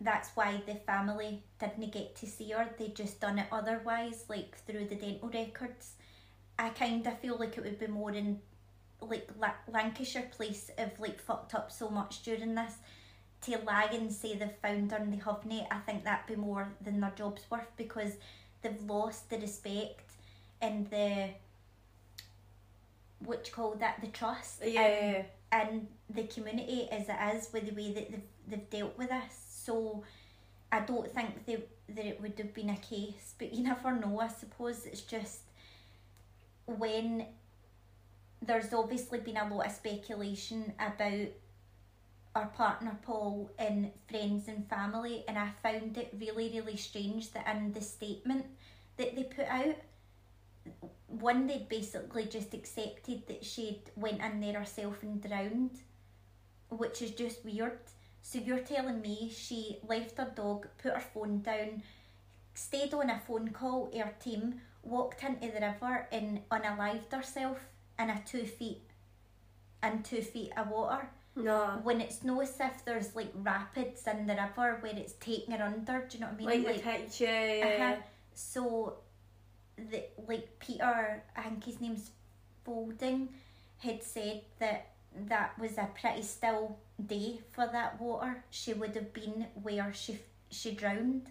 that's 0.00 0.30
why 0.34 0.62
the 0.66 0.74
family 0.74 1.42
didn't 1.58 1.92
get 1.92 2.16
to 2.16 2.26
see 2.26 2.50
her. 2.50 2.68
They 2.78 2.88
just 2.88 3.20
done 3.20 3.38
it 3.38 3.46
otherwise, 3.52 4.24
like 4.28 4.56
through 4.66 4.86
the 4.86 4.94
dental 4.94 5.28
records. 5.28 5.92
I 6.58 6.70
kind 6.70 7.06
of 7.06 7.18
feel 7.18 7.36
like 7.36 7.58
it 7.58 7.64
would 7.64 7.78
be 7.78 7.86
more 7.86 8.12
in 8.12 8.40
like 9.00 9.28
La- 9.38 9.52
Lancashire 9.68 10.30
Police 10.34 10.70
if 10.78 10.98
like 11.00 11.20
fucked 11.20 11.54
up 11.54 11.70
so 11.70 11.90
much 11.90 12.22
during 12.22 12.54
this. 12.54 12.74
To 13.42 13.58
lie 13.64 13.88
and 13.92 14.12
say 14.12 14.36
they've 14.36 14.50
found 14.60 14.92
her 14.92 14.98
and 14.98 15.12
they 15.12 15.16
haven't, 15.16 15.66
I 15.70 15.78
think 15.78 16.04
that'd 16.04 16.26
be 16.26 16.36
more 16.36 16.74
than 16.82 17.00
their 17.00 17.12
job's 17.16 17.42
worth 17.50 17.74
because 17.78 18.12
they've 18.60 18.82
lost 18.82 19.30
the 19.30 19.38
respect 19.38 20.12
and 20.60 20.90
the 20.90 21.30
what 23.20 23.46
you 23.46 23.52
call 23.52 23.74
that 23.76 24.00
the 24.00 24.08
trust 24.08 24.60
Yeah, 24.64 24.68
in, 24.68 24.74
yeah, 24.74 25.18
um, 25.18 25.24
yeah. 25.52 25.68
in 25.68 25.88
the 26.10 26.22
community 26.24 26.88
as 26.90 27.08
it 27.08 27.36
is 27.36 27.52
with 27.52 27.68
the 27.68 27.74
way 27.74 27.92
that 27.92 28.10
they've, 28.10 28.22
they've 28.48 28.70
dealt 28.70 28.98
with 28.98 29.10
this. 29.10 29.46
So 29.48 30.04
I 30.72 30.80
don't 30.80 31.12
think 31.12 31.46
they, 31.46 31.64
that 31.94 32.06
it 32.06 32.20
would 32.20 32.38
have 32.38 32.54
been 32.54 32.70
a 32.70 32.76
case, 32.76 33.34
but 33.38 33.52
you 33.52 33.62
never 33.62 33.92
know. 33.94 34.20
I 34.20 34.28
suppose 34.28 34.86
it's 34.86 35.02
just 35.02 35.40
when 36.66 37.26
there's 38.42 38.72
obviously 38.72 39.18
been 39.20 39.36
a 39.36 39.54
lot 39.54 39.66
of 39.66 39.72
speculation 39.72 40.72
about 40.78 41.28
our 42.34 42.46
partner 42.46 42.96
Paul 43.02 43.50
and 43.58 43.90
friends 44.08 44.46
and 44.48 44.68
family, 44.68 45.24
and 45.26 45.36
I 45.36 45.50
found 45.62 45.98
it 45.98 46.14
really, 46.18 46.48
really 46.54 46.76
strange 46.76 47.32
that 47.32 47.46
in 47.54 47.72
the 47.72 47.80
statement 47.80 48.46
that 48.96 49.16
they 49.16 49.24
put 49.24 49.46
out, 49.46 49.76
one 51.06 51.46
they 51.46 51.66
basically 51.68 52.24
just 52.26 52.54
accepted 52.54 53.26
that 53.28 53.44
she'd 53.44 53.82
went 53.96 54.20
in 54.20 54.40
there 54.40 54.60
herself 54.60 55.02
and 55.02 55.20
drowned, 55.22 55.78
which 56.68 57.02
is 57.02 57.10
just 57.12 57.44
weird. 57.44 57.78
So 58.22 58.38
you're 58.38 58.60
telling 58.60 59.00
me 59.00 59.32
she 59.34 59.78
left 59.86 60.18
her 60.18 60.32
dog, 60.34 60.68
put 60.78 60.94
her 60.94 61.00
phone 61.00 61.40
down, 61.42 61.82
stayed 62.54 62.94
on 62.94 63.10
a 63.10 63.18
phone 63.18 63.48
call 63.48 63.90
her 63.96 64.14
team, 64.22 64.60
walked 64.82 65.22
into 65.24 65.48
the 65.48 65.60
river 65.60 66.06
and 66.12 66.40
unalived 66.50 67.12
herself 67.12 67.58
in 67.98 68.10
a 68.10 68.22
two 68.26 68.44
feet 68.44 68.82
in 69.82 70.02
two 70.02 70.22
feet 70.22 70.52
of 70.56 70.68
water 70.68 71.08
No. 71.36 71.80
when 71.82 72.00
it's 72.00 72.22
no 72.22 72.40
as 72.40 72.58
if 72.60 72.84
there's 72.84 73.16
like 73.16 73.32
rapids 73.34 74.06
in 74.06 74.26
the 74.26 74.34
river 74.34 74.78
where 74.80 74.94
it's 74.94 75.14
taking 75.14 75.54
her 75.54 75.64
under. 75.64 76.06
Do 76.06 76.18
you 76.18 76.20
know 76.20 76.30
what 76.30 76.50
I 76.50 76.56
mean? 76.56 76.64
Like, 76.64 76.76
the 76.76 76.82
picture, 76.82 77.24
yeah, 77.24 77.86
uh-huh. 77.94 78.02
So, 78.34 78.94
the 79.90 80.04
like 80.28 80.58
Peter, 80.58 81.22
I 81.36 81.42
think 81.42 81.64
his 81.64 81.80
name's 81.80 82.10
Faulding, 82.64 83.28
had 83.78 84.02
said 84.02 84.42
that 84.58 84.88
that 85.28 85.58
was 85.58 85.78
a 85.78 85.88
pretty 86.00 86.22
still 86.22 86.76
day 87.04 87.40
for 87.52 87.66
that 87.72 88.00
water. 88.00 88.44
She 88.50 88.72
would 88.74 88.94
have 88.94 89.12
been 89.12 89.46
where 89.62 89.92
she 89.92 90.18
she 90.50 90.72
drowned. 90.72 91.26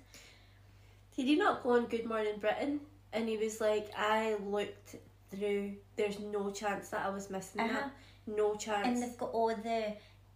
Did 1.15 1.25
he 1.27 1.35
not 1.35 1.63
go 1.63 1.71
on 1.71 1.85
Good 1.85 2.05
Morning 2.05 2.37
Britain? 2.39 2.79
And 3.11 3.27
he 3.27 3.37
was 3.37 3.59
like, 3.59 3.89
I 3.97 4.35
looked 4.45 4.95
through, 5.31 5.73
there's 5.95 6.19
no 6.19 6.51
chance 6.51 6.89
that 6.89 7.05
I 7.05 7.09
was 7.09 7.29
missing 7.29 7.61
Uh-huh. 7.61 7.73
that. 7.73 7.91
No 8.27 8.55
chance. 8.55 8.87
And 8.87 9.01
they've 9.03 9.17
got 9.17 9.31
all 9.31 9.47
the. 9.49 9.93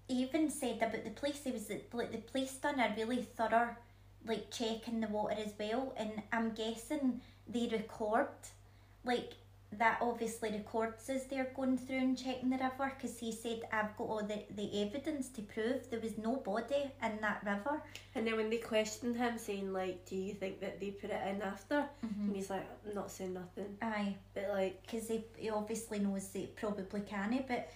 He 0.07 0.15
even 0.23 0.49
said 0.49 0.77
about 0.77 1.03
the 1.03 1.11
police. 1.11 1.41
He 1.43 1.51
was 1.51 1.69
like 1.93 2.11
the 2.11 2.17
police 2.17 2.53
done 2.55 2.79
a 2.79 2.93
really 2.97 3.21
thorough, 3.21 3.75
like 4.25 4.51
check 4.51 4.87
in 4.87 4.99
the 5.01 5.07
water 5.07 5.35
as 5.37 5.53
well. 5.59 5.93
And 5.95 6.11
I'm 6.31 6.51
guessing 6.51 7.21
they 7.47 7.67
record, 7.71 8.27
like 9.03 9.33
that 9.79 9.97
obviously 10.01 10.51
records 10.51 11.09
as 11.09 11.25
they're 11.25 11.51
going 11.55 11.79
through 11.79 11.97
and 11.97 12.15
checking 12.17 12.51
the 12.51 12.57
river. 12.57 12.91
Because 12.95 13.17
he 13.17 13.31
said 13.31 13.61
I've 13.71 13.97
got 13.97 14.03
all 14.07 14.23
the 14.23 14.43
the 14.55 14.81
evidence 14.83 15.29
to 15.29 15.41
prove 15.41 15.89
there 15.89 15.99
was 15.99 16.17
no 16.17 16.35
body 16.35 16.91
in 17.03 17.17
that 17.21 17.41
river. 17.43 17.81
And 18.15 18.25
then 18.27 18.37
when 18.37 18.49
they 18.51 18.57
questioned 18.57 19.15
him, 19.15 19.37
saying 19.37 19.73
like, 19.73 20.05
"Do 20.05 20.15
you 20.15 20.33
think 20.35 20.59
that 20.61 20.79
they 20.79 20.91
put 20.91 21.09
it 21.09 21.21
in 21.27 21.41
after?" 21.41 21.85
Mm-hmm. 22.05 22.21
and 22.27 22.35
he's 22.35 22.49
like, 22.51 22.65
"I'm 22.87 22.93
not 22.95 23.09
saying 23.11 23.33
nothing," 23.33 23.75
Aye. 23.81 24.15
but 24.35 24.49
like, 24.49 24.81
because 24.83 25.07
he, 25.07 25.23
he 25.37 25.49
obviously 25.49 25.99
knows 25.99 26.27
they 26.29 26.45
probably 26.55 27.01
can 27.01 27.43
but 27.47 27.69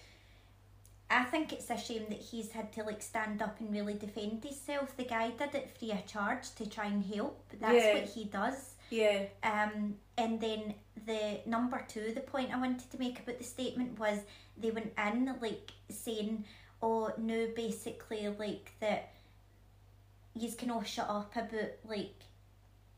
I 1.10 1.24
think 1.24 1.52
it's 1.54 1.70
a 1.70 1.76
shame 1.78 2.04
that 2.10 2.18
he's 2.20 2.50
had 2.50 2.70
to 2.74 2.82
like 2.84 3.00
stand 3.00 3.40
up 3.40 3.58
and 3.60 3.72
really 3.72 3.94
defend 3.94 4.44
himself. 4.44 4.94
The 4.96 5.04
guy 5.04 5.30
did 5.30 5.54
it 5.54 5.76
free 5.78 5.90
of 5.92 6.06
charge 6.06 6.54
to 6.56 6.68
try 6.68 6.86
and 6.86 7.02
help. 7.04 7.40
That's 7.58 7.74
Yeah. 7.74 7.94
what 7.94 8.04
he 8.04 8.24
does. 8.24 8.74
Yeah, 8.90 9.26
Um, 9.42 9.96
and 10.16 10.40
then 10.40 10.74
the 11.06 11.40
number 11.46 11.84
two, 11.88 12.12
the 12.12 12.20
point 12.20 12.54
I 12.54 12.58
wanted 12.58 12.90
to 12.90 12.98
make 12.98 13.20
about 13.20 13.38
the 13.38 13.44
statement 13.44 13.98
was 13.98 14.20
they 14.56 14.70
went 14.70 14.92
in 14.96 15.34
like 15.40 15.72
saying, 15.90 16.44
"Oh 16.82 17.12
no, 17.18 17.48
basically 17.54 18.28
like 18.28 18.72
that." 18.80 19.12
You 20.34 20.52
can 20.52 20.70
all 20.70 20.82
shut 20.82 21.08
up 21.08 21.34
about 21.36 21.72
like 21.84 22.14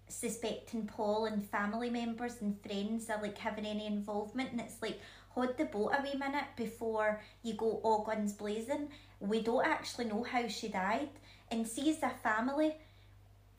suspecting 0.08 0.86
Paul 0.86 1.26
and 1.26 1.48
family 1.48 1.90
members 1.90 2.40
and 2.40 2.60
friends 2.60 3.08
are 3.10 3.22
like 3.22 3.38
having 3.38 3.66
any 3.66 3.86
involvement, 3.86 4.52
and 4.52 4.60
it's 4.60 4.82
like 4.82 5.00
hold 5.30 5.56
the 5.56 5.64
boat 5.64 5.92
a 5.96 6.02
wee 6.02 6.18
minute 6.18 6.46
before 6.56 7.20
you 7.42 7.54
go 7.54 7.80
all 7.82 8.04
guns 8.04 8.32
blazing. 8.32 8.88
We 9.20 9.42
don't 9.42 9.66
actually 9.66 10.06
know 10.06 10.22
how 10.22 10.46
she 10.48 10.68
died, 10.68 11.10
and 11.50 11.66
see 11.66 11.90
as 11.90 12.02
a 12.02 12.10
family 12.10 12.76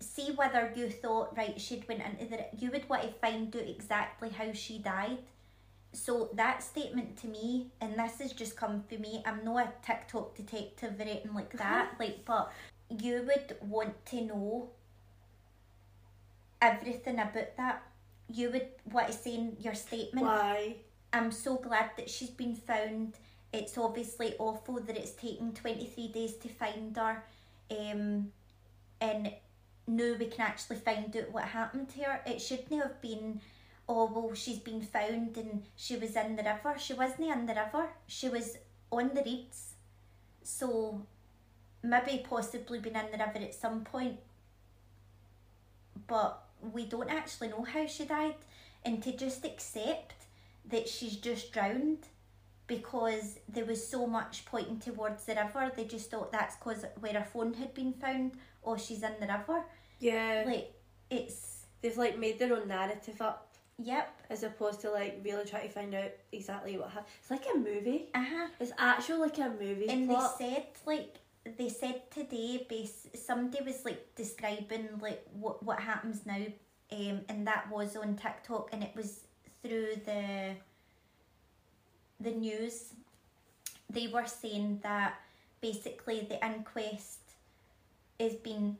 see 0.01 0.31
whether 0.35 0.71
you 0.75 0.89
thought 0.89 1.35
right 1.37 1.59
she'd 1.59 1.87
went 1.87 2.01
into 2.01 2.25
the 2.25 2.45
you 2.57 2.71
would 2.71 2.87
want 2.89 3.01
to 3.01 3.09
find 3.19 3.55
out 3.55 3.61
exactly 3.67 4.29
how 4.29 4.51
she 4.51 4.79
died 4.79 5.17
so 5.93 6.29
that 6.33 6.63
statement 6.63 7.17
to 7.17 7.27
me 7.27 7.67
and 7.81 7.93
this 7.97 8.19
has 8.19 8.33
just 8.33 8.55
come 8.55 8.83
for 8.89 8.95
me 8.95 9.21
i'm 9.25 9.43
not 9.43 9.67
a 9.67 9.85
tiktok 9.85 10.35
detective 10.35 10.93
or 10.97 11.01
anything 11.03 11.33
like 11.33 11.55
that 11.57 11.91
like 11.99 12.23
but 12.25 12.51
you 12.99 13.23
would 13.27 13.55
want 13.61 14.05
to 14.05 14.21
know 14.21 14.69
everything 16.61 17.15
about 17.15 17.55
that 17.57 17.83
you 18.27 18.49
would 18.49 18.67
want 18.91 19.07
to 19.07 19.13
say 19.13 19.35
in 19.35 19.55
your 19.59 19.75
statement 19.75 20.25
why? 20.25 20.75
I'm 21.13 21.31
so 21.31 21.55
glad 21.55 21.91
that 21.97 22.09
she's 22.09 22.29
been 22.29 22.55
found. 22.55 23.15
It's 23.53 23.77
obviously 23.77 24.35
awful 24.39 24.79
that 24.79 24.95
it's 24.95 25.11
taken 25.11 25.53
23 25.53 26.07
days 26.07 26.35
to 26.37 26.47
find 26.47 26.95
her. 26.95 27.23
Um, 27.69 28.31
and 29.01 29.31
now 29.91 30.13
we 30.17 30.25
can 30.25 30.45
actually 30.45 30.77
find 30.77 31.15
out 31.15 31.31
what 31.31 31.43
happened 31.43 31.89
to 31.89 32.03
her. 32.03 32.21
It 32.25 32.41
shouldn't 32.41 32.81
have 32.81 33.01
been, 33.01 33.41
oh, 33.89 34.05
well, 34.05 34.33
she's 34.33 34.59
been 34.59 34.81
found 34.81 35.37
and 35.37 35.63
she 35.75 35.97
was 35.97 36.15
in 36.15 36.35
the 36.35 36.43
river. 36.43 36.75
She 36.79 36.93
wasn't 36.93 37.29
in 37.29 37.45
the 37.45 37.53
river, 37.53 37.89
she 38.07 38.29
was 38.29 38.57
on 38.89 39.11
the 39.13 39.21
reeds. 39.23 39.73
So 40.43 41.01
maybe 41.83 42.25
possibly 42.27 42.79
been 42.79 42.95
in 42.95 43.11
the 43.11 43.17
river 43.17 43.45
at 43.45 43.53
some 43.53 43.83
point. 43.83 44.19
But 46.07 46.41
we 46.61 46.85
don't 46.85 47.09
actually 47.09 47.49
know 47.49 47.63
how 47.63 47.85
she 47.85 48.05
died. 48.05 48.35
And 48.83 49.03
to 49.03 49.15
just 49.15 49.45
accept 49.45 50.25
that 50.69 50.87
she's 50.87 51.17
just 51.17 51.51
drowned 51.51 52.07
because 52.67 53.39
there 53.49 53.65
was 53.65 53.85
so 53.85 54.07
much 54.07 54.45
pointing 54.45 54.79
towards 54.79 55.25
the 55.25 55.35
river. 55.35 55.71
They 55.75 55.83
just 55.83 56.09
thought 56.09 56.31
that's 56.31 56.55
because 56.55 56.85
where 56.99 57.13
her 57.13 57.25
phone 57.25 57.53
had 57.55 57.73
been 57.73 57.91
found, 57.91 58.31
or 58.61 58.79
she's 58.79 59.03
in 59.03 59.11
the 59.19 59.27
river. 59.27 59.65
Yeah, 60.01 60.43
Like 60.45 60.73
it's 61.09 61.65
they've 61.81 61.95
like 61.97 62.17
made 62.17 62.39
their 62.39 62.53
own 62.57 62.67
narrative 62.67 63.21
up 63.21 63.47
yep, 63.77 64.19
as 64.29 64.43
opposed 64.43 64.81
to 64.81 64.91
like 64.91 65.21
really 65.23 65.45
trying 65.45 65.67
to 65.67 65.73
find 65.73 65.93
out 65.95 66.11
exactly 66.31 66.77
what 66.77 66.89
happened. 66.89 67.07
It's 67.21 67.31
like 67.31 67.45
a 67.53 67.57
movie. 67.57 68.09
uh 68.13 68.25
huh. 68.29 68.47
It's 68.59 68.73
actually 68.77 69.19
like 69.19 69.37
a 69.37 69.49
movie 69.49 69.87
And 69.89 70.09
plot. 70.09 70.37
they 70.39 70.45
said 70.45 70.65
like 70.85 71.15
they 71.57 71.69
said 71.69 72.09
today, 72.11 72.65
base 72.69 73.07
somebody 73.15 73.63
was 73.63 73.85
like 73.85 74.15
describing 74.15 74.89
like 74.99 75.23
what 75.33 75.63
what 75.63 75.79
happens 75.79 76.25
now, 76.25 76.45
um, 76.91 77.21
and 77.29 77.47
that 77.47 77.69
was 77.71 77.95
on 77.95 78.15
TikTok, 78.15 78.69
and 78.73 78.83
it 78.83 78.91
was 78.95 79.21
through 79.63 79.95
the 80.05 80.55
the 82.19 82.31
news. 82.31 82.93
They 83.89 84.07
were 84.07 84.25
saying 84.27 84.79
that 84.83 85.19
basically 85.61 86.25
the 86.29 86.43
inquest 86.45 87.19
is 88.19 88.35
been 88.35 88.77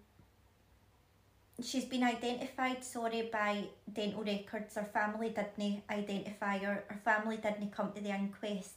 she's 1.64 1.86
been 1.86 2.04
identified 2.04 2.84
sorry 2.84 3.30
by 3.32 3.66
dental 3.92 4.24
records. 4.24 4.76
Her 4.76 4.86
family 4.86 5.30
didn't 5.30 5.84
identify 5.90 6.58
her. 6.60 6.84
Her 6.88 7.00
family 7.04 7.38
didn't 7.38 7.72
come 7.72 7.92
to 7.94 8.02
the 8.02 8.10
inquest. 8.10 8.74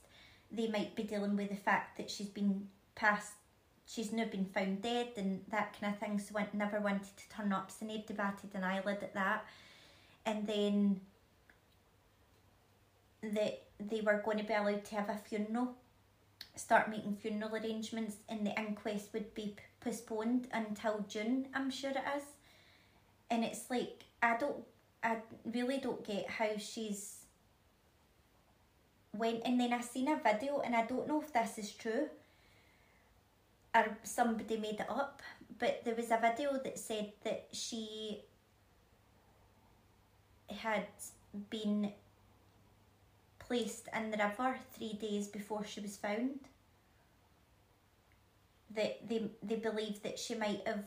They 0.50 0.68
might 0.68 0.94
be 0.94 1.02
dealing 1.02 1.36
with 1.36 1.50
the 1.50 1.56
fact 1.56 1.96
that 1.98 2.10
she's 2.10 2.28
been 2.28 2.68
passed 2.94 3.32
she's 3.86 4.12
now 4.12 4.24
been 4.24 4.46
found 4.46 4.82
dead 4.82 5.08
and 5.16 5.42
that 5.50 5.76
kind 5.78 5.92
of 5.92 6.00
thing 6.00 6.18
so 6.18 6.38
I 6.38 6.46
never 6.52 6.80
wanted 6.80 7.16
to 7.16 7.28
turn 7.28 7.52
up. 7.52 7.70
So 7.70 7.86
they 7.86 8.04
batted 8.14 8.54
an 8.54 8.64
eyelid 8.64 9.02
at 9.02 9.14
that. 9.14 9.44
And 10.26 10.46
then 10.46 11.00
that 13.22 13.62
they 13.80 14.00
were 14.00 14.22
going 14.24 14.38
to 14.38 14.44
be 14.44 14.54
allowed 14.54 14.84
to 14.86 14.94
have 14.96 15.08
a 15.08 15.16
funeral 15.16 15.74
start 16.56 16.88
making 16.88 17.16
funeral 17.16 17.54
arrangements 17.54 18.16
and 18.28 18.46
the 18.46 18.58
inquest 18.58 19.12
would 19.12 19.34
be 19.34 19.56
postponed 19.80 20.46
until 20.52 21.04
June 21.08 21.48
I'm 21.54 21.70
sure 21.70 21.90
it 21.90 22.02
is 22.16 22.22
and 23.34 23.44
it's 23.44 23.68
like 23.68 24.04
I 24.22 24.36
don't 24.36 24.64
I 25.02 25.16
really 25.44 25.78
don't 25.78 26.04
get 26.06 26.30
how 26.30 26.56
she's 26.58 27.16
went 29.12 29.42
and 29.44 29.60
then 29.60 29.72
I 29.72 29.80
seen 29.80 30.08
a 30.08 30.16
video 30.16 30.60
and 30.60 30.74
I 30.74 30.84
don't 30.86 31.06
know 31.06 31.20
if 31.20 31.32
this 31.32 31.58
is 31.58 31.72
true 31.72 32.08
or 33.74 33.98
somebody 34.02 34.56
made 34.56 34.80
it 34.80 34.88
up 34.88 35.20
but 35.58 35.82
there 35.84 35.94
was 35.94 36.10
a 36.10 36.18
video 36.20 36.58
that 36.64 36.78
said 36.78 37.12
that 37.24 37.48
she 37.52 38.22
had 40.48 40.86
been 41.50 41.92
placed 43.38 43.88
in 43.94 44.10
the 44.10 44.16
river 44.16 44.56
three 44.72 44.94
days 44.94 45.28
before 45.28 45.64
she 45.64 45.80
was 45.80 45.96
found. 45.96 46.40
That 48.74 49.08
they 49.08 49.30
they 49.42 49.56
believe 49.56 50.02
that 50.02 50.18
she 50.18 50.34
might 50.34 50.66
have 50.66 50.84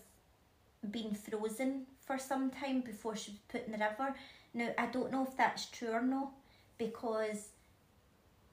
been 0.92 1.14
frozen 1.14 1.86
for 2.08 2.18
some 2.18 2.50
time 2.50 2.82
before 2.82 3.16
she 3.16 3.32
was 3.32 3.40
put 3.50 3.66
in 3.66 3.74
the 3.74 3.78
river. 3.78 4.16
Now 4.54 4.70
I 4.78 4.88
don't 4.88 5.12
know 5.12 5.24
if 5.24 5.38
that's 5.38 5.66
true 5.66 5.92
or 5.92 6.02
not 6.02 6.32
because 6.78 7.50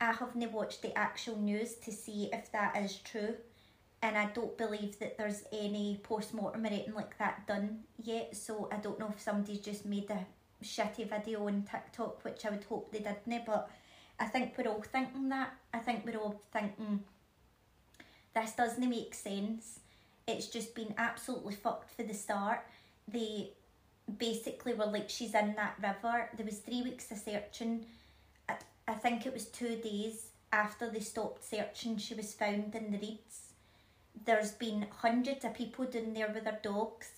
I 0.01 0.13
haven't 0.13 0.53
watched 0.53 0.83
the 0.83 0.97
actual 0.99 1.37
news 1.37 1.77
to 1.77 1.93
see 1.93 2.29
if 2.33 2.53
that 2.53 2.77
is 2.77 2.97
true. 2.97 3.37
And 4.03 4.19
I 4.19 4.27
don't 4.35 4.59
believe 4.59 4.99
that 4.99 5.17
there's 5.17 5.45
any 5.51 6.01
post 6.03 6.35
mortem 6.35 6.65
or 6.65 6.67
anything 6.67 6.93
like 6.93 7.17
that 7.19 7.47
done 7.47 7.85
yet. 8.03 8.37
So 8.37 8.69
I 8.71 8.77
don't 8.77 8.99
know 8.99 9.11
if 9.15 9.23
somebody's 9.23 9.61
just 9.61 9.87
made 9.87 10.11
a 10.11 10.27
shitty 10.63 11.09
video 11.09 11.47
on 11.47 11.63
TikTok, 11.63 12.23
which 12.23 12.45
I 12.45 12.51
would 12.51 12.65
hope 12.65 12.93
they 12.93 12.99
didn't. 12.99 13.47
But 13.47 13.71
I 14.21 14.27
think 14.27 14.59
we're 14.59 14.69
all 14.69 14.83
thinking 14.83 15.31
that. 15.31 15.55
I 15.73 15.79
think 15.79 16.05
we're 16.05 16.19
all 16.19 16.39
thinking 16.53 17.05
this 18.35 18.53
doesn't 18.53 18.89
make 18.89 19.15
sense. 19.15 19.81
It's 20.27 20.49
just 20.49 20.75
been 20.75 20.95
absolutely 20.99 21.55
fucked 21.55 21.91
for 21.91 22.03
the 22.03 22.15
start. 22.15 22.61
They 23.07 23.51
basically 24.19 24.75
were 24.75 24.87
like, 24.87 25.11
she's 25.11 25.35
in 25.35 25.55
that 25.57 25.77
river. 25.83 26.31
There 26.37 26.47
was 26.47 26.59
three 26.59 26.83
weeks 26.83 27.11
of 27.11 27.19
searching. 27.19 27.87
I, 28.49 28.57
I 28.89 28.95
think 28.95 29.27
it 29.27 29.33
was 29.33 29.47
two 29.47 29.77
days 29.77 30.29
after 30.55 30.89
they 30.89 31.01
stopped 31.01 31.45
searching, 31.45 31.97
she 31.99 32.15
was 32.15 32.33
found 32.33 32.75
in 32.75 32.93
the 32.93 32.99
reeds. 32.99 33.53
There's 34.25 34.53
been 34.53 34.87
hundreds 35.01 35.45
of 35.45 35.55
people 35.55 35.85
down 35.87 36.15
there 36.15 36.31
with 36.33 36.45
their 36.45 36.61
dogs. 36.63 37.11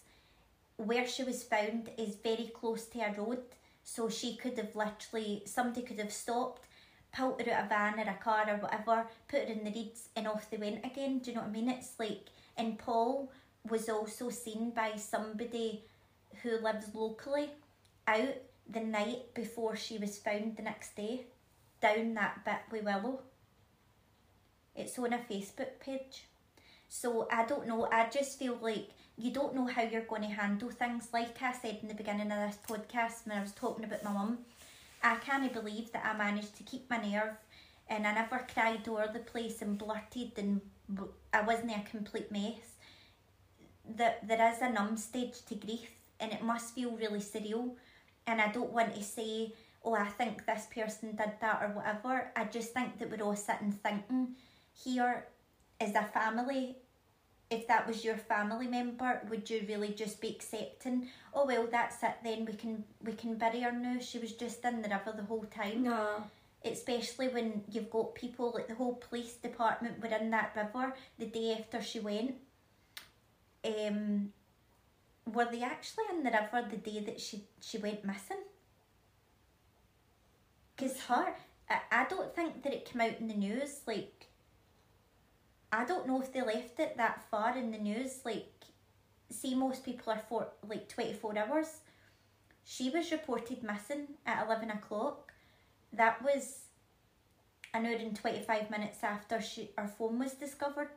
Where 0.78 1.06
she 1.06 1.22
was 1.22 1.42
found 1.42 1.90
is 1.98 2.16
very 2.16 2.50
close 2.54 2.86
to 2.86 3.00
a 3.00 3.12
road, 3.12 3.42
so 3.84 4.08
she 4.08 4.36
could 4.36 4.56
have 4.58 4.74
literally, 4.74 5.42
somebody 5.44 5.82
could 5.82 5.98
have 5.98 6.12
stopped, 6.12 6.66
pulled 7.12 7.40
her 7.42 7.52
out 7.52 7.64
a 7.64 7.68
van 7.68 7.98
or 7.98 8.10
a 8.10 8.14
car 8.14 8.46
or 8.48 8.56
whatever, 8.56 9.06
put 9.28 9.48
her 9.48 9.52
in 9.52 9.64
the 9.64 9.70
reeds, 9.70 10.08
and 10.16 10.26
off 10.26 10.50
they 10.50 10.56
went 10.56 10.84
again. 10.84 11.18
Do 11.18 11.30
you 11.30 11.36
know 11.36 11.42
what 11.42 11.50
I 11.50 11.52
mean? 11.52 11.68
It's 11.68 11.92
like, 11.98 12.28
and 12.56 12.78
Paul 12.78 13.30
was 13.70 13.88
also 13.88 14.30
seen 14.30 14.70
by 14.70 14.96
somebody 14.96 15.82
who 16.42 16.58
lives 16.58 16.94
locally 16.94 17.50
out 18.06 18.34
the 18.68 18.80
night 18.80 19.34
before 19.34 19.76
she 19.76 19.98
was 19.98 20.18
found 20.18 20.56
the 20.56 20.62
next 20.62 20.96
day 20.96 21.26
down 21.80 22.14
that 22.14 22.44
bit 22.44 22.60
with 22.70 22.84
Willow. 22.84 23.20
It's 24.74 24.98
on 24.98 25.12
a 25.12 25.18
Facebook 25.18 25.80
page. 25.80 26.24
So 26.88 27.28
I 27.30 27.44
don't 27.44 27.66
know, 27.66 27.88
I 27.90 28.08
just 28.08 28.38
feel 28.38 28.58
like 28.60 28.90
you 29.18 29.32
don't 29.32 29.54
know 29.54 29.66
how 29.66 29.82
you're 29.82 30.02
going 30.02 30.22
to 30.22 30.28
handle 30.28 30.70
things. 30.70 31.08
Like 31.12 31.40
I 31.42 31.52
said 31.52 31.78
in 31.82 31.88
the 31.88 31.94
beginning 31.94 32.30
of 32.30 32.38
this 32.38 32.58
podcast 32.68 33.26
when 33.26 33.38
I 33.38 33.42
was 33.42 33.52
talking 33.52 33.84
about 33.84 34.04
my 34.04 34.12
mum, 34.12 34.38
I 35.02 35.16
can't 35.16 35.52
believe 35.52 35.92
that 35.92 36.04
I 36.04 36.16
managed 36.16 36.56
to 36.56 36.62
keep 36.62 36.88
my 36.90 36.98
nerve 36.98 37.36
and 37.88 38.06
I 38.06 38.14
never 38.14 38.46
cried 38.52 38.86
over 38.88 39.08
the 39.12 39.20
place 39.20 39.62
and 39.62 39.78
blurted 39.78 40.32
and 40.36 40.60
I 41.32 41.42
wasn't 41.42 41.72
a 41.72 41.90
complete 41.90 42.30
mess. 42.30 42.75
That 43.96 44.26
there 44.26 44.52
is 44.52 44.60
a 44.62 44.70
numb 44.70 44.96
stage 44.96 45.44
to 45.46 45.54
grief 45.54 45.90
and 46.18 46.32
it 46.32 46.42
must 46.42 46.74
feel 46.74 46.90
really 46.92 47.20
surreal. 47.20 47.70
And 48.26 48.40
I 48.40 48.50
don't 48.50 48.72
want 48.72 48.94
to 48.94 49.02
say, 49.02 49.52
oh, 49.84 49.94
I 49.94 50.06
think 50.06 50.44
this 50.44 50.66
person 50.74 51.14
did 51.14 51.32
that 51.40 51.62
or 51.62 51.68
whatever. 51.68 52.32
I 52.34 52.44
just 52.44 52.72
think 52.72 52.98
that 52.98 53.10
we're 53.10 53.24
all 53.24 53.36
sitting 53.36 53.72
thinking 53.72 54.34
here 54.74 55.26
is 55.80 55.94
a 55.94 56.02
family. 56.02 56.76
If 57.48 57.68
that 57.68 57.86
was 57.86 58.04
your 58.04 58.16
family 58.16 58.66
member, 58.66 59.20
would 59.30 59.48
you 59.48 59.64
really 59.68 59.90
just 59.90 60.20
be 60.20 60.28
accepting? 60.28 61.08
Oh 61.32 61.46
well, 61.46 61.68
that's 61.70 62.02
it. 62.02 62.16
Then 62.24 62.44
we 62.44 62.54
can 62.54 62.82
we 63.04 63.12
can 63.12 63.36
bury 63.36 63.60
her 63.60 63.70
now. 63.70 64.00
She 64.00 64.18
was 64.18 64.32
just 64.32 64.64
in 64.64 64.82
the 64.82 64.88
river 64.88 65.14
the 65.16 65.22
whole 65.22 65.44
time. 65.44 65.84
No. 65.84 66.24
Especially 66.64 67.28
when 67.28 67.62
you've 67.70 67.90
got 67.90 68.16
people 68.16 68.50
like 68.52 68.66
the 68.66 68.74
whole 68.74 68.94
police 68.94 69.34
department 69.34 70.02
were 70.02 70.16
in 70.16 70.30
that 70.30 70.56
river 70.56 70.92
the 71.20 71.26
day 71.26 71.56
after 71.56 71.80
she 71.80 72.00
went. 72.00 72.34
Um, 73.66 74.32
were 75.32 75.48
they 75.50 75.62
actually 75.62 76.04
in 76.10 76.22
the 76.22 76.30
river 76.30 76.68
the 76.70 76.76
day 76.76 77.00
that 77.00 77.20
she, 77.20 77.44
she 77.60 77.78
went 77.78 78.04
missing? 78.04 78.38
Because 80.76 81.00
her, 81.02 81.34
I, 81.68 81.80
I 81.90 82.06
don't 82.08 82.34
think 82.34 82.62
that 82.62 82.72
it 82.72 82.84
came 82.84 83.00
out 83.00 83.18
in 83.18 83.28
the 83.28 83.34
news. 83.34 83.80
Like, 83.86 84.28
I 85.72 85.84
don't 85.84 86.06
know 86.06 86.20
if 86.22 86.32
they 86.32 86.42
left 86.42 86.78
it 86.78 86.96
that 86.96 87.24
far 87.30 87.56
in 87.56 87.72
the 87.72 87.78
news. 87.78 88.20
Like, 88.24 88.52
see, 89.30 89.54
most 89.54 89.84
people 89.84 90.12
are 90.12 90.22
for 90.28 90.48
like 90.68 90.88
24 90.88 91.38
hours. 91.38 91.80
She 92.64 92.90
was 92.90 93.10
reported 93.10 93.62
missing 93.62 94.08
at 94.26 94.46
11 94.46 94.70
o'clock. 94.70 95.32
That 95.92 96.22
was 96.22 96.60
an 97.74 97.86
hour 97.86 97.94
and 97.94 98.16
25 98.16 98.70
minutes 98.70 98.98
after 99.02 99.40
she 99.40 99.70
her 99.76 99.88
phone 99.88 100.18
was 100.18 100.32
discovered. 100.34 100.90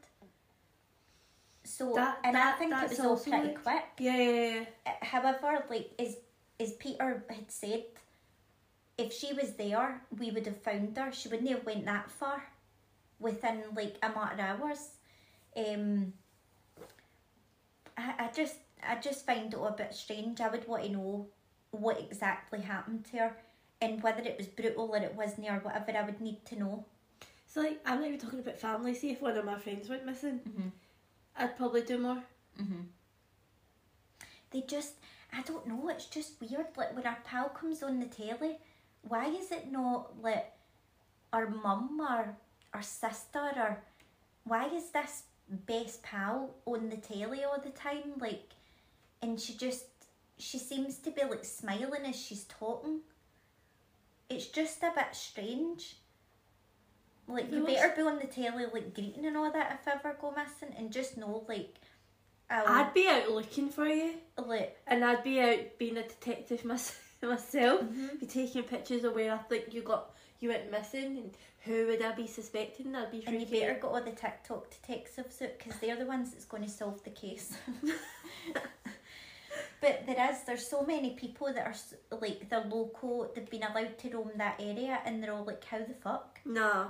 So 1.70 1.93
That- 1.93 2.20
and 2.24 2.36
that- 2.36 2.55
I 2.55 2.57
think 2.57 2.74
it 2.74 2.89
was 2.89 2.99
all 2.99 3.15
pretty 3.17 3.49
like- 3.49 3.61
quick. 3.63 3.86
Yeah, 3.99 4.15
yeah, 4.17 4.41
yeah. 4.55 4.65
Uh, 4.88 5.05
However, 5.05 5.63
like 5.70 5.91
as 5.99 6.17
as 6.59 6.74
Peter 6.74 7.24
had 7.30 7.49
said, 7.51 7.86
if 8.97 9.13
she 9.13 9.34
was 9.34 9.53
there, 9.55 10.01
we 10.17 10.32
would 10.32 10.45
have 10.47 10.61
found 10.61 10.97
her. 10.97 11.11
She 11.11 11.30
wouldn't 11.30 11.49
have 11.49 11.65
went 11.65 11.86
that 11.86 12.09
far 12.11 12.43
within 13.20 13.63
like 13.76 13.97
a 14.01 14.09
matter 14.09 14.34
of 14.34 14.39
hours. 14.61 14.89
Um, 15.55 16.13
I, 17.97 18.15
I 18.26 18.28
just 18.34 18.55
I 18.82 18.95
just 18.95 19.26
find 19.26 19.53
it 19.53 19.59
a 19.61 19.72
bit 19.72 19.93
strange. 19.93 20.41
I 20.41 20.49
would 20.49 20.67
want 20.67 20.84
to 20.84 20.89
know 20.89 21.28
what 21.72 21.99
exactly 21.99 22.61
happened 22.61 23.05
to 23.11 23.17
her 23.20 23.38
and 23.80 24.01
whether 24.01 24.22
it 24.24 24.38
was 24.39 24.47
brutal 24.47 24.89
or 24.93 24.97
it 24.97 25.13
wasn't 25.13 25.47
or 25.47 25.59
whatever. 25.59 25.95
I 25.95 26.01
would 26.03 26.20
need 26.20 26.43
to 26.47 26.55
know. 26.57 26.86
So 27.45 27.61
like, 27.61 27.80
I'm 27.86 27.99
not 27.99 28.07
even 28.07 28.20
talking 28.20 28.39
about 28.39 28.57
family. 28.57 28.93
See, 28.95 29.11
if 29.11 29.22
one 29.22 29.38
of 29.38 29.45
my 29.45 29.57
friends 29.59 29.88
went 29.88 30.05
missing, 30.05 30.39
Mhm. 30.39 30.72
I'd 31.40 31.58
probably 31.58 31.82
do 31.82 31.98
more. 31.98 32.22
Mm-hmm. 32.62 32.82
They 34.52 34.62
just, 34.62 34.96
I 35.32 35.42
don't 35.42 35.66
know, 35.68 35.90
it's 35.90 36.06
just 36.06 36.34
weird. 36.42 36.68
Like 36.76 36.96
when 36.96 37.08
our 37.08 37.18
pal 37.24 37.50
comes 37.50 37.82
on 37.82 38.00
the 38.00 38.08
telly, 38.08 38.58
why 39.08 39.28
is 39.28 39.52
it 39.52 39.72
not 39.72 40.22
like 40.22 40.52
our 41.32 41.50
mum 41.50 42.00
or 42.02 42.36
our 42.74 42.82
sister 42.82 43.52
or 43.56 43.82
why 44.44 44.68
is 44.68 44.90
this 44.92 45.24
best 45.48 46.04
pal 46.04 46.56
on 46.66 46.90
the 46.90 46.98
telly 46.98 47.44
all 47.44 47.60
the 47.64 47.70
time? 47.70 48.14
Like, 48.20 48.54
and 49.22 49.40
she 49.40 49.54
just, 49.54 49.86
she 50.38 50.58
seems 50.58 50.98
to 51.00 51.12
be 51.12 51.24
like 51.24 51.46
smiling 51.46 52.06
as 52.06 52.16
she's 52.16 52.44
talking. 52.46 53.00
It's 54.30 54.48
just 54.48 54.84
a 54.84 54.92
bit 54.96 55.14
strange. 55.14 55.96
Like, 57.30 57.51
you 57.51 57.63
better 57.65 57.93
be 57.95 58.01
on 58.01 58.17
the 58.19 58.27
telly, 58.27 58.65
like, 58.73 58.93
greeting 58.95 59.25
and 59.25 59.38
all 59.38 59.51
that 59.51 59.80
if 59.82 59.88
I 59.88 59.91
ever 59.97 60.17
go 60.19 60.32
missing, 60.32 60.75
and 60.77 60.91
just 60.91 61.15
know, 61.17 61.45
like, 61.47 61.75
I'll, 62.49 62.67
I'd 62.67 62.93
be 62.93 63.07
out 63.07 63.30
looking 63.30 63.69
for 63.69 63.86
you, 63.86 64.15
like, 64.38 64.75
and 64.88 65.05
I'd 65.05 65.23
be 65.23 65.39
out 65.39 65.77
being 65.77 65.97
a 65.97 66.03
detective 66.07 66.65
mys- 66.65 66.97
myself. 67.21 67.82
Mhm. 67.82 68.19
Be 68.19 68.25
taking 68.25 68.63
pictures 68.63 69.03
of 69.03 69.13
where 69.13 69.32
I 69.34 69.38
think 69.38 69.73
you 69.73 69.82
got 69.84 70.15
you 70.39 70.49
went 70.49 70.71
missing, 70.71 71.17
and 71.17 71.32
who 71.65 71.86
would 71.88 72.01
I 72.01 72.13
be 72.13 72.25
suspecting? 72.25 72.95
I'd 72.95 73.11
be 73.11 73.23
and 73.27 73.39
you 73.39 73.45
better 73.45 73.77
go 73.80 73.89
all 73.89 74.01
the 74.01 74.11
TikTok 74.11 74.71
detectives 74.71 75.41
out 75.41 75.49
because 75.59 75.80
they're 75.80 75.97
the 75.97 76.05
ones 76.05 76.32
that's 76.32 76.45
going 76.45 76.63
to 76.63 76.69
solve 76.69 77.03
the 77.03 77.09
case. 77.11 77.55
but 79.82 80.05
there 80.05 80.30
is, 80.32 80.38
there's 80.45 80.67
so 80.67 80.84
many 80.84 81.11
people 81.11 81.53
that 81.53 81.65
are 81.67 82.17
like, 82.19 82.49
they're 82.49 82.65
local, 82.65 83.32
they've 83.36 83.49
been 83.49 83.63
allowed 83.63 83.97
to 83.99 84.09
roam 84.09 84.32
that 84.38 84.59
area, 84.59 84.99
and 85.05 85.21
they're 85.23 85.34
all 85.34 85.43
like, 85.45 85.63
how 85.65 85.80
the 85.80 85.93
fuck? 85.93 86.39
Nah. 86.45 86.88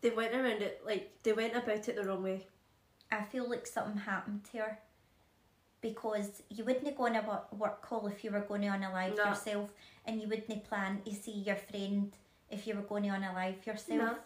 They 0.00 0.10
went 0.10 0.34
around 0.34 0.62
it 0.62 0.82
like 0.84 1.10
they 1.22 1.32
went 1.32 1.54
about 1.56 1.88
it 1.88 1.96
the 1.96 2.04
wrong 2.04 2.22
way. 2.22 2.46
I 3.12 3.22
feel 3.22 3.48
like 3.48 3.66
something 3.66 3.98
happened 3.98 4.44
to 4.52 4.58
her 4.58 4.78
because 5.80 6.42
you 6.48 6.64
wouldn't 6.64 6.96
go 6.96 7.06
on 7.06 7.16
a 7.16 7.42
work, 7.56 7.82
call 7.82 8.06
if 8.06 8.22
you 8.22 8.30
were 8.30 8.40
going 8.40 8.68
on 8.68 8.82
a 8.82 8.92
live 8.92 9.16
No. 9.16 9.26
yourself, 9.26 9.70
and 10.06 10.20
you 10.20 10.28
wouldn't 10.28 10.64
plan 10.64 11.02
to 11.04 11.14
see 11.14 11.32
your 11.32 11.56
friend 11.56 12.12
if 12.50 12.66
you 12.66 12.74
were 12.74 12.82
going 12.82 13.10
on 13.10 13.22
a 13.24 13.32
live 13.32 13.66
yourself. 13.66 13.98
No. 13.98 14.16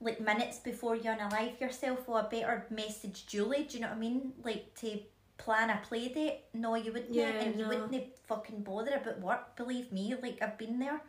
Like 0.00 0.20
minutes 0.20 0.58
before 0.58 0.96
you're 0.96 1.14
on 1.14 1.20
a 1.20 1.28
live 1.30 1.60
yourself, 1.60 2.08
or 2.08 2.18
I 2.20 2.22
better 2.28 2.66
message 2.70 3.26
Julie. 3.26 3.64
Do 3.64 3.76
you 3.76 3.82
know 3.82 3.88
what 3.88 3.96
I 3.96 4.00
mean? 4.00 4.32
Like 4.42 4.74
to 4.80 4.98
plan 5.38 5.70
a 5.70 5.80
play 5.82 6.08
date. 6.08 6.40
No, 6.52 6.74
you 6.74 6.92
wouldn't, 6.92 7.14
Yeah, 7.14 7.28
and 7.30 7.58
you 7.58 7.66
wouldn't 7.66 8.16
fucking 8.26 8.62
bother 8.62 8.96
about 8.96 9.20
work. 9.20 9.56
Believe 9.56 9.92
me, 9.92 10.14
like 10.20 10.38
I've 10.42 10.58
been 10.58 10.78
there. 10.78 11.00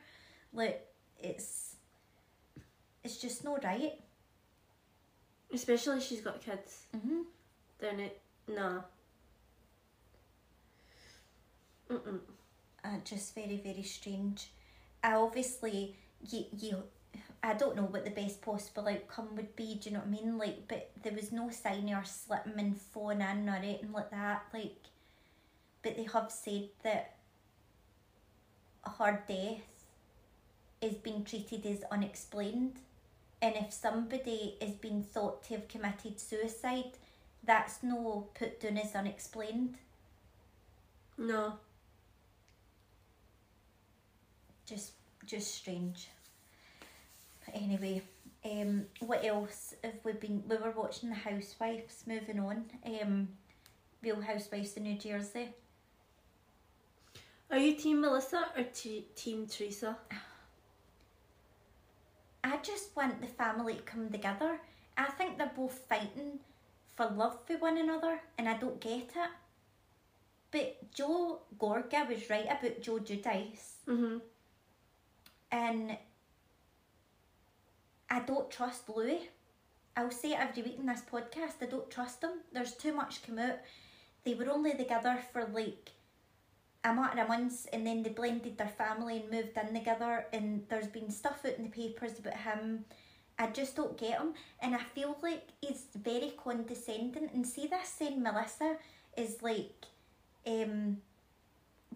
Like 0.53 0.87
it's, 1.19 1.74
it's 3.05 3.17
just 3.17 3.43
not 3.43 3.63
right. 3.63 3.93
Especially 5.53 6.01
she's 6.01 6.21
got 6.21 6.41
kids. 6.41 6.87
Mm-hmm. 6.95 7.21
Then 7.79 7.99
it 7.99 8.21
nah. 8.47 8.81
Mm-mm. 11.89 12.19
uh, 12.83 12.97
just 13.05 13.35
very 13.35 13.61
very 13.63 13.83
strange. 13.83 14.49
I 15.03 15.13
obviously 15.13 15.95
you 16.27 16.45
you 16.57 16.83
I 17.43 17.53
don't 17.53 17.75
know 17.75 17.83
what 17.83 18.05
the 18.05 18.11
best 18.11 18.41
possible 18.41 18.87
outcome 18.87 19.35
would 19.35 19.55
be. 19.55 19.75
Do 19.75 19.89
you 19.89 19.95
know 19.95 20.01
what 20.01 20.07
I 20.07 20.23
mean? 20.23 20.37
Like, 20.39 20.67
but 20.67 20.89
there 21.03 21.13
was 21.13 21.31
no 21.31 21.51
sign 21.51 21.87
of 21.89 21.99
her 21.99 22.03
slipping 22.05 22.57
and 22.57 22.81
falling 22.81 23.21
in 23.21 23.47
or 23.47 23.55
anything 23.55 23.91
like 23.91 24.09
that. 24.09 24.45
Like, 24.51 24.77
but 25.83 25.95
they 25.95 26.07
have 26.11 26.31
said 26.31 26.69
that 26.83 27.17
her 28.97 29.23
death 29.27 29.85
is 30.81 30.95
being 30.95 31.23
treated 31.23 31.65
as 31.67 31.83
unexplained. 31.91 32.79
And 33.45 33.55
if 33.57 33.71
somebody 33.71 34.55
is 34.59 34.71
being 34.71 35.03
thought 35.03 35.43
to 35.43 35.53
have 35.53 35.67
committed 35.67 36.19
suicide, 36.19 36.97
that's 37.43 37.83
no 37.83 38.29
put 38.33 38.59
down 38.59 38.79
as 38.79 38.95
unexplained. 38.95 39.75
No. 41.15 41.59
Just 44.65 44.93
just 45.27 45.53
strange. 45.53 46.07
But 47.45 47.61
anyway, 47.61 48.01
um 48.43 48.87
what 49.01 49.23
else 49.23 49.75
have 49.83 49.99
we 50.03 50.13
been 50.13 50.41
we 50.49 50.57
were 50.57 50.71
watching 50.71 51.09
the 51.09 51.15
housewives 51.15 52.03
moving 52.07 52.39
on. 52.39 52.65
Um 52.83 53.27
Real 54.01 54.21
Housewives 54.21 54.75
of 54.75 54.81
New 54.81 54.97
Jersey. 54.97 55.49
Are 57.51 57.59
you 57.59 57.75
Team 57.75 58.01
Melissa 58.01 58.47
or 58.57 58.63
t- 58.63 59.05
Team 59.15 59.45
Teresa? 59.45 59.97
I 62.53 62.57
just 62.57 62.95
want 62.95 63.21
the 63.21 63.27
family 63.27 63.75
to 63.75 63.81
come 63.81 64.09
together. 64.09 64.59
I 64.97 65.05
think 65.05 65.37
they're 65.37 65.51
both 65.55 65.79
fighting 65.89 66.39
for 66.95 67.07
love 67.07 67.39
for 67.45 67.57
one 67.57 67.77
another, 67.77 68.19
and 68.37 68.47
I 68.47 68.57
don't 68.57 68.79
get 68.79 68.99
it. 69.15 69.29
But 70.51 70.91
Joe 70.93 71.41
Gorga 71.59 72.07
was 72.07 72.29
right 72.29 72.45
about 72.45 72.81
Joe 72.81 72.99
Giudice, 72.99 73.73
Mm-hmm. 73.87 74.17
and 75.51 75.97
I 78.09 78.19
don't 78.19 78.49
trust 78.49 78.87
Louis. 78.89 79.29
I'll 79.97 80.11
say 80.11 80.31
it 80.31 80.39
every 80.39 80.63
week 80.63 80.77
in 80.79 80.85
this 80.85 81.01
podcast. 81.01 81.61
I 81.61 81.65
don't 81.65 81.89
trust 81.89 82.23
him. 82.23 82.31
There's 82.53 82.73
too 82.75 82.93
much 82.93 83.23
come 83.25 83.39
out. 83.39 83.59
They 84.23 84.33
were 84.33 84.49
only 84.49 84.73
together 84.73 85.19
for 85.33 85.45
like 85.45 85.91
a 86.91 86.93
matter 86.93 87.21
of 87.21 87.27
months, 87.27 87.67
and 87.73 87.85
then 87.85 88.03
they 88.03 88.09
blended 88.09 88.57
their 88.57 88.67
family 88.67 89.17
and 89.17 89.31
moved 89.31 89.57
in 89.57 89.73
together. 89.73 90.25
And 90.33 90.63
there's 90.69 90.87
been 90.87 91.09
stuff 91.09 91.45
out 91.45 91.57
in 91.57 91.63
the 91.63 91.69
papers 91.69 92.19
about 92.19 92.37
him. 92.37 92.85
I 93.37 93.47
just 93.47 93.75
don't 93.75 93.97
get 93.97 94.19
him, 94.19 94.33
and 94.61 94.75
I 94.75 94.79
feel 94.79 95.17
like 95.21 95.47
he's 95.61 95.85
very 95.95 96.33
condescending. 96.41 97.29
And 97.33 97.45
see 97.45 97.67
this 97.67 97.89
saying 97.89 98.21
Melissa 98.23 98.77
is 99.17 99.41
like, 99.41 99.85
um, 100.47 100.97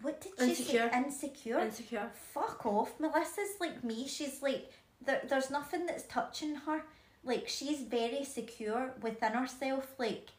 what 0.02 0.20
did 0.20 0.32
she 0.38 0.50
Insecure. 0.50 0.90
say? 0.90 0.98
Insecure. 0.98 1.58
Insecure. 1.60 2.10
Fuck 2.34 2.66
off. 2.66 2.98
Melissa's 3.00 3.58
like 3.60 3.82
me. 3.84 4.06
She's 4.06 4.42
like 4.42 4.70
there, 5.04 5.22
there's 5.28 5.50
nothing 5.50 5.86
that's 5.86 6.04
touching 6.04 6.54
her. 6.54 6.82
Like 7.24 7.48
she's 7.48 7.80
very 7.80 8.24
secure 8.24 8.94
within 9.02 9.32
herself. 9.32 9.86
Like, 9.98 10.30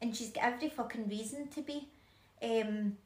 and 0.00 0.14
she's 0.16 0.30
got 0.30 0.44
every 0.44 0.68
fucking 0.68 1.08
reason 1.08 1.48
to 1.48 1.62
be. 1.62 1.88
Um. 2.42 2.96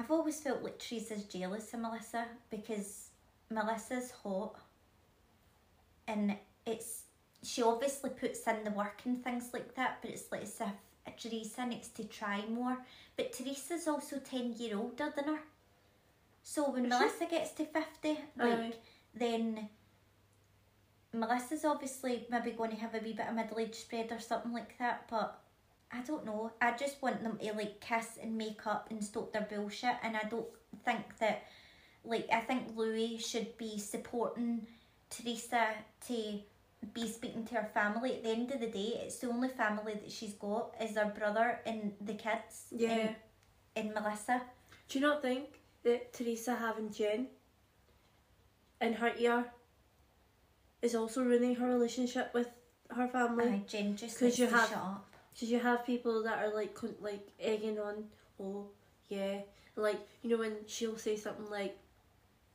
I've 0.00 0.10
always 0.10 0.40
felt 0.40 0.62
like 0.62 0.78
Teresa's 0.78 1.24
jealous 1.24 1.74
of 1.74 1.80
Melissa 1.80 2.24
because 2.50 3.10
Melissa's 3.50 4.10
hot, 4.10 4.56
and 6.08 6.36
it's 6.64 7.02
she 7.42 7.62
obviously 7.62 8.08
puts 8.08 8.46
in 8.46 8.64
the 8.64 8.70
work 8.70 9.02
and 9.04 9.22
things 9.22 9.50
like 9.52 9.74
that. 9.74 9.98
But 10.00 10.12
it's 10.12 10.32
like 10.32 10.44
as 10.44 10.58
if 11.06 11.16
Teresa 11.18 11.66
needs 11.66 11.88
to 11.88 12.04
try 12.04 12.42
more. 12.48 12.78
But 13.18 13.34
Teresa's 13.34 13.86
also 13.86 14.16
ten 14.18 14.54
year 14.54 14.78
older 14.78 15.12
than 15.14 15.26
her. 15.26 15.40
So 16.42 16.70
when 16.70 16.86
Is 16.86 16.92
she? 16.94 16.98
Melissa 16.98 17.26
gets 17.26 17.50
to 17.52 17.66
fifty, 17.66 18.18
oh. 18.40 18.48
like 18.48 18.58
Aye. 18.58 18.72
then 19.14 19.68
Melissa's 21.12 21.66
obviously 21.66 22.26
maybe 22.30 22.52
going 22.52 22.70
to 22.70 22.76
have 22.76 22.94
a 22.94 23.00
wee 23.00 23.12
bit 23.12 23.28
of 23.28 23.34
middle 23.34 23.58
age 23.58 23.74
spread 23.74 24.10
or 24.12 24.18
something 24.18 24.54
like 24.54 24.78
that, 24.78 25.04
but 25.10 25.42
I 25.92 26.02
don't 26.02 26.24
know. 26.24 26.52
I 26.60 26.72
just 26.76 27.02
want 27.02 27.22
them 27.22 27.38
to 27.38 27.52
like 27.54 27.80
kiss 27.80 28.18
and 28.22 28.36
make 28.38 28.66
up 28.66 28.88
and 28.90 29.02
stop 29.04 29.32
their 29.32 29.42
bullshit, 29.50 29.96
and 30.02 30.16
I 30.16 30.22
don't 30.28 30.46
think 30.84 31.18
that, 31.18 31.42
like, 32.04 32.28
I 32.32 32.40
think 32.40 32.76
Louis 32.76 33.18
should 33.18 33.56
be 33.58 33.78
supporting 33.78 34.66
Teresa 35.10 35.66
to 36.06 36.40
be 36.94 37.08
speaking 37.08 37.44
to 37.46 37.56
her 37.56 37.68
family. 37.74 38.14
At 38.14 38.22
the 38.22 38.30
end 38.30 38.52
of 38.52 38.60
the 38.60 38.68
day, 38.68 39.00
it's 39.04 39.18
the 39.18 39.28
only 39.28 39.48
family 39.48 39.94
that 39.94 40.10
she's 40.12 40.34
got 40.34 40.74
is 40.80 40.96
her 40.96 41.12
brother 41.16 41.58
and 41.66 41.92
the 42.00 42.14
kids. 42.14 42.66
Yeah. 42.70 42.90
And, 42.90 43.86
and 43.86 43.94
Melissa. 43.94 44.42
Do 44.88 44.98
you 44.98 45.04
not 45.06 45.22
think 45.22 45.60
that 45.82 46.12
Teresa 46.12 46.54
having 46.54 46.90
Jen 46.92 47.26
in 48.80 48.92
her 48.94 49.12
ear 49.18 49.44
is 50.82 50.94
also 50.94 51.22
ruining 51.22 51.56
her 51.56 51.66
relationship 51.66 52.32
with 52.32 52.48
her 52.90 53.08
family? 53.08 53.46
Aye, 53.48 53.62
Jen 53.66 53.96
just 53.96 54.14
'Cause 54.18 54.22
needs 54.22 54.38
you 54.38 54.46
have- 54.46 55.00
Did 55.40 55.48
you 55.48 55.58
have 55.58 55.86
people 55.86 56.22
that 56.24 56.38
are 56.44 56.54
like 56.54 56.76
like 57.00 57.26
egging 57.40 57.78
on? 57.80 58.04
Oh 58.38 58.66
yeah, 59.08 59.38
like 59.74 59.98
you 60.22 60.28
know 60.28 60.36
when 60.36 60.56
she'll 60.66 60.98
say 60.98 61.16
something 61.16 61.48
like, 61.50 61.78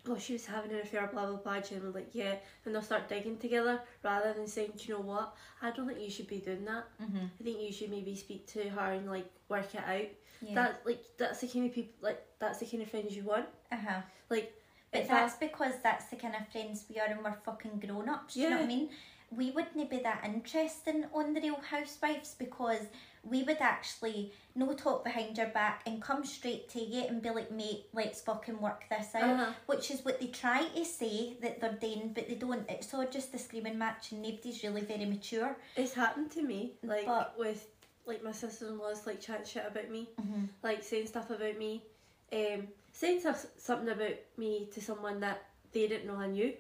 "Oh, 0.07 0.19
she 0.19 0.33
was 0.33 0.45
having 0.45 0.71
an 0.71 0.81
affair," 0.81 1.09
blah 1.11 1.25
blah 1.25 1.38
blah. 1.38 1.61
Will 1.81 1.89
like, 1.89 2.13
"Yeah," 2.13 2.36
and 2.63 2.75
they'll 2.75 2.83
start 2.83 3.09
digging 3.09 3.38
together 3.39 3.81
rather 4.03 4.33
than 4.33 4.45
saying, 4.47 4.73
"Do 4.77 4.83
you 4.86 4.93
know 4.93 4.99
what? 5.01 5.36
I 5.63 5.71
don't 5.71 5.88
think 5.88 5.99
you 5.99 6.11
should 6.11 6.27
be 6.27 6.38
doing 6.38 6.63
that. 6.65 6.86
Mm-hmm. 7.01 7.25
I 7.39 7.43
think 7.43 7.59
you 7.59 7.73
should 7.73 7.89
maybe 7.89 8.15
speak 8.15 8.45
to 8.53 8.69
her 8.69 8.91
and 8.93 9.09
like 9.09 9.29
work 9.49 9.73
it 9.73 9.83
out." 9.95 10.11
Yeah. 10.41 10.53
That 10.53 10.81
like 10.86 11.03
that's 11.17 11.41
the 11.41 11.47
kind 11.47 11.65
of 11.65 11.73
people 11.73 11.93
like 12.01 12.21
that's 12.38 12.59
the 12.59 12.67
kind 12.67 12.83
of 12.83 12.89
friends 12.91 13.15
you 13.15 13.23
want. 13.23 13.47
uh 13.71 13.77
huh. 13.77 14.01
Like, 14.29 14.53
But 14.91 15.07
that's 15.07 15.38
because 15.38 15.73
that's 15.81 16.05
the 16.05 16.17
kind 16.17 16.36
of 16.36 16.47
friends 16.51 16.86
we 16.89 16.99
are 16.99 17.07
and 17.07 17.23
we're 17.23 17.33
fucking 17.45 17.79
grown 17.79 18.09
ups. 18.09 18.36
Do 18.36 18.41
you 18.41 18.49
know 18.51 18.57
what 18.57 18.65
I 18.65 18.67
mean? 18.67 18.89
We 19.36 19.51
wouldn't 19.51 19.89
be 19.89 19.99
that 19.99 20.23
interesting 20.25 21.05
on 21.13 21.33
the 21.33 21.41
Real 21.41 21.59
Housewives 21.69 22.36
because 22.38 22.79
we 23.23 23.43
would 23.43 23.57
actually 23.59 24.31
no 24.53 24.71
talk 24.73 25.03
behind 25.03 25.38
your 25.38 25.47
back 25.47 25.81
and 25.86 26.01
come 26.01 26.23
straight 26.23 26.69
to 26.69 26.79
you 26.79 27.03
and 27.07 27.21
be 27.21 27.29
like, 27.31 27.51
mate, 27.51 27.86
let's 27.93 28.21
fucking 28.21 28.61
work 28.61 28.86
this 28.89 29.13
out. 29.15 29.23
Uh-huh. 29.23 29.51
Which 29.65 29.91
is 29.91 30.05
what 30.05 30.19
they 30.19 30.27
try 30.27 30.63
to 30.75 30.86
say 30.86 31.38
that 31.41 31.59
they're 31.59 31.73
doing, 31.73 32.11
but 32.13 32.27
they 32.27 32.36
don't. 32.36 32.69
It's 32.69 32.93
all 32.93 33.05
just 33.07 33.33
a 33.33 33.39
screaming 33.39 33.77
match 33.77 34.11
and 34.11 34.21
nobody's 34.21 34.63
really 34.63 34.81
very 34.81 35.05
mature. 35.05 35.57
It's 35.75 35.93
happened 35.93 36.31
to 36.31 36.41
me, 36.43 36.73
like 36.83 37.05
But- 37.05 37.38
with 37.38 37.67
like 38.07 38.23
my 38.23 38.31
sister 38.31 38.67
in 38.67 38.77
law's 38.77 39.07
like 39.07 39.19
chatting 39.19 39.45
shit 39.47 39.65
about 39.67 39.89
me, 39.89 40.07
Mm-hmm. 40.21 40.43
like 40.61 40.83
saying 40.83 41.07
stuff 41.07 41.31
about 41.31 41.57
me, 41.57 41.83
um, 42.31 42.67
saying 42.93 43.19
stuff, 43.21 43.45
something 43.57 43.89
about 43.89 44.13
me 44.38 44.69
to 44.73 44.81
someone 44.81 45.19
that 45.21 45.43
they 45.71 45.88
didn't 45.88 46.05
know 46.05 46.15
I 46.19 46.27
knew. 46.27 46.53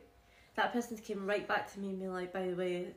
That 0.55 0.71
person 0.73 0.97
came 0.97 1.25
right 1.25 1.47
back 1.47 1.71
to 1.73 1.79
me 1.79 1.89
and 1.89 1.99
be 1.99 2.07
like, 2.07 2.31
by 2.31 2.47
the 2.47 2.55
way, 2.55 2.87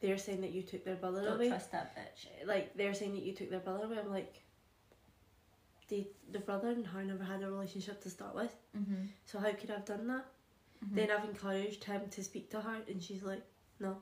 they're 0.00 0.18
saying 0.18 0.42
that 0.42 0.52
you 0.52 0.62
took 0.62 0.84
their 0.84 0.96
brother 0.96 1.20
away. 1.20 1.26
Don't 1.28 1.36
away. 1.38 1.48
trust 1.48 1.72
that 1.72 1.96
bitch. 1.96 2.46
Like 2.46 2.74
they're 2.76 2.92
saying 2.94 3.14
that 3.14 3.22
you 3.24 3.32
took 3.32 3.50
their 3.50 3.60
brother 3.60 3.84
away. 3.84 3.98
I'm 3.98 4.10
like, 4.10 4.42
they, 5.88 6.08
the 6.32 6.38
brother 6.40 6.68
and 6.68 6.86
her 6.86 7.02
never 7.02 7.24
had 7.24 7.42
a 7.42 7.50
relationship 7.50 8.02
to 8.02 8.10
start 8.10 8.34
with, 8.34 8.54
Mm-hmm. 8.76 9.04
so 9.26 9.38
how 9.38 9.52
could 9.52 9.70
I 9.70 9.74
have 9.74 9.84
done 9.84 10.06
that? 10.08 10.24
Mhm. 10.84 10.94
Then 10.96 11.10
I've 11.10 11.24
encouraged 11.28 11.84
him 11.84 12.02
to 12.10 12.24
speak 12.24 12.50
to 12.50 12.60
her, 12.60 12.78
and 12.88 13.02
she's 13.02 13.22
like, 13.22 13.42
no. 13.80 13.96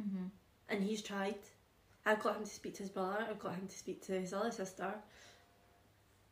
Mm-hmm. 0.00 0.26
and 0.68 0.82
he's 0.82 1.02
tried. 1.02 1.34
I've 2.06 2.22
got 2.22 2.36
him 2.36 2.44
to 2.44 2.50
speak 2.50 2.74
to 2.74 2.82
his 2.84 2.90
brother. 2.90 3.26
I've 3.28 3.38
got 3.40 3.54
him 3.54 3.66
to 3.66 3.76
speak 3.76 4.00
to 4.06 4.12
his 4.12 4.32
other 4.32 4.50
sister. 4.52 4.94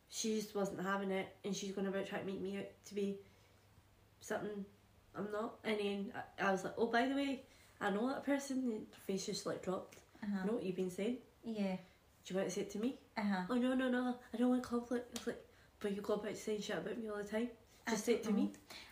She 0.08 0.36
just 0.36 0.54
wasn't 0.54 0.82
having 0.82 1.10
it, 1.10 1.28
and 1.44 1.54
she's 1.54 1.72
going 1.72 1.86
about 1.88 2.06
trying 2.06 2.24
to 2.24 2.32
make 2.32 2.40
me 2.40 2.58
out 2.58 2.66
to 2.86 2.94
be 2.94 3.16
something 4.20 4.64
I'm 5.16 5.28
not. 5.32 5.54
And 5.64 5.78
then 5.78 6.12
I, 6.38 6.48
I 6.48 6.52
was 6.52 6.64
like, 6.64 6.74
"Oh, 6.78 6.86
by 6.86 7.06
the 7.06 7.14
way, 7.14 7.42
I 7.80 7.90
know 7.90 8.08
that 8.08 8.24
person." 8.24 8.58
And 8.58 8.86
her 8.92 9.00
face 9.06 9.26
just 9.26 9.46
like 9.46 9.62
dropped. 9.62 9.98
I 10.22 10.26
Uh-huh. 10.26 10.46
know 10.46 10.52
what 10.54 10.62
you've 10.64 10.76
been 10.76 10.90
saying. 10.90 11.18
Yeah. 11.44 11.76
Do 12.24 12.34
you 12.34 12.36
want 12.36 12.48
to 12.48 12.54
say 12.54 12.62
it 12.62 12.70
to 12.70 12.78
me? 12.78 12.96
Uh-huh. 13.16 13.42
Oh 13.50 13.54
no, 13.54 13.74
no, 13.74 13.88
no! 13.90 14.16
I 14.32 14.36
don't 14.36 14.50
want 14.50 14.62
conflict. 14.62 15.06
I 15.14 15.18
was 15.20 15.26
like, 15.28 15.44
"But 15.80 15.94
you 15.94 16.02
go 16.02 16.14
about 16.14 16.36
saying 16.36 16.60
shit 16.62 16.76
about 16.78 16.98
me 16.98 17.08
all 17.08 17.18
the 17.18 17.24
time. 17.24 17.48
Just 17.88 18.04
say 18.04 18.14
it 18.14 18.24
to 18.24 18.32
me." 18.32 18.50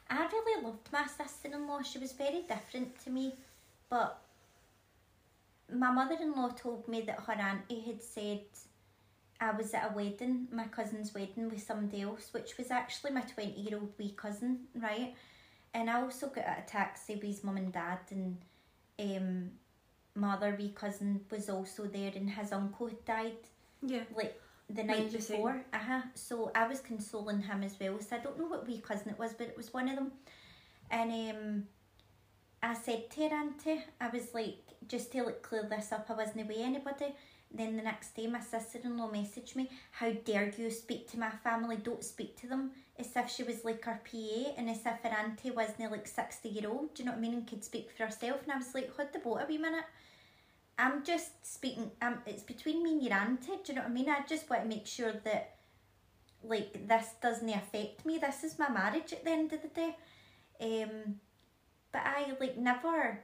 I 0.08 0.26
really 0.26 0.62
loved 0.62 0.88
my 0.92 1.06
sister-in-law. 1.06 1.82
She 1.82 1.98
was 1.98 2.12
very 2.12 2.42
different 2.42 2.98
to 3.04 3.10
me, 3.10 3.34
but 3.88 4.20
my 5.72 5.90
mother-in-law 5.90 6.50
told 6.50 6.86
me 6.88 7.00
that 7.02 7.20
her 7.20 7.32
auntie 7.32 7.80
had 7.80 8.02
said 8.02 8.40
I 9.40 9.50
was 9.52 9.72
at 9.74 9.90
a 9.90 9.94
wedding, 9.94 10.46
my 10.52 10.64
cousin's 10.66 11.12
wedding 11.14 11.48
with 11.50 11.62
somebody 11.62 12.02
else, 12.02 12.28
which 12.32 12.56
was 12.58 12.70
actually 12.70 13.12
my 13.12 13.22
twenty-year-old 13.22 13.92
wee 13.98 14.14
cousin, 14.16 14.60
right? 14.76 15.14
And 15.74 15.90
I 15.90 16.00
also 16.00 16.28
got 16.28 16.44
a 16.44 16.62
taxi 16.66 17.14
with 17.16 17.24
his 17.24 17.44
mum 17.44 17.56
and 17.56 17.72
dad, 17.72 17.98
and 18.10 18.36
um, 19.00 19.50
my 20.14 20.34
other 20.34 20.54
wee 20.56 20.72
cousin 20.74 21.20
was 21.30 21.50
also 21.50 21.86
there, 21.86 22.12
and 22.14 22.30
his 22.30 22.52
uncle 22.52 22.86
had 22.86 23.04
died 23.04 23.32
Yeah. 23.82 24.04
like 24.16 24.40
the 24.70 24.84
night 24.84 25.12
before. 25.12 25.64
Uh 25.72 25.78
huh. 25.78 26.02
So 26.14 26.52
I 26.54 26.66
was 26.68 26.80
consoling 26.80 27.42
him 27.42 27.62
as 27.64 27.74
well. 27.80 28.00
So 28.00 28.16
I 28.16 28.20
don't 28.20 28.38
know 28.38 28.46
what 28.46 28.66
wee 28.66 28.80
cousin 28.80 29.10
it 29.10 29.18
was, 29.18 29.32
but 29.34 29.48
it 29.48 29.56
was 29.56 29.74
one 29.74 29.88
of 29.88 29.96
them. 29.96 30.12
And 30.90 31.10
um, 31.10 31.64
I 32.62 32.74
said 32.74 33.10
to 33.10 33.28
her 33.28 33.34
auntie, 33.34 33.82
I 34.00 34.08
was 34.10 34.32
like, 34.32 34.58
just 34.86 35.10
to 35.12 35.24
like 35.24 35.42
clear 35.42 35.64
this 35.68 35.90
up, 35.92 36.06
I 36.08 36.14
wasn't 36.14 36.42
away 36.42 36.62
anybody. 36.62 37.14
Then 37.52 37.76
the 37.76 37.82
next 37.82 38.14
day, 38.16 38.26
my 38.26 38.40
sister 38.40 38.78
in 38.84 38.96
law 38.96 39.10
messaged 39.10 39.54
me, 39.56 39.70
How 39.92 40.10
dare 40.12 40.52
you 40.56 40.70
speak 40.70 41.10
to 41.10 41.18
my 41.18 41.30
family? 41.30 41.76
Don't 41.76 42.04
speak 42.04 42.36
to 42.40 42.46
them. 42.46 42.70
As 42.98 43.10
if 43.16 43.28
she 43.28 43.42
was 43.42 43.64
like 43.64 43.84
her 43.84 44.00
PA, 44.04 44.52
and 44.56 44.70
as 44.70 44.86
if 44.86 45.00
her 45.02 45.16
auntie 45.18 45.50
wasn't 45.50 45.90
like 45.90 46.06
60 46.06 46.48
year 46.48 46.70
old, 46.70 46.94
do 46.94 47.02
you 47.02 47.06
know 47.06 47.12
what 47.12 47.18
I 47.18 47.22
mean? 47.22 47.34
And 47.34 47.46
could 47.46 47.64
speak 47.64 47.90
for 47.90 48.04
herself. 48.04 48.42
And 48.44 48.52
I 48.52 48.56
was 48.56 48.74
like, 48.74 48.94
Hold 48.94 49.12
the 49.12 49.18
boat 49.18 49.40
a 49.42 49.46
wee 49.46 49.58
minute. 49.58 49.84
I'm 50.78 51.04
just 51.04 51.30
speaking. 51.44 51.90
Um, 52.02 52.18
it's 52.26 52.42
between 52.42 52.82
me 52.82 52.92
and 52.92 53.02
your 53.02 53.14
auntie. 53.14 53.46
Do 53.46 53.60
you 53.68 53.74
know 53.74 53.82
what 53.82 53.90
I 53.90 53.94
mean? 53.94 54.08
I 54.08 54.24
just 54.28 54.48
want 54.48 54.62
to 54.62 54.68
make 54.68 54.86
sure 54.86 55.12
that, 55.24 55.56
like, 56.42 56.88
this 56.88 57.14
doesn't 57.22 57.48
affect 57.48 58.04
me. 58.04 58.18
This 58.18 58.44
is 58.44 58.58
my 58.58 58.68
marriage 58.68 59.12
at 59.12 59.24
the 59.24 59.30
end 59.30 59.52
of 59.52 59.62
the 59.62 59.68
day. 59.68 59.96
Um, 60.60 61.20
but 61.92 62.02
I 62.04 62.32
like 62.40 62.56
never, 62.56 63.20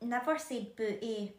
never 0.00 0.38
said 0.38 0.74
booty 0.76 1.34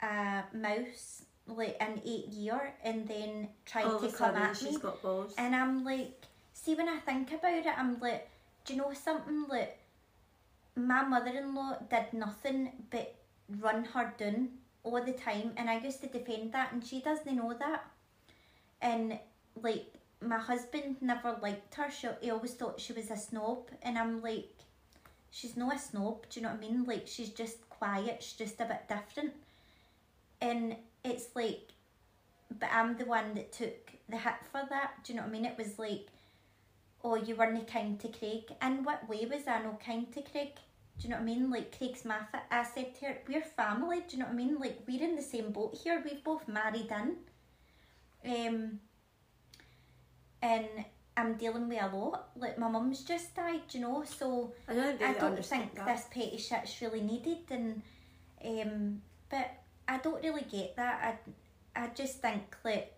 a 0.00 0.44
mouse 0.52 1.24
like 1.46 1.76
an 1.80 2.00
eight 2.06 2.28
year 2.28 2.72
and 2.82 3.06
then 3.06 3.48
tried 3.66 3.84
All 3.86 4.00
to 4.00 4.08
come 4.08 4.34
at 4.36 4.56
she's 4.56 4.74
me. 4.74 4.78
got 4.78 5.02
balls. 5.02 5.34
And 5.36 5.54
I'm 5.54 5.84
like, 5.84 6.24
see, 6.52 6.74
when 6.74 6.88
I 6.88 6.98
think 6.98 7.32
about 7.32 7.52
it, 7.52 7.66
I'm 7.76 8.00
like, 8.00 8.28
do 8.64 8.74
you 8.74 8.80
know 8.80 8.92
something? 8.92 9.46
Like, 9.48 9.78
my 10.76 11.02
mother 11.04 11.30
in 11.30 11.54
law 11.54 11.76
did 11.90 12.12
nothing 12.12 12.70
but 12.90 13.14
run 13.60 13.84
her 13.84 14.14
down 14.16 14.48
all 14.82 15.02
the 15.02 15.12
time, 15.12 15.52
and 15.56 15.70
I 15.70 15.78
used 15.78 16.00
to 16.02 16.08
defend 16.08 16.52
that, 16.52 16.72
and 16.72 16.84
she 16.84 17.00
doesn't 17.00 17.34
know 17.34 17.54
that. 17.58 17.84
And, 18.82 19.18
like, 19.62 19.86
my 20.20 20.38
husband 20.38 20.96
never 21.00 21.36
liked 21.42 21.74
her, 21.74 21.90
she, 21.90 22.08
he 22.20 22.30
always 22.30 22.54
thought 22.54 22.80
she 22.80 22.92
was 22.92 23.10
a 23.10 23.16
snob, 23.16 23.70
and 23.82 23.98
I'm 23.98 24.20
like, 24.22 24.48
she's 25.30 25.56
not 25.56 25.76
a 25.76 25.78
snob, 25.78 26.26
do 26.28 26.40
you 26.40 26.46
know 26.46 26.52
what 26.52 26.64
I 26.64 26.68
mean? 26.68 26.84
Like, 26.84 27.06
she's 27.06 27.30
just 27.30 27.68
quiet, 27.70 28.22
she's 28.22 28.38
just 28.38 28.60
a 28.60 28.64
bit 28.64 28.88
different. 28.88 29.32
And 30.40 30.76
it's 31.04 31.26
like, 31.34 31.72
but 32.58 32.70
I'm 32.72 32.96
the 32.96 33.04
one 33.04 33.34
that 33.34 33.52
took 33.52 33.92
the 34.08 34.16
hit 34.16 34.34
for 34.50 34.62
that. 34.70 35.04
Do 35.04 35.12
you 35.12 35.18
know 35.18 35.24
what 35.24 35.30
I 35.30 35.32
mean? 35.32 35.44
It 35.44 35.58
was 35.58 35.78
like, 35.78 36.08
oh, 37.02 37.16
you 37.16 37.36
weren't 37.36 37.66
kind 37.68 38.00
to 38.00 38.08
Craig. 38.08 38.44
In 38.62 38.82
what 38.84 39.08
way 39.08 39.26
was 39.30 39.46
I 39.46 39.62
no 39.62 39.78
kind 39.84 40.10
to 40.12 40.22
Craig? 40.22 40.54
Do 40.98 41.04
you 41.04 41.10
know 41.10 41.16
what 41.16 41.22
I 41.22 41.26
mean? 41.26 41.50
Like 41.50 41.76
Craig's 41.76 42.04
my 42.04 42.16
I 42.50 42.62
said 42.62 42.94
to 42.96 43.06
her, 43.06 43.18
we're 43.28 43.42
family. 43.42 44.02
Do 44.08 44.16
you 44.16 44.22
know 44.22 44.26
what 44.26 44.34
I 44.34 44.36
mean? 44.36 44.58
Like 44.58 44.80
we're 44.86 45.02
in 45.02 45.16
the 45.16 45.22
same 45.22 45.50
boat 45.50 45.76
here. 45.82 46.02
We've 46.04 46.24
both 46.24 46.48
married 46.48 46.90
in. 46.90 48.32
Um. 48.32 48.80
And 50.40 50.68
I'm 51.16 51.34
dealing 51.34 51.68
with 51.68 51.82
a 51.82 51.94
lot. 51.94 52.28
Like 52.36 52.58
my 52.58 52.68
mum's 52.68 53.02
just 53.02 53.34
died. 53.34 53.62
You 53.72 53.80
know? 53.80 54.04
So 54.04 54.52
I 54.68 54.74
don't, 54.74 55.02
I 55.02 55.12
don't 55.14 55.44
think 55.44 55.74
that. 55.74 55.86
this 55.86 56.06
petty 56.10 56.38
shit's 56.38 56.80
really 56.80 57.00
needed, 57.00 57.50
and 57.50 57.82
um, 58.44 59.02
but 59.30 59.50
I 59.88 59.98
don't 59.98 60.22
really 60.22 60.46
get 60.50 60.76
that. 60.76 61.18
I, 61.76 61.84
I 61.84 61.88
just 61.94 62.20
think 62.20 62.56
that 62.64 62.92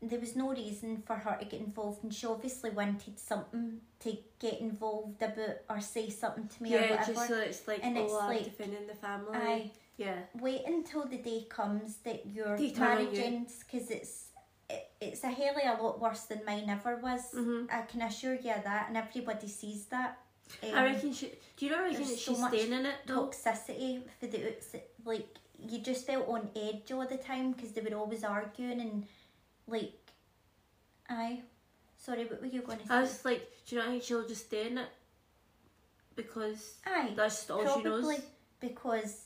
there 0.00 0.20
was 0.20 0.36
no 0.36 0.50
reason 0.52 1.02
for 1.04 1.16
her 1.16 1.36
to 1.40 1.44
get 1.44 1.60
involved, 1.60 2.04
and 2.04 2.14
she 2.14 2.26
obviously 2.26 2.70
wanted 2.70 3.18
something 3.18 3.80
to 4.00 4.16
get 4.38 4.60
involved 4.60 5.20
about 5.22 5.56
or 5.68 5.80
say 5.80 6.08
something 6.08 6.46
to 6.48 6.62
me 6.62 6.76
or 6.76 6.80
yeah, 6.80 6.90
whatever. 6.90 7.12
just 7.14 7.28
so 7.28 7.36
it's 7.38 7.66
like, 7.68 7.80
And 7.84 7.98
oh, 7.98 8.04
it's 8.04 8.14
I'm 8.14 8.28
like- 8.28 8.44
defending 8.44 8.86
the 8.86 8.94
family. 8.94 9.36
I 9.36 9.70
yeah. 9.96 10.18
wait 10.40 10.62
until 10.66 11.04
the 11.06 11.18
day 11.18 11.46
comes 11.48 11.96
that 12.04 12.26
your 12.26 12.56
They 12.56 12.70
turn 12.70 12.98
on 12.98 13.04
marriage 13.12 13.18
you. 13.18 13.46
because 13.70 13.90
it's. 13.90 14.24
It, 14.70 14.86
it's 15.00 15.24
a 15.24 15.28
hell 15.28 15.54
of 15.64 15.78
a 15.78 15.82
lot 15.82 15.98
worse 15.98 16.24
than 16.24 16.42
mine 16.44 16.68
ever 16.68 16.96
was. 16.96 17.22
hmm 17.32 17.64
I 17.72 17.80
can 17.82 18.02
assure 18.02 18.34
you 18.34 18.52
of 18.52 18.64
that, 18.64 18.84
and 18.88 18.96
everybody 18.98 19.48
sees 19.48 19.86
that. 19.86 20.18
I 20.62 20.68
Um, 20.68 20.84
reckon 20.84 21.12
she. 21.12 21.32
Do 21.56 21.64
you 21.66 21.72
not 21.72 21.80
reckon 21.84 21.96
there's 21.96 22.10
that 22.10 22.18
so 22.18 22.32
she's 22.32 22.40
much 22.40 22.52
staying 22.52 22.72
in 22.74 22.84
it 22.86 22.94
though? 23.06 23.26
toxicity 23.28 24.02
for 24.20 24.26
the 24.26 24.54
like 25.06 25.26
you 25.66 25.80
just 25.80 26.06
felt 26.06 26.28
on 26.28 26.48
edge 26.54 26.90
all 26.92 27.06
the 27.06 27.16
time 27.16 27.52
because 27.52 27.72
they 27.72 27.80
were 27.80 27.96
always 27.96 28.24
arguing 28.24 28.80
and 28.80 29.06
like 29.66 29.92
I 31.08 31.42
sorry 31.96 32.24
what 32.26 32.40
were 32.40 32.46
you 32.46 32.62
going 32.62 32.78
to 32.78 32.86
say 32.86 32.94
I 32.94 33.00
was 33.00 33.24
like, 33.24 33.50
do 33.66 33.74
you 33.76 33.82
know 33.82 33.88
think 33.88 34.02
she'll 34.02 34.26
just 34.26 34.46
stay 34.46 34.68
in 34.68 34.78
it? 34.78 34.88
Because 36.14 36.74
aye 36.86 37.12
that's 37.16 37.36
just 37.36 37.50
all 37.50 37.60
she 37.60 37.82
knows. 37.82 38.00
probably 38.04 38.18
because 38.60 39.24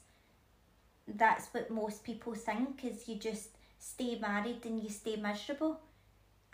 that's 1.09 1.49
what 1.53 1.71
most 1.71 2.05
people 2.05 2.35
think 2.35 2.85
is 2.85 3.09
you 3.09 3.17
just 3.17 3.51
stay 3.79 4.19
married 4.19 4.65
and 4.65 4.83
you 4.83 4.89
stay 4.91 5.17
miserable 5.17 5.81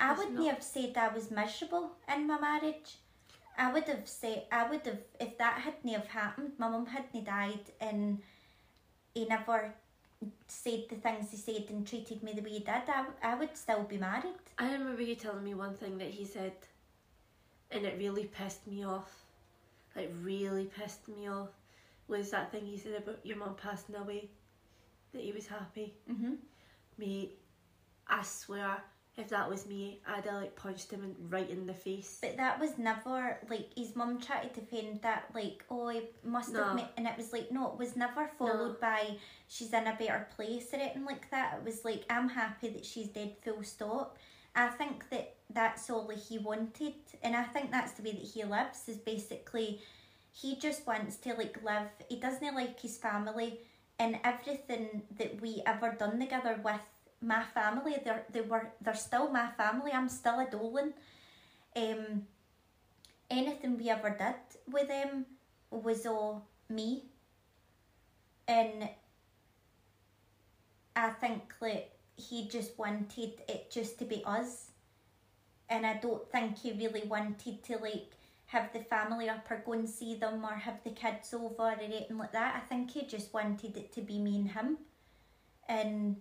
I 0.01 0.11
It's 0.13 0.19
wouldn't 0.19 0.39
not. 0.39 0.55
have 0.55 0.63
said 0.63 0.97
I 0.97 1.09
was 1.09 1.31
miserable 1.31 1.93
in 2.13 2.27
my 2.27 2.39
marriage 2.41 2.97
I 3.57 3.73
would 3.73 3.85
have 3.85 4.09
said 4.09 4.45
I 4.53 4.69
would 4.71 4.87
have 4.87 4.99
if 5.21 5.37
that 5.39 5.61
hadn't 5.61 5.93
have 5.93 6.07
happened 6.07 6.53
my 6.59 6.69
mum 6.69 6.87
hadn't 6.87 7.25
died 7.25 7.61
and 7.81 8.21
he 9.19 9.27
never 9.27 9.73
said 10.49 10.85
the 10.91 10.97
things 10.97 11.31
he 11.31 11.37
said 11.37 11.65
and 11.71 11.87
treated 11.87 12.23
me 12.23 12.33
the 12.33 12.43
way 12.47 12.55
he 12.59 12.59
did 12.59 12.89
I, 12.99 13.05
I 13.23 13.35
would 13.35 13.57
still 13.57 13.85
be 13.85 13.99
married 13.99 14.43
I 14.59 14.73
remember 14.73 15.03
you 15.03 15.15
telling 15.15 15.45
me 15.45 15.55
one 15.55 15.75
thing 15.75 15.99
that 15.99 16.11
he 16.11 16.25
said, 16.25 16.53
and 17.71 17.85
it 17.85 17.97
really 17.97 18.25
pissed 18.25 18.67
me 18.67 18.85
off. 18.85 19.09
Like 19.95 20.13
really 20.23 20.65
pissed 20.65 21.07
me 21.07 21.29
off. 21.29 21.51
Was 22.09 22.31
that 22.31 22.51
thing 22.51 22.67
he 22.67 22.77
said 22.77 22.95
about 22.95 23.25
your 23.25 23.37
mum 23.37 23.55
passing 23.63 23.95
away? 23.95 24.29
That 25.13 25.23
he 25.23 25.33
was 25.33 25.47
happy. 25.47 25.95
mm-hmm. 26.11 26.35
Mate, 26.99 27.39
I 28.09 28.23
swear, 28.23 28.83
if 29.19 29.29
that 29.31 29.49
was 29.51 29.67
me, 29.67 30.01
I'd 30.07 30.25
have 30.25 30.35
like 30.35 30.55
punched 30.57 30.91
him 30.91 31.15
right 31.29 31.49
in 31.49 31.67
the 31.67 31.75
face. 31.75 32.19
But 32.21 32.37
that 32.37 32.61
was 32.61 32.79
never 32.79 33.39
like 33.51 33.69
his 33.77 33.97
mum 33.97 34.21
tried 34.21 34.55
to 34.55 34.61
defend 34.61 35.03
that 35.03 35.25
like 35.35 35.65
oh 35.71 35.89
he 35.89 36.03
must 36.25 36.53
No. 36.53 36.65
have 36.65 36.77
ma-, 36.77 36.89
and 36.97 37.07
it 37.07 37.17
was 37.17 37.33
like 37.33 37.51
no 37.51 37.73
it 37.73 37.79
was 37.79 37.97
never 37.97 38.29
followed 38.39 38.81
by 38.81 39.17
she's 39.49 39.73
in 39.73 39.87
a 39.87 39.97
better 39.99 40.27
place 40.37 40.69
or 40.73 40.77
anything 40.77 41.05
like 41.05 41.31
that. 41.31 41.59
It 41.59 41.65
was 41.65 41.85
like 41.85 42.05
I'm 42.09 42.29
happy 42.29 42.69
that 42.71 42.85
she's 42.85 43.09
dead 43.09 43.37
full 43.43 43.63
stop. 43.63 44.19
I 44.55 44.69
think 44.69 45.09
that 45.11 45.35
that's 45.51 45.89
all 45.91 46.07
that 46.09 46.19
he 46.19 46.39
wanted 46.39 46.95
and 47.23 47.35
I 47.37 47.45
think 47.45 47.71
that's 47.71 47.93
the 47.93 48.03
way 48.03 48.13
that 48.13 48.23
he 48.23 48.45
lives 48.45 48.89
is 48.89 48.97
basically 48.99 49.81
he 50.33 50.57
just 50.57 50.87
wants 50.87 51.17
to 51.17 51.35
like 51.35 51.59
live 51.65 51.89
he 52.09 52.17
doesn't 52.17 52.55
like 52.55 52.79
his 52.81 52.97
family 52.99 53.61
and 53.99 54.19
everything 54.25 55.03
that 55.19 55.41
we 55.41 55.63
ever 55.67 55.91
done 55.99 56.21
together 56.21 56.61
with 56.63 56.81
my 57.21 57.43
family 57.55 57.97
they're 58.05 58.25
they 58.33 58.41
were 58.41 58.71
they're 58.81 58.95
still 58.95 59.29
my 59.31 59.49
family 59.57 59.91
I'm 59.93 60.09
still 60.09 60.39
a 60.41 60.49
Dolan 60.51 60.93
um, 61.77 62.27
anything 63.31 63.79
we 63.79 63.91
ever 63.91 64.11
did 64.11 64.35
with 64.73 64.89
them 64.89 65.27
was 65.71 66.07
all 66.07 66.47
me. 66.69 67.05
And 68.47 68.89
I 70.97 71.11
think 71.11 71.55
that 71.61 71.91
he 72.17 72.49
just 72.49 72.79
wanted 72.79 73.35
it 73.49 73.71
just 73.71 73.99
to 73.99 74.05
be 74.05 74.23
us. 74.25 74.71
And 75.69 75.87
I 75.87 75.99
don't 75.99 76.27
think 76.33 76.59
he 76.59 76.73
really 76.73 77.07
wanted 77.07 77.63
to 77.65 77.77
like 77.77 78.13
have 78.47 78.73
the 78.73 78.81
family 78.81 79.29
up 79.29 79.47
or 79.51 79.63
go 79.65 79.75
and 79.75 79.89
see 79.89 80.15
them 80.15 80.43
or 80.45 80.55
have 80.55 80.83
the 80.83 80.91
kids 80.91 81.35
over 81.35 81.63
or 81.63 81.77
anything 81.81 82.17
like 82.17 82.33
that. 82.33 82.57
I 82.57 82.61
think 82.61 82.91
he 82.91 83.05
just 83.07 83.35
wanted 83.35 83.77
it 83.77 83.93
to 83.93 84.01
be 84.01 84.19
me 84.19 84.37
and 84.37 84.51
him. 84.51 84.79
And 85.69 86.17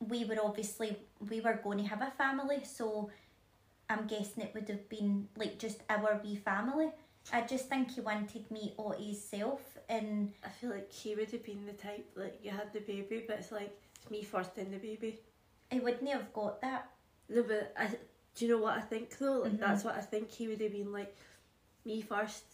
we 0.00 0.24
were 0.24 0.36
obviously 0.42 0.96
we 1.30 1.40
were 1.40 1.60
going 1.62 1.78
to 1.78 1.84
have 1.84 2.02
a 2.02 2.10
family, 2.12 2.62
so 2.64 3.10
I'm 3.88 4.06
guessing 4.06 4.44
it 4.44 4.54
would 4.54 4.68
have 4.68 4.88
been 4.88 5.28
like 5.36 5.58
just 5.58 5.82
our 5.90 6.20
wee 6.22 6.36
family. 6.36 6.90
I 7.32 7.42
just 7.42 7.68
think 7.68 7.92
he 7.92 8.00
wanted 8.00 8.50
me 8.50 8.74
all 8.76 8.92
himself, 8.92 9.78
and 9.88 10.32
I 10.44 10.48
feel 10.48 10.70
like 10.70 10.92
he 10.92 11.14
would 11.14 11.30
have 11.32 11.44
been 11.44 11.66
the 11.66 11.72
type 11.72 12.06
like 12.16 12.38
you 12.42 12.50
had 12.50 12.72
the 12.72 12.80
baby, 12.80 13.24
but 13.26 13.38
it's 13.40 13.52
like 13.52 13.76
it's 13.96 14.10
me 14.10 14.22
first 14.22 14.54
then 14.56 14.70
the 14.70 14.78
baby. 14.78 15.18
he 15.70 15.80
wouldn't 15.80 16.08
have 16.10 16.32
got 16.32 16.60
that. 16.62 16.90
No, 17.28 17.42
but 17.42 17.74
I, 17.76 17.88
do 18.34 18.46
you 18.46 18.52
know 18.52 18.58
what 18.62 18.78
I 18.78 18.80
think 18.82 19.18
though? 19.18 19.40
Like 19.42 19.52
Mhm. 19.54 19.60
that's 19.60 19.84
what 19.84 19.96
I 19.96 20.00
think 20.00 20.30
he 20.30 20.48
would 20.48 20.60
have 20.60 20.72
been 20.72 20.92
like, 20.92 21.16
me 21.84 22.02
first. 22.02 22.44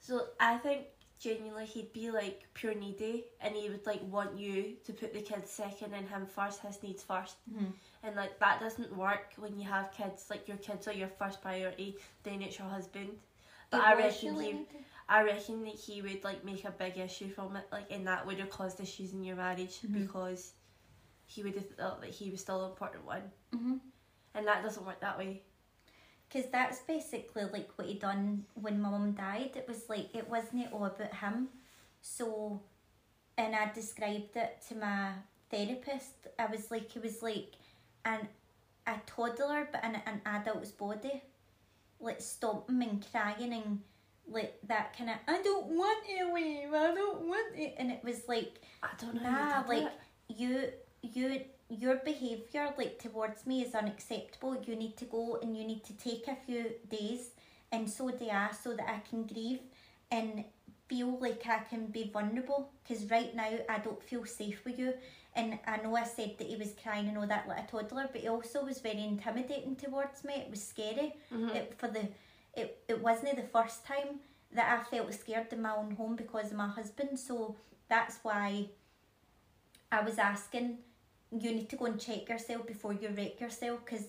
So 0.00 0.28
I 0.38 0.58
think 0.58 0.86
genuinely 1.18 1.64
he'd 1.66 1.92
be 1.92 2.10
like 2.10 2.46
pure 2.54 2.74
needy, 2.74 3.24
and 3.40 3.54
he 3.54 3.68
would 3.70 3.86
like 3.86 4.02
want 4.10 4.38
you 4.38 4.76
to 4.84 4.92
put 4.92 5.12
the 5.14 5.20
kids 5.22 5.50
second 5.50 5.94
and 5.94 6.08
him 6.08 6.26
first, 6.26 6.60
his 6.60 6.82
needs 6.82 7.02
1st 7.02 7.34
Mhm. 7.50 7.72
and 8.02 8.16
like 8.16 8.38
that 8.38 8.60
doesn't 8.60 8.94
work 8.96 9.32
when 9.36 9.58
you 9.58 9.66
have 9.66 9.90
kids. 9.92 10.28
Like 10.30 10.46
your 10.48 10.58
kids 10.58 10.86
are 10.88 10.92
your 10.92 11.08
first 11.08 11.40
priority, 11.40 11.96
then 12.22 12.42
it's 12.42 12.58
your 12.58 12.68
husband. 12.68 13.18
But 13.70 13.80
I 13.80 13.94
reckon 13.94 14.36
he, 14.40 14.66
I 15.08 15.22
reckon 15.22 15.64
that 15.64 15.74
he 15.74 16.02
would 16.02 16.22
like 16.22 16.44
make 16.44 16.64
a 16.64 16.70
big 16.70 16.98
issue 16.98 17.28
from 17.30 17.56
it, 17.56 17.66
like, 17.72 17.90
and 17.90 18.06
that 18.06 18.26
would 18.26 18.38
have 18.38 18.50
caused 18.50 18.80
issues 18.80 19.12
in 19.12 19.24
your 19.24 19.36
marriage 19.36 19.80
Mhm. 19.80 20.02
because 20.02 20.52
he 21.26 21.42
would 21.42 21.54
have 21.54 21.68
thought 21.74 22.00
that 22.02 22.10
he 22.10 22.30
was 22.30 22.40
still 22.40 22.60
the 22.60 22.66
important 22.66 23.04
one, 23.04 23.32
Mm-hmm. 23.52 23.78
and 24.34 24.46
that 24.46 24.62
doesn't 24.62 24.84
work 24.86 25.00
that 25.00 25.18
way. 25.18 25.42
Because 26.28 26.50
that's 26.50 26.80
basically 26.80 27.44
like 27.44 27.70
what 27.76 27.86
he 27.86 27.94
done 27.94 28.44
when 28.54 28.80
my 28.80 28.90
mum 28.90 29.12
died. 29.12 29.52
It 29.54 29.66
was 29.68 29.88
like 29.88 30.14
it 30.14 30.28
wasn't 30.28 30.72
all 30.72 30.86
about 30.86 31.14
him. 31.14 31.48
So, 32.00 32.60
and 33.38 33.54
I 33.54 33.70
described 33.72 34.36
it 34.36 34.62
to 34.68 34.74
my 34.76 35.10
therapist. 35.50 36.26
I 36.38 36.46
was 36.46 36.70
like, 36.70 36.94
it 36.96 37.02
was 37.02 37.22
like 37.22 37.52
an 38.04 38.28
a 38.86 38.94
toddler 39.06 39.68
but 39.72 39.82
in 39.84 39.96
an 40.06 40.20
adult's 40.26 40.70
body, 40.70 41.22
like 42.00 42.20
stomping 42.20 42.82
and 42.82 43.06
crying 43.10 43.52
and 43.52 43.80
like 44.28 44.58
that 44.66 44.96
kind 44.96 45.10
of 45.10 45.16
I 45.28 45.42
don't 45.42 45.66
want 45.66 46.04
to 46.06 46.34
leave. 46.34 46.72
I 46.72 46.94
don't 46.94 47.22
want 47.22 47.56
it, 47.56 47.74
and 47.78 47.90
it 47.90 48.02
was 48.02 48.28
like 48.28 48.60
I 48.82 48.88
don't 49.00 49.14
know. 49.14 49.22
Nah, 49.30 49.62
he 49.62 49.68
like 49.68 49.92
it. 50.28 50.36
you 50.36 50.68
you 51.02 51.40
your 51.68 51.96
behaviour 51.96 52.72
like 52.78 52.98
towards 52.98 53.46
me 53.46 53.62
is 53.62 53.74
unacceptable. 53.74 54.56
You 54.64 54.76
need 54.76 54.96
to 54.98 55.04
go 55.04 55.38
and 55.42 55.56
you 55.56 55.64
need 55.64 55.84
to 55.84 55.92
take 55.94 56.28
a 56.28 56.36
few 56.36 56.70
days 56.90 57.30
and 57.72 57.88
so 57.90 58.10
do 58.10 58.28
I 58.28 58.50
so 58.52 58.74
that 58.74 58.88
I 58.88 59.00
can 59.08 59.26
grieve 59.26 59.60
and 60.10 60.44
feel 60.88 61.18
like 61.18 61.42
I 61.48 61.58
can 61.58 61.86
be 61.86 62.10
vulnerable 62.12 62.70
because 62.82 63.10
right 63.10 63.34
now 63.34 63.50
I 63.68 63.78
don't 63.78 64.00
feel 64.02 64.24
safe 64.24 64.64
with 64.64 64.78
you. 64.78 64.94
And 65.34 65.58
I 65.66 65.76
know 65.78 65.96
I 65.96 66.04
said 66.04 66.36
that 66.38 66.46
he 66.46 66.56
was 66.56 66.72
crying 66.82 67.08
and 67.08 67.18
all 67.18 67.26
that 67.26 67.46
like 67.48 67.64
a 67.64 67.66
toddler, 67.66 68.08
but 68.10 68.20
he 68.22 68.28
also 68.28 68.64
was 68.64 68.78
very 68.78 69.02
intimidating 69.04 69.76
towards 69.76 70.24
me. 70.24 70.34
It 70.34 70.50
was 70.50 70.62
scary. 70.62 71.14
Mhm. 71.32 71.54
It, 71.54 71.74
for 71.76 71.88
the 71.88 72.08
it, 72.54 72.82
it 72.88 73.02
wasn't 73.02 73.36
the 73.36 73.42
first 73.42 73.84
time 73.84 74.20
that 74.52 74.78
I 74.78 74.82
felt 74.84 75.12
scared 75.12 75.52
in 75.52 75.60
my 75.60 75.74
own 75.74 75.90
home 75.96 76.16
because 76.16 76.52
of 76.52 76.56
my 76.56 76.68
husband. 76.68 77.18
So 77.18 77.56
that's 77.88 78.18
why 78.22 78.70
I 79.92 80.00
was 80.00 80.18
asking 80.18 80.78
you 81.42 81.52
need 81.52 81.68
to 81.70 81.76
go 81.76 81.86
and 81.86 82.00
check 82.00 82.28
yourself 82.28 82.66
before 82.66 82.92
you 82.92 83.08
wreck 83.16 83.40
yourself 83.40 83.80
because 83.84 84.06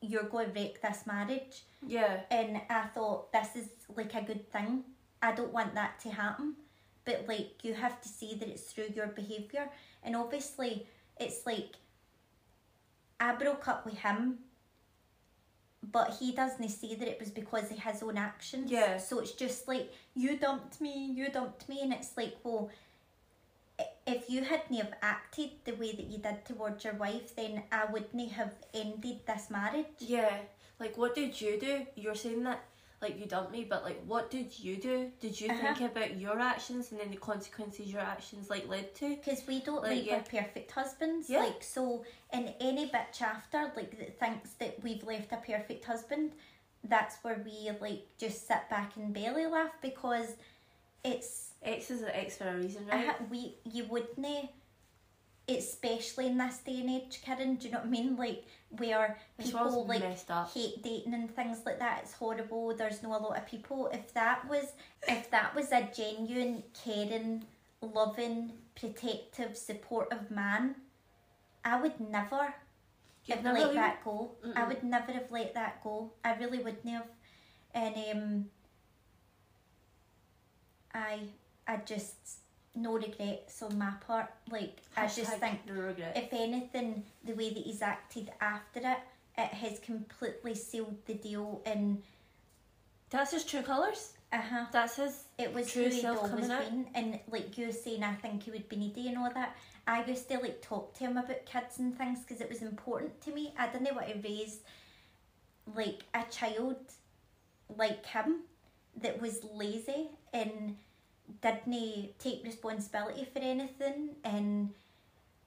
you're 0.00 0.24
going 0.24 0.52
to 0.52 0.60
wreck 0.60 0.80
this 0.82 1.06
marriage 1.06 1.62
Yeah. 1.86 2.20
and 2.30 2.60
I 2.68 2.82
thought 2.94 3.32
this 3.32 3.56
is 3.56 3.68
like 3.96 4.14
a 4.14 4.22
good 4.22 4.50
thing. 4.52 4.84
I 5.22 5.32
don't 5.32 5.52
want 5.52 5.74
that 5.74 6.00
to 6.00 6.10
happen. 6.10 6.54
But 7.04 7.24
like 7.28 7.64
you 7.64 7.74
have 7.74 8.00
to 8.02 8.08
see 8.08 8.34
that 8.34 8.48
it's 8.48 8.64
through 8.72 8.90
your 8.94 9.06
behaviour. 9.06 9.70
And 10.02 10.14
obviously 10.16 10.86
it's 11.18 11.46
like 11.46 11.76
I 13.18 13.34
broke 13.34 13.68
up 13.68 13.84
with 13.86 13.98
him 13.98 14.38
but 15.92 16.16
he 16.20 16.32
doesn't 16.32 16.68
see 16.68 16.94
that 16.94 17.08
it 17.08 17.18
was 17.18 17.30
because 17.30 17.70
of 17.70 17.78
his 17.78 18.02
own 18.02 18.18
actions. 18.18 18.70
Yeah. 18.70 18.98
So 18.98 19.18
it's 19.20 19.32
just 19.32 19.66
like 19.66 19.90
you 20.14 20.36
dumped 20.36 20.80
me, 20.80 21.10
you 21.16 21.30
dumped 21.30 21.68
me 21.70 21.80
and 21.82 21.92
it's 21.92 22.16
like, 22.16 22.36
well 22.44 22.70
if 24.06 24.28
you 24.30 24.42
hadn't 24.44 24.76
have 24.76 24.94
acted 25.02 25.50
the 25.64 25.72
way 25.72 25.92
that 25.92 26.06
you 26.06 26.18
did 26.18 26.44
towards 26.44 26.84
your 26.84 26.94
wife, 26.94 27.34
then 27.36 27.62
I 27.70 27.84
wouldn't 27.86 28.32
have 28.32 28.54
ended 28.74 29.20
this 29.26 29.50
marriage. 29.50 29.86
Yeah. 29.98 30.36
Like, 30.78 30.96
what 30.96 31.14
did 31.14 31.40
you 31.40 31.58
do? 31.60 31.86
You're 31.94 32.14
saying 32.14 32.42
that, 32.44 32.60
like, 33.02 33.18
you 33.20 33.26
dumped 33.26 33.52
me, 33.52 33.66
but, 33.68 33.84
like, 33.84 34.02
what 34.06 34.30
did 34.30 34.58
you 34.58 34.76
do? 34.76 35.10
Did 35.20 35.38
you 35.40 35.50
Uh-huh. 35.50 35.74
think 35.74 35.90
about 35.92 36.16
your 36.18 36.38
actions 36.40 36.90
and 36.90 37.00
then 37.00 37.10
the 37.10 37.16
consequences 37.18 37.92
your 37.92 38.00
actions, 38.00 38.48
like, 38.50 38.66
led 38.68 38.94
to? 38.96 39.10
Because 39.16 39.46
we 39.46 39.60
don't 39.60 39.82
Like, 39.82 39.90
like 39.98 40.06
yeah. 40.06 40.14
our 40.16 40.22
perfect 40.22 40.70
husbands. 40.72 41.28
Yeah. 41.28 41.40
Like 41.40 41.62
so 41.62 42.04
in 42.32 42.54
any 42.60 42.88
bitch 42.88 43.20
after 43.22 43.70
like 43.76 43.98
that 43.98 44.18
thinks 44.18 44.50
that 44.54 44.82
we've 44.82 45.02
left 45.04 45.32
a 45.32 45.36
perfect 45.36 45.84
husband, 45.84 46.32
that's 46.84 47.16
where 47.22 47.42
we 47.44 47.70
like 47.80 48.06
just 48.18 48.46
sit 48.48 48.62
back 48.70 48.96
and 48.96 49.12
belly 49.12 49.44
laugh 49.46 49.72
because 49.82 50.34
it's 51.04 51.50
X 51.62 51.90
is 51.90 52.02
an 52.02 52.10
X 52.12 52.36
for 52.36 52.48
a 52.48 52.56
reason, 52.56 52.86
right? 52.86 53.08
uh, 53.10 53.14
we 53.30 53.54
you 53.64 53.84
wouldn't 53.84 54.18
especially 55.48 56.26
in 56.28 56.38
this 56.38 56.58
day 56.58 56.80
and 56.80 56.90
age, 56.90 57.20
Kirin, 57.26 57.58
do 57.58 57.66
you 57.66 57.72
know 57.72 57.78
what 57.78 57.86
I 57.86 57.90
mean? 57.90 58.16
Like 58.16 58.44
where 58.76 59.18
This 59.36 59.46
people 59.46 59.84
like 59.86 60.02
up. 60.28 60.52
hate 60.52 60.82
dating 60.82 61.14
and 61.14 61.34
things 61.34 61.58
like 61.66 61.78
that. 61.80 62.00
It's 62.02 62.12
horrible. 62.12 62.74
There's 62.74 63.02
no 63.02 63.10
a 63.10 63.18
lot 63.18 63.36
of 63.36 63.46
people. 63.46 63.88
If 63.92 64.12
that 64.14 64.48
was 64.48 64.72
if 65.08 65.30
that 65.30 65.54
was 65.54 65.72
a 65.72 65.88
genuine, 65.94 66.62
caring, 66.84 67.44
loving, 67.82 68.52
protective, 68.74 69.56
supportive 69.56 70.30
man, 70.30 70.76
I 71.64 71.80
would 71.80 71.98
never 72.00 72.54
You'd 73.24 73.36
have 73.36 73.44
never 73.44 73.58
let 73.58 73.74
that 73.74 74.04
go. 74.04 74.30
I 74.54 74.60
Mm-mm. 74.60 74.68
would 74.68 74.84
never 74.84 75.12
have 75.12 75.30
let 75.30 75.54
that 75.54 75.82
go. 75.82 76.12
I 76.24 76.34
really 76.36 76.58
wouldn't 76.58 76.88
have. 76.88 77.06
And 77.74 77.94
um 78.12 78.44
I 80.94 81.20
I 81.66 81.76
just 81.78 82.14
no 82.74 82.94
regrets 82.94 83.62
on 83.62 83.76
my 83.78 83.92
part. 84.06 84.26
Like 84.50 84.78
I 84.96 85.06
just 85.06 85.36
think 85.38 85.60
no 85.66 85.94
if 86.14 86.32
anything, 86.32 87.04
the 87.24 87.34
way 87.34 87.50
that 87.52 87.62
he's 87.64 87.82
acted 87.82 88.30
after 88.40 88.80
it, 88.80 88.98
it 89.38 89.48
has 89.54 89.78
completely 89.80 90.54
sealed 90.54 90.96
the 91.06 91.14
deal. 91.14 91.62
And 91.66 92.02
That's 93.10 93.32
his 93.32 93.44
true 93.44 93.62
colours. 93.62 94.12
uh 94.32 94.40
huh, 94.40 94.64
That's 94.72 94.96
his. 94.96 95.24
it 95.38 95.52
was 95.52 95.70
True 95.72 95.84
who 95.84 95.90
he'd 95.90 96.00
self 96.02 96.18
always 96.18 96.30
coming 96.32 96.50
out. 96.50 96.64
been. 96.70 96.86
And 96.94 97.18
like 97.30 97.56
you 97.58 97.66
were 97.66 97.72
saying, 97.72 98.02
I 98.04 98.14
think 98.14 98.44
he 98.44 98.50
would 98.50 98.68
be 98.68 98.76
needy 98.76 99.08
and 99.08 99.18
all 99.18 99.32
that. 99.34 99.56
I 99.86 100.04
used 100.04 100.28
to 100.28 100.38
like 100.38 100.62
talk 100.62 100.94
to 100.94 101.00
him 101.00 101.16
about 101.16 101.44
kids 101.46 101.78
and 101.78 101.96
things 101.96 102.20
because 102.20 102.40
it 102.40 102.48
was 102.48 102.62
important 102.62 103.20
to 103.22 103.32
me. 103.32 103.52
I 103.58 103.66
didn't 103.68 103.94
want 103.94 104.08
to 104.08 104.28
raise 104.28 104.58
like 105.74 106.02
a 106.14 106.22
child 106.30 106.76
like 107.76 108.04
him 108.06 108.40
that 109.02 109.20
was 109.20 109.40
lazy 109.54 110.08
and 110.32 110.76
didn't 111.42 112.18
take 112.18 112.44
responsibility 112.44 113.26
for 113.32 113.38
anything 113.38 114.10
and 114.24 114.70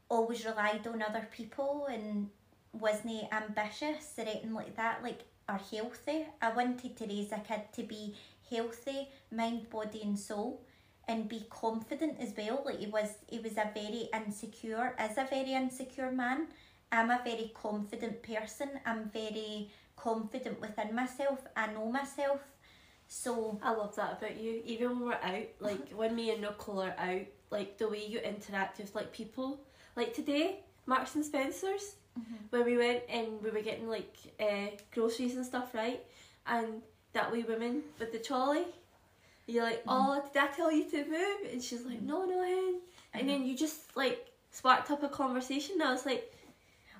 always 0.09 0.45
relied 0.45 0.85
on 0.87 1.01
other 1.01 1.27
people 1.31 1.87
and 1.91 2.29
wasn't 2.73 3.27
ambitious 3.31 4.13
or 4.17 4.21
anything 4.21 4.53
like 4.53 4.75
that, 4.75 5.03
like 5.03 5.21
are 5.49 5.59
healthy. 5.71 6.25
I 6.41 6.53
wanted 6.53 6.95
to 6.97 7.05
raise 7.05 7.31
a 7.31 7.39
kid 7.39 7.61
to 7.73 7.83
be 7.83 8.15
healthy, 8.49 9.09
mind, 9.31 9.69
body 9.69 10.01
and 10.03 10.17
soul 10.17 10.61
and 11.07 11.27
be 11.27 11.45
confident 11.49 12.17
as 12.19 12.33
well. 12.37 12.63
Like 12.65 12.79
he 12.79 12.87
was 12.87 13.09
he 13.29 13.39
was 13.39 13.53
a 13.53 13.69
very 13.73 14.09
insecure, 14.13 14.95
is 14.99 15.17
a 15.17 15.27
very 15.29 15.53
insecure 15.53 16.11
man. 16.11 16.47
I'm 16.91 17.09
a 17.09 17.21
very 17.23 17.51
confident 17.53 18.21
person. 18.23 18.69
I'm 18.85 19.09
very 19.09 19.69
confident 19.95 20.61
within 20.61 20.95
myself. 20.95 21.39
I 21.55 21.67
know 21.67 21.91
myself. 21.91 22.39
So 23.15 23.59
I 23.61 23.71
love 23.71 23.95
that 23.95 24.17
about 24.17 24.37
you. 24.39 24.61
Even 24.65 24.99
when 24.99 25.09
we're 25.09 25.13
out, 25.13 25.47
like 25.59 25.91
when 25.95 26.15
me 26.15 26.31
and 26.31 26.41
Nicole 26.41 26.81
are 26.81 26.95
out, 26.97 27.21
like 27.51 27.77
the 27.77 27.87
way 27.87 28.03
you 28.03 28.17
interact 28.19 28.79
with 28.79 28.93
like 28.95 29.13
people. 29.13 29.59
Like 29.95 30.15
today, 30.15 30.61
Marks 30.87 31.13
and 31.13 31.23
Spencers, 31.23 31.95
mm-hmm. 32.19 32.35
when 32.49 32.65
we 32.65 32.75
went 32.75 33.03
and 33.07 33.39
we 33.43 33.51
were 33.51 33.61
getting 33.61 33.87
like 33.87 34.15
uh, 34.39 34.75
groceries 34.91 35.35
and 35.35 35.45
stuff, 35.45 35.75
right? 35.75 36.03
And 36.47 36.81
that 37.13 37.31
wee 37.31 37.43
woman 37.43 37.83
with 37.99 38.11
the 38.11 38.17
trolley, 38.17 38.65
you're 39.45 39.63
like, 39.63 39.83
oh, 39.87 40.19
did 40.33 40.41
I 40.41 40.47
tell 40.47 40.71
you 40.71 40.89
to 40.89 41.05
move? 41.05 41.51
And 41.51 41.61
she's 41.61 41.85
like, 41.85 41.97
mm-hmm. 41.97 42.07
no, 42.07 42.25
no, 42.25 42.43
hen. 42.43 42.79
And 43.13 43.29
then 43.29 43.45
you 43.45 43.55
just 43.55 43.95
like 43.95 44.25
sparked 44.49 44.89
up 44.89 45.03
a 45.03 45.09
conversation. 45.09 45.75
And 45.75 45.83
I 45.83 45.91
was 45.91 46.07
like, 46.07 46.33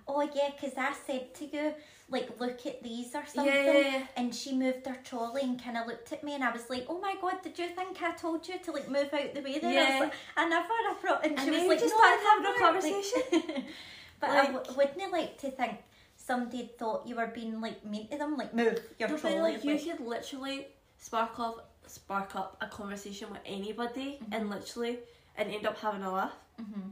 Oh 0.07 0.22
yeah, 0.22 0.49
because 0.55 0.78
I 0.78 0.93
said 1.07 1.34
to 1.36 1.45
you, 1.45 1.74
like, 2.14 2.39
look 2.39 2.66
at 2.66 2.82
these 2.84 3.14
or 3.16 3.24
something. 3.26 3.45
yeah. 3.53 4.07
And 4.16 4.34
she 4.34 4.53
moved 4.53 4.86
her 4.88 4.97
trolley 5.03 5.41
and 5.41 5.61
kind 5.61 5.78
of 5.78 5.88
looked 5.88 6.14
at 6.14 6.24
me, 6.24 6.36
and 6.36 6.43
I 6.43 6.51
was 6.51 6.70
like, 6.70 6.86
"Oh 6.88 6.99
my 6.99 7.16
god, 7.20 7.41
did 7.43 7.59
you 7.59 7.68
think 7.70 8.01
I 8.01 8.11
told 8.11 8.47
you 8.47 8.57
to 8.59 8.72
like 8.72 8.88
move 8.89 9.14
out 9.14 9.34
the 9.34 9.41
way 9.41 9.59
there?" 9.59 9.70
I, 9.70 9.74
Yeah. 9.74 9.91
was 9.99 9.99
like, 10.07 10.14
I 10.38 10.47
never. 10.47 10.68
I 10.70 10.95
brought, 11.01 11.26
and, 11.26 11.38
And 11.38 11.41
she 11.45 11.51
was 11.51 11.68
like, 11.68 11.80
just 11.80 11.93
"No, 11.93 11.97
started 11.99 12.22
I 12.22 12.30
having 12.30 12.45
a 12.55 12.66
conversation. 12.66 13.22
Like- 13.55 13.66
but 14.22 14.30
I 14.30 14.36
Like- 14.43 14.53
w- 14.53 14.78
wouldn't 14.78 15.11
like 15.11 15.38
to 15.39 15.51
think 15.51 15.74
somebody 16.16 16.72
thought 16.80 17.05
you 17.05 17.16
were 17.18 17.28
being 17.28 17.59
like 17.59 17.84
mean 17.84 18.07
to 18.09 18.18
them, 18.18 18.38
like 18.38 18.53
move 18.53 18.80
your 18.99 19.09
No, 19.09 19.18
trolley. 19.18 19.39
like, 19.39 19.64
you 19.66 19.78
could 19.78 19.99
literally 19.99 20.68
spark 20.99 21.38
off, 21.39 21.55
spark 21.88 22.36
up 22.36 22.55
a 22.61 22.68
conversation 22.68 23.30
with 23.32 23.41
anybody, 23.45 24.20
and 24.32 24.49
literally, 24.49 24.99
and 25.38 25.51
end 25.51 25.66
up 25.66 25.78
having 25.80 26.03
a 26.03 26.11
laugh. 26.14 26.32
Mhm. 26.61 26.91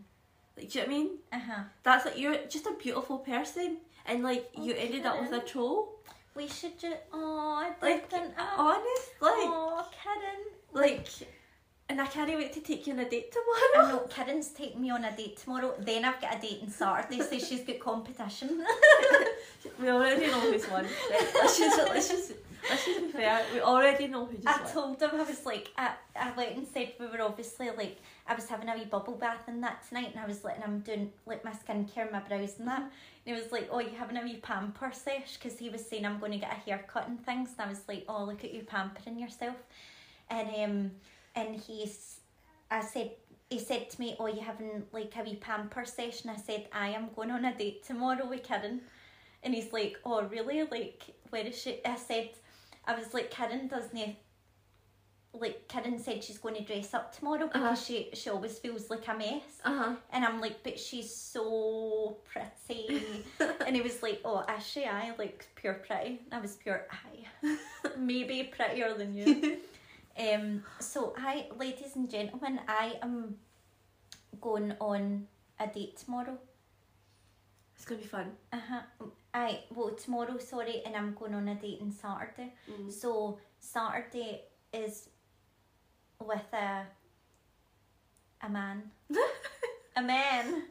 Like, 0.57 0.69
do 0.69 0.79
you 0.79 0.85
know 0.85 0.91
what 0.91 0.95
I 0.95 0.97
mean? 1.03 1.09
Uh 1.31 1.39
huh. 1.39 1.63
That's 1.83 2.05
like 2.05 2.17
you're 2.17 2.37
just 2.49 2.65
a 2.65 2.73
beautiful 2.73 3.19
person, 3.19 3.77
and 4.05 4.23
like 4.23 4.49
you 4.57 4.73
Oh, 4.73 4.77
ended 4.79 5.05
up 5.05 5.21
with 5.21 5.31
a 5.31 5.39
troll. 5.45 5.99
We 6.35 6.47
should 6.47 6.79
just. 6.79 6.97
Oh, 7.13 7.61
I 7.63 7.73
Like, 7.85 8.09
didn't. 8.09 8.33
Oh, 8.37 8.55
Honest, 8.57 9.11
like, 9.19 9.31
oh, 9.35 9.85
Kirin. 9.91 10.41
like, 10.71 11.07
and 11.89 11.99
I 11.99 12.05
can't 12.07 12.29
wait 12.29 12.53
to 12.53 12.61
take 12.61 12.87
you 12.87 12.93
on 12.93 12.99
a 12.99 13.09
date 13.09 13.33
tomorrow. 13.33 13.69
Oh, 13.75 13.85
I 13.85 13.91
know 13.91 13.99
Kirin's 14.07 14.47
taking 14.49 14.81
me 14.81 14.91
on 14.91 15.03
a 15.03 15.15
date 15.15 15.35
tomorrow. 15.37 15.73
Then 15.77 16.05
I've 16.05 16.21
got 16.21 16.37
a 16.37 16.39
date 16.41 16.59
on 16.63 16.69
Saturday, 16.69 17.19
so 17.21 17.37
she's 17.37 17.61
got 17.65 17.79
competition. 17.81 18.63
we 19.81 19.89
already 19.89 20.27
know 20.27 20.39
who's 20.39 20.69
won. 20.69 20.85
Let's 21.35 21.57
just 21.57 21.77
let's 21.89 22.07
just 22.09 22.31
let's 22.69 22.85
just 22.85 23.01
be 23.01 23.11
fair. 23.11 23.41
We 23.53 23.61
already 23.61 24.07
know 24.07 24.25
who 24.25 24.37
just 24.37 24.47
I 24.47 24.71
told 24.71 25.01
him 25.01 25.11
I 25.13 25.23
was 25.23 25.45
like 25.45 25.69
I, 25.77 25.91
I 26.15 26.31
went 26.31 26.57
and 26.57 26.67
said 26.67 26.93
we 26.99 27.07
were 27.07 27.21
obviously 27.21 27.69
like 27.69 27.97
I 28.27 28.35
was 28.35 28.47
having 28.47 28.69
a 28.69 28.75
wee 28.75 28.85
bubble 28.85 29.15
bath 29.15 29.47
and 29.47 29.63
that 29.63 29.87
tonight 29.87 30.11
and 30.11 30.19
I 30.19 30.27
was 30.27 30.43
letting 30.43 30.61
him 30.61 30.79
doing 30.79 31.11
like 31.25 31.43
my 31.43 31.51
skincare, 31.51 32.03
and 32.03 32.11
my 32.11 32.19
brows 32.19 32.55
and 32.59 32.67
that. 32.67 32.81
And 32.81 32.91
he 33.23 33.33
was 33.33 33.51
like, 33.51 33.69
"Oh, 33.71 33.79
you 33.79 33.91
having 33.97 34.17
a 34.17 34.21
wee 34.23 34.37
pamper 34.37 34.91
sesh?" 34.93 35.37
Because 35.37 35.59
he 35.59 35.69
was 35.69 35.85
saying 35.85 36.05
I'm 36.05 36.19
going 36.19 36.31
to 36.31 36.37
get 36.37 36.51
a 36.51 36.69
haircut 36.69 37.07
and 37.07 37.23
things. 37.23 37.51
And 37.57 37.67
I 37.67 37.69
was 37.69 37.81
like, 37.87 38.05
"Oh, 38.07 38.23
look 38.25 38.43
at 38.43 38.53
you 38.53 38.63
pampering 38.63 39.19
yourself." 39.19 39.55
And 40.29 40.49
um, 40.63 40.91
and 41.35 41.55
he's, 41.55 42.19
I 42.69 42.81
said. 42.81 43.11
He 43.49 43.59
said 43.59 43.89
to 43.89 43.99
me, 43.99 44.15
"Oh, 44.17 44.27
you 44.27 44.39
having 44.39 44.83
like 44.93 45.13
a 45.17 45.23
wee 45.23 45.35
pamper 45.35 45.83
session?" 45.83 46.29
I 46.29 46.37
said, 46.37 46.67
"I 46.71 46.89
am 46.89 47.09
going 47.15 47.31
on 47.31 47.43
a 47.43 47.53
date 47.53 47.83
tomorrow 47.85 48.25
with 48.25 48.43
Kirin," 48.43 48.79
and 49.43 49.53
he's 49.53 49.73
like, 49.73 49.99
"Oh, 50.05 50.23
really? 50.23 50.63
Like, 50.63 51.03
where 51.31 51.45
is 51.45 51.61
she?" 51.61 51.81
I 51.85 51.97
said, 51.97 52.29
"I 52.91 52.99
was 52.99 53.13
like, 53.13 53.31
Kirin 53.31 53.69
doesn't 53.69 54.15
like 55.33 55.67
Kirin 55.69 55.97
said 55.99 56.21
she's 56.23 56.37
going 56.37 56.55
to 56.55 56.63
dress 56.63 56.93
up 56.93 57.15
tomorrow 57.15 57.47
because 57.47 57.61
Uh-huh. 57.63 57.75
she 57.75 58.09
she 58.13 58.29
always 58.29 58.59
feels 58.59 58.89
like 58.89 59.07
a 59.07 59.13
mess." 59.17 59.61
Uh 59.63 59.77
huh. 59.77 59.95
And 60.11 60.25
I'm 60.25 60.41
like, 60.41 60.61
"But 60.63 60.77
she's 60.79 61.13
so 61.13 62.17
pretty," 62.31 63.01
and 63.65 63.75
he 63.75 63.81
was 63.81 64.03
like, 64.03 64.19
"Oh, 64.25 64.39
is 64.57 64.65
she? 64.67 64.83
I 64.85 65.13
like 65.17 65.47
pure 65.55 65.75
pretty." 65.75 66.19
I 66.31 66.39
was 66.41 66.55
pure 66.57 66.85
I, 66.91 67.57
maybe 67.97 68.43
prettier 68.55 68.93
than 68.93 69.13
you. 69.13 69.57
Um, 70.19 70.63
so 70.79 71.13
I, 71.17 71.47
ladies 71.57 71.95
and 71.95 72.09
gentlemen, 72.11 72.59
I 72.67 72.99
am 73.01 73.37
going 74.41 74.73
on 74.81 75.25
a 75.57 75.67
date 75.67 75.95
tomorrow. 75.97 76.37
It's 77.75 77.85
gonna 77.85 78.01
be 78.01 78.07
fun. 78.07 78.27
Uh 78.51 78.59
huh. 78.69 78.81
I 79.33 79.59
well 79.73 79.91
tomorrow, 79.91 80.37
sorry, 80.39 80.81
and 80.85 80.95
I'm 80.95 81.13
going 81.13 81.33
on 81.33 81.47
a 81.47 81.55
date 81.55 81.79
on 81.81 81.91
Saturday. 81.91 82.53
Mm. 82.69 82.91
So 82.91 83.39
Saturday 83.59 84.41
is 84.73 85.09
with 86.19 86.53
a 86.53 86.85
a 88.43 88.49
man. 88.49 88.83
a 89.95 90.01
man. 90.01 90.63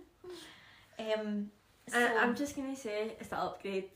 Um 0.98 1.50
so 1.88 1.98
And 1.98 2.18
I'm 2.18 2.36
just 2.36 2.54
gonna 2.54 2.76
say 2.76 3.16
it's 3.18 3.32
an 3.32 3.38
upgrade. 3.38 3.88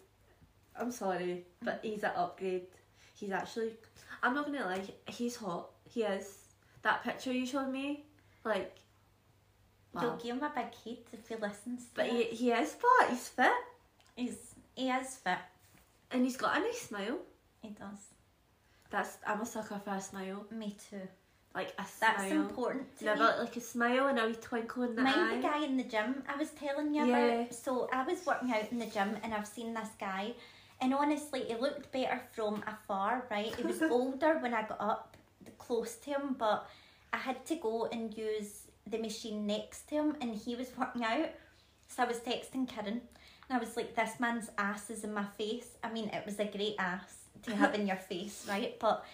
I'm 0.77 0.91
sorry, 0.91 1.45
but 1.63 1.81
he's 1.83 2.03
an 2.03 2.13
upgrade. 2.17 2.67
He's 3.15 3.31
actually. 3.31 3.73
I'm 4.23 4.35
not 4.35 4.47
gonna 4.47 4.65
lie. 4.65 4.83
He's 5.07 5.37
hot. 5.37 5.71
He 5.89 6.03
is. 6.03 6.39
That 6.83 7.03
picture 7.03 7.33
you 7.33 7.47
showed 7.47 7.71
me, 7.71 8.05
like. 8.45 8.77
you'll 10.01 10.17
give 10.17 10.37
him 10.37 10.43
a 10.43 10.53
big 10.55 10.75
heat 10.75 11.07
if 11.13 11.29
he 11.29 11.37
listens 11.37 11.85
to 11.85 11.91
But 11.95 12.07
he, 12.07 12.25
he 12.25 12.51
is 12.51 12.73
fat. 12.73 13.11
He's 13.11 13.29
fit, 13.29 13.53
He's 14.17 14.54
he 14.75 14.91
is 14.91 15.17
fit. 15.17 15.39
and 16.11 16.25
he's 16.25 16.37
got 16.37 16.57
a 16.57 16.61
nice 16.61 16.83
smile. 16.83 17.19
He 17.63 17.69
does. 17.71 17.99
That's 18.91 19.17
I'm 19.27 19.41
a 19.41 19.47
sucker 19.47 19.81
for 19.85 19.91
a 19.95 20.01
smile. 20.01 20.45
Me 20.51 20.77
too. 20.91 21.01
Like 21.55 21.73
a 21.79 21.85
That's 22.01 22.27
smile. 22.29 22.41
important 22.43 22.99
to 22.99 23.05
Never 23.05 23.25
me. 23.25 23.39
like 23.41 23.57
a 23.57 23.61
smile 23.61 24.07
and 24.09 24.19
a 24.19 24.27
wee 24.27 24.35
twinkle 24.35 24.83
in 24.85 24.97
the 24.97 25.03
Mind 25.03 25.17
eye. 25.21 25.37
the 25.37 25.43
guy 25.43 25.65
in 25.65 25.77
the 25.77 25.85
gym 25.85 26.23
I 26.29 26.37
was 26.37 26.51
telling 26.51 26.95
you 26.95 27.05
Yeah. 27.07 27.19
about. 27.19 27.55
So 27.55 27.89
I 27.93 28.05
was 28.05 28.25
working 28.27 28.53
out 28.53 28.71
in 28.73 28.79
the 28.79 28.87
gym 28.87 29.17
and 29.23 29.33
I've 29.35 29.47
seen 29.47 29.73
this 29.75 29.89
guy 29.99 30.35
and 30.81 30.93
honestly 30.93 31.45
he 31.45 31.55
looked 31.55 31.91
better 31.93 32.21
from 32.33 32.63
afar, 32.67 33.27
right? 33.31 33.55
He 33.55 33.63
was 33.63 33.81
older 33.91 34.39
when 34.39 34.53
I 34.55 34.63
got 34.63 34.81
up 34.81 35.17
close 35.59 35.95
to 35.97 36.11
him 36.11 36.35
but 36.39 36.69
I 37.13 37.19
had 37.19 37.45
to 37.47 37.55
go 37.57 37.87
and 37.93 38.17
use 38.17 38.63
the 38.87 38.99
machine 38.99 39.47
next 39.47 39.89
to 39.89 39.95
him 39.97 40.17
and 40.21 40.35
he 40.35 40.57
was 40.57 40.73
working 40.77 41.05
out. 41.05 41.31
So 41.89 42.03
I 42.03 42.07
was 42.07 42.19
texting 42.19 42.67
Kirin 42.69 43.01
and 43.49 43.57
I 43.57 43.61
was 43.61 43.77
like, 43.77 43.95
This 43.95 44.19
man's 44.21 44.51
ass 44.59 44.91
is 44.91 45.05
in 45.05 45.13
my 45.15 45.25
face. 45.25 45.69
I 45.83 45.93
mean 45.93 46.09
it 46.09 46.25
was 46.27 46.39
a 46.39 46.45
great 46.45 46.77
ass 46.79 47.15
to 47.43 47.55
have 47.55 47.75
in 47.75 47.87
your 47.87 47.97
face, 47.97 48.47
right? 48.49 48.79
But 48.79 49.05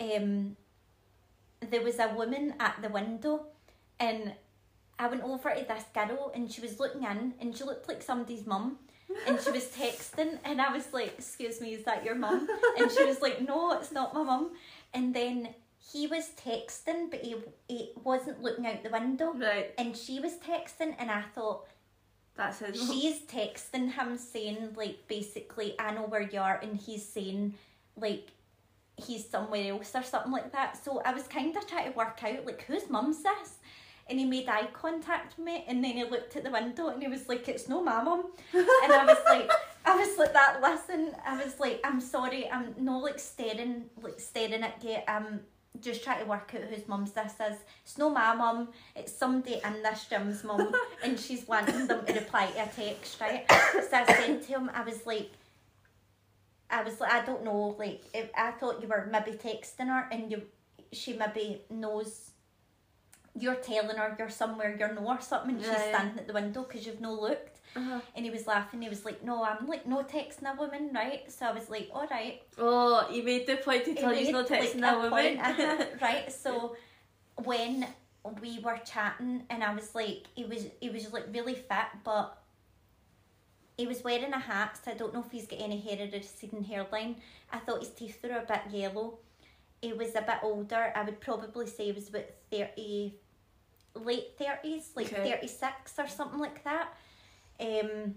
um 0.00 0.56
there 1.68 1.82
was 1.82 1.98
a 1.98 2.08
woman 2.14 2.54
at 2.60 2.76
the 2.82 2.88
window 2.88 3.46
and 3.98 4.32
I 4.98 5.08
went 5.08 5.22
over 5.22 5.50
to 5.54 5.64
this 5.66 5.84
girl 5.94 6.32
and 6.34 6.50
she 6.50 6.60
was 6.60 6.78
looking 6.80 7.02
in 7.04 7.34
and 7.40 7.56
she 7.56 7.64
looked 7.64 7.88
like 7.88 8.02
somebody's 8.02 8.46
mum 8.46 8.78
and 9.26 9.40
she 9.40 9.50
was 9.50 9.64
texting 9.78 10.38
and 10.44 10.60
I 10.60 10.72
was 10.72 10.92
like, 10.92 11.14
Excuse 11.18 11.60
me, 11.60 11.74
is 11.74 11.84
that 11.84 12.04
your 12.04 12.14
mum? 12.14 12.48
And 12.78 12.90
she 12.90 13.04
was 13.04 13.20
like, 13.20 13.40
No, 13.46 13.72
it's 13.72 13.92
not 13.92 14.14
my 14.14 14.22
mum. 14.22 14.50
And 14.94 15.14
then 15.14 15.48
he 15.92 16.06
was 16.06 16.30
texting 16.44 17.10
but 17.10 17.20
he, 17.22 17.36
he 17.68 17.90
wasn't 18.04 18.42
looking 18.42 18.66
out 18.66 18.82
the 18.82 18.90
window 18.90 19.32
Right. 19.34 19.72
and 19.78 19.96
she 19.96 20.20
was 20.20 20.32
texting 20.38 20.94
and 20.98 21.10
I 21.10 21.22
thought 21.34 21.66
She's 22.74 23.20
texting 23.22 23.92
him 23.92 24.16
saying 24.16 24.74
like 24.76 25.06
basically 25.08 25.74
I 25.78 25.92
know 25.92 26.02
where 26.02 26.22
you 26.22 26.40
are 26.40 26.58
and 26.62 26.76
he's 26.76 27.04
saying 27.04 27.54
like 27.96 28.28
he's 28.96 29.28
somewhere 29.28 29.72
else 29.72 29.92
or 29.94 30.02
something 30.02 30.32
like 30.32 30.52
that. 30.52 30.82
So 30.82 31.02
I 31.04 31.12
was 31.12 31.24
kind 31.24 31.56
of 31.56 31.66
trying 31.66 31.90
to 31.90 31.96
work 31.98 32.22
out 32.22 32.46
like 32.46 32.62
whose 32.62 32.88
mum's 32.88 33.22
this? 33.22 33.58
And 34.10 34.18
he 34.18 34.24
made 34.24 34.48
eye 34.48 34.68
contact 34.72 35.36
with 35.36 35.44
me 35.44 35.64
and 35.68 35.84
then 35.84 35.92
he 35.92 36.04
looked 36.04 36.34
at 36.36 36.44
the 36.44 36.50
window 36.50 36.88
and 36.88 37.02
he 37.02 37.08
was 37.08 37.28
like, 37.28 37.48
It's 37.48 37.68
no 37.68 37.82
my 37.82 38.02
mum 38.02 38.24
and 38.54 38.92
I 38.92 39.04
was 39.04 39.18
like 39.26 39.50
I 39.84 39.96
was 39.96 40.16
like 40.18 40.32
that 40.32 40.60
listen, 40.62 41.14
I 41.26 41.42
was 41.42 41.58
like, 41.58 41.80
I'm 41.84 42.00
sorry, 42.00 42.50
I'm 42.50 42.74
no 42.78 42.98
like 42.98 43.18
staring 43.18 43.86
like 44.00 44.20
staring 44.20 44.62
at 44.62 44.82
you. 44.84 44.98
I'm 45.06 45.40
just 45.80 46.02
trying 46.04 46.20
to 46.20 46.26
work 46.26 46.52
out 46.54 46.62
whose 46.62 46.86
mum's 46.88 47.12
this 47.12 47.32
is. 47.32 47.56
It's 47.84 47.98
no 47.98 48.10
my 48.10 48.34
mum, 48.34 48.68
it's 48.96 49.12
somebody 49.12 49.60
in 49.64 49.82
this 49.82 50.06
gym's 50.08 50.44
mum 50.44 50.72
and 51.04 51.18
she's 51.18 51.46
wanting 51.46 51.86
them 51.86 52.04
to 52.06 52.12
reply 52.12 52.46
to 52.46 52.62
a 52.62 52.66
text, 52.66 53.20
right? 53.20 53.44
So 53.50 53.88
I 53.96 54.04
said 54.06 54.42
to 54.42 54.48
him, 54.48 54.70
I 54.74 54.82
was 54.82 55.06
like 55.06 55.30
I 56.70 56.82
was 56.82 57.00
like, 57.00 57.12
I 57.12 57.24
don't 57.24 57.44
know, 57.44 57.76
like 57.78 58.02
if 58.12 58.30
I 58.36 58.50
thought 58.50 58.82
you 58.82 58.88
were 58.88 59.08
maybe 59.10 59.32
texting 59.38 59.88
her 59.88 60.08
and 60.12 60.30
you 60.30 60.42
she 60.92 61.12
maybe 61.14 61.62
knows 61.70 62.30
you're 63.38 63.54
telling 63.56 63.96
her 63.96 64.16
you're 64.18 64.30
somewhere 64.30 64.74
you're 64.78 64.92
no 64.92 65.06
or 65.06 65.20
something 65.20 65.50
and 65.56 65.60
she's 65.60 65.70
Right. 65.70 65.94
standing 65.94 66.18
at 66.18 66.26
the 66.26 66.32
window 66.32 66.62
because 66.64 66.86
you've 66.86 67.00
no 67.00 67.12
looked 67.12 67.57
Uh-huh. 67.76 68.00
and 68.16 68.24
he 68.24 68.30
was 68.30 68.46
laughing 68.46 68.82
he 68.82 68.88
was 68.88 69.04
like 69.04 69.22
no 69.22 69.44
I'm 69.44 69.66
like 69.66 69.86
no 69.86 70.02
texting 70.02 70.52
a 70.52 70.56
woman 70.56 70.90
right 70.94 71.30
so 71.30 71.46
I 71.46 71.52
was 71.52 71.68
like 71.70 71.88
alright 71.94 72.42
Oh, 72.58 73.06
he 73.10 73.22
made 73.22 73.46
the 73.46 73.56
point 73.56 73.84
to 73.84 73.94
tell 73.94 74.12
you 74.12 74.20
he's 74.24 74.30
not 74.30 74.48
texting 74.48 74.82
a 74.82 74.98
woman. 74.98 75.38
uh-huh, 75.38 75.84
right 76.02 76.32
so 76.32 76.76
when 77.44 77.86
we 78.40 78.58
were 78.60 78.78
chatting 78.84 79.44
and 79.50 79.62
I 79.62 79.74
was 79.74 79.94
like 79.94 80.24
he 80.34 80.44
was 80.44 80.66
he 80.80 80.90
was 80.90 81.12
like 81.12 81.26
really 81.32 81.54
fit 81.54 81.88
but 82.04 82.36
he 83.76 83.86
was 83.86 84.02
wearing 84.02 84.32
a 84.32 84.38
hat 84.40 84.78
so 84.84 84.90
I 84.90 84.94
don't 84.94 85.14
know 85.14 85.24
if 85.24 85.30
he's 85.30 85.46
got 85.46 85.60
any 85.60 85.78
hair 85.80 85.98
or 86.06 86.10
receding 86.10 86.64
hairline 86.64 87.16
I 87.52 87.58
thought 87.58 87.80
his 87.80 87.90
teeth 87.90 88.18
were 88.22 88.30
a 88.38 88.44
bit 88.46 88.62
yellow 88.72 89.18
he 89.80 89.92
was 89.92 90.10
a 90.16 90.22
bit 90.22 90.38
older 90.42 90.92
I 90.96 91.02
would 91.04 91.20
probably 91.20 91.66
say 91.68 91.84
he 91.86 91.92
was 91.92 92.08
about 92.08 92.24
30 92.50 93.14
late 93.94 94.36
30s 94.38 94.84
like 94.96 95.12
Okay. 95.12 95.30
36 95.30 95.98
or 95.98 96.08
something 96.08 96.40
like 96.40 96.64
that 96.64 96.92
um 97.60 98.14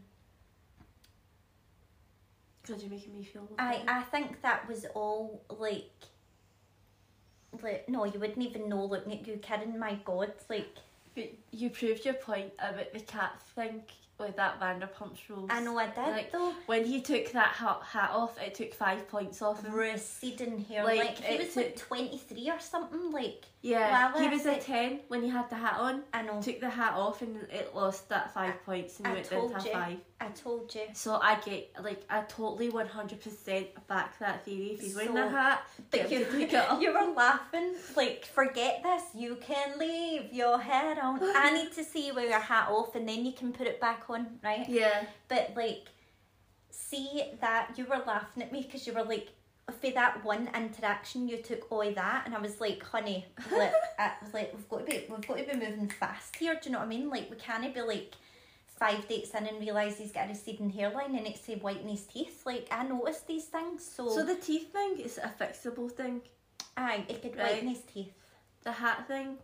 God, 2.67 2.79
you're 2.81 2.91
making 2.91 3.13
me 3.17 3.23
feel. 3.23 3.47
I. 3.57 3.81
I 3.87 4.01
think 4.03 4.41
that 4.43 4.67
was 4.67 4.85
all 4.93 5.41
like 5.49 5.89
like 7.61 7.87
no 7.89 8.05
you 8.05 8.19
wouldn't 8.19 8.45
even 8.45 8.69
know 8.69 8.85
looking 8.85 9.13
at 9.13 9.27
you 9.27 9.37
kidding 9.37 9.77
my 9.77 9.97
god 10.05 10.31
like 10.49 10.69
But 11.15 11.31
you 11.51 11.69
proved 11.69 12.05
your 12.05 12.13
point 12.13 12.53
about 12.59 12.93
the 12.93 13.01
cat 13.01 13.41
thing 13.55 13.83
with 14.22 14.36
that 14.38 14.59
Vanderpump 14.59 15.17
rules. 15.30 15.49
I 15.49 15.61
know 15.61 15.78
I 15.78 15.88
did 15.88 15.97
Like, 15.97 16.32
though 16.32 16.53
When 16.65 16.86
he 16.86 17.01
took 17.01 17.32
that 17.32 17.49
hat, 17.49 17.82
hat 17.84 18.11
off, 18.13 18.38
it 18.39 18.55
took 18.55 18.74
five 18.74 19.07
points 19.07 19.41
off 19.41 19.63
him. 19.63 19.74
receding 19.74 20.59
hair 20.65 20.84
Like, 20.84 20.99
like, 20.99 21.17
he 21.19 21.36
it 21.36 21.39
was 21.47 21.55
like 21.55 21.76
23 21.76 22.49
or 22.49 22.59
something 22.59 23.11
like 23.11 23.45
Yeah, 23.61 24.17
he 24.19 24.28
was 24.30 24.45
a 24.45 24.57
10 24.57 25.01
when 25.07 25.22
he 25.24 25.30
had 25.30 25.49
the 25.49 25.55
hat 25.55 25.78
on. 25.80 26.03
I 26.13 26.22
know 26.22 26.41
Took 26.41 26.59
the 26.59 26.69
hat 26.69 26.93
off 26.93 27.22
and 27.22 27.36
it 27.51 27.76
lost 27.76 28.09
that 28.09 28.34
five 28.34 28.63
points 28.65 28.99
and 28.99 29.07
I 29.07 29.13
went 29.13 29.30
down 29.30 29.49
to 29.53 29.65
you. 29.65 29.72
five. 29.74 29.97
I 30.22 30.28
told 30.30 30.74
you 30.76 30.82
So 30.93 31.15
I 31.15 31.36
get, 31.39 31.72
like, 31.84 32.03
I 32.09 32.22
totally 32.22 32.69
100% 32.69 33.67
back 33.88 34.17
that 34.19 34.45
theory. 34.45 34.72
If 34.74 34.82
he's 34.82 34.95
wearing 34.95 35.09
So- 35.09 35.15
the 35.24 35.30
hat, 35.30 35.63
but 35.89 36.11
you, 36.11 36.19
him 36.19 36.26
to 36.26 36.38
take 36.39 36.53
it 36.53 36.69
off. 36.69 36.82
you 36.82 36.93
were 36.93 37.13
laughing 37.13 37.74
like 37.95 38.26
forget 38.26 38.82
this 38.84 39.03
you 39.15 39.36
can 39.41 39.78
leave 39.78 40.32
your 40.32 40.59
hair 40.59 40.97
on 41.03 41.19
I 41.22 41.51
need 41.51 41.72
to 41.74 41.84
see 41.84 42.11
where 42.11 42.28
your 42.28 42.39
hat 42.39 42.69
off 42.69 42.95
and 42.95 43.07
then 43.09 43.26
you 43.26 43.34
can 43.34 43.51
put 43.51 43.67
it 43.67 43.82
back 43.82 44.03
on 44.09 44.28
right 44.43 44.67
Yeah. 44.69 45.05
But 45.28 45.53
like, 45.55 45.88
see 46.69 47.24
that 47.41 47.74
you 47.78 47.86
were 47.86 48.01
laughing 48.05 48.43
at 48.43 48.51
me 48.51 48.61
because 48.61 48.86
you 48.88 48.93
were 48.93 49.03
like, 49.03 49.30
for 49.80 49.91
that 49.91 50.24
one 50.26 50.49
interaction, 50.55 51.28
you 51.30 51.38
took 51.38 51.72
all 51.72 51.89
that, 51.93 52.24
and 52.26 52.36
I 52.36 52.39
was 52.39 52.59
like, 52.59 52.84
honey, 52.84 53.26
like, 53.55 53.72
I 53.99 54.11
was 54.22 54.34
like, 54.34 54.51
we've 54.53 54.67
got 54.67 54.80
to 54.80 54.86
be, 54.86 55.05
we've 55.09 55.26
got 55.26 55.38
to 55.38 55.43
be 55.45 55.53
moving 55.53 55.88
fast 55.89 56.36
here. 56.36 56.55
Do 56.55 56.61
you 56.65 56.72
know 56.74 56.80
what 56.80 56.86
I 56.86 56.89
mean? 56.89 57.09
Like, 57.09 57.30
we 57.30 57.38
can't 57.38 57.74
be 57.74 57.82
like 57.82 58.15
five 58.82 59.07
dates 59.07 59.29
in 59.36 59.45
and 59.45 59.59
realise 59.59 59.99
he's 59.99 60.11
got 60.11 60.25
a 60.25 60.29
receding 60.29 60.71
hairline 60.71 61.15
and 61.15 61.27
it's 61.27 61.41
say 61.41 61.55
whiten 61.55 61.88
his 61.88 62.05
teeth. 62.07 62.41
Like, 62.47 62.67
I 62.71 62.82
noticed 62.84 63.27
these 63.27 63.45
things, 63.45 63.86
so, 63.95 64.09
So 64.09 64.25
the 64.25 64.36
teeth 64.36 64.73
thing 64.73 64.97
is 64.99 65.19
a 65.19 65.32
fixable 65.39 65.91
thing. 65.91 66.21
aye, 66.75 67.05
it 67.07 67.21
could 67.21 67.36
Right. 67.38 67.51
whiten 67.53 67.67
his 67.67 67.82
teeth. 67.82 68.11
The 68.63 68.71
hat 68.71 69.07
thing, 69.07 69.38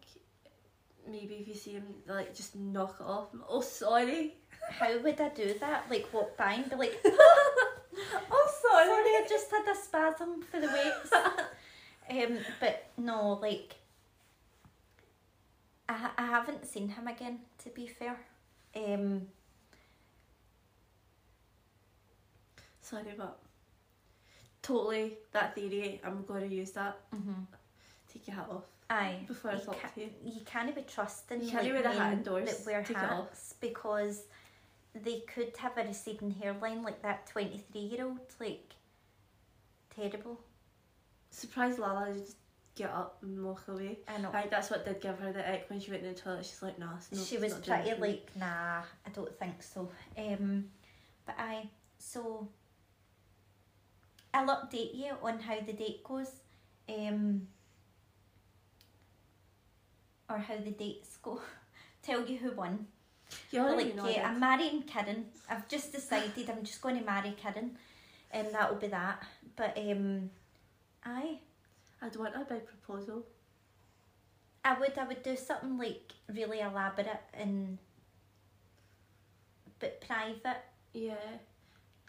maybe 1.07 1.35
if 1.35 1.47
you 1.47 1.53
see 1.53 1.73
him, 1.73 1.87
like, 2.07 2.35
just 2.35 2.55
knock 2.55 2.95
it 2.99 3.03
off. 3.05 3.27
Oh, 3.47 3.61
sorry. 3.61 4.33
How 4.79 4.97
would 5.03 5.21
I 5.21 5.29
do 5.29 5.53
that? 5.59 5.85
Like, 5.89 6.11
walk 6.11 6.35
by 6.35 6.53
and 6.53 6.69
be 6.69 6.75
like, 6.75 6.99
oh, 7.05 8.47
sorry, 8.65 8.89
I 8.89 9.25
just 9.29 9.51
had 9.51 9.67
a 9.67 9.75
spasm 9.75 10.41
for 10.49 10.59
the 10.59 10.67
weights. 10.67 11.11
um, 12.09 12.39
but 12.59 12.89
no, 12.97 13.33
like, 13.33 13.75
I, 15.87 16.09
I 16.17 16.25
haven't 16.25 16.65
seen 16.65 16.89
him 16.89 17.07
again, 17.07 17.39
to 17.63 17.69
be 17.69 17.85
fair. 17.85 18.17
Um, 18.77 19.27
Sorry, 22.81 23.13
but 23.17 23.37
totally 24.61 25.17
that 25.33 25.55
theory. 25.55 25.99
I'm 26.05 26.23
going 26.25 26.47
to 26.49 26.55
use 26.55 26.71
that. 26.71 26.97
Take 28.13 28.27
your 28.27 28.35
hat 28.37 28.47
off. 28.49 28.63
aye. 28.89 29.19
Before 29.27 29.51
I 29.51 29.55
you 29.55 29.59
talk 29.61 29.81
ca- 29.81 29.89
to 29.89 30.01
you. 30.01 30.09
You 30.23 30.41
can't 30.45 30.73
be 30.73 30.83
trusting 30.83 31.41
You 31.41 31.51
can't 31.51 31.63
like, 31.65 31.73
wear 31.73 31.91
a 31.91 31.93
hat 31.97 32.13
indoors. 32.13 32.49
that 32.57 32.65
wear 32.65 32.83
Take 32.83 32.95
hats 32.97 33.55
because 33.59 34.23
they 34.95 35.19
could 35.33 35.55
have 35.57 35.77
a 35.77 35.83
receding 35.83 36.31
hairline 36.31 36.81
like 36.83 37.01
that 37.01 37.27
23 37.27 37.81
year 37.81 38.05
old. 38.05 38.19
Like, 38.39 38.73
terrible. 39.93 40.39
Surprised 41.29 41.79
Lala 41.79 42.13
just 42.13 42.37
get 42.77 42.91
up 42.91 43.17
and 43.23 43.43
walk 43.43 43.63
away. 43.67 43.97
I 44.07 44.19
know. 44.19 44.29
I 44.29 44.41
think 44.41 44.51
that's 44.51 44.69
what 44.69 44.85
did 44.85 45.01
give 45.01 45.17
her 45.19 45.33
the 45.33 45.43
ick 45.51 45.65
when 45.69 45.79
she 45.79 45.91
went 45.91 46.03
in 46.03 46.13
the 46.13 46.19
toilet. 46.19 46.45
She's 46.45 46.61
like, 46.61 46.77
nah, 46.77 46.95
it's 46.95 47.11
not, 47.11 47.25
she 47.25 47.37
was 47.37 47.53
pretty 47.55 47.89
it 47.89 47.95
for 47.95 48.01
me." 48.01 48.07
like 48.07 48.29
nah 48.37 48.81
i 49.05 49.09
don't 49.13 49.37
think 49.39 49.61
so 49.61 49.89
um 50.17 50.65
but 51.25 51.35
i 51.37 51.67
so 51.97 52.47
i'll 54.33 54.47
update 54.47 54.95
you 54.95 55.11
on 55.23 55.39
how 55.39 55.59
the 55.59 55.73
date 55.73 56.03
goes 56.03 56.31
um 56.89 57.47
or 60.29 60.37
how 60.37 60.57
the 60.57 60.71
dates 60.71 61.17
go 61.17 61.41
tell 62.03 62.25
you 62.27 62.37
who 62.37 62.51
won 62.51 62.85
You 63.51 63.61
already 63.61 63.93
like 63.93 64.15
yeah 64.15 64.29
i'm 64.29 64.39
marrying 64.39 64.83
Kirin 64.83 65.23
i've 65.49 65.67
just 65.67 65.91
decided 65.91 66.49
i'm 66.49 66.63
just 66.63 66.81
going 66.81 66.97
to 66.99 67.05
marry 67.05 67.35
Kirin 67.41 67.71
and 68.31 68.53
that'll 68.53 68.75
be 68.77 68.87
that 68.87 69.23
but 69.55 69.77
um 69.77 70.29
i 71.03 71.39
I'd 72.01 72.15
want 72.15 72.35
a 72.35 72.39
big 72.45 72.65
proposal. 72.67 73.23
I 74.63 74.77
would 74.79 74.97
I 74.97 75.05
would 75.07 75.23
do 75.23 75.35
something 75.35 75.77
like 75.77 76.11
really 76.33 76.59
elaborate 76.59 77.21
and 77.33 77.77
but 79.79 80.01
private. 80.01 80.61
Yeah. 80.93 81.13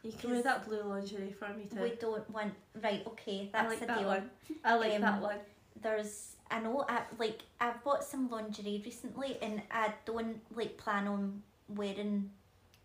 You 0.02 0.12
can 0.12 0.30
wear 0.30 0.42
that 0.42 0.66
blue 0.66 0.82
lingerie 0.82 1.32
for 1.32 1.48
me 1.48 1.64
too. 1.64 1.82
We 1.82 1.90
don't 1.96 2.28
want 2.30 2.54
right. 2.82 3.02
Okay, 3.06 3.50
I 3.54 3.62
that's 3.62 3.68
like 3.74 3.82
a 3.82 3.86
that 3.86 3.98
deal. 3.98 4.08
one. 4.08 4.30
I 4.64 4.74
like 4.76 4.94
Um, 4.94 5.00
that 5.02 5.20
one. 5.22 5.36
There's 5.80 6.36
I 6.50 6.60
know 6.60 6.84
I 6.88 7.02
like 7.18 7.42
I've 7.60 7.82
bought 7.84 8.04
some 8.04 8.30
lingerie 8.30 8.82
recently 8.84 9.38
and 9.42 9.62
I 9.70 9.92
don't 10.04 10.40
like 10.56 10.76
plan 10.78 11.06
on 11.08 11.42
wearing 11.68 12.30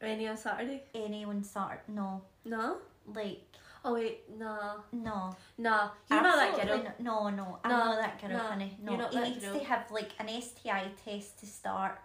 Any 0.01 0.27
on 0.27 0.38
Saturday? 0.38 0.84
any 0.93 1.23
on 1.23 1.43
Saturday. 1.43 1.81
No, 1.88 2.21
No? 2.45 2.77
like 3.07 3.41
Oh 3.85 3.93
wait, 3.95 4.22
no. 4.38 4.84
no. 4.91 5.35
No. 5.57 5.91
You're 6.10 6.22
not 6.22 6.35
that 6.38 6.49
Absolutely 6.60 6.84
girl. 6.84 6.88
n- 6.88 6.93
No, 7.03 7.30
no, 7.30 7.60
I'm 7.64 7.72
No, 7.72 7.77
not 7.77 7.97
that 7.99 8.22
girl, 8.22 8.30
no, 8.31 8.38
honey. 8.39 8.77
No, 8.81 8.91
you're 8.91 9.01
not 9.01 9.11
he 9.14 9.19
that 9.19 9.30
needs 9.30 9.43
to 9.43 9.64
have 9.65 9.91
like 9.91 10.11
an 10.19 10.30
STI 10.41 10.91
test 11.03 11.39
to 11.39 11.45
start. 11.45 11.99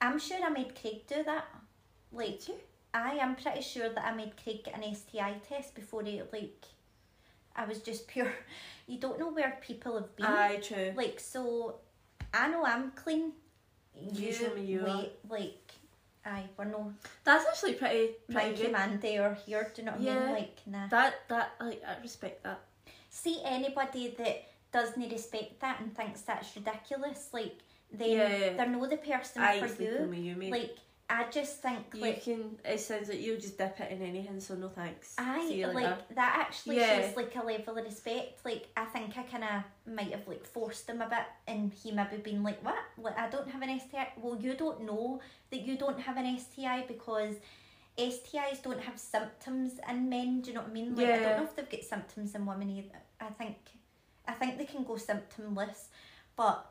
I'm 0.00 0.18
sure 0.18 0.38
I 0.44 0.48
made 0.50 0.80
Craig 0.80 1.06
do 1.06 1.22
that. 1.24 1.44
Like, 2.12 2.38
Did 2.40 2.48
you? 2.48 2.54
I 2.94 3.12
am 3.16 3.36
pretty 3.36 3.60
sure 3.62 3.88
that 3.88 4.04
I 4.04 4.12
made 4.14 4.32
Craig 4.42 4.64
get 4.64 4.74
an 4.76 4.94
STI 4.94 5.34
test 5.48 5.74
before 5.74 6.02
he 6.02 6.22
like. 6.32 6.64
I 7.56 7.64
was 7.64 7.80
just 7.80 8.06
pure. 8.08 8.32
You 8.86 8.98
don't 8.98 9.20
know 9.20 9.30
where 9.30 9.56
people 9.60 9.94
have 9.94 10.16
been. 10.16 10.26
Aye, 10.26 10.58
true. 10.60 10.92
Like 10.96 11.20
so, 11.20 11.76
I 12.34 12.48
know 12.48 12.64
I'm 12.64 12.90
clean. 12.92 13.32
You 13.94 14.32
show 14.32 14.52
me 14.54 14.62
you 14.64 14.80
are. 14.80 14.84
wait, 14.84 15.12
like, 15.28 15.59
aye, 16.24 16.44
we're 16.56 16.64
no 16.66 16.92
That's 17.24 17.46
actually 17.46 17.74
pretty 17.74 18.14
pretty 18.30 18.50
Mikey 18.50 18.62
good. 18.64 18.72
Mandy 18.72 19.18
or 19.18 19.34
here. 19.46 19.70
Do 19.74 19.82
you 19.82 19.86
know 19.86 19.92
what 19.92 20.00
I 20.00 20.14
mean? 20.24 20.32
Like, 20.32 20.58
nah. 20.66 20.86
That 20.88 21.14
that 21.28 21.52
like 21.60 21.82
I 21.86 22.00
respect 22.02 22.42
that. 22.44 22.60
see 23.08 23.40
anybody 23.44 24.14
that 24.18 24.44
doesn't 24.72 25.10
respect 25.10 25.60
that 25.60 25.80
and 25.80 25.94
thinks 25.96 26.20
that's 26.22 26.54
ridiculous, 26.56 27.28
like 27.32 27.56
then 27.92 28.10
Yeah. 28.10 28.52
they're 28.56 28.68
no 28.68 28.86
the 28.86 28.98
person 28.98 29.42
I 29.42 29.60
for 29.60 29.82
you. 29.82 30.12
you. 30.12 30.50
Like 30.50 30.76
I 31.12 31.28
just 31.28 31.60
think 31.60 31.86
you 31.92 32.02
like 32.02 32.22
can. 32.22 32.56
It 32.64 32.78
sounds 32.78 33.08
like 33.08 33.20
you'll 33.20 33.40
just 33.40 33.58
dip 33.58 33.80
it 33.80 33.90
in 33.90 34.00
anything, 34.00 34.38
so 34.38 34.54
no 34.54 34.68
thanks. 34.68 35.16
I 35.18 35.64
like 35.74 36.14
that 36.14 36.36
actually 36.38 36.76
Yeah. 36.76 37.02
shows 37.02 37.16
like 37.16 37.34
a 37.34 37.42
level 37.44 37.76
of 37.76 37.84
respect. 37.84 38.44
Like 38.44 38.68
I 38.76 38.84
think 38.84 39.18
I 39.18 39.24
kinda 39.24 39.64
might 39.86 40.12
have 40.12 40.28
like 40.28 40.44
forced 40.44 40.88
him 40.88 41.02
a 41.02 41.08
bit 41.08 41.26
and 41.48 41.72
he 41.72 41.90
maybe 41.90 42.18
been 42.18 42.44
like, 42.44 42.64
What? 42.64 42.78
Like 42.96 43.18
I 43.18 43.28
don't 43.28 43.48
have 43.48 43.60
an 43.60 43.80
STI 43.80 44.12
well 44.22 44.36
you 44.40 44.54
don't 44.54 44.82
know 44.84 45.20
that 45.50 45.62
you 45.62 45.76
don't 45.76 45.98
have 45.98 46.16
an 46.16 46.38
STI 46.38 46.84
because 46.86 47.34
STIs 47.98 48.62
don't 48.62 48.80
have 48.80 48.98
symptoms 48.98 49.80
in 49.88 50.08
men, 50.08 50.40
do 50.42 50.50
you 50.50 50.54
know 50.54 50.62
what 50.62 50.70
I 50.70 50.72
mean? 50.72 50.94
Like 50.94 51.08
I 51.08 51.22
don't 51.24 51.36
know 51.38 51.44
if 51.44 51.56
they've 51.56 51.68
got 51.68 51.82
symptoms 51.82 52.34
in 52.36 52.46
women 52.46 52.70
either. 52.70 52.98
I 53.20 53.30
think 53.30 53.56
I 54.28 54.32
think 54.32 54.58
they 54.58 54.64
can 54.64 54.84
go 54.84 54.94
symptomless, 54.94 55.88
but 56.36 56.70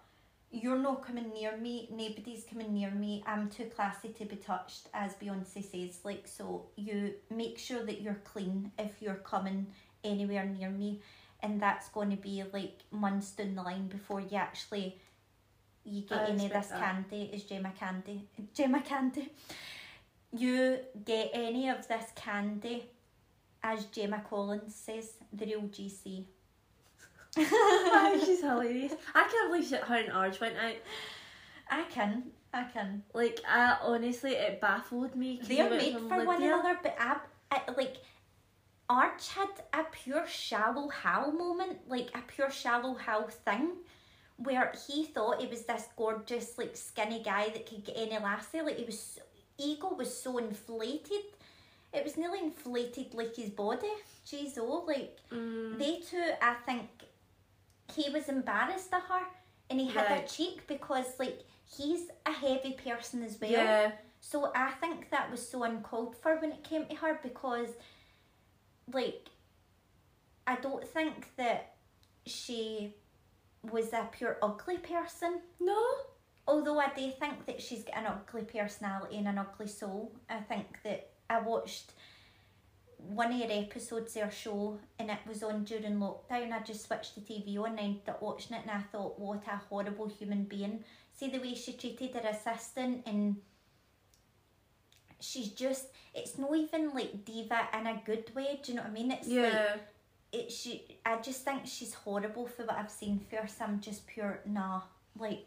you're 0.51 0.79
not 0.79 1.05
coming 1.05 1.31
near 1.33 1.55
me, 1.57 1.87
nobody's 1.91 2.43
coming 2.43 2.73
near 2.73 2.91
me, 2.91 3.23
I'm 3.27 3.49
too 3.49 3.65
classy 3.65 4.09
to 4.09 4.25
be 4.25 4.35
touched, 4.35 4.87
as 4.93 5.13
Beyonce 5.13 5.63
says. 5.63 5.99
Like, 6.03 6.27
so 6.27 6.65
you 6.75 7.13
make 7.29 7.59
sure 7.59 7.85
that 7.85 8.01
you're 8.01 8.21
clean 8.23 8.71
if 8.79 8.93
you're 8.99 9.15
coming 9.15 9.67
anywhere 10.03 10.45
near 10.45 10.69
me, 10.69 11.01
and 11.41 11.61
that's 11.61 11.89
going 11.89 12.09
to 12.09 12.17
be 12.17 12.43
like 12.51 12.79
months 12.91 13.31
down 13.31 13.55
the 13.55 13.61
line 13.61 13.87
before 13.87 14.21
you 14.21 14.37
actually 14.37 14.99
you 15.85 16.01
get 16.01 16.19
I 16.19 16.25
any 16.27 16.45
of 16.45 16.53
this 16.53 16.67
that. 16.67 16.79
candy. 16.79 17.29
Is 17.33 17.43
Gemma 17.43 17.71
candy? 17.77 18.27
Gemma 18.53 18.81
candy. 18.81 19.31
You 20.31 20.79
get 21.05 21.31
any 21.33 21.69
of 21.69 21.87
this 21.87 22.05
candy, 22.15 22.85
as 23.63 23.85
Gemma 23.85 24.23
Collins 24.29 24.75
says, 24.75 25.13
the 25.33 25.45
real 25.45 25.61
GC. 25.61 26.25
She's 27.35 28.41
hilarious. 28.41 28.93
I 29.13 29.23
can't 29.23 29.51
believe 29.51 29.69
that 29.69 29.83
her 29.83 29.95
and 29.95 30.11
Arg 30.11 30.37
went 30.41 30.55
out. 30.57 30.75
I 31.69 31.83
can, 31.83 32.23
I 32.53 32.63
can. 32.63 33.03
Like, 33.13 33.39
I 33.47 33.77
honestly, 33.83 34.31
it 34.31 34.59
baffled 34.59 35.15
me. 35.15 35.39
They're 35.43 35.69
made 35.69 35.97
for 35.99 36.25
one 36.25 36.41
another, 36.41 36.77
but 36.81 36.95
I, 36.99 37.17
I 37.51 37.61
like 37.77 37.97
Arch 38.89 39.29
had 39.29 39.49
a 39.73 39.83
pure 39.91 40.25
shallow 40.27 40.89
Hal 40.89 41.31
moment, 41.31 41.77
like 41.87 42.09
a 42.15 42.21
pure 42.27 42.49
shallow 42.49 42.95
Hal 42.95 43.27
thing, 43.27 43.69
where 44.37 44.73
he 44.87 45.05
thought 45.05 45.41
he 45.41 45.47
was 45.47 45.63
this 45.63 45.85
gorgeous, 45.95 46.57
like 46.57 46.75
skinny 46.75 47.21
guy 47.21 47.49
that 47.49 47.67
could 47.67 47.85
get 47.85 47.95
any 47.97 48.17
lassie. 48.17 48.61
Like 48.61 48.77
he 48.77 48.85
was, 48.85 48.99
so, 48.99 49.21
ego 49.59 49.93
was 49.93 50.15
so 50.15 50.39
inflated. 50.39 51.23
It 51.93 52.03
was 52.03 52.17
nearly 52.17 52.39
inflated 52.39 53.13
like 53.13 53.35
his 53.35 53.51
body. 53.51 53.91
Jeez, 54.25 54.57
oh, 54.57 54.83
like 54.87 55.17
Mm, 55.31 55.77
they 55.77 55.99
two, 55.99 56.23
I 56.41 56.55
think 56.65 56.87
he 57.91 58.09
was 58.09 58.29
embarrassed 58.29 58.93
of 58.93 59.03
her, 59.03 59.21
and 59.69 59.79
he 59.79 59.87
had 59.89 60.09
Right. 60.09 60.27
cheek 60.27 60.65
because 60.67 61.17
like 61.19 61.43
he's 61.65 62.09
a 62.25 62.31
heavy 62.31 62.73
person 62.73 63.23
as 63.23 63.39
well. 63.39 63.51
yeah. 63.51 63.91
So 64.21 64.51
I 64.53 64.71
think 64.71 65.09
that 65.11 65.31
was 65.31 65.47
so 65.47 65.63
uncalled 65.63 66.15
for 66.17 66.35
when 66.39 66.51
it 66.51 66.63
came 66.63 66.85
to 66.87 66.95
her 66.95 67.19
because, 67.23 67.69
like, 68.91 69.29
I 70.45 70.55
don't 70.57 70.85
think 70.85 71.35
that 71.37 71.75
she 72.25 72.95
was 73.71 73.93
a 73.93 74.09
pure 74.11 74.37
ugly 74.41 74.77
person. 74.77 75.41
No. 75.59 75.81
Although 76.47 76.79
I 76.79 76.91
do 76.95 77.11
think 77.11 77.45
that 77.45 77.61
she's 77.61 77.83
got 77.83 77.97
an 77.97 78.07
ugly 78.07 78.41
personality 78.43 79.17
and 79.17 79.27
an 79.27 79.37
ugly 79.37 79.67
soul. 79.67 80.11
I 80.29 80.39
think 80.39 80.79
that 80.83 81.11
I 81.29 81.39
watched 81.39 81.93
one 83.07 83.31
of 83.31 83.39
her 83.39 83.47
episodes 83.49 84.15
of 84.17 84.23
her 84.23 84.31
show 84.31 84.77
and 84.97 85.09
it 85.09 85.19
was 85.27 85.41
on 85.43 85.63
during 85.63 85.97
lockdown. 85.99 86.51
I 86.51 86.59
just 86.63 86.85
switched 86.87 87.15
the 87.15 87.21
TV 87.21 87.57
on 87.57 87.71
and 87.71 87.79
I 87.79 87.83
ended 87.83 88.09
up 88.09 88.21
watching 88.21 88.55
it 88.57 88.61
and 88.63 88.71
I 88.71 88.81
thought, 88.91 89.19
what 89.19 89.43
a 89.47 89.57
horrible 89.69 90.07
human 90.07 90.43
being. 90.43 90.83
See 91.17 91.29
the 91.29 91.39
way 91.39 91.55
she 91.55 91.73
treated 91.73 92.15
her 92.15 92.29
assistant 92.29 93.03
and 93.05 93.37
she's 95.19 95.49
just, 95.49 95.87
it's 96.13 96.37
not 96.37 96.55
even 96.55 96.93
like 96.93 97.25
diva 97.25 97.67
in 97.77 97.87
a 97.87 98.01
good 98.05 98.33
way. 98.35 98.59
Do 98.63 98.71
you 98.71 98.77
know 98.77 98.83
what 98.83 98.91
I 98.91 98.93
mean? 98.93 99.11
It's 99.11 99.27
like, 99.27 99.53
Yeah. 99.53 99.75
it 100.31 100.51
she 100.51 100.85
I 101.05 101.17
just 101.17 101.43
think 101.43 101.61
she's 101.65 101.93
horrible 101.93 102.47
for 102.47 102.63
what 102.65 102.77
I've 102.77 102.91
seen 102.91 103.21
so 103.31 103.65
I'm 103.65 103.79
just 103.79 104.05
pure 104.07 104.41
nah. 104.45 104.81
Like 105.17 105.45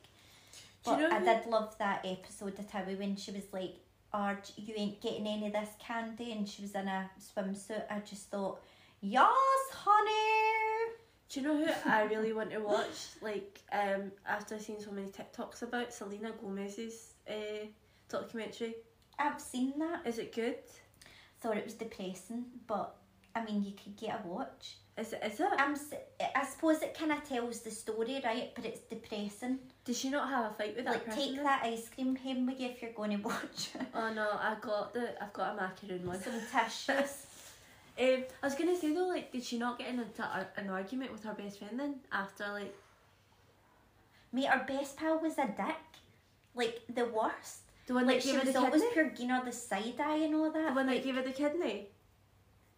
Do 0.84 0.92
you 0.92 0.96
know 1.08 1.10
I 1.16 1.20
did 1.20 1.46
love 1.46 1.76
that 1.78 2.04
episode 2.04 2.58
of 2.58 2.66
Towie 2.70 2.98
when 2.98 3.16
she 3.16 3.30
was 3.30 3.44
like, 3.52 3.76
Arg, 4.14 4.38
you 4.56 4.74
ain't 4.76 5.00
getting 5.00 5.26
any 5.26 5.46
of 5.46 5.52
this 5.52 5.70
candy 5.78 6.32
and 6.32 6.48
she 6.48 6.62
was 6.62 6.74
in 6.74 6.88
a 6.88 7.10
swimsuit. 7.18 7.84
I 7.90 8.00
just 8.00 8.30
thought, 8.30 8.60
Yes, 9.00 9.26
honey 9.72 10.94
Do 11.28 11.40
you 11.40 11.46
know 11.46 11.64
who 11.64 11.90
I 11.90 12.02
really 12.04 12.32
want 12.32 12.50
to 12.50 12.58
watch? 12.58 13.08
Like, 13.20 13.60
um, 13.72 14.12
after 14.26 14.54
I've 14.54 14.62
seen 14.62 14.80
so 14.80 14.92
many 14.92 15.08
TikToks 15.08 15.62
about 15.62 15.92
Selena 15.92 16.32
Gomez's 16.40 17.14
uh, 17.28 17.66
documentary. 18.08 18.74
I've 19.18 19.40
seen 19.40 19.78
that. 19.78 20.06
Is 20.06 20.18
it 20.18 20.34
good? 20.34 20.56
Thought 21.40 21.56
it 21.56 21.64
was 21.64 21.74
depressing, 21.74 22.44
but 22.66 22.96
I 23.34 23.44
mean 23.44 23.62
you 23.64 23.72
could 23.72 23.96
get 23.96 24.20
a 24.24 24.28
watch. 24.28 24.76
Is 24.98 25.12
it? 25.14 25.22
Is 25.24 25.40
it? 25.40 25.48
I'm 25.56 25.74
I 26.36 26.44
suppose 26.44 26.82
it 26.82 26.92
kinda 26.94 27.20
tells 27.26 27.60
the 27.60 27.70
story, 27.70 28.20
right? 28.24 28.52
But 28.54 28.66
it's 28.66 28.80
depressing. 28.80 29.58
Did 29.84 29.96
she 29.96 30.10
not 30.10 30.28
have 30.28 30.52
a 30.52 30.54
fight 30.54 30.76
with 30.76 30.84
that 30.84 30.94
Like 31.06 31.14
take 31.16 31.34
then? 31.36 31.44
that 31.44 31.62
ice 31.64 31.88
cream 31.88 32.14
home 32.14 32.46
with 32.46 32.60
you 32.60 32.68
if 32.68 32.82
you're 32.82 32.92
gonna 32.92 33.18
watch 33.18 33.70
it. 33.74 33.86
Oh 33.94 34.12
no, 34.12 34.28
I 34.32 34.56
got 34.60 34.92
the. 34.92 35.22
I've 35.22 35.32
got 35.32 35.52
a 35.52 35.60
macaroon 35.62 36.06
one. 36.06 36.20
Some 36.22 36.40
tissues. 36.52 37.26
Um, 38.00 38.24
I 38.42 38.46
was 38.46 38.54
gonna 38.54 38.74
say 38.74 38.94
though, 38.94 39.06
like, 39.08 39.30
did 39.32 39.44
she 39.44 39.58
not 39.58 39.78
get 39.78 39.88
into 39.88 40.22
a, 40.22 40.46
an 40.56 40.70
argument 40.70 41.12
with 41.12 41.24
her 41.24 41.34
best 41.34 41.58
friend 41.58 41.78
then 41.78 41.96
after 42.10 42.48
like? 42.50 42.74
Mate, 44.32 44.46
our 44.46 44.64
best 44.64 44.96
pal 44.96 45.18
was 45.20 45.36
a 45.36 45.46
dick. 45.46 45.76
Like 46.54 46.80
the 46.94 47.04
worst. 47.04 47.58
The 47.86 47.92
one 47.94 48.06
Like 48.06 48.16
that 48.16 48.22
she 48.22 48.32
gave 48.32 48.40
her 48.40 48.44
was 48.46 48.54
the 48.54 48.60
always 48.60 48.80
kidney. 48.82 48.94
pure 48.94 49.10
giving 49.10 49.28
her 49.28 49.44
the 49.44 49.52
side 49.52 50.00
eye 50.00 50.16
and 50.24 50.34
all 50.34 50.50
that. 50.50 50.68
The 50.68 50.74
one 50.74 50.86
that 50.86 51.04
gave 51.04 51.16
her 51.16 51.22
the 51.22 51.32
kidney. 51.32 51.88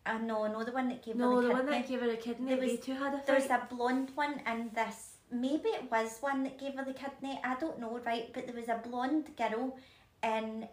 Uh, 0.06 0.18
no, 0.18 0.46
no, 0.46 0.62
the 0.64 0.72
one 0.72 0.88
that 0.88 1.02
gave 1.04 1.16
No, 1.16 1.36
her 1.36 1.42
the 1.42 1.48
the 1.48 1.54
one 1.54 1.62
kidney. 1.66 1.78
that 1.80 1.88
gave 1.88 2.00
her 2.00 2.10
a 2.10 2.16
kidney. 2.16 2.48
There 2.50 2.60
they 2.60 2.72
was- 2.72 2.80
two 2.80 2.94
had 2.94 3.14
a 3.14 3.22
There's 3.26 3.46
fight. 3.46 3.62
a 3.70 3.74
blonde 3.74 4.10
one 4.14 4.40
and 4.46 4.72
this. 4.74 5.16
Maybe 5.30 5.68
it 5.70 5.90
was 5.90 6.18
one 6.20 6.42
that 6.44 6.58
gave 6.58 6.74
her 6.74 6.84
the 6.84 6.92
kidney. 6.92 7.40
I 7.42 7.54
don't 7.56 7.78
know, 7.80 7.98
right? 8.04 8.30
But 8.32 8.46
there 8.46 8.54
was 8.54 8.68
a 8.68 8.80
blonde 8.86 9.34
girl 9.36 9.78
in 10.22 10.68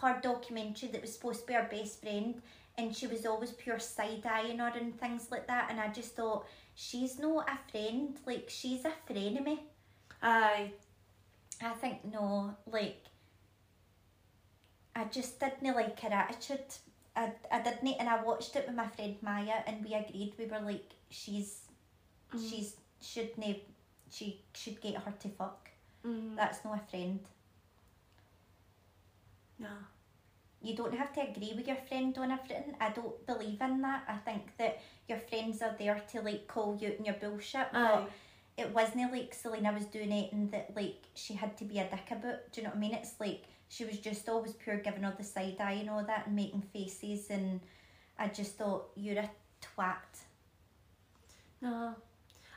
her 0.00 0.18
documentary 0.22 0.88
that 0.88 1.02
was 1.02 1.12
supposed 1.14 1.40
to 1.42 1.46
be 1.46 1.52
her 1.52 1.68
best 1.70 2.00
friend, 2.00 2.40
and 2.78 2.96
she 2.96 3.06
was 3.06 3.26
always 3.26 3.52
pure 3.52 3.78
side 3.78 4.24
eyeing 4.26 4.58
her 4.58 4.72
and 4.74 4.98
things 4.98 5.30
like 5.30 5.46
that. 5.48 5.70
And 5.70 5.78
I 5.78 5.88
just 5.88 6.16
thought 6.16 6.46
she's 6.74 7.18
not 7.18 7.48
a 7.48 7.58
friend. 7.70 8.18
Like 8.26 8.46
she's 8.48 8.84
a 8.86 8.92
frenemy. 9.08 9.58
Aye. 10.22 10.72
I 11.60 11.70
think 11.74 12.04
no, 12.06 12.56
like 12.66 13.04
I 14.96 15.04
just 15.04 15.38
didn't 15.40 15.74
like 15.74 16.00
her 16.00 16.08
attitude. 16.12 16.64
I, 17.14 17.32
I 17.50 17.60
didn't 17.60 17.96
and 18.00 18.08
I 18.08 18.22
watched 18.22 18.56
it 18.56 18.66
with 18.66 18.76
my 18.76 18.86
friend 18.88 19.16
Maya 19.22 19.62
and 19.66 19.84
we 19.84 19.94
agreed 19.94 20.32
we 20.38 20.46
were 20.46 20.60
like 20.60 20.90
she's 21.10 21.62
Mm. 22.34 22.50
she's 22.50 22.76
shouldn't 23.00 23.58
she 24.10 24.40
should 24.54 24.80
get 24.80 24.96
her 24.96 25.12
to 25.20 25.28
fuck. 25.28 25.70
Mm. 26.06 26.36
That's 26.36 26.64
not 26.64 26.78
a 26.78 26.90
friend. 26.90 27.20
No. 29.58 29.68
You 30.60 30.76
don't 30.76 30.94
have 30.94 31.12
to 31.14 31.22
agree 31.22 31.54
with 31.56 31.66
your 31.66 31.76
friend 31.88 32.16
on 32.18 32.30
everything. 32.30 32.74
I 32.80 32.90
don't 32.90 33.26
believe 33.26 33.60
in 33.60 33.82
that. 33.82 34.04
I 34.06 34.16
think 34.18 34.56
that 34.58 34.80
your 35.08 35.18
friends 35.18 35.60
are 35.62 35.74
there 35.78 36.00
to 36.12 36.20
like 36.20 36.46
call 36.46 36.76
you 36.80 36.94
on 36.98 37.04
your 37.04 37.14
bullshit. 37.14 37.66
Aye. 37.72 38.04
But 38.04 38.10
it 38.56 38.74
wasn't 38.74 39.12
like 39.12 39.34
Selena 39.34 39.72
was 39.72 39.86
doing 39.86 40.12
anything 40.12 40.50
that 40.50 40.76
like 40.76 41.02
she 41.14 41.34
had 41.34 41.56
to 41.58 41.64
be 41.64 41.78
a 41.78 41.88
dick 41.88 42.10
about. 42.10 42.52
Do 42.52 42.60
you 42.60 42.64
know 42.64 42.70
what 42.70 42.76
I 42.76 42.80
mean? 42.80 42.94
It's 42.94 43.18
like 43.18 43.44
she 43.72 43.86
was 43.86 43.96
just 43.98 44.28
always 44.28 44.52
pure 44.52 44.76
giving 44.76 45.02
all 45.02 45.14
the 45.16 45.24
side 45.24 45.56
eye 45.58 45.78
and 45.80 45.88
all 45.88 46.04
that 46.04 46.26
and 46.26 46.36
making 46.36 46.60
faces 46.60 47.30
and 47.30 47.58
I 48.18 48.28
just 48.28 48.58
thought 48.58 48.90
you're 48.94 49.18
a 49.18 49.30
twat. 49.62 50.12
No, 51.62 51.94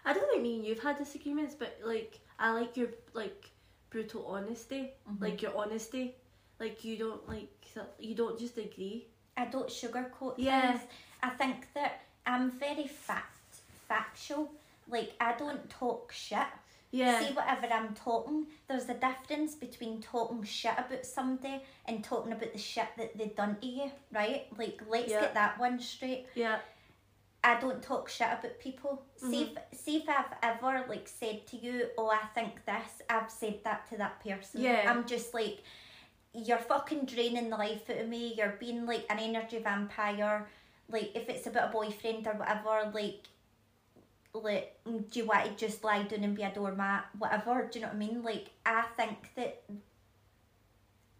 I 0.03 0.13
don't 0.13 0.29
think 0.29 0.41
me 0.43 0.55
and 0.57 0.65
you've 0.65 0.79
had 0.83 0.97
disagreements, 0.97 1.55
but 1.57 1.79
like 1.83 2.19
I 2.37 2.51
like 2.51 2.75
your 2.75 2.89
like 3.13 3.49
brutal 3.89 4.25
honesty, 4.27 4.91
Mhm. 5.09 5.21
like 5.21 5.41
your 5.41 5.55
honesty, 5.57 6.15
like 6.59 6.83
you 6.83 6.97
don't 6.97 7.27
like 7.29 7.49
you 7.97 8.13
don't 8.15 8.37
just 8.37 8.57
agree. 8.57 9.07
I 9.37 9.45
don't 9.45 9.69
sugarcoat 9.69 10.35
Yeah. 10.37 10.77
things. 10.77 10.89
I 11.23 11.29
think 11.29 11.73
that 11.75 12.01
I'm 12.25 12.51
very 12.51 12.87
fact 12.87 13.55
factual. 13.87 14.51
Like 14.89 15.13
I 15.21 15.33
don't 15.37 15.69
talk 15.69 16.11
shit. 16.11 16.47
Yeah, 16.95 17.19
See 17.19 17.33
whatever 17.33 17.67
I'm 17.73 17.93
talking, 17.93 18.47
there's 18.67 18.87
a 18.87 18.93
difference 18.93 19.55
between 19.55 20.01
talking 20.01 20.43
shit 20.43 20.73
about 20.77 21.05
somebody 21.05 21.61
and 21.85 22.03
talking 22.03 22.31
about 22.31 22.53
the 22.53 22.59
shit 22.59 22.87
that 22.97 23.17
they've 23.17 23.35
done 23.35 23.57
to 23.61 23.67
you, 23.67 23.91
right? 24.13 24.47
Like 24.57 24.81
let's 24.87 25.11
Yeah. 25.11 25.21
get 25.21 25.33
that 25.33 25.59
one 25.59 25.79
straight. 25.79 26.27
yeah, 26.35 26.59
I 27.43 27.59
don't 27.59 27.83
talk 27.83 28.07
shit 28.09 28.27
about 28.27 28.59
people. 28.59 29.03
See 29.17 29.45
mm-hmm. 29.45 29.57
if 29.73 29.79
see 29.79 29.97
if 29.97 30.09
I've 30.09 30.33
ever 30.41 30.85
like 30.87 31.07
said 31.07 31.45
to 31.47 31.57
you, 31.57 31.89
Oh, 31.97 32.09
I 32.09 32.25
think 32.33 32.65
this, 32.65 33.01
I've 33.09 33.29
said 33.29 33.59
that 33.65 33.87
to 33.89 33.97
that 33.97 34.23
person. 34.23 34.61
Yeah. 34.61 34.85
I'm 34.89 35.05
just 35.05 35.33
like 35.33 35.59
you're 36.33 36.57
fucking 36.57 37.05
draining 37.05 37.49
the 37.49 37.57
life 37.57 37.89
out 37.89 37.97
of 37.97 38.07
me, 38.09 38.33
you're 38.37 38.55
being 38.59 38.85
like 38.85 39.05
an 39.09 39.19
energy 39.19 39.59
vampire. 39.59 40.47
Like 40.89 41.11
if 41.15 41.29
it's 41.29 41.47
about 41.47 41.69
a 41.69 41.71
boyfriend 41.71 42.27
or 42.27 42.33
whatever, 42.33 42.91
like 42.93 43.23
like 44.43 44.77
mm, 44.87 45.09
do 45.09 45.19
you 45.19 45.25
want 45.25 45.45
to 45.45 45.65
just 45.65 45.83
lie 45.83 46.03
down 46.03 46.23
and 46.23 46.35
be 46.35 46.43
a 46.43 46.51
doormat? 46.51 47.05
Whatever, 47.17 47.69
do 47.71 47.79
you 47.79 47.85
know 47.85 47.89
what 47.89 47.95
I 47.95 47.99
mean? 47.99 48.23
Like 48.23 48.51
I 48.65 48.83
think 48.97 49.17
that 49.35 49.63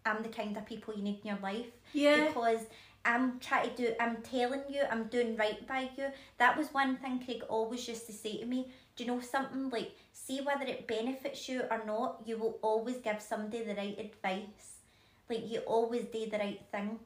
I'm 0.04 0.22
the 0.22 0.28
kind 0.28 0.56
of 0.56 0.66
people 0.66 0.94
you 0.94 1.02
need 1.02 1.20
in 1.22 1.30
your 1.30 1.38
life 1.42 1.66
yeah, 1.92 2.26
because 2.26 2.60
I'm 3.04 3.38
trying 3.40 3.70
to 3.70 3.76
do 3.76 3.94
I'm 4.00 4.16
telling 4.22 4.62
you 4.68 4.82
I'm 4.90 5.04
doing 5.04 5.36
right 5.36 5.66
by 5.66 5.90
you. 5.96 6.06
That 6.38 6.56
was 6.56 6.68
one 6.68 6.96
thing 6.96 7.22
Craig 7.24 7.42
always 7.48 7.86
used 7.88 8.06
to 8.06 8.12
say 8.12 8.38
to 8.38 8.46
me. 8.46 8.68
Do 8.96 9.04
you 9.04 9.10
know 9.10 9.20
something 9.20 9.70
like 9.70 9.92
see 10.12 10.40
whether 10.40 10.64
it 10.64 10.86
benefits 10.86 11.48
you 11.48 11.62
or 11.70 11.82
not, 11.86 12.22
you 12.24 12.38
will 12.38 12.58
always 12.62 12.96
give 12.96 13.20
somebody 13.20 13.62
the 13.62 13.74
right 13.74 13.98
advice. 13.98 14.80
Like 15.28 15.50
you 15.50 15.60
always 15.60 16.04
do 16.04 16.28
the 16.28 16.38
right 16.38 16.60
thing. 16.72 16.98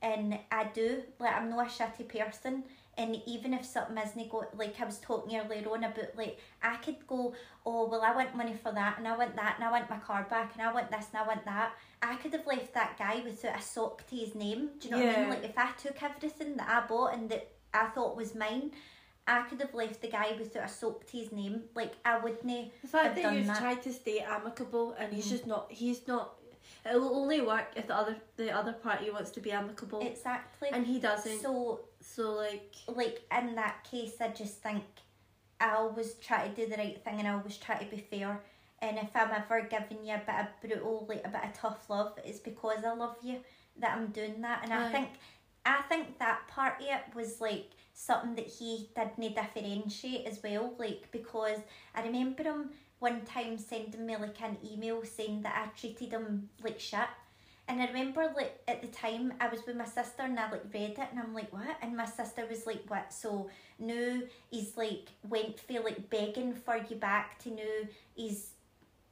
And 0.00 0.38
I 0.50 0.64
do. 0.64 1.02
Like 1.18 1.34
I'm 1.34 1.50
not 1.50 1.66
a 1.66 1.70
shitty 1.70 2.08
person. 2.08 2.64
And 2.98 3.22
even 3.26 3.54
if 3.54 3.64
something 3.64 3.96
isn't 3.96 4.30
go 4.30 4.44
like 4.54 4.78
I 4.80 4.84
was 4.84 4.98
talking 4.98 5.38
earlier 5.38 5.66
on 5.70 5.82
about 5.84 6.14
like 6.16 6.38
I 6.62 6.76
could 6.76 7.06
go, 7.06 7.32
Oh 7.64 7.86
well 7.88 8.02
I 8.02 8.14
want 8.14 8.36
money 8.36 8.54
for 8.54 8.70
that 8.72 8.98
and 8.98 9.08
I 9.08 9.16
want 9.16 9.34
that 9.36 9.54
and 9.56 9.64
I 9.64 9.70
want 9.70 9.88
my 9.88 9.96
car 9.96 10.26
back 10.28 10.52
and 10.52 10.62
I 10.62 10.72
want 10.72 10.90
this 10.90 11.06
and 11.12 11.22
I 11.22 11.26
want 11.26 11.44
that. 11.46 11.72
I 12.02 12.16
could 12.16 12.32
have 12.34 12.46
left 12.46 12.74
that 12.74 12.98
guy 12.98 13.22
without 13.24 13.58
a 13.58 13.62
sock 13.62 14.06
to 14.08 14.16
his 14.16 14.34
name. 14.34 14.70
Do 14.78 14.88
you 14.88 14.94
know 14.94 15.04
what 15.06 15.16
I 15.16 15.20
mean? 15.22 15.30
Like 15.30 15.44
if 15.44 15.56
I 15.56 15.70
took 15.72 16.02
everything 16.02 16.56
that 16.56 16.68
I 16.68 16.86
bought 16.86 17.14
and 17.14 17.30
that 17.30 17.48
I 17.72 17.86
thought 17.86 18.14
was 18.16 18.34
mine, 18.34 18.72
I 19.26 19.42
could 19.42 19.60
have 19.60 19.72
left 19.72 20.02
the 20.02 20.08
guy 20.08 20.34
without 20.38 20.64
a 20.64 20.68
sock 20.68 21.06
to 21.06 21.16
his 21.16 21.32
name. 21.32 21.62
Like 21.74 21.92
I 22.04 22.18
wouldn't. 22.18 22.42
the 22.82 22.88
fact 22.88 23.16
that 23.16 23.34
you've 23.34 23.46
that. 23.46 23.56
tried 23.58 23.82
to 23.84 23.92
stay 23.92 24.18
amicable 24.20 24.92
and 24.98 25.12
he's 25.14 25.26
Mhm. 25.26 25.30
just 25.30 25.46
not. 25.46 25.72
He's 25.72 26.06
not. 26.06 26.34
It 26.84 27.00
will 27.00 27.14
only 27.16 27.40
work 27.40 27.68
if 27.76 27.86
the 27.86 27.94
other 27.96 28.16
the 28.36 28.50
other 28.50 28.72
party 28.72 29.10
wants 29.10 29.30
to 29.30 29.40
be 29.40 29.52
amicable, 29.52 30.00
Exactly. 30.00 30.68
and 30.72 30.84
he 30.86 30.98
doesn't. 30.98 31.40
So 31.40 31.80
so 32.02 32.32
like, 32.32 32.74
like 32.88 33.22
in 33.36 33.54
that 33.54 33.84
case, 33.90 34.14
I 34.20 34.28
just 34.28 34.62
think 34.62 34.82
I 35.60 35.74
always 35.76 36.14
try 36.14 36.48
to 36.48 36.54
do 36.54 36.68
the 36.68 36.76
right 36.76 37.02
thing 37.02 37.18
and 37.18 37.28
I 37.28 37.32
always 37.32 37.56
try 37.56 37.76
to 37.76 37.84
be 37.84 38.04
fair. 38.10 38.40
And 38.80 38.98
if 38.98 39.14
I'm 39.14 39.30
ever 39.30 39.62
giving 39.62 40.04
you 40.04 40.14
a 40.14 40.18
bit 40.18 40.34
of 40.40 40.46
brutal, 40.60 41.06
like 41.08 41.24
a 41.24 41.28
bit 41.28 41.44
of 41.44 41.52
tough 41.54 41.88
love, 41.88 42.18
it's 42.24 42.40
because 42.40 42.84
I 42.84 42.92
love 42.94 43.16
you 43.22 43.38
that 43.78 43.96
I'm 43.96 44.08
doing 44.08 44.40
that. 44.42 44.62
And 44.64 44.72
I 44.72 44.90
think, 44.90 45.08
I 45.64 45.82
think 45.82 46.18
that 46.18 46.48
part 46.48 46.80
of 46.80 46.86
it 46.86 47.14
was 47.14 47.40
like 47.40 47.70
something 47.94 48.34
that 48.34 48.48
he 48.48 48.88
didn't 48.96 49.36
differentiate 49.36 50.26
as 50.26 50.42
well. 50.42 50.74
Like 50.78 51.08
because 51.12 51.58
I 51.94 52.02
remember 52.02 52.42
him 52.42 52.70
one 52.98 53.22
time 53.22 53.58
sending 53.58 54.06
me 54.06 54.16
like 54.16 54.40
an 54.42 54.56
email 54.64 55.02
saying 55.04 55.42
that 55.42 55.54
I 55.56 55.78
treated 55.78 56.10
him 56.10 56.48
like 56.62 56.80
shit. 56.80 57.00
And 57.68 57.80
I 57.80 57.86
remember 57.86 58.32
like 58.36 58.60
at 58.66 58.82
the 58.82 58.88
time 58.88 59.32
I 59.40 59.48
was 59.48 59.60
with 59.66 59.76
my 59.76 59.84
sister 59.84 60.22
and 60.22 60.38
I 60.38 60.50
like 60.50 60.64
read 60.74 60.90
it 60.90 61.08
and 61.10 61.18
I'm 61.18 61.34
like 61.34 61.52
what? 61.52 61.76
And 61.80 61.96
my 61.96 62.04
sister 62.04 62.44
was 62.48 62.66
like 62.66 62.82
what? 62.88 63.12
So 63.12 63.50
now 63.78 64.20
he's 64.50 64.76
like 64.76 65.08
went 65.28 65.60
for 65.60 65.80
like 65.80 66.10
begging 66.10 66.54
for 66.54 66.76
you 66.76 66.96
back 66.96 67.38
to 67.40 67.50
now 67.50 67.88
he's 68.14 68.50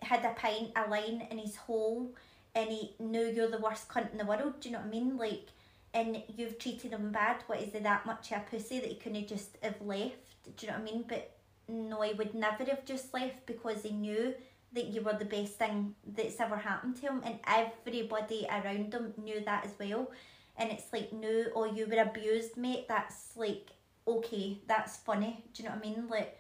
had 0.01 0.25
a 0.25 0.35
pint 0.35 0.73
a 0.77 0.89
line 0.91 1.27
in 1.31 1.39
his 1.39 1.57
hole 1.57 2.13
and 2.55 2.71
he 2.71 2.95
knew 2.99 3.27
you're 3.27 3.51
the 3.51 3.59
worst 3.59 3.89
cunt 3.89 4.11
in 4.13 4.19
the 4.19 4.25
world. 4.25 4.61
Do 4.61 4.69
you 4.69 4.75
know 4.75 4.81
what 4.81 4.89
I 4.89 4.91
mean? 4.91 5.17
Like 5.17 5.49
and 5.95 6.23
you've 6.37 6.59
treated 6.59 6.93
him 6.93 7.13
bad. 7.13 7.43
What 7.47 7.61
is 7.61 7.75
it 7.75 7.83
that 7.85 8.07
much 8.07 8.33
of 8.33 8.39
a 8.39 8.41
pussy 8.41 8.81
that 8.81 8.89
he 8.89 8.97
couldn't 8.97 9.29
just 9.29 9.57
have 9.63 9.81
left? 9.81 10.17
Do 10.57 10.67
you 10.67 10.73
know 10.73 10.79
what 10.79 10.89
I 10.89 10.93
mean? 10.93 11.05
But 11.09 11.37
no, 11.69 12.03
he 12.03 12.15
would 12.15 12.35
never 12.35 12.65
have 12.65 12.85
just 12.85 13.15
left 13.15 13.47
because 13.47 13.83
he 13.83 13.91
knew 13.91 14.35
that 14.73 14.87
you 14.87 15.03
were 15.03 15.15
the 15.19 15.25
best 15.25 15.55
thing 15.55 15.95
that's 16.07 16.39
ever 16.41 16.57
happened 16.57 16.97
to 16.97 17.03
him, 17.03 17.23
and 17.25 17.39
everybody 17.47 18.47
around 18.51 18.93
him 18.95 19.15
knew 19.23 19.41
that 19.45 19.65
as 19.65 19.73
well. 19.79 20.11
And 20.57 20.71
it's 20.71 20.93
like, 20.93 21.13
no, 21.13 21.45
or 21.55 21.67
you 21.69 21.87
were 21.87 22.03
abused, 22.03 22.57
mate. 22.57 22.87
That's 22.89 23.37
like, 23.37 23.71
okay, 24.07 24.59
that's 24.67 24.99
funny. 24.99 25.43
Do 25.55 25.63
you 25.63 25.69
know 25.69 25.75
what 25.75 25.85
I 25.85 25.89
mean? 25.89 26.09
Like, 26.09 26.39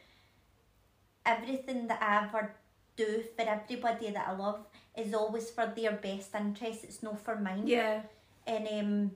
everything 1.24 1.86
that 1.88 2.02
I 2.02 2.24
ever 2.26 2.54
do 2.96 3.22
for 3.36 3.42
everybody 3.42 4.10
that 4.10 4.28
I 4.28 4.32
love 4.36 4.66
is 4.96 5.14
always 5.14 5.50
for 5.50 5.72
their 5.74 5.92
best 5.92 6.34
interest. 6.34 6.84
It's 6.84 7.02
not 7.02 7.20
for 7.20 7.36
mine. 7.36 7.66
yeah, 7.66 8.02
And 8.46 8.68
um, 8.68 9.10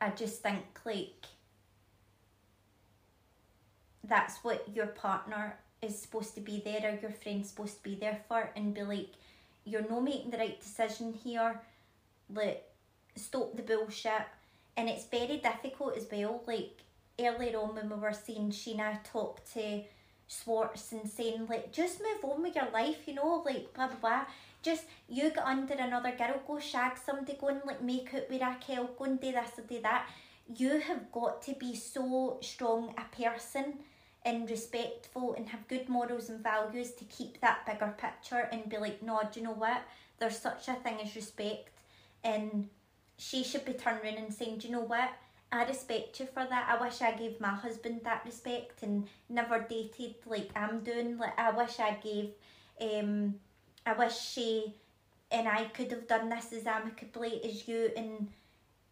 I 0.00 0.10
just 0.10 0.42
think 0.42 0.62
like 0.84 1.26
that's 4.04 4.38
what 4.44 4.68
your 4.74 4.86
partner 4.86 5.58
is 5.82 5.98
supposed 5.98 6.34
to 6.34 6.40
be 6.40 6.62
there 6.64 6.90
or 6.90 6.98
your 7.00 7.10
friend's 7.10 7.50
supposed 7.50 7.76
to 7.76 7.82
be 7.82 7.94
there 7.94 8.20
for 8.28 8.50
and 8.56 8.74
be 8.74 8.82
like, 8.82 9.10
you're 9.64 9.88
not 9.88 10.04
making 10.04 10.30
the 10.30 10.38
right 10.38 10.60
decision 10.60 11.12
here. 11.12 11.60
Like, 12.32 12.64
stop 13.16 13.56
the 13.56 13.62
bullshit. 13.62 14.26
And 14.76 14.88
it's 14.88 15.06
very 15.06 15.38
difficult 15.38 15.96
as 15.96 16.06
well. 16.10 16.42
Like 16.46 16.82
earlier 17.18 17.58
on 17.58 17.74
when 17.74 17.88
we 17.88 17.96
were 17.96 18.12
seeing 18.12 18.50
Scheana 18.50 19.02
talk 19.04 19.40
to 19.54 19.82
Schwartz 20.28 20.92
and 20.92 21.08
saying 21.08 21.46
like, 21.48 21.72
just 21.72 22.00
move 22.00 22.30
on 22.30 22.42
with 22.42 22.54
your 22.54 22.70
life, 22.72 22.98
you 23.06 23.14
know, 23.14 23.42
like 23.44 23.72
blah 23.74 23.88
blah 23.88 23.96
blah. 23.96 24.24
Just 24.62 24.84
you 25.08 25.30
get 25.30 25.38
under 25.38 25.74
another 25.74 26.12
girl, 26.16 26.40
go 26.46 26.58
shag 26.58 26.98
somebody, 26.98 27.38
go 27.40 27.48
and 27.48 27.60
like 27.64 27.82
make 27.82 28.12
out 28.14 28.28
with 28.28 28.42
Raquel, 28.42 28.90
go 28.98 29.04
and 29.04 29.20
do 29.20 29.32
this 29.32 29.58
or 29.58 29.62
do 29.62 29.80
that. 29.82 30.08
You 30.54 30.80
have 30.80 31.10
got 31.10 31.42
to 31.42 31.54
be 31.54 31.74
so 31.74 32.38
strong 32.42 32.94
a 32.98 33.16
person 33.16 33.78
and 34.26 34.50
respectful 34.50 35.34
and 35.34 35.48
have 35.48 35.68
good 35.68 35.88
morals 35.88 36.28
and 36.28 36.42
values 36.42 36.90
to 36.90 37.04
keep 37.04 37.40
that 37.40 37.64
bigger 37.64 37.94
picture 37.96 38.48
and 38.50 38.68
be 38.68 38.76
like, 38.76 39.00
no, 39.00 39.20
do 39.32 39.38
you 39.40 39.46
know 39.46 39.52
what? 39.52 39.82
There's 40.18 40.36
such 40.36 40.66
a 40.66 40.74
thing 40.74 40.98
as 41.02 41.14
respect 41.14 41.70
and 42.24 42.68
she 43.16 43.44
should 43.44 43.64
be 43.64 43.72
turning 43.72 44.16
and 44.16 44.34
saying, 44.34 44.58
do 44.58 44.66
you 44.66 44.72
know 44.74 44.80
what? 44.80 45.10
I 45.52 45.64
respect 45.64 46.18
you 46.18 46.26
for 46.26 46.44
that. 46.44 46.66
I 46.68 46.82
wish 46.84 47.00
I 47.00 47.12
gave 47.12 47.40
my 47.40 47.54
husband 47.54 48.00
that 48.02 48.22
respect 48.24 48.82
and 48.82 49.06
never 49.28 49.60
dated 49.60 50.16
like 50.26 50.50
I'm 50.56 50.80
doing. 50.80 51.18
Like 51.18 51.38
I 51.38 51.50
wish 51.52 51.78
I 51.78 51.92
gave 52.02 52.30
um 52.80 53.36
I 53.86 53.92
wish 53.92 54.18
she 54.18 54.74
and 55.30 55.46
I 55.46 55.66
could 55.66 55.92
have 55.92 56.08
done 56.08 56.28
this 56.28 56.52
as 56.52 56.66
amicably 56.66 57.40
as 57.44 57.68
you 57.68 57.90
and 57.96 58.28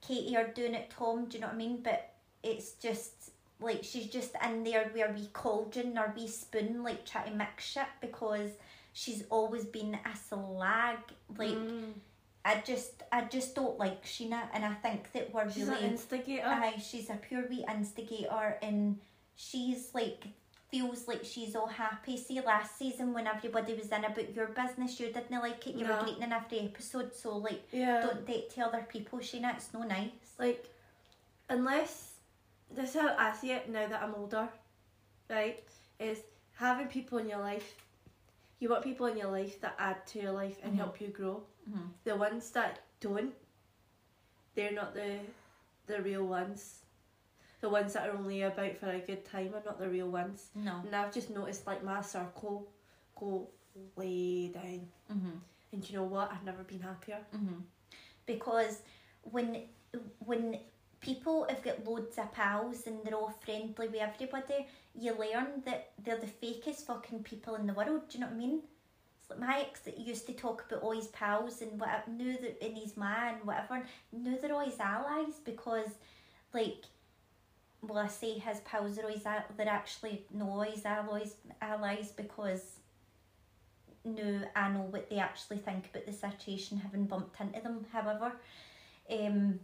Katie 0.01 0.36
are 0.36 0.47
doing 0.47 0.74
it, 0.74 0.90
Tom, 0.90 1.24
do 1.24 1.36
you 1.36 1.40
know 1.40 1.48
what 1.48 1.55
I 1.55 1.59
mean? 1.59 1.81
But 1.82 2.12
it's 2.44 2.73
just 2.74 3.23
like 3.60 3.82
she's 3.85 4.06
just 4.06 4.32
in 4.44 4.64
there 4.64 4.90
where 4.93 5.12
we 5.16 5.26
cauldron 5.32 5.97
or 5.98 6.12
we 6.16 6.26
spoon 6.28 6.82
like 6.82 7.05
trying 7.06 7.31
to 7.31 7.36
mix 7.36 7.64
shit 7.64 7.86
because 8.01 8.51
she's 8.93 9.24
always 9.31 9.64
been 9.64 9.94
a 9.94 10.16
slag. 10.16 10.98
Like 11.39 11.51
Mm. 11.51 11.93
I 12.47 12.60
just 12.66 13.02
I 13.10 13.22
just 13.22 13.55
don't 13.55 13.78
like 13.78 14.05
Scheana 14.05 14.43
and 14.52 14.64
I 14.66 14.74
think 14.74 15.10
that 15.12 15.32
we're 15.32 15.51
she's 15.51 15.64
really 15.66 15.85
an 15.85 15.93
instigator. 15.93 16.44
Aye, 16.47 16.82
she's 16.85 17.09
a 17.09 17.14
pure 17.14 17.47
wee 17.48 17.64
instigator 17.74 18.59
and 18.60 18.98
she's 19.35 19.94
like 19.94 20.24
feels 20.70 21.06
like 21.09 21.24
she's 21.24 21.55
all 21.56 21.68
happy. 21.68 22.16
See 22.18 22.40
last 22.40 22.76
season 22.76 23.14
when 23.14 23.26
everybody 23.28 23.74
was 23.74 23.86
in 23.93 24.05
about 24.05 24.35
your 24.35 24.48
business, 24.48 24.98
you 25.01 25.06
didn't 25.12 25.40
like 25.40 25.66
it, 25.68 25.76
you 25.76 25.86
No. 25.86 25.97
were 25.97 26.02
greeting 26.02 26.22
in 26.24 26.32
every 26.32 26.59
episode, 26.60 27.14
so 27.14 27.36
like 27.39 27.62
yeah, 27.72 28.02
don't 28.02 28.26
date 28.26 28.51
to 28.55 28.62
other 28.62 28.85
people, 28.89 29.20
Scheana, 29.20 29.55
it's 29.56 29.72
no 29.72 29.82
nice. 29.82 30.10
like 30.39 30.66
unless 31.48 32.14
this 32.74 32.94
is 32.94 33.01
how 33.01 33.14
I 33.18 33.32
see 33.34 33.52
it 33.52 33.68
now 33.70 33.86
that 33.86 34.02
I'm 34.02 34.14
older, 34.14 34.48
right? 35.30 35.62
Is 35.98 36.18
having 36.55 36.88
people 36.88 37.18
in 37.18 37.28
your 37.28 37.38
life. 37.40 37.74
You 38.60 38.68
want 38.68 38.82
people 38.84 39.06
in 39.06 39.16
your 39.16 39.30
life 39.30 39.60
that 39.60 39.74
add 39.78 40.06
to 40.09 40.20
your 40.22 40.32
life 40.32 40.59
and 40.62 40.72
Mhm. 40.74 40.76
help 40.78 41.01
you 41.01 41.09
grow. 41.09 41.42
Mhm. 41.68 41.90
The 42.05 42.16
ones 42.16 42.51
that 42.52 42.80
don't, 43.01 43.34
they're 44.55 44.72
not 44.72 44.94
the 44.94 45.20
the 45.86 46.01
real 46.02 46.26
ones. 46.26 46.80
the 47.60 47.70
ones 47.70 47.94
that 47.94 48.06
are 48.09 48.12
only 48.18 48.42
about 48.42 48.76
for 48.76 48.90
a 48.90 48.98
good 49.01 49.24
time 49.24 49.55
are 49.55 49.62
not 49.64 49.78
the 49.78 49.88
real 49.88 50.09
ones. 50.10 50.51
No. 50.55 50.80
And 50.84 50.94
I've 50.94 51.14
just 51.14 51.30
noticed 51.30 51.66
like 51.66 51.82
my 51.82 52.02
circle 52.02 52.70
go 53.16 53.48
way 53.96 54.48
down. 54.48 54.86
Mm-hmm. 55.10 55.38
And 55.72 55.88
you 55.90 55.96
know 55.96 56.05
what? 56.05 56.30
I've 56.30 56.44
never 56.44 56.62
been 56.62 56.80
happier. 56.80 57.24
Mm-hmm. 57.34 57.60
Because 58.26 58.82
when 59.22 59.62
when 60.18 60.60
people 61.05 61.47
have 61.48 61.62
got 61.62 61.85
loads 61.86 62.16
of 62.18 62.32
pals 62.32 62.86
and 62.86 62.97
they're 63.05 63.14
all 63.14 63.35
friendly 63.44 63.89
with 63.89 63.94
everybody, 63.94 64.66
you 64.98 65.12
learn 65.12 65.62
that 65.66 65.90
they're 66.02 66.18
the 66.18 66.26
fakest 66.26 66.86
fucking 66.86 67.22
people 67.22 67.56
in 67.56 67.66
the 67.66 67.74
world. 67.74 68.09
Do 68.09 68.18
you 68.18 68.20
know 68.20 68.28
what 68.28 68.36
I 68.36 68.39
mean? 68.39 68.62
It's 69.20 69.31
like 69.31 69.40
my 69.40 69.60
ex 69.60 69.81
that 69.81 69.98
used 69.98 70.26
to 70.26 70.32
talk 70.32 70.64
about 70.68 70.82
all 70.82 70.93
his 70.93 71.09
pals 71.09 71.62
and 71.62 71.81
what 71.81 72.09
knew 72.09 72.36
that 72.39 72.64
in 72.64 72.76
his 72.76 72.94
man 72.94 73.36
whatever 73.43 73.82
knew 74.12 74.39
they're 74.39 74.52
all 74.52 74.60
his 74.60 74.78
allies 74.78 75.40
because 75.43 75.89
like 76.52 76.85
well 77.81 78.05
I 78.05 78.09
say 78.09 78.35
his 78.39 78.60
pals 78.60 78.98
are 78.98 79.05
always 79.05 79.24
al- 79.24 79.47
they're 79.56 79.66
actually 79.68 80.26
no 80.31 80.60
his 80.60 80.85
allies 80.85 81.36
allies 81.62 82.12
because 82.14 82.81
no 84.05 84.43
I 84.55 84.68
know 84.70 84.89
what 84.90 85.09
they 85.09 85.16
actually 85.16 85.56
think 85.56 85.89
about 85.89 86.05
the 86.05 86.12
situation 86.12 86.76
having 86.76 87.06
bumped 87.06 87.40
into 87.40 87.60
them 87.62 87.86
however 87.93 88.32
um 89.10 89.59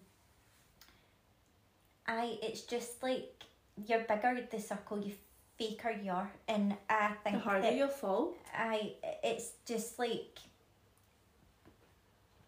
I 2.10 2.38
it's 2.42 2.62
just 2.62 3.02
like 3.04 3.44
you're 3.86 4.00
bigger 4.00 4.44
the 4.50 4.58
circle 4.58 4.98
you 4.98 5.12
faker 5.56 5.92
you 5.92 6.10
are 6.10 6.30
and 6.48 6.74
I 6.88 7.12
think 7.22 7.36
The 7.36 7.42
harder 7.42 7.70
you 7.70 7.86
fall. 7.86 8.34
I 8.52 8.94
it's 9.22 9.52
just 9.64 9.96
like 9.96 10.40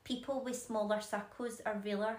people 0.02 0.43
with 0.44 0.56
smaller 0.56 1.01
circles 1.01 1.60
are 1.64 1.80
realer 1.84 2.16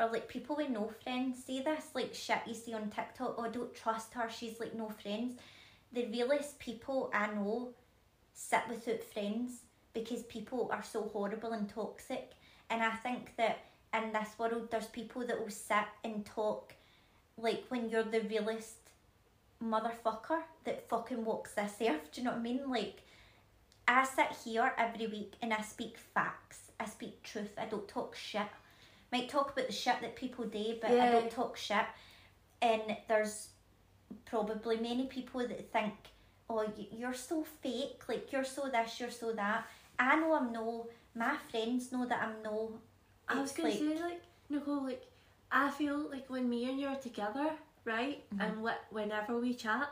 or 0.00 0.06
like 0.10 0.28
people 0.28 0.56
with 0.56 0.70
no 0.70 0.90
friends. 1.04 1.44
See 1.44 1.60
this 1.60 1.90
like 1.94 2.14
shit 2.14 2.40
you 2.46 2.54
see 2.54 2.72
on 2.72 2.88
TikTok 2.88 3.34
oh 3.36 3.50
don't 3.50 3.74
trust 3.74 4.14
her 4.14 4.30
she's 4.30 4.58
like 4.58 4.74
no 4.74 4.88
friends. 4.88 5.34
The 5.92 6.06
realest 6.06 6.58
people 6.58 7.10
I 7.12 7.26
know 7.34 7.68
sit 8.32 8.62
without 8.66 9.02
friends 9.02 9.60
because 9.92 10.22
people 10.22 10.70
are 10.72 10.82
so 10.82 11.02
horrible 11.02 11.52
and 11.52 11.68
toxic. 11.68 12.32
And 12.70 12.82
I 12.82 12.92
think 12.92 13.34
that 13.36 13.58
in 13.92 14.12
this 14.12 14.38
world 14.38 14.70
there's 14.70 14.86
people 14.86 15.26
that 15.26 15.38
will 15.38 15.50
sit 15.50 15.88
and 16.02 16.24
talk 16.24 16.74
like 17.40 17.64
when 17.68 17.88
you're 17.88 18.02
the 18.02 18.20
realest 18.20 18.76
motherfucker 19.62 20.42
that 20.64 20.88
fucking 20.88 21.24
walks 21.24 21.54
this 21.54 21.74
earth 21.80 22.12
do 22.12 22.20
you 22.20 22.24
know 22.24 22.30
what 22.30 22.40
I 22.40 22.42
mean 22.42 22.60
like 22.68 23.02
I 23.88 24.04
sit 24.04 24.36
here 24.44 24.70
every 24.76 25.06
week 25.06 25.32
and 25.40 25.52
I 25.52 25.62
speak 25.62 25.96
facts. 25.96 26.72
I 26.78 26.84
speak 26.84 27.22
truth. 27.22 27.52
I 27.56 27.64
don't 27.64 27.88
talk 27.88 28.14
shit. 28.14 28.42
Might 29.10 29.30
talk 29.30 29.52
about 29.52 29.66
the 29.66 29.72
shit 29.72 30.02
that 30.02 30.14
people 30.14 30.44
do, 30.44 30.76
but 30.80 30.90
I 30.90 31.10
don't 31.10 31.30
talk 31.30 31.56
shit. 31.56 31.86
And 32.60 32.82
there's 33.08 33.48
probably 34.26 34.76
many 34.76 35.06
people 35.06 35.40
that 35.40 35.72
think, 35.72 35.94
oh, 36.50 36.66
you're 36.92 37.14
so 37.14 37.46
fake. 37.62 38.02
Like, 38.06 38.30
you're 38.30 38.44
so 38.44 38.68
this, 38.68 39.00
you're 39.00 39.10
so 39.10 39.32
that. 39.32 39.66
I 39.98 40.16
know 40.16 40.34
I'm 40.34 40.52
no. 40.52 40.88
My 41.14 41.36
friends 41.50 41.90
know 41.90 42.04
that 42.04 42.22
I'm 42.22 42.42
no. 42.44 42.72
I 43.26 43.40
was 43.40 43.50
It's 43.50 43.58
gonna 43.58 43.72
say 43.72 44.02
like 44.02 44.22
Nicole, 44.50 44.84
like 44.84 45.06
I 45.50 45.70
feel 45.70 45.98
like 46.10 46.28
when 46.28 46.48
me 46.48 46.68
and 46.68 46.78
you 46.80 46.88
are 46.88 46.96
together, 46.96 47.50
right, 47.84 48.24
Mhm. 48.30 48.40
and 48.40 48.66
wh- 48.66 48.92
whenever 48.92 49.38
we 49.38 49.54
chat, 49.54 49.88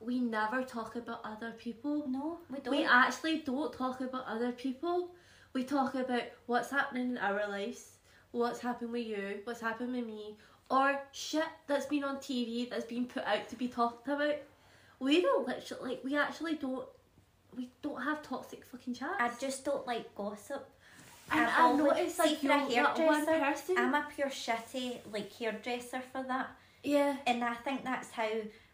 we 0.00 0.18
never 0.20 0.62
talk 0.62 0.96
about 0.96 1.20
other 1.24 1.52
people. 1.52 2.08
No, 2.08 2.38
we 2.48 2.60
don't. 2.60 2.74
We 2.76 2.84
actually 2.84 3.38
don't 3.40 3.72
talk 3.72 4.00
about 4.00 4.24
other 4.26 4.52
people. 4.52 5.14
We 5.52 5.64
talk 5.64 5.94
about 5.94 6.22
what's 6.46 6.70
happening 6.70 7.10
in 7.10 7.18
our 7.18 7.46
lives, 7.48 7.98
what's 8.30 8.60
happened 8.60 8.92
with 8.92 9.06
you, 9.06 9.40
what's 9.44 9.60
happened 9.60 9.92
with 9.92 10.06
me, 10.06 10.38
or 10.70 11.02
shit 11.12 11.44
that's 11.66 11.86
been 11.86 12.04
on 12.04 12.16
TV 12.18 12.64
that's 12.70 12.84
been 12.84 13.06
put 13.06 13.24
out 13.24 13.48
to 13.48 13.56
be 13.56 13.68
talked 13.68 14.08
about. 14.08 14.36
We 15.00 15.20
don't 15.20 15.46
literally 15.46 15.90
like 15.90 16.04
we 16.04 16.16
actually 16.16 16.54
don't 16.56 16.88
we 17.56 17.68
don't 17.82 18.00
have 18.02 18.22
toxic 18.22 18.64
fucking 18.64 18.94
chats. 18.94 19.16
I 19.18 19.28
just 19.40 19.64
don't 19.64 19.86
like 19.86 20.14
gossip. 20.14 20.70
And 21.30 21.46
I 21.48 21.68
I 21.70 21.72
noticed 21.76 22.18
like 22.18 22.38
for 22.38 22.46
you're 22.46 22.54
a 22.54 22.66
that 22.70 22.98
one 22.98 23.26
hairdresser, 23.26 23.38
person. 23.38 23.74
I'm 23.78 23.94
a 23.94 24.06
pure 24.14 24.28
shitty 24.28 25.00
like 25.12 25.32
hairdresser 25.32 26.02
for 26.12 26.22
that. 26.24 26.50
yeah. 26.82 27.16
And 27.26 27.44
I 27.44 27.54
think 27.54 27.84
that's 27.84 28.10
how 28.10 28.28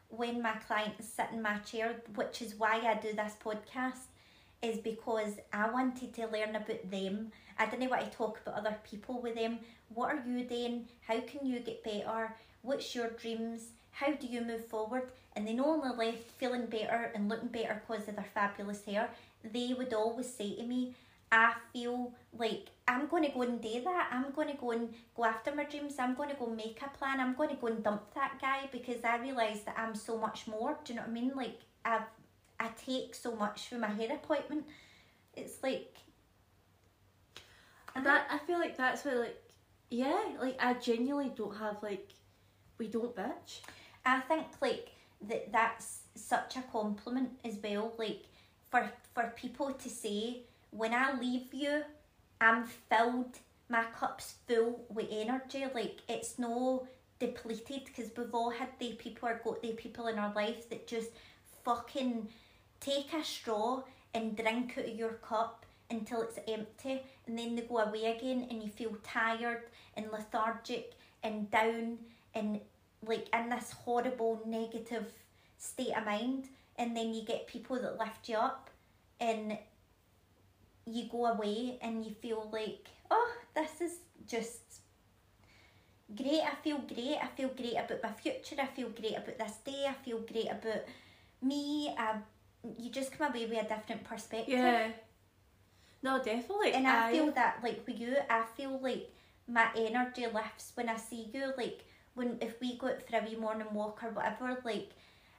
when 0.08 0.40
my 0.42 0.52
clients 0.66 1.08
sit 1.08 1.26
in 1.32 1.42
my 1.42 1.58
chair, 1.58 1.96
which 2.14 2.42
is 2.42 2.54
why 2.54 2.76
I 2.80 2.94
do 2.94 3.12
this 3.12 3.34
podcast, 3.44 4.06
is 4.62 4.78
because 4.78 5.34
I 5.52 5.70
wanted 5.70 6.14
to 6.14 6.26
learn 6.28 6.56
about 6.56 6.90
them. 6.90 7.32
I 7.58 7.66
didn't 7.66 7.90
want 7.90 8.10
to 8.10 8.16
talk 8.16 8.40
about 8.46 8.58
other 8.60 8.76
people 8.88 9.20
with 9.20 9.34
them. 9.34 9.58
What 9.88 10.10
are 10.14 10.22
you 10.26 10.44
doing? 10.44 10.86
How 11.06 11.20
can 11.20 11.46
you 11.46 11.60
get 11.60 11.82
better? 11.84 12.34
What's 12.62 12.94
your 12.94 13.10
dreams? 13.10 13.68
How 13.90 14.12
do 14.12 14.26
you 14.26 14.42
move 14.42 14.66
forward? 14.66 15.10
And 15.34 15.46
they 15.46 15.52
not 15.54 15.66
only 15.68 15.96
left 15.96 16.30
feeling 16.38 16.66
better 16.66 17.10
and 17.14 17.28
looking 17.28 17.48
better 17.48 17.82
because 17.86 18.08
of 18.08 18.16
their 18.16 18.26
fabulous 18.34 18.84
hair, 18.84 19.08
they 19.44 19.74
would 19.76 19.92
always 19.94 20.32
say 20.32 20.54
to 20.56 20.62
me, 20.64 20.94
I 21.36 21.52
feel 21.70 22.14
like 22.32 22.70
I'm 22.88 23.08
going 23.08 23.24
to 23.24 23.30
go 23.30 23.42
and 23.42 23.60
do 23.60 23.82
that. 23.84 24.08
I'm 24.10 24.30
going 24.30 24.48
to 24.48 24.56
go 24.56 24.70
and 24.70 24.88
go 25.14 25.26
after 25.26 25.54
my 25.54 25.64
dreams. 25.64 25.96
I'm 25.98 26.14
going 26.14 26.30
to 26.30 26.34
go 26.36 26.46
make 26.46 26.80
a 26.82 26.88
plan. 26.96 27.20
I'm 27.20 27.34
going 27.34 27.50
to 27.50 27.56
go 27.56 27.66
and 27.66 27.84
dump 27.84 28.14
that 28.14 28.38
guy 28.40 28.70
because 28.72 29.04
I 29.04 29.18
realise 29.18 29.60
that 29.60 29.76
I'm 29.78 29.94
so 29.94 30.16
much 30.16 30.46
more. 30.46 30.78
Do 30.82 30.94
you 30.94 30.96
know 30.98 31.02
what 31.02 31.10
I 31.10 31.12
mean? 31.12 31.32
Like, 31.36 31.58
I've, 31.84 32.08
I 32.58 32.68
take 32.68 33.14
so 33.14 33.36
much 33.36 33.68
for 33.68 33.76
my 33.76 33.88
hair 33.88 34.14
appointment. 34.14 34.64
It's 35.34 35.62
like. 35.62 35.94
And 37.94 38.06
that 38.06 38.28
I 38.30 38.38
feel 38.38 38.58
like 38.58 38.78
that's 38.78 39.04
where, 39.04 39.18
like 39.18 39.42
yeah, 39.90 40.22
like 40.40 40.56
I 40.58 40.74
genuinely 40.74 41.32
don't 41.36 41.56
have 41.56 41.82
like 41.82 42.08
we 42.78 42.88
don't 42.88 43.14
bitch. 43.14 43.60
I 44.04 44.20
think 44.20 44.46
like 44.60 44.90
that 45.28 45.52
that's 45.52 46.00
such 46.14 46.56
a 46.56 46.62
compliment 46.72 47.30
as 47.44 47.58
well. 47.62 47.92
Like 47.98 48.24
for 48.70 48.90
for 49.14 49.32
people 49.36 49.72
to 49.72 49.88
say 49.88 50.42
when 50.76 50.94
I 50.94 51.18
leave 51.18 51.52
you, 51.52 51.82
I'm 52.40 52.64
filled. 52.64 53.38
My 53.68 53.84
cup's 53.98 54.34
full 54.46 54.84
with 54.88 55.08
energy. 55.10 55.64
Like 55.74 56.00
it's 56.08 56.38
no 56.38 56.86
depleted 57.18 57.84
because 57.86 58.10
we've 58.16 58.34
all 58.34 58.50
had 58.50 58.68
the 58.78 58.92
people 58.92 59.28
or 59.28 59.40
got 59.42 59.62
the 59.62 59.72
people 59.72 60.06
in 60.08 60.18
our 60.18 60.32
life 60.34 60.68
that 60.68 60.86
just 60.86 61.10
fucking 61.64 62.28
take 62.80 63.12
a 63.12 63.24
straw 63.24 63.82
and 64.14 64.36
drink 64.36 64.74
out 64.78 64.84
of 64.84 64.96
your 64.96 65.14
cup 65.14 65.64
until 65.90 66.22
it's 66.22 66.38
empty 66.48 67.00
and 67.26 67.38
then 67.38 67.56
they 67.56 67.62
go 67.62 67.78
away 67.78 68.16
again 68.16 68.46
and 68.50 68.62
you 68.62 68.68
feel 68.68 68.96
tired 69.02 69.62
and 69.96 70.10
lethargic 70.12 70.92
and 71.22 71.50
down 71.50 71.96
and 72.34 72.60
like 73.06 73.28
in 73.32 73.48
this 73.48 73.72
horrible 73.72 74.40
negative 74.46 75.06
state 75.58 75.96
of 75.96 76.04
mind 76.04 76.48
and 76.76 76.96
then 76.96 77.14
you 77.14 77.22
get 77.22 77.46
people 77.46 77.80
that 77.80 77.98
lift 77.98 78.28
you 78.28 78.36
up 78.36 78.68
and 79.20 79.56
you 80.86 81.08
go 81.10 81.26
away 81.26 81.78
and 81.82 82.04
you 82.04 82.12
feel 82.12 82.48
like 82.52 82.86
oh 83.10 83.32
this 83.54 83.80
is 83.80 83.98
just 84.26 84.80
great 86.16 86.42
i 86.42 86.54
feel 86.62 86.78
great 86.78 87.18
i 87.22 87.26
feel 87.36 87.48
great 87.48 87.74
about 87.74 88.02
my 88.02 88.12
future 88.12 88.56
i 88.60 88.66
feel 88.66 88.88
great 88.90 89.16
about 89.16 89.38
this 89.38 89.56
day 89.64 89.86
i 89.88 89.92
feel 90.04 90.20
great 90.20 90.46
about 90.50 90.84
me 91.42 91.92
I, 91.98 92.16
you 92.78 92.90
just 92.90 93.16
come 93.16 93.30
away 93.30 93.46
with 93.46 93.58
a 93.58 93.68
different 93.68 94.04
perspective 94.04 94.58
Yeah. 94.58 94.90
No, 96.02 96.22
definitely. 96.22 96.72
and 96.72 96.86
I, 96.86 97.10
feel 97.10 97.32
that 97.32 97.58
like 97.64 97.82
with 97.84 97.98
you, 97.98 98.14
I 98.30 98.44
feel 98.56 98.78
like 98.80 99.10
my 99.48 99.68
energy 99.76 100.26
lifts 100.32 100.70
when 100.74 100.88
I 100.88 100.96
see 100.96 101.30
you. 101.32 101.52
Like 101.56 101.84
when 102.14 102.38
if 102.40 102.60
we 102.60 102.78
go 102.78 102.88
out 102.88 103.02
for 103.02 103.16
a 103.16 103.24
wee 103.24 103.36
morning 103.36 103.66
walk 103.72 104.04
or 104.04 104.10
whatever, 104.10 104.62
like 104.64 104.90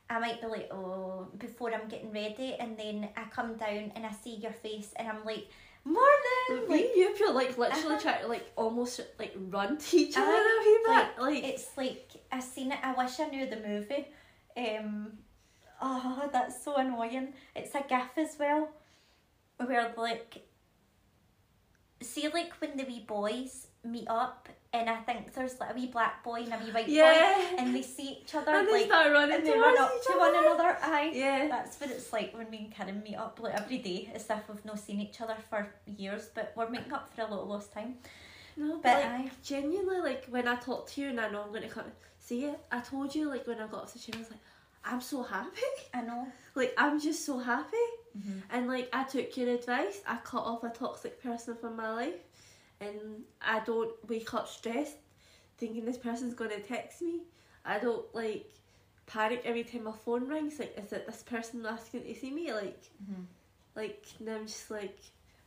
I 0.10 0.20
might 0.20 0.40
be 0.42 0.48
like, 0.48 0.70
oh, 0.72 1.28
before 1.38 1.74
I'm 1.74 1.88
getting 1.90 2.12
ready, 2.14 2.56
and 2.60 2.78
then 2.78 3.10
I 3.18 3.24
come 3.26 3.56
down 3.58 3.92
and 3.96 4.06
I 4.06 4.12
see 4.12 4.36
your 4.36 4.54
face, 4.54 4.94
and 4.96 5.08
I'm 5.08 5.24
like, 5.26 5.48
morning. 5.84 6.70
Like 6.70 6.92
you 6.96 7.16
feel 7.16 7.34
like 7.34 7.58
literally 7.58 7.96
Uh-huh. 7.96 8.00
trying 8.02 8.22
to 8.22 8.28
like 8.28 8.52
almost 8.56 9.00
like 9.20 9.34
run 9.50 9.78
to 9.78 9.98
each 9.98 10.18
other 10.18 10.32
a. 10.32 10.88
Like, 10.88 11.20
Like, 11.20 11.44
it's 11.44 11.70
like 11.78 12.12
I 12.32 12.40
seen 12.40 12.72
it. 12.72 12.80
I 12.84 12.94
wish 12.94 13.20
I 13.20 13.28
knew 13.28 13.46
the 13.50 13.58
movie. 13.58 14.08
Um, 14.56 15.18
oh, 15.82 16.30
that's 16.32 16.64
so 16.64 16.76
annoying. 16.76 17.34
It's 17.56 17.74
a 17.76 17.84
gif 17.88 18.18
as 18.18 18.38
well, 18.40 18.70
where 19.58 19.94
like, 19.98 20.46
see, 22.02 22.28
like 22.30 22.54
when 22.60 22.78
the 22.78 22.84
wee 22.84 23.04
boys 23.08 23.68
meet 23.84 24.08
up, 24.10 24.50
and 24.80 24.90
I 24.90 24.98
think 24.98 25.34
there's 25.34 25.60
like 25.60 25.72
a 25.72 25.74
wee 25.74 25.88
black 25.88 26.24
boy 26.24 26.42
and 26.44 26.54
a 26.54 26.58
wee 26.64 26.72
white 26.72 26.88
boy, 26.88 27.56
and 27.60 27.76
they 27.76 27.82
see 27.82 28.20
each 28.22 28.34
other 28.36 28.52
and 28.52 28.68
they 28.68 28.74
like, 28.74 28.86
start 28.86 29.12
running 29.12 29.36
and 29.38 29.46
they 29.46 29.58
run 29.58 29.78
up 29.78 29.92
to 30.06 30.14
one 30.18 30.36
another. 30.36 30.78
Aye. 30.82 31.12
Yeah. 31.14 31.48
That's 31.50 31.80
what 31.80 31.90
it's 31.92 32.12
like 32.14 32.36
when 32.38 32.50
me 32.50 32.58
and 32.66 32.74
Kirin 32.76 33.04
meet 33.04 33.16
up 33.16 33.40
like 33.42 33.54
every 33.56 33.80
day, 33.80 34.12
as 34.14 34.30
if 34.30 34.48
we've 34.50 34.64
not 34.66 34.80
seen 34.80 35.00
each 35.02 35.20
other 35.22 35.36
for 35.50 35.68
years, 35.86 36.30
but 36.36 36.54
we're 36.56 36.70
making 36.70 36.94
up 36.94 37.14
for 37.14 37.22
a 37.22 37.26
lot 37.26 37.42
of 37.42 37.48
lost 37.50 37.74
time. 37.74 37.96
No, 38.56 38.74
but, 38.76 38.84
But 38.84 38.96
like 39.04 39.06
aye. 39.28 39.32
genuinely, 39.44 40.00
like 40.02 40.26
when 40.30 40.48
I 40.48 40.56
talk 40.56 40.90
to 40.92 41.02
you 41.02 41.10
and 41.10 41.20
I 41.20 41.30
know 41.30 41.44
I'm 41.44 41.50
going 41.50 41.62
to 41.64 41.70
come 41.70 41.86
see 42.20 42.46
it, 42.46 42.60
I 42.72 42.80
told 42.80 43.14
you 43.14 43.30
like 43.30 43.46
when 43.48 43.60
I 43.60 43.68
got 43.68 43.84
off 43.84 43.94
the 43.94 44.00
chair, 44.00 44.16
I 44.16 44.20
was 44.20 44.32
like, 44.32 44.40
I'm 44.84 45.02
so 45.02 45.22
happy. 45.24 45.62
I 45.94 46.02
know. 46.02 46.28
like 46.56 46.74
I'm 46.78 47.00
just 47.00 47.26
so 47.26 47.38
happy. 47.40 47.88
Mhm. 48.18 48.42
And 48.50 48.68
like 48.68 48.90
I 48.94 49.04
took 49.04 49.36
your 49.38 49.50
advice. 49.50 50.02
I 50.08 50.18
cut 50.24 50.42
off 50.44 50.64
a 50.64 50.70
toxic 50.70 51.22
person 51.22 51.56
from 51.56 51.76
my 51.76 51.94
life, 51.94 52.16
and 52.82 53.24
I 53.42 53.60
don't 53.62 53.92
wake 54.08 54.34
up 54.34 54.48
stressed, 54.48 54.98
thinking 55.58 55.86
this 55.86 55.98
person's 55.98 56.34
going 56.34 56.52
to 56.52 56.60
text 56.60 57.02
me. 57.02 57.22
I 57.66 57.80
don't 57.80 58.06
like 58.16 58.50
panic 59.08 59.42
every 59.46 59.64
time 59.64 59.84
my 59.86 59.92
phone 59.92 60.28
rings. 60.28 60.60
Like, 60.60 60.78
is 60.78 60.92
it 60.94 61.06
this 61.06 61.24
person 61.24 61.66
asking 61.66 62.04
to 62.04 62.14
see 62.16 62.32
me? 62.32 62.52
Like, 62.54 62.82
Mhm. 63.04 63.26
like 63.76 64.06
now 64.20 64.36
I'm 64.36 64.48
just 64.48 64.70
like 64.72 64.98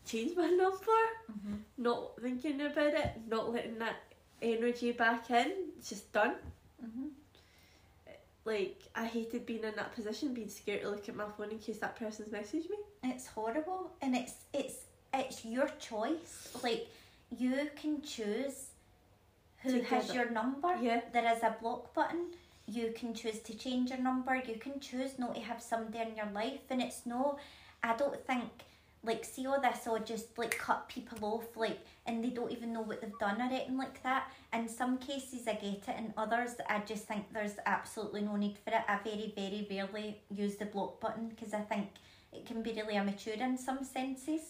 change 0.04 0.36
my 0.36 0.46
number, 0.62 1.02
Mhm. 1.30 1.60
not 1.78 2.20
thinking 2.20 2.60
about 2.60 2.94
it, 2.94 3.10
not 3.28 3.52
letting 3.52 3.78
that 3.78 3.96
energy 4.42 4.92
back 4.92 5.30
in. 5.30 5.52
It's 5.78 5.88
just 5.90 6.12
done. 6.12 6.36
Mhm. 6.82 7.10
Like 8.44 8.82
I 8.94 9.04
hated 9.04 9.44
being 9.46 9.64
in 9.64 9.74
that 9.76 9.94
position, 9.94 10.32
being 10.34 10.48
scared 10.48 10.80
to 10.82 10.90
look 10.90 11.08
at 11.08 11.14
my 11.14 11.26
phone 11.36 11.50
in 11.50 11.58
case 11.58 11.78
that 11.78 11.96
person's 11.96 12.30
messaged 12.30 12.70
me. 12.70 12.78
It's 13.04 13.26
horrible, 13.26 13.92
and 14.00 14.16
it's 14.16 14.34
it's 14.54 14.76
it's 15.12 15.44
your 15.44 15.68
choice. 15.78 16.48
Like 16.62 16.88
you 17.36 17.70
can 17.76 18.02
choose 18.02 18.68
who 19.62 19.78
To 19.78 19.84
has 19.84 20.14
your 20.14 20.30
number. 20.30 20.76
Yeah. 20.80 21.00
There 21.12 21.32
is 21.34 21.42
a 21.42 21.56
block 21.60 21.94
button. 21.94 22.26
You 22.66 22.92
can 22.96 23.14
choose 23.14 23.40
to 23.40 23.54
change 23.54 23.90
your 23.90 23.98
number. 23.98 24.34
You 24.36 24.56
can 24.56 24.80
choose 24.80 25.18
not 25.18 25.34
to 25.34 25.40
have 25.40 25.60
somebody 25.60 26.10
in 26.10 26.16
your 26.16 26.30
life, 26.32 26.60
and 26.70 26.80
it's 26.80 27.04
no. 27.04 27.38
I 27.82 27.96
don't 27.96 28.24
think 28.26 28.50
like 29.02 29.24
see 29.24 29.46
all 29.46 29.60
this 29.60 29.86
or 29.86 29.98
just 29.98 30.36
like 30.36 30.58
cut 30.58 30.88
people 30.88 31.18
off 31.24 31.56
like 31.56 31.78
and 32.06 32.22
they 32.22 32.28
don't 32.28 32.52
even 32.52 32.72
know 32.72 32.82
what 32.82 33.00
they've 33.00 33.18
done 33.18 33.40
or 33.40 33.44
anything 33.44 33.78
like 33.78 34.02
that. 34.02 34.30
In 34.52 34.68
some 34.68 34.98
cases 34.98 35.48
I 35.48 35.54
get 35.54 35.88
it, 35.88 35.98
in 35.98 36.12
others 36.16 36.50
I 36.68 36.80
just 36.80 37.04
think 37.04 37.32
there's 37.32 37.54
absolutely 37.64 38.22
no 38.22 38.36
need 38.36 38.58
for 38.62 38.70
it. 38.70 38.82
I 38.86 38.98
very 39.02 39.32
very 39.34 39.66
rarely 39.70 40.20
use 40.30 40.56
the 40.56 40.66
block 40.66 41.00
button 41.00 41.28
because 41.28 41.54
I 41.54 41.60
think 41.60 41.88
it 42.32 42.44
can 42.44 42.62
be 42.62 42.72
really 42.72 42.96
immature 42.96 43.34
in 43.34 43.56
some 43.56 43.84
senses. 43.84 44.42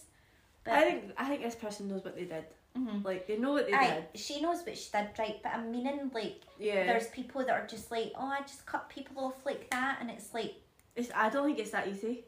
But 0.63 0.73
I 0.73 0.81
think 0.81 1.03
I 1.17 1.29
think 1.29 1.43
this 1.43 1.55
person 1.55 1.87
knows 1.87 2.03
what 2.03 2.15
they 2.15 2.25
did. 2.25 2.45
Mhm. 2.77 3.03
Like 3.03 3.27
they 3.27 3.37
know 3.37 3.51
what 3.51 3.67
they 3.67 3.73
Aye, 3.73 4.05
did. 4.13 4.19
she 4.19 4.41
knows 4.41 4.65
what 4.65 4.77
she 4.77 4.89
did 4.91 5.09
right, 5.19 5.39
but 5.43 5.51
I'm 5.53 5.71
meaning 5.71 6.09
like 6.13 6.41
Yeah. 6.57 6.85
there's 6.85 7.07
people 7.07 7.41
that 7.45 7.49
are 7.51 7.67
just 7.67 7.91
like, 7.91 8.13
oh, 8.15 8.27
I 8.27 8.41
just 8.41 8.65
cut 8.65 8.87
people 8.89 9.25
off 9.25 9.45
like 9.45 9.69
that, 9.71 9.97
and 9.99 10.09
it's 10.09 10.33
like, 10.33 10.55
It's, 10.95 11.09
I 11.13 11.29
don't 11.29 11.45
think 11.45 11.59
it's 11.59 11.71
that 11.71 11.87
easy. 11.87 12.23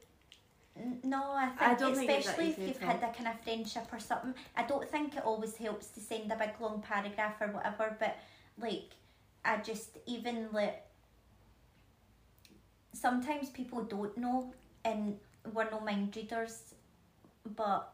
n- 0.76 1.00
no, 1.04 1.32
I 1.32 1.48
think 1.48 1.62
I 1.62 1.76
don't 1.76 1.96
think 1.96 2.10
especially 2.10 2.50
easy 2.50 2.62
if 2.62 2.68
you've 2.68 2.78
had 2.82 2.98
a 3.04 3.14
kind 3.14 3.28
of 3.30 3.40
friendship 3.42 3.88
or 3.94 4.00
something, 4.00 4.34
I 4.58 4.64
don't 4.64 4.90
think 4.90 5.16
it 5.16 5.24
always 5.24 5.56
helps 5.56 5.88
to 5.90 6.00
send 6.02 6.32
a 6.32 6.36
big 6.36 6.52
long 6.60 6.82
paragraph 6.82 7.40
or 7.42 7.48
whatever, 7.48 7.96
but 8.00 8.18
like, 8.58 8.90
I 9.46 9.58
just 9.58 9.98
even 10.08 10.50
like 10.52 10.84
sometimes 12.94 13.50
people 13.50 13.84
don't 13.84 14.18
know, 14.18 14.54
and 14.84 15.18
we're 15.54 15.70
no 15.70 15.80
mind 15.80 16.16
readers, 16.18 16.74
but 17.56 17.93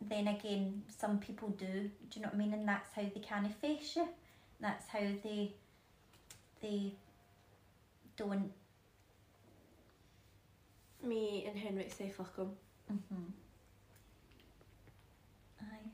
then 0.00 0.28
again, 0.28 0.82
some 0.88 1.18
people 1.18 1.48
do. 1.50 1.66
Do 1.66 1.90
you 2.14 2.22
know 2.22 2.28
what 2.28 2.34
I 2.34 2.38
mean? 2.38 2.52
And 2.52 2.68
that's 2.68 2.92
how 2.94 3.02
they 3.02 3.20
kind 3.20 3.46
of 3.46 3.54
face 3.56 3.96
you. 3.96 4.08
That's 4.60 4.88
how 4.88 5.00
they 5.00 5.52
they 6.60 6.92
don't. 8.16 8.52
Me 11.02 11.44
and 11.46 11.58
Henrik 11.58 11.92
say 11.92 12.10
fuck 12.10 12.34
them. 12.36 12.52
Mm-hmm. 12.92 13.30
Aye. 15.60 15.90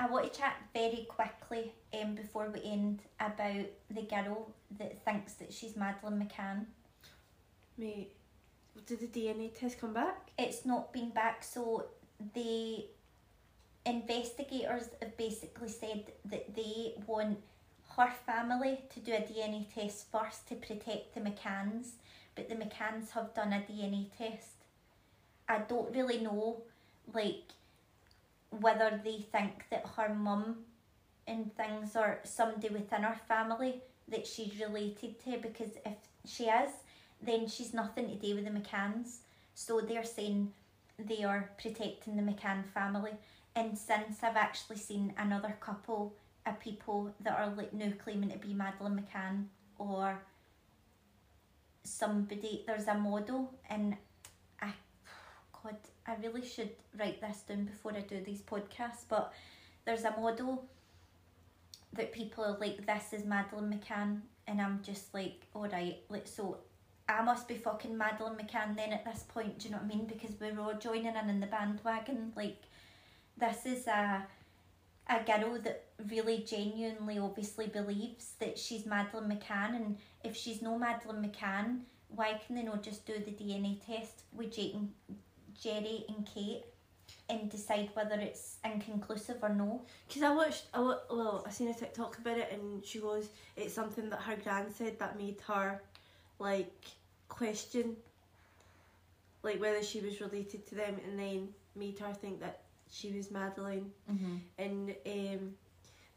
I 0.00 0.06
want 0.06 0.32
to 0.32 0.38
chat 0.38 0.56
very 0.72 1.06
quickly 1.08 1.72
um, 2.00 2.14
before 2.14 2.50
we 2.50 2.60
end 2.64 3.00
about 3.20 3.66
the 3.90 4.02
girl 4.02 4.50
that 4.78 5.04
thinks 5.04 5.34
that 5.34 5.52
she's 5.52 5.76
Madeleine 5.76 6.18
McCann. 6.18 6.66
Mate, 7.76 8.12
did 8.86 9.00
the 9.00 9.06
DNA 9.06 9.56
test 9.56 9.80
come 9.80 9.92
back? 9.92 10.30
It's 10.38 10.64
not 10.64 10.92
been 10.92 11.10
back, 11.10 11.44
so 11.44 11.86
the 12.34 12.84
investigators 13.86 14.88
have 15.00 15.16
basically 15.16 15.68
said 15.68 16.12
that 16.26 16.54
they 16.54 16.94
want 17.06 17.38
her 17.96 18.10
family 18.26 18.80
to 18.94 19.00
do 19.00 19.12
a 19.12 19.20
DNA 19.20 19.66
test 19.74 20.06
first 20.12 20.48
to 20.48 20.54
protect 20.54 21.14
the 21.14 21.20
McCanns, 21.20 21.92
but 22.34 22.48
the 22.48 22.54
McCanns 22.54 23.10
have 23.10 23.34
done 23.34 23.52
a 23.52 23.64
DNA 23.70 24.06
test. 24.16 24.54
I 25.48 25.58
don't 25.60 25.94
really 25.94 26.18
know, 26.20 26.62
like, 27.12 27.44
whether 28.50 29.00
they 29.02 29.26
think 29.32 29.64
that 29.70 29.84
her 29.96 30.14
mum 30.14 30.58
and 31.26 31.54
things 31.56 31.96
or 31.96 32.20
somebody 32.24 32.68
within 32.68 33.02
her 33.02 33.18
family 33.26 33.82
that 34.08 34.26
she's 34.26 34.60
related 34.60 35.22
to, 35.24 35.38
because 35.38 35.72
if 35.84 35.96
she 36.24 36.44
is, 36.44 36.70
then 37.20 37.48
she's 37.48 37.74
nothing 37.74 38.08
to 38.08 38.14
do 38.14 38.34
with 38.34 38.44
the 38.44 38.50
McCanns. 38.50 39.18
So 39.54 39.80
they're 39.80 40.04
saying 40.04 40.52
they 40.98 41.24
are 41.24 41.50
protecting 41.60 42.16
the 42.16 42.22
McCann 42.22 42.64
family. 42.72 43.12
And 43.58 43.76
since 43.76 44.22
I've 44.22 44.36
actually 44.36 44.76
seen 44.76 45.12
another 45.18 45.56
couple 45.58 46.14
of 46.46 46.60
people 46.60 47.12
that 47.18 47.36
are 47.36 47.52
like 47.56 47.72
now 47.72 47.90
claiming 48.04 48.30
to 48.30 48.38
be 48.38 48.54
Madeleine 48.54 49.02
McCann 49.02 49.46
or 49.78 50.22
somebody, 51.82 52.62
there's 52.68 52.86
a 52.86 52.94
model, 52.94 53.52
and 53.68 53.96
I, 54.62 54.70
God, 55.60 55.74
I 56.06 56.14
really 56.22 56.46
should 56.46 56.70
write 56.96 57.20
this 57.20 57.38
down 57.48 57.64
before 57.64 57.96
I 57.96 58.02
do 58.02 58.20
these 58.24 58.42
podcasts. 58.42 59.02
But 59.08 59.32
there's 59.84 60.04
a 60.04 60.12
model 60.12 60.64
that 61.94 62.12
people 62.12 62.44
are 62.44 62.58
like, 62.60 62.86
this 62.86 63.12
is 63.12 63.24
Madeleine 63.24 63.72
McCann, 63.72 64.20
and 64.46 64.62
I'm 64.62 64.82
just 64.84 65.12
like, 65.12 65.48
alright, 65.52 66.04
like 66.08 66.28
so 66.28 66.58
I 67.08 67.22
must 67.22 67.48
be 67.48 67.56
fucking 67.56 67.98
Madeleine 67.98 68.36
McCann 68.36 68.76
then 68.76 68.92
at 68.92 69.04
this 69.04 69.24
point, 69.26 69.58
do 69.58 69.64
you 69.64 69.72
know 69.72 69.80
what 69.80 69.92
I 69.92 69.96
mean? 69.96 70.06
Because 70.06 70.38
we're 70.38 70.60
all 70.60 70.74
joining 70.74 71.16
in 71.16 71.28
in 71.28 71.40
the 71.40 71.48
bandwagon. 71.48 72.32
Like, 72.36 72.62
this 73.38 73.66
is 73.66 73.86
a 73.86 74.26
a 75.10 75.24
girl 75.24 75.58
that 75.62 75.84
really 76.10 76.44
genuinely 76.46 77.18
obviously 77.18 77.66
believes 77.66 78.32
that 78.40 78.58
she's 78.58 78.84
Madeleine 78.84 79.30
McCann 79.30 79.74
and 79.74 79.96
if 80.22 80.36
she's 80.36 80.60
no 80.60 80.78
Madeleine 80.78 81.24
McCann, 81.24 81.80
why 82.08 82.38
can 82.46 82.56
they 82.56 82.62
not 82.62 82.82
just 82.82 83.06
do 83.06 83.14
the 83.14 83.30
DNA 83.30 83.78
test 83.84 84.24
with 84.32 84.54
Jake 84.54 84.74
and 84.74 84.92
Gerry 85.60 86.04
and 86.08 86.26
Kate 86.26 86.64
and 87.30 87.50
decide 87.50 87.90
whether 87.94 88.16
it's 88.16 88.56
inconclusive 88.64 89.38
or 89.42 89.48
no? 89.48 89.82
Because 90.06 90.22
I 90.22 90.34
watched, 90.34 90.64
I 90.74 90.80
well, 90.80 91.44
I 91.46 91.50
seen 91.50 91.68
a 91.68 91.74
TikTok 91.74 92.18
about 92.18 92.38
it, 92.38 92.50
and 92.52 92.84
she 92.84 93.00
goes, 93.00 93.28
it's 93.56 93.74
something 93.74 94.10
that 94.10 94.20
her 94.20 94.36
gran 94.36 94.72
said 94.72 94.98
that 94.98 95.18
made 95.18 95.40
her, 95.46 95.80
like, 96.38 96.84
question, 97.28 97.96
like 99.42 99.60
whether 99.60 99.82
she 99.82 100.00
was 100.00 100.20
related 100.20 100.66
to 100.68 100.74
them, 100.74 100.96
and 101.06 101.18
then 101.18 101.48
made 101.76 101.98
her 101.98 102.12
think 102.12 102.40
that 102.40 102.62
she 102.90 103.12
was 103.12 103.30
Madeleine. 103.30 103.90
Mm-hmm. 104.10 104.36
And 104.58 104.94
um, 105.06 105.54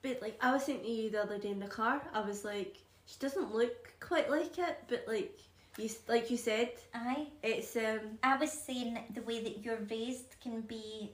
but 0.02 0.22
like 0.22 0.38
I 0.42 0.52
was 0.54 0.66
saying 0.66 0.82
to 0.82 0.90
you 0.90 1.10
the 1.10 1.22
other 1.22 1.38
day 1.38 1.50
in 1.50 1.60
the 1.60 1.68
car, 1.68 2.02
I 2.14 2.22
was 2.22 2.44
like, 2.44 2.78
she 3.06 3.18
doesn't 3.20 3.54
look 3.54 3.94
quite 4.00 4.30
like 4.30 4.58
it, 4.58 4.78
but 4.88 5.04
like 5.08 5.40
you, 5.78 5.90
like 6.08 6.30
you 6.30 6.38
said, 6.38 6.72
Aye. 6.94 7.28
it's 7.44 7.76
um, 7.76 8.18
I 8.24 8.38
was 8.38 8.52
saying 8.52 8.98
the 9.14 9.22
way 9.22 9.42
that 9.44 9.64
you're 9.64 9.80
raised 9.90 10.36
can 10.42 10.62
be, 10.62 11.12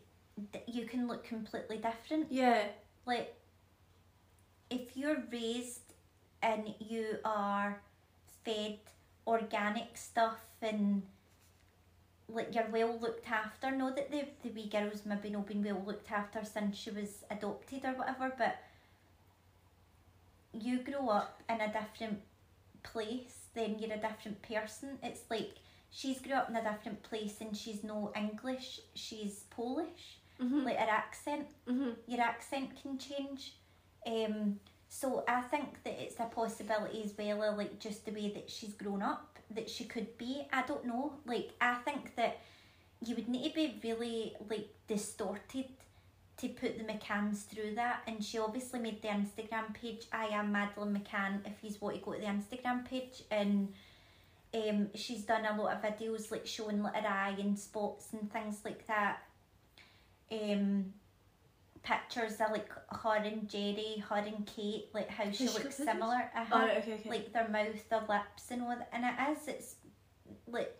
you 0.66 0.86
can 0.86 1.08
look 1.08 1.24
completely 1.24 1.78
different. 1.78 2.32
yeah, 2.32 2.64
Like, 3.06 3.36
if 4.70 4.98
you're 4.98 5.24
raised 5.32 5.94
and 6.42 6.74
you 6.80 7.18
are 7.24 7.80
fed 8.44 8.78
organic 9.26 9.96
stuff 9.96 10.40
and 10.62 11.04
like 12.30 12.54
you're 12.54 12.70
well 12.72 12.98
looked 13.00 13.30
after, 13.30 13.72
know 13.72 13.92
that 13.92 14.12
the, 14.12 14.26
the 14.44 14.50
wee 14.50 14.70
girl's 14.70 15.06
maybe 15.06 15.30
not 15.30 15.48
been 15.48 15.64
well 15.64 15.82
looked 15.86 16.12
after 16.12 16.44
since 16.44 16.78
she 16.78 16.90
was 16.92 17.24
adopted 17.32 17.86
or 17.86 17.94
whatever, 17.94 18.34
but 18.38 18.58
you 20.54 20.80
grow 20.80 21.10
up 21.10 21.42
in 21.50 21.62
a 21.62 21.72
different 21.72 22.20
place, 22.84 23.46
then 23.54 23.78
you're 23.80 23.94
a 23.94 23.98
different 23.98 24.42
person. 24.42 24.98
It's 25.04 25.22
like 25.30 25.56
she's 25.90 26.20
grew 26.20 26.34
up 26.34 26.50
in 26.50 26.56
a 26.56 26.64
different 26.64 27.04
place 27.04 27.38
and 27.40 27.56
she's 27.56 27.84
no 27.84 28.12
English, 28.16 28.82
she's 28.94 29.46
Polish. 29.50 30.20
mm-hmm, 30.42 30.64
Like 30.64 30.78
her 30.78 30.90
accent 30.90 31.48
mm-hmm. 31.68 31.92
your 32.08 32.22
accent 32.22 32.72
can 32.82 32.98
change. 32.98 33.54
Um, 34.06 34.60
so 34.90 35.24
I 35.28 35.42
think 35.42 35.84
that 35.84 36.02
it's 36.02 36.20
a 36.20 36.26
possibility 36.26 37.04
as 37.04 37.14
well, 37.18 37.44
of, 37.44 37.58
like 37.58 37.80
just 37.80 38.06
the 38.06 38.12
way 38.12 38.32
that 38.34 38.50
she's 38.50 38.74
grown 38.74 39.02
up, 39.02 39.38
that 39.52 39.70
she 39.70 39.86
could 39.86 40.18
be. 40.18 40.48
I 40.52 40.64
don't 40.64 40.86
know. 40.86 41.14
Like 41.26 41.52
I 41.60 41.76
think 41.76 42.16
that 42.16 42.40
you 43.06 43.16
would 43.16 43.28
need 43.28 43.50
to 43.50 43.56
be 43.56 43.80
really 43.84 44.36
like 44.50 44.70
distorted 44.88 45.66
to 46.38 46.48
put 46.50 46.78
the 46.78 46.84
McCanns 46.84 47.46
through 47.46 47.76
that. 47.76 48.04
And 48.08 48.24
she 48.24 48.38
obviously 48.40 48.80
made 48.80 49.02
the 49.02 49.10
Instagram 49.10 49.74
page. 49.74 50.06
I 50.12 50.28
am 50.28 50.52
Madeleine 50.52 50.94
McCann. 50.94 51.42
If 51.46 51.64
you 51.64 51.76
want 51.80 51.96
to 51.96 52.02
go 52.02 52.14
to 52.14 52.20
the 52.20 52.26
Instagram 52.26 52.86
page 52.86 53.24
and. 53.32 53.74
Um, 54.54 54.88
she's 54.96 55.24
done 55.24 55.46
a 55.46 55.62
lot 55.62 55.76
of 55.76 55.82
videos 55.82 56.32
like 56.32 56.48
showing 56.48 56.80
her 56.80 56.92
eye 56.96 57.36
and 57.38 57.60
spots 57.60 58.08
and 58.14 58.32
things 58.32 58.62
like 58.64 58.88
that. 58.88 59.18
Um, 60.32 60.94
pictures 61.88 62.34
of 62.42 62.52
like 62.52 62.70
her 63.02 63.16
and 63.16 63.48
Gerry, 63.50 64.04
her 64.10 64.18
and 64.18 64.46
Kate, 64.46 64.86
like 64.94 65.10
how 65.10 65.30
she 65.32 65.46
Has 65.46 65.54
looks 65.56 65.76
similar. 65.76 66.22
Uh-huh. 66.36 66.46
Oh, 66.52 66.78
okay, 66.80 66.94
okay. 66.96 67.10
Like 67.10 67.34
their 67.34 67.48
mouth, 67.48 67.90
their 67.90 68.02
lips, 68.02 68.52
and 68.52 68.62
all 68.62 68.70
that. 68.70 68.90
And 68.92 69.06
it 69.06 69.16
is, 69.32 69.48
it's 69.48 69.76
like 70.48 70.76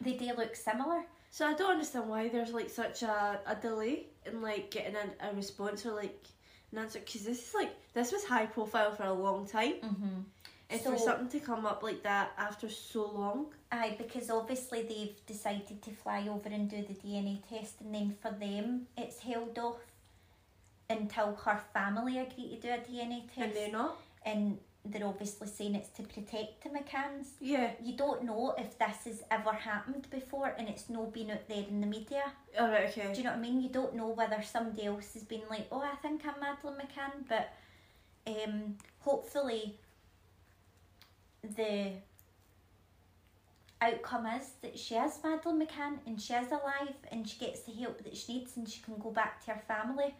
they 0.00 0.14
do 0.14 0.26
look 0.36 0.54
similar. 0.56 1.02
so 1.30 1.46
I 1.46 1.54
don't 1.54 1.72
understand 1.72 2.08
why 2.08 2.28
there's 2.28 2.52
like 2.52 2.70
such 2.70 3.02
a, 3.02 3.40
a 3.46 3.54
delay 3.56 4.06
in 4.24 4.42
like 4.42 4.70
getting 4.70 4.96
a, 4.96 5.30
a 5.30 5.34
response 5.34 5.84
or 5.86 5.92
like 5.92 6.24
an 6.72 6.78
answer 6.78 7.00
because 7.00 7.24
this 7.24 7.48
is 7.48 7.54
like 7.54 7.72
this 7.94 8.12
was 8.12 8.24
high 8.24 8.46
profile 8.46 8.92
for 8.94 9.04
a 9.04 9.12
long 9.12 9.46
time. 9.46 9.74
Mm-hmm. 9.84 10.20
And 10.68 10.80
So- 10.80 10.90
for 10.92 10.98
something 10.98 11.28
to 11.28 11.40
come 11.40 11.64
up 11.64 11.82
like 11.82 12.02
that 12.02 12.32
after 12.36 12.68
so 12.68 13.06
long, 13.06 13.54
Aye, 13.70 13.94
because 13.98 14.30
obviously 14.30 14.82
they've 14.82 15.26
decided 15.26 15.80
to 15.82 15.90
fly 15.90 16.26
over 16.28 16.48
and 16.48 16.68
do 16.68 16.82
the 16.82 16.94
DNA 16.94 17.42
test, 17.48 17.80
and 17.80 17.94
then 17.94 18.10
for 18.20 18.30
them 18.32 18.88
it's 18.96 19.20
held 19.20 19.58
off 19.58 19.78
until 20.88 21.34
her 21.36 21.60
family 21.72 22.18
agree 22.18 22.48
to 22.50 22.60
do 22.60 22.68
a 22.70 22.78
DNA 22.78 23.20
test. 23.26 23.38
and 23.38 23.54
they're 23.54 23.72
not. 23.72 23.96
and 24.24 24.58
they're 24.84 25.06
obviously 25.06 25.48
saying 25.48 25.74
it's 25.74 25.88
to 25.88 26.02
protect 26.04 26.62
the 26.62 26.68
McCanns. 26.68 27.30
Yeah. 27.40 27.72
You 27.82 27.96
don't 27.96 28.22
know 28.22 28.54
if 28.56 28.78
this 28.78 29.04
has 29.04 29.22
ever 29.32 29.52
happened 29.52 30.08
before 30.10 30.54
and 30.58 30.68
it's 30.68 30.88
no 30.88 31.06
been 31.06 31.30
out 31.32 31.46
there 31.48 31.64
in 31.68 31.80
the 31.80 31.86
media. 31.88 32.22
All 32.58 32.68
right. 32.68 32.88
Okay. 32.90 33.12
Do 33.12 33.18
you 33.18 33.24
know 33.24 33.30
what 33.30 33.38
I 33.38 33.42
mean? 33.42 33.60
You 33.60 33.68
don't 33.68 33.94
know 33.96 34.08
whether 34.08 34.40
somebody 34.42 34.86
else 34.86 35.12
has 35.14 35.24
been 35.24 35.42
like, 35.50 35.66
oh, 35.72 35.80
I 35.80 35.96
think 35.96 36.24
I'm 36.24 36.38
Madeleine 36.40 36.76
McCann, 36.78 37.26
but 37.28 37.52
um, 38.28 38.76
hopefully 39.00 39.76
the 41.54 41.92
outcome 43.80 44.26
is 44.26 44.50
that 44.62 44.78
she 44.78 44.94
is 44.94 45.18
Madeleine 45.22 45.66
McCann 45.66 45.98
and 46.06 46.20
she 46.20 46.32
is 46.32 46.48
alive 46.48 46.94
and 47.12 47.28
she 47.28 47.38
gets 47.38 47.60
the 47.60 47.72
help 47.72 48.02
that 48.04 48.16
she 48.16 48.34
needs 48.34 48.56
and 48.56 48.68
she 48.68 48.80
can 48.82 48.96
go 48.98 49.10
back 49.10 49.44
to 49.44 49.52
her 49.52 49.62
family. 49.68 50.14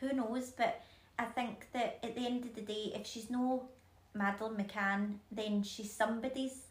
Who 0.00 0.12
knows? 0.12 0.50
But 0.50 0.82
I 1.18 1.24
think 1.24 1.68
that 1.72 1.98
at 2.02 2.14
the 2.14 2.26
end 2.26 2.44
of 2.44 2.54
the 2.54 2.60
day, 2.60 2.92
if 2.94 3.06
she's 3.06 3.30
no 3.30 3.68
Madeleine 4.14 4.56
McCann, 4.56 5.14
then 5.32 5.62
she's 5.62 5.92
somebody's 5.92 6.62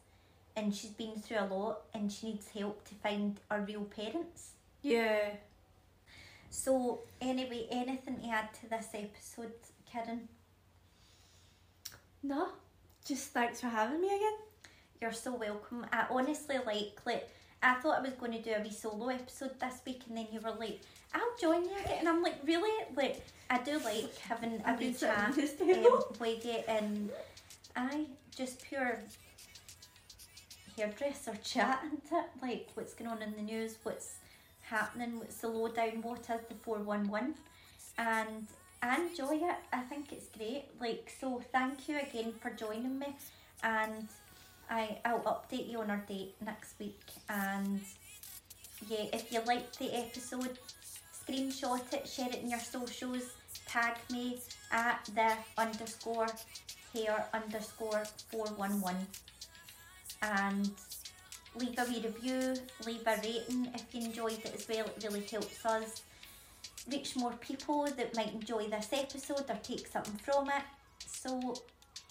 and 0.55 0.73
she's 0.73 0.91
been 0.91 1.15
through 1.15 1.39
a 1.39 1.45
lot 1.45 1.81
and 1.93 2.11
she 2.11 2.27
needs 2.27 2.47
help 2.49 2.83
to 2.87 2.95
find 2.95 3.39
her 3.49 3.61
real 3.61 3.83
parents. 3.83 4.51
Yeah. 4.81 5.29
So, 6.49 7.01
anyway, 7.21 7.67
anything 7.69 8.21
to 8.21 8.27
add 8.29 8.53
to 8.61 8.69
this 8.69 8.87
episode, 8.93 9.53
Kirin? 9.91 10.21
No. 12.23 12.47
Just 13.07 13.29
thanks 13.29 13.61
for 13.61 13.67
having 13.67 14.01
me 14.01 14.07
again. 14.07 14.33
You're 15.01 15.13
so 15.13 15.33
welcome. 15.33 15.85
I 15.93 16.07
honestly 16.09 16.57
like, 16.65 16.99
like, 17.05 17.29
I 17.63 17.75
thought 17.75 17.99
I 17.99 18.01
was 18.01 18.11
going 18.13 18.33
to 18.33 18.41
do 18.41 18.51
a 18.51 18.61
wee 18.61 18.69
solo 18.69 19.07
episode 19.07 19.57
this 19.61 19.79
week, 19.85 20.01
and 20.09 20.17
then 20.17 20.27
you 20.29 20.41
were 20.41 20.51
like, 20.59 20.81
I'll 21.13 21.21
join 21.39 21.63
you 21.63 21.71
again. 21.85 21.99
And 21.99 22.09
I'm 22.09 22.21
like, 22.21 22.35
really? 22.45 22.85
Like, 22.97 23.25
I 23.49 23.59
do 23.59 23.79
like 23.79 24.17
having 24.17 24.61
a 24.65 24.75
wee 24.77 24.93
chat 24.93 25.29
um, 25.29 26.03
with 26.19 26.45
you, 26.45 26.59
and 26.67 27.09
I 27.77 28.07
just 28.35 28.61
pure 28.63 28.99
hairdresser 30.75 31.35
chat, 31.41 31.83
isn't 31.85 32.03
it? 32.11 32.25
Like, 32.41 32.67
what's 32.73 32.93
going 32.93 33.09
on 33.09 33.21
in 33.21 33.33
the 33.37 33.41
news, 33.41 33.77
what's 33.83 34.15
happening, 34.59 35.17
what's 35.17 35.37
the 35.37 35.47
lowdown, 35.47 36.01
what 36.01 36.19
is 36.19 36.27
the 36.27 36.55
411, 36.61 37.35
and 37.97 38.47
enjoy 38.95 39.35
it. 39.35 39.55
I 39.73 39.81
think 39.81 40.11
it's 40.11 40.27
great. 40.37 40.65
Like, 40.79 41.11
so 41.19 41.41
thank 41.51 41.89
you 41.89 41.99
again 41.99 42.33
for 42.41 42.51
joining 42.51 42.99
me, 42.99 43.15
and 43.63 44.07
I 44.69 44.99
I'll 45.05 45.21
update 45.21 45.69
you 45.69 45.79
on 45.79 45.89
our 45.89 46.03
date 46.07 46.35
next 46.45 46.79
week. 46.79 47.01
And 47.29 47.81
yeah, 48.87 49.05
if 49.13 49.31
you 49.31 49.41
liked 49.45 49.79
the 49.79 49.93
episode, 49.93 50.59
screenshot 51.11 51.93
it, 51.93 52.07
share 52.07 52.29
it 52.29 52.41
in 52.43 52.49
your 52.49 52.59
socials, 52.59 53.33
tag 53.65 53.95
me 54.11 54.39
at 54.71 55.09
the 55.15 55.33
underscore 55.57 56.27
hair 56.93 57.25
underscore 57.33 58.03
four 58.31 58.47
one 58.55 58.79
one, 58.81 59.07
and 60.21 60.71
leave 61.55 61.77
a 61.79 61.85
wee 61.85 62.01
review, 62.03 62.55
leave 62.85 63.05
a 63.07 63.15
rating 63.15 63.69
if 63.73 63.93
you 63.93 64.05
enjoyed 64.05 64.39
it 64.45 64.53
as 64.53 64.67
well. 64.69 64.85
It 64.85 65.03
really 65.03 65.25
helps 65.25 65.65
us 65.65 66.03
reach 66.91 67.15
more 67.15 67.33
people 67.33 67.85
that 67.85 68.15
might 68.15 68.33
enjoy 68.33 68.67
this 68.67 68.89
episode 68.91 69.45
or 69.49 69.59
take 69.61 69.87
something 69.87 70.17
from 70.17 70.47
it. 70.49 70.63
So 71.05 71.55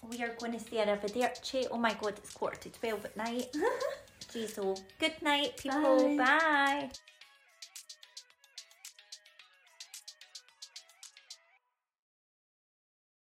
we 0.08 0.22
are 0.22 0.34
going 0.38 0.52
to 0.52 0.60
say 0.60 0.76
arrivederci. 0.76 1.66
Oh 1.70 1.78
my 1.78 1.94
god, 1.94 2.14
it's 2.18 2.32
quarter 2.32 2.56
to 2.60 2.70
twelve 2.70 3.04
at 3.04 3.16
night. 3.16 3.54
Jeez, 4.32 4.58
oh. 4.58 4.76
Good 4.98 5.22
night, 5.22 5.56
people. 5.56 6.16
Bye. 6.16 6.24
Bye. 6.24 6.90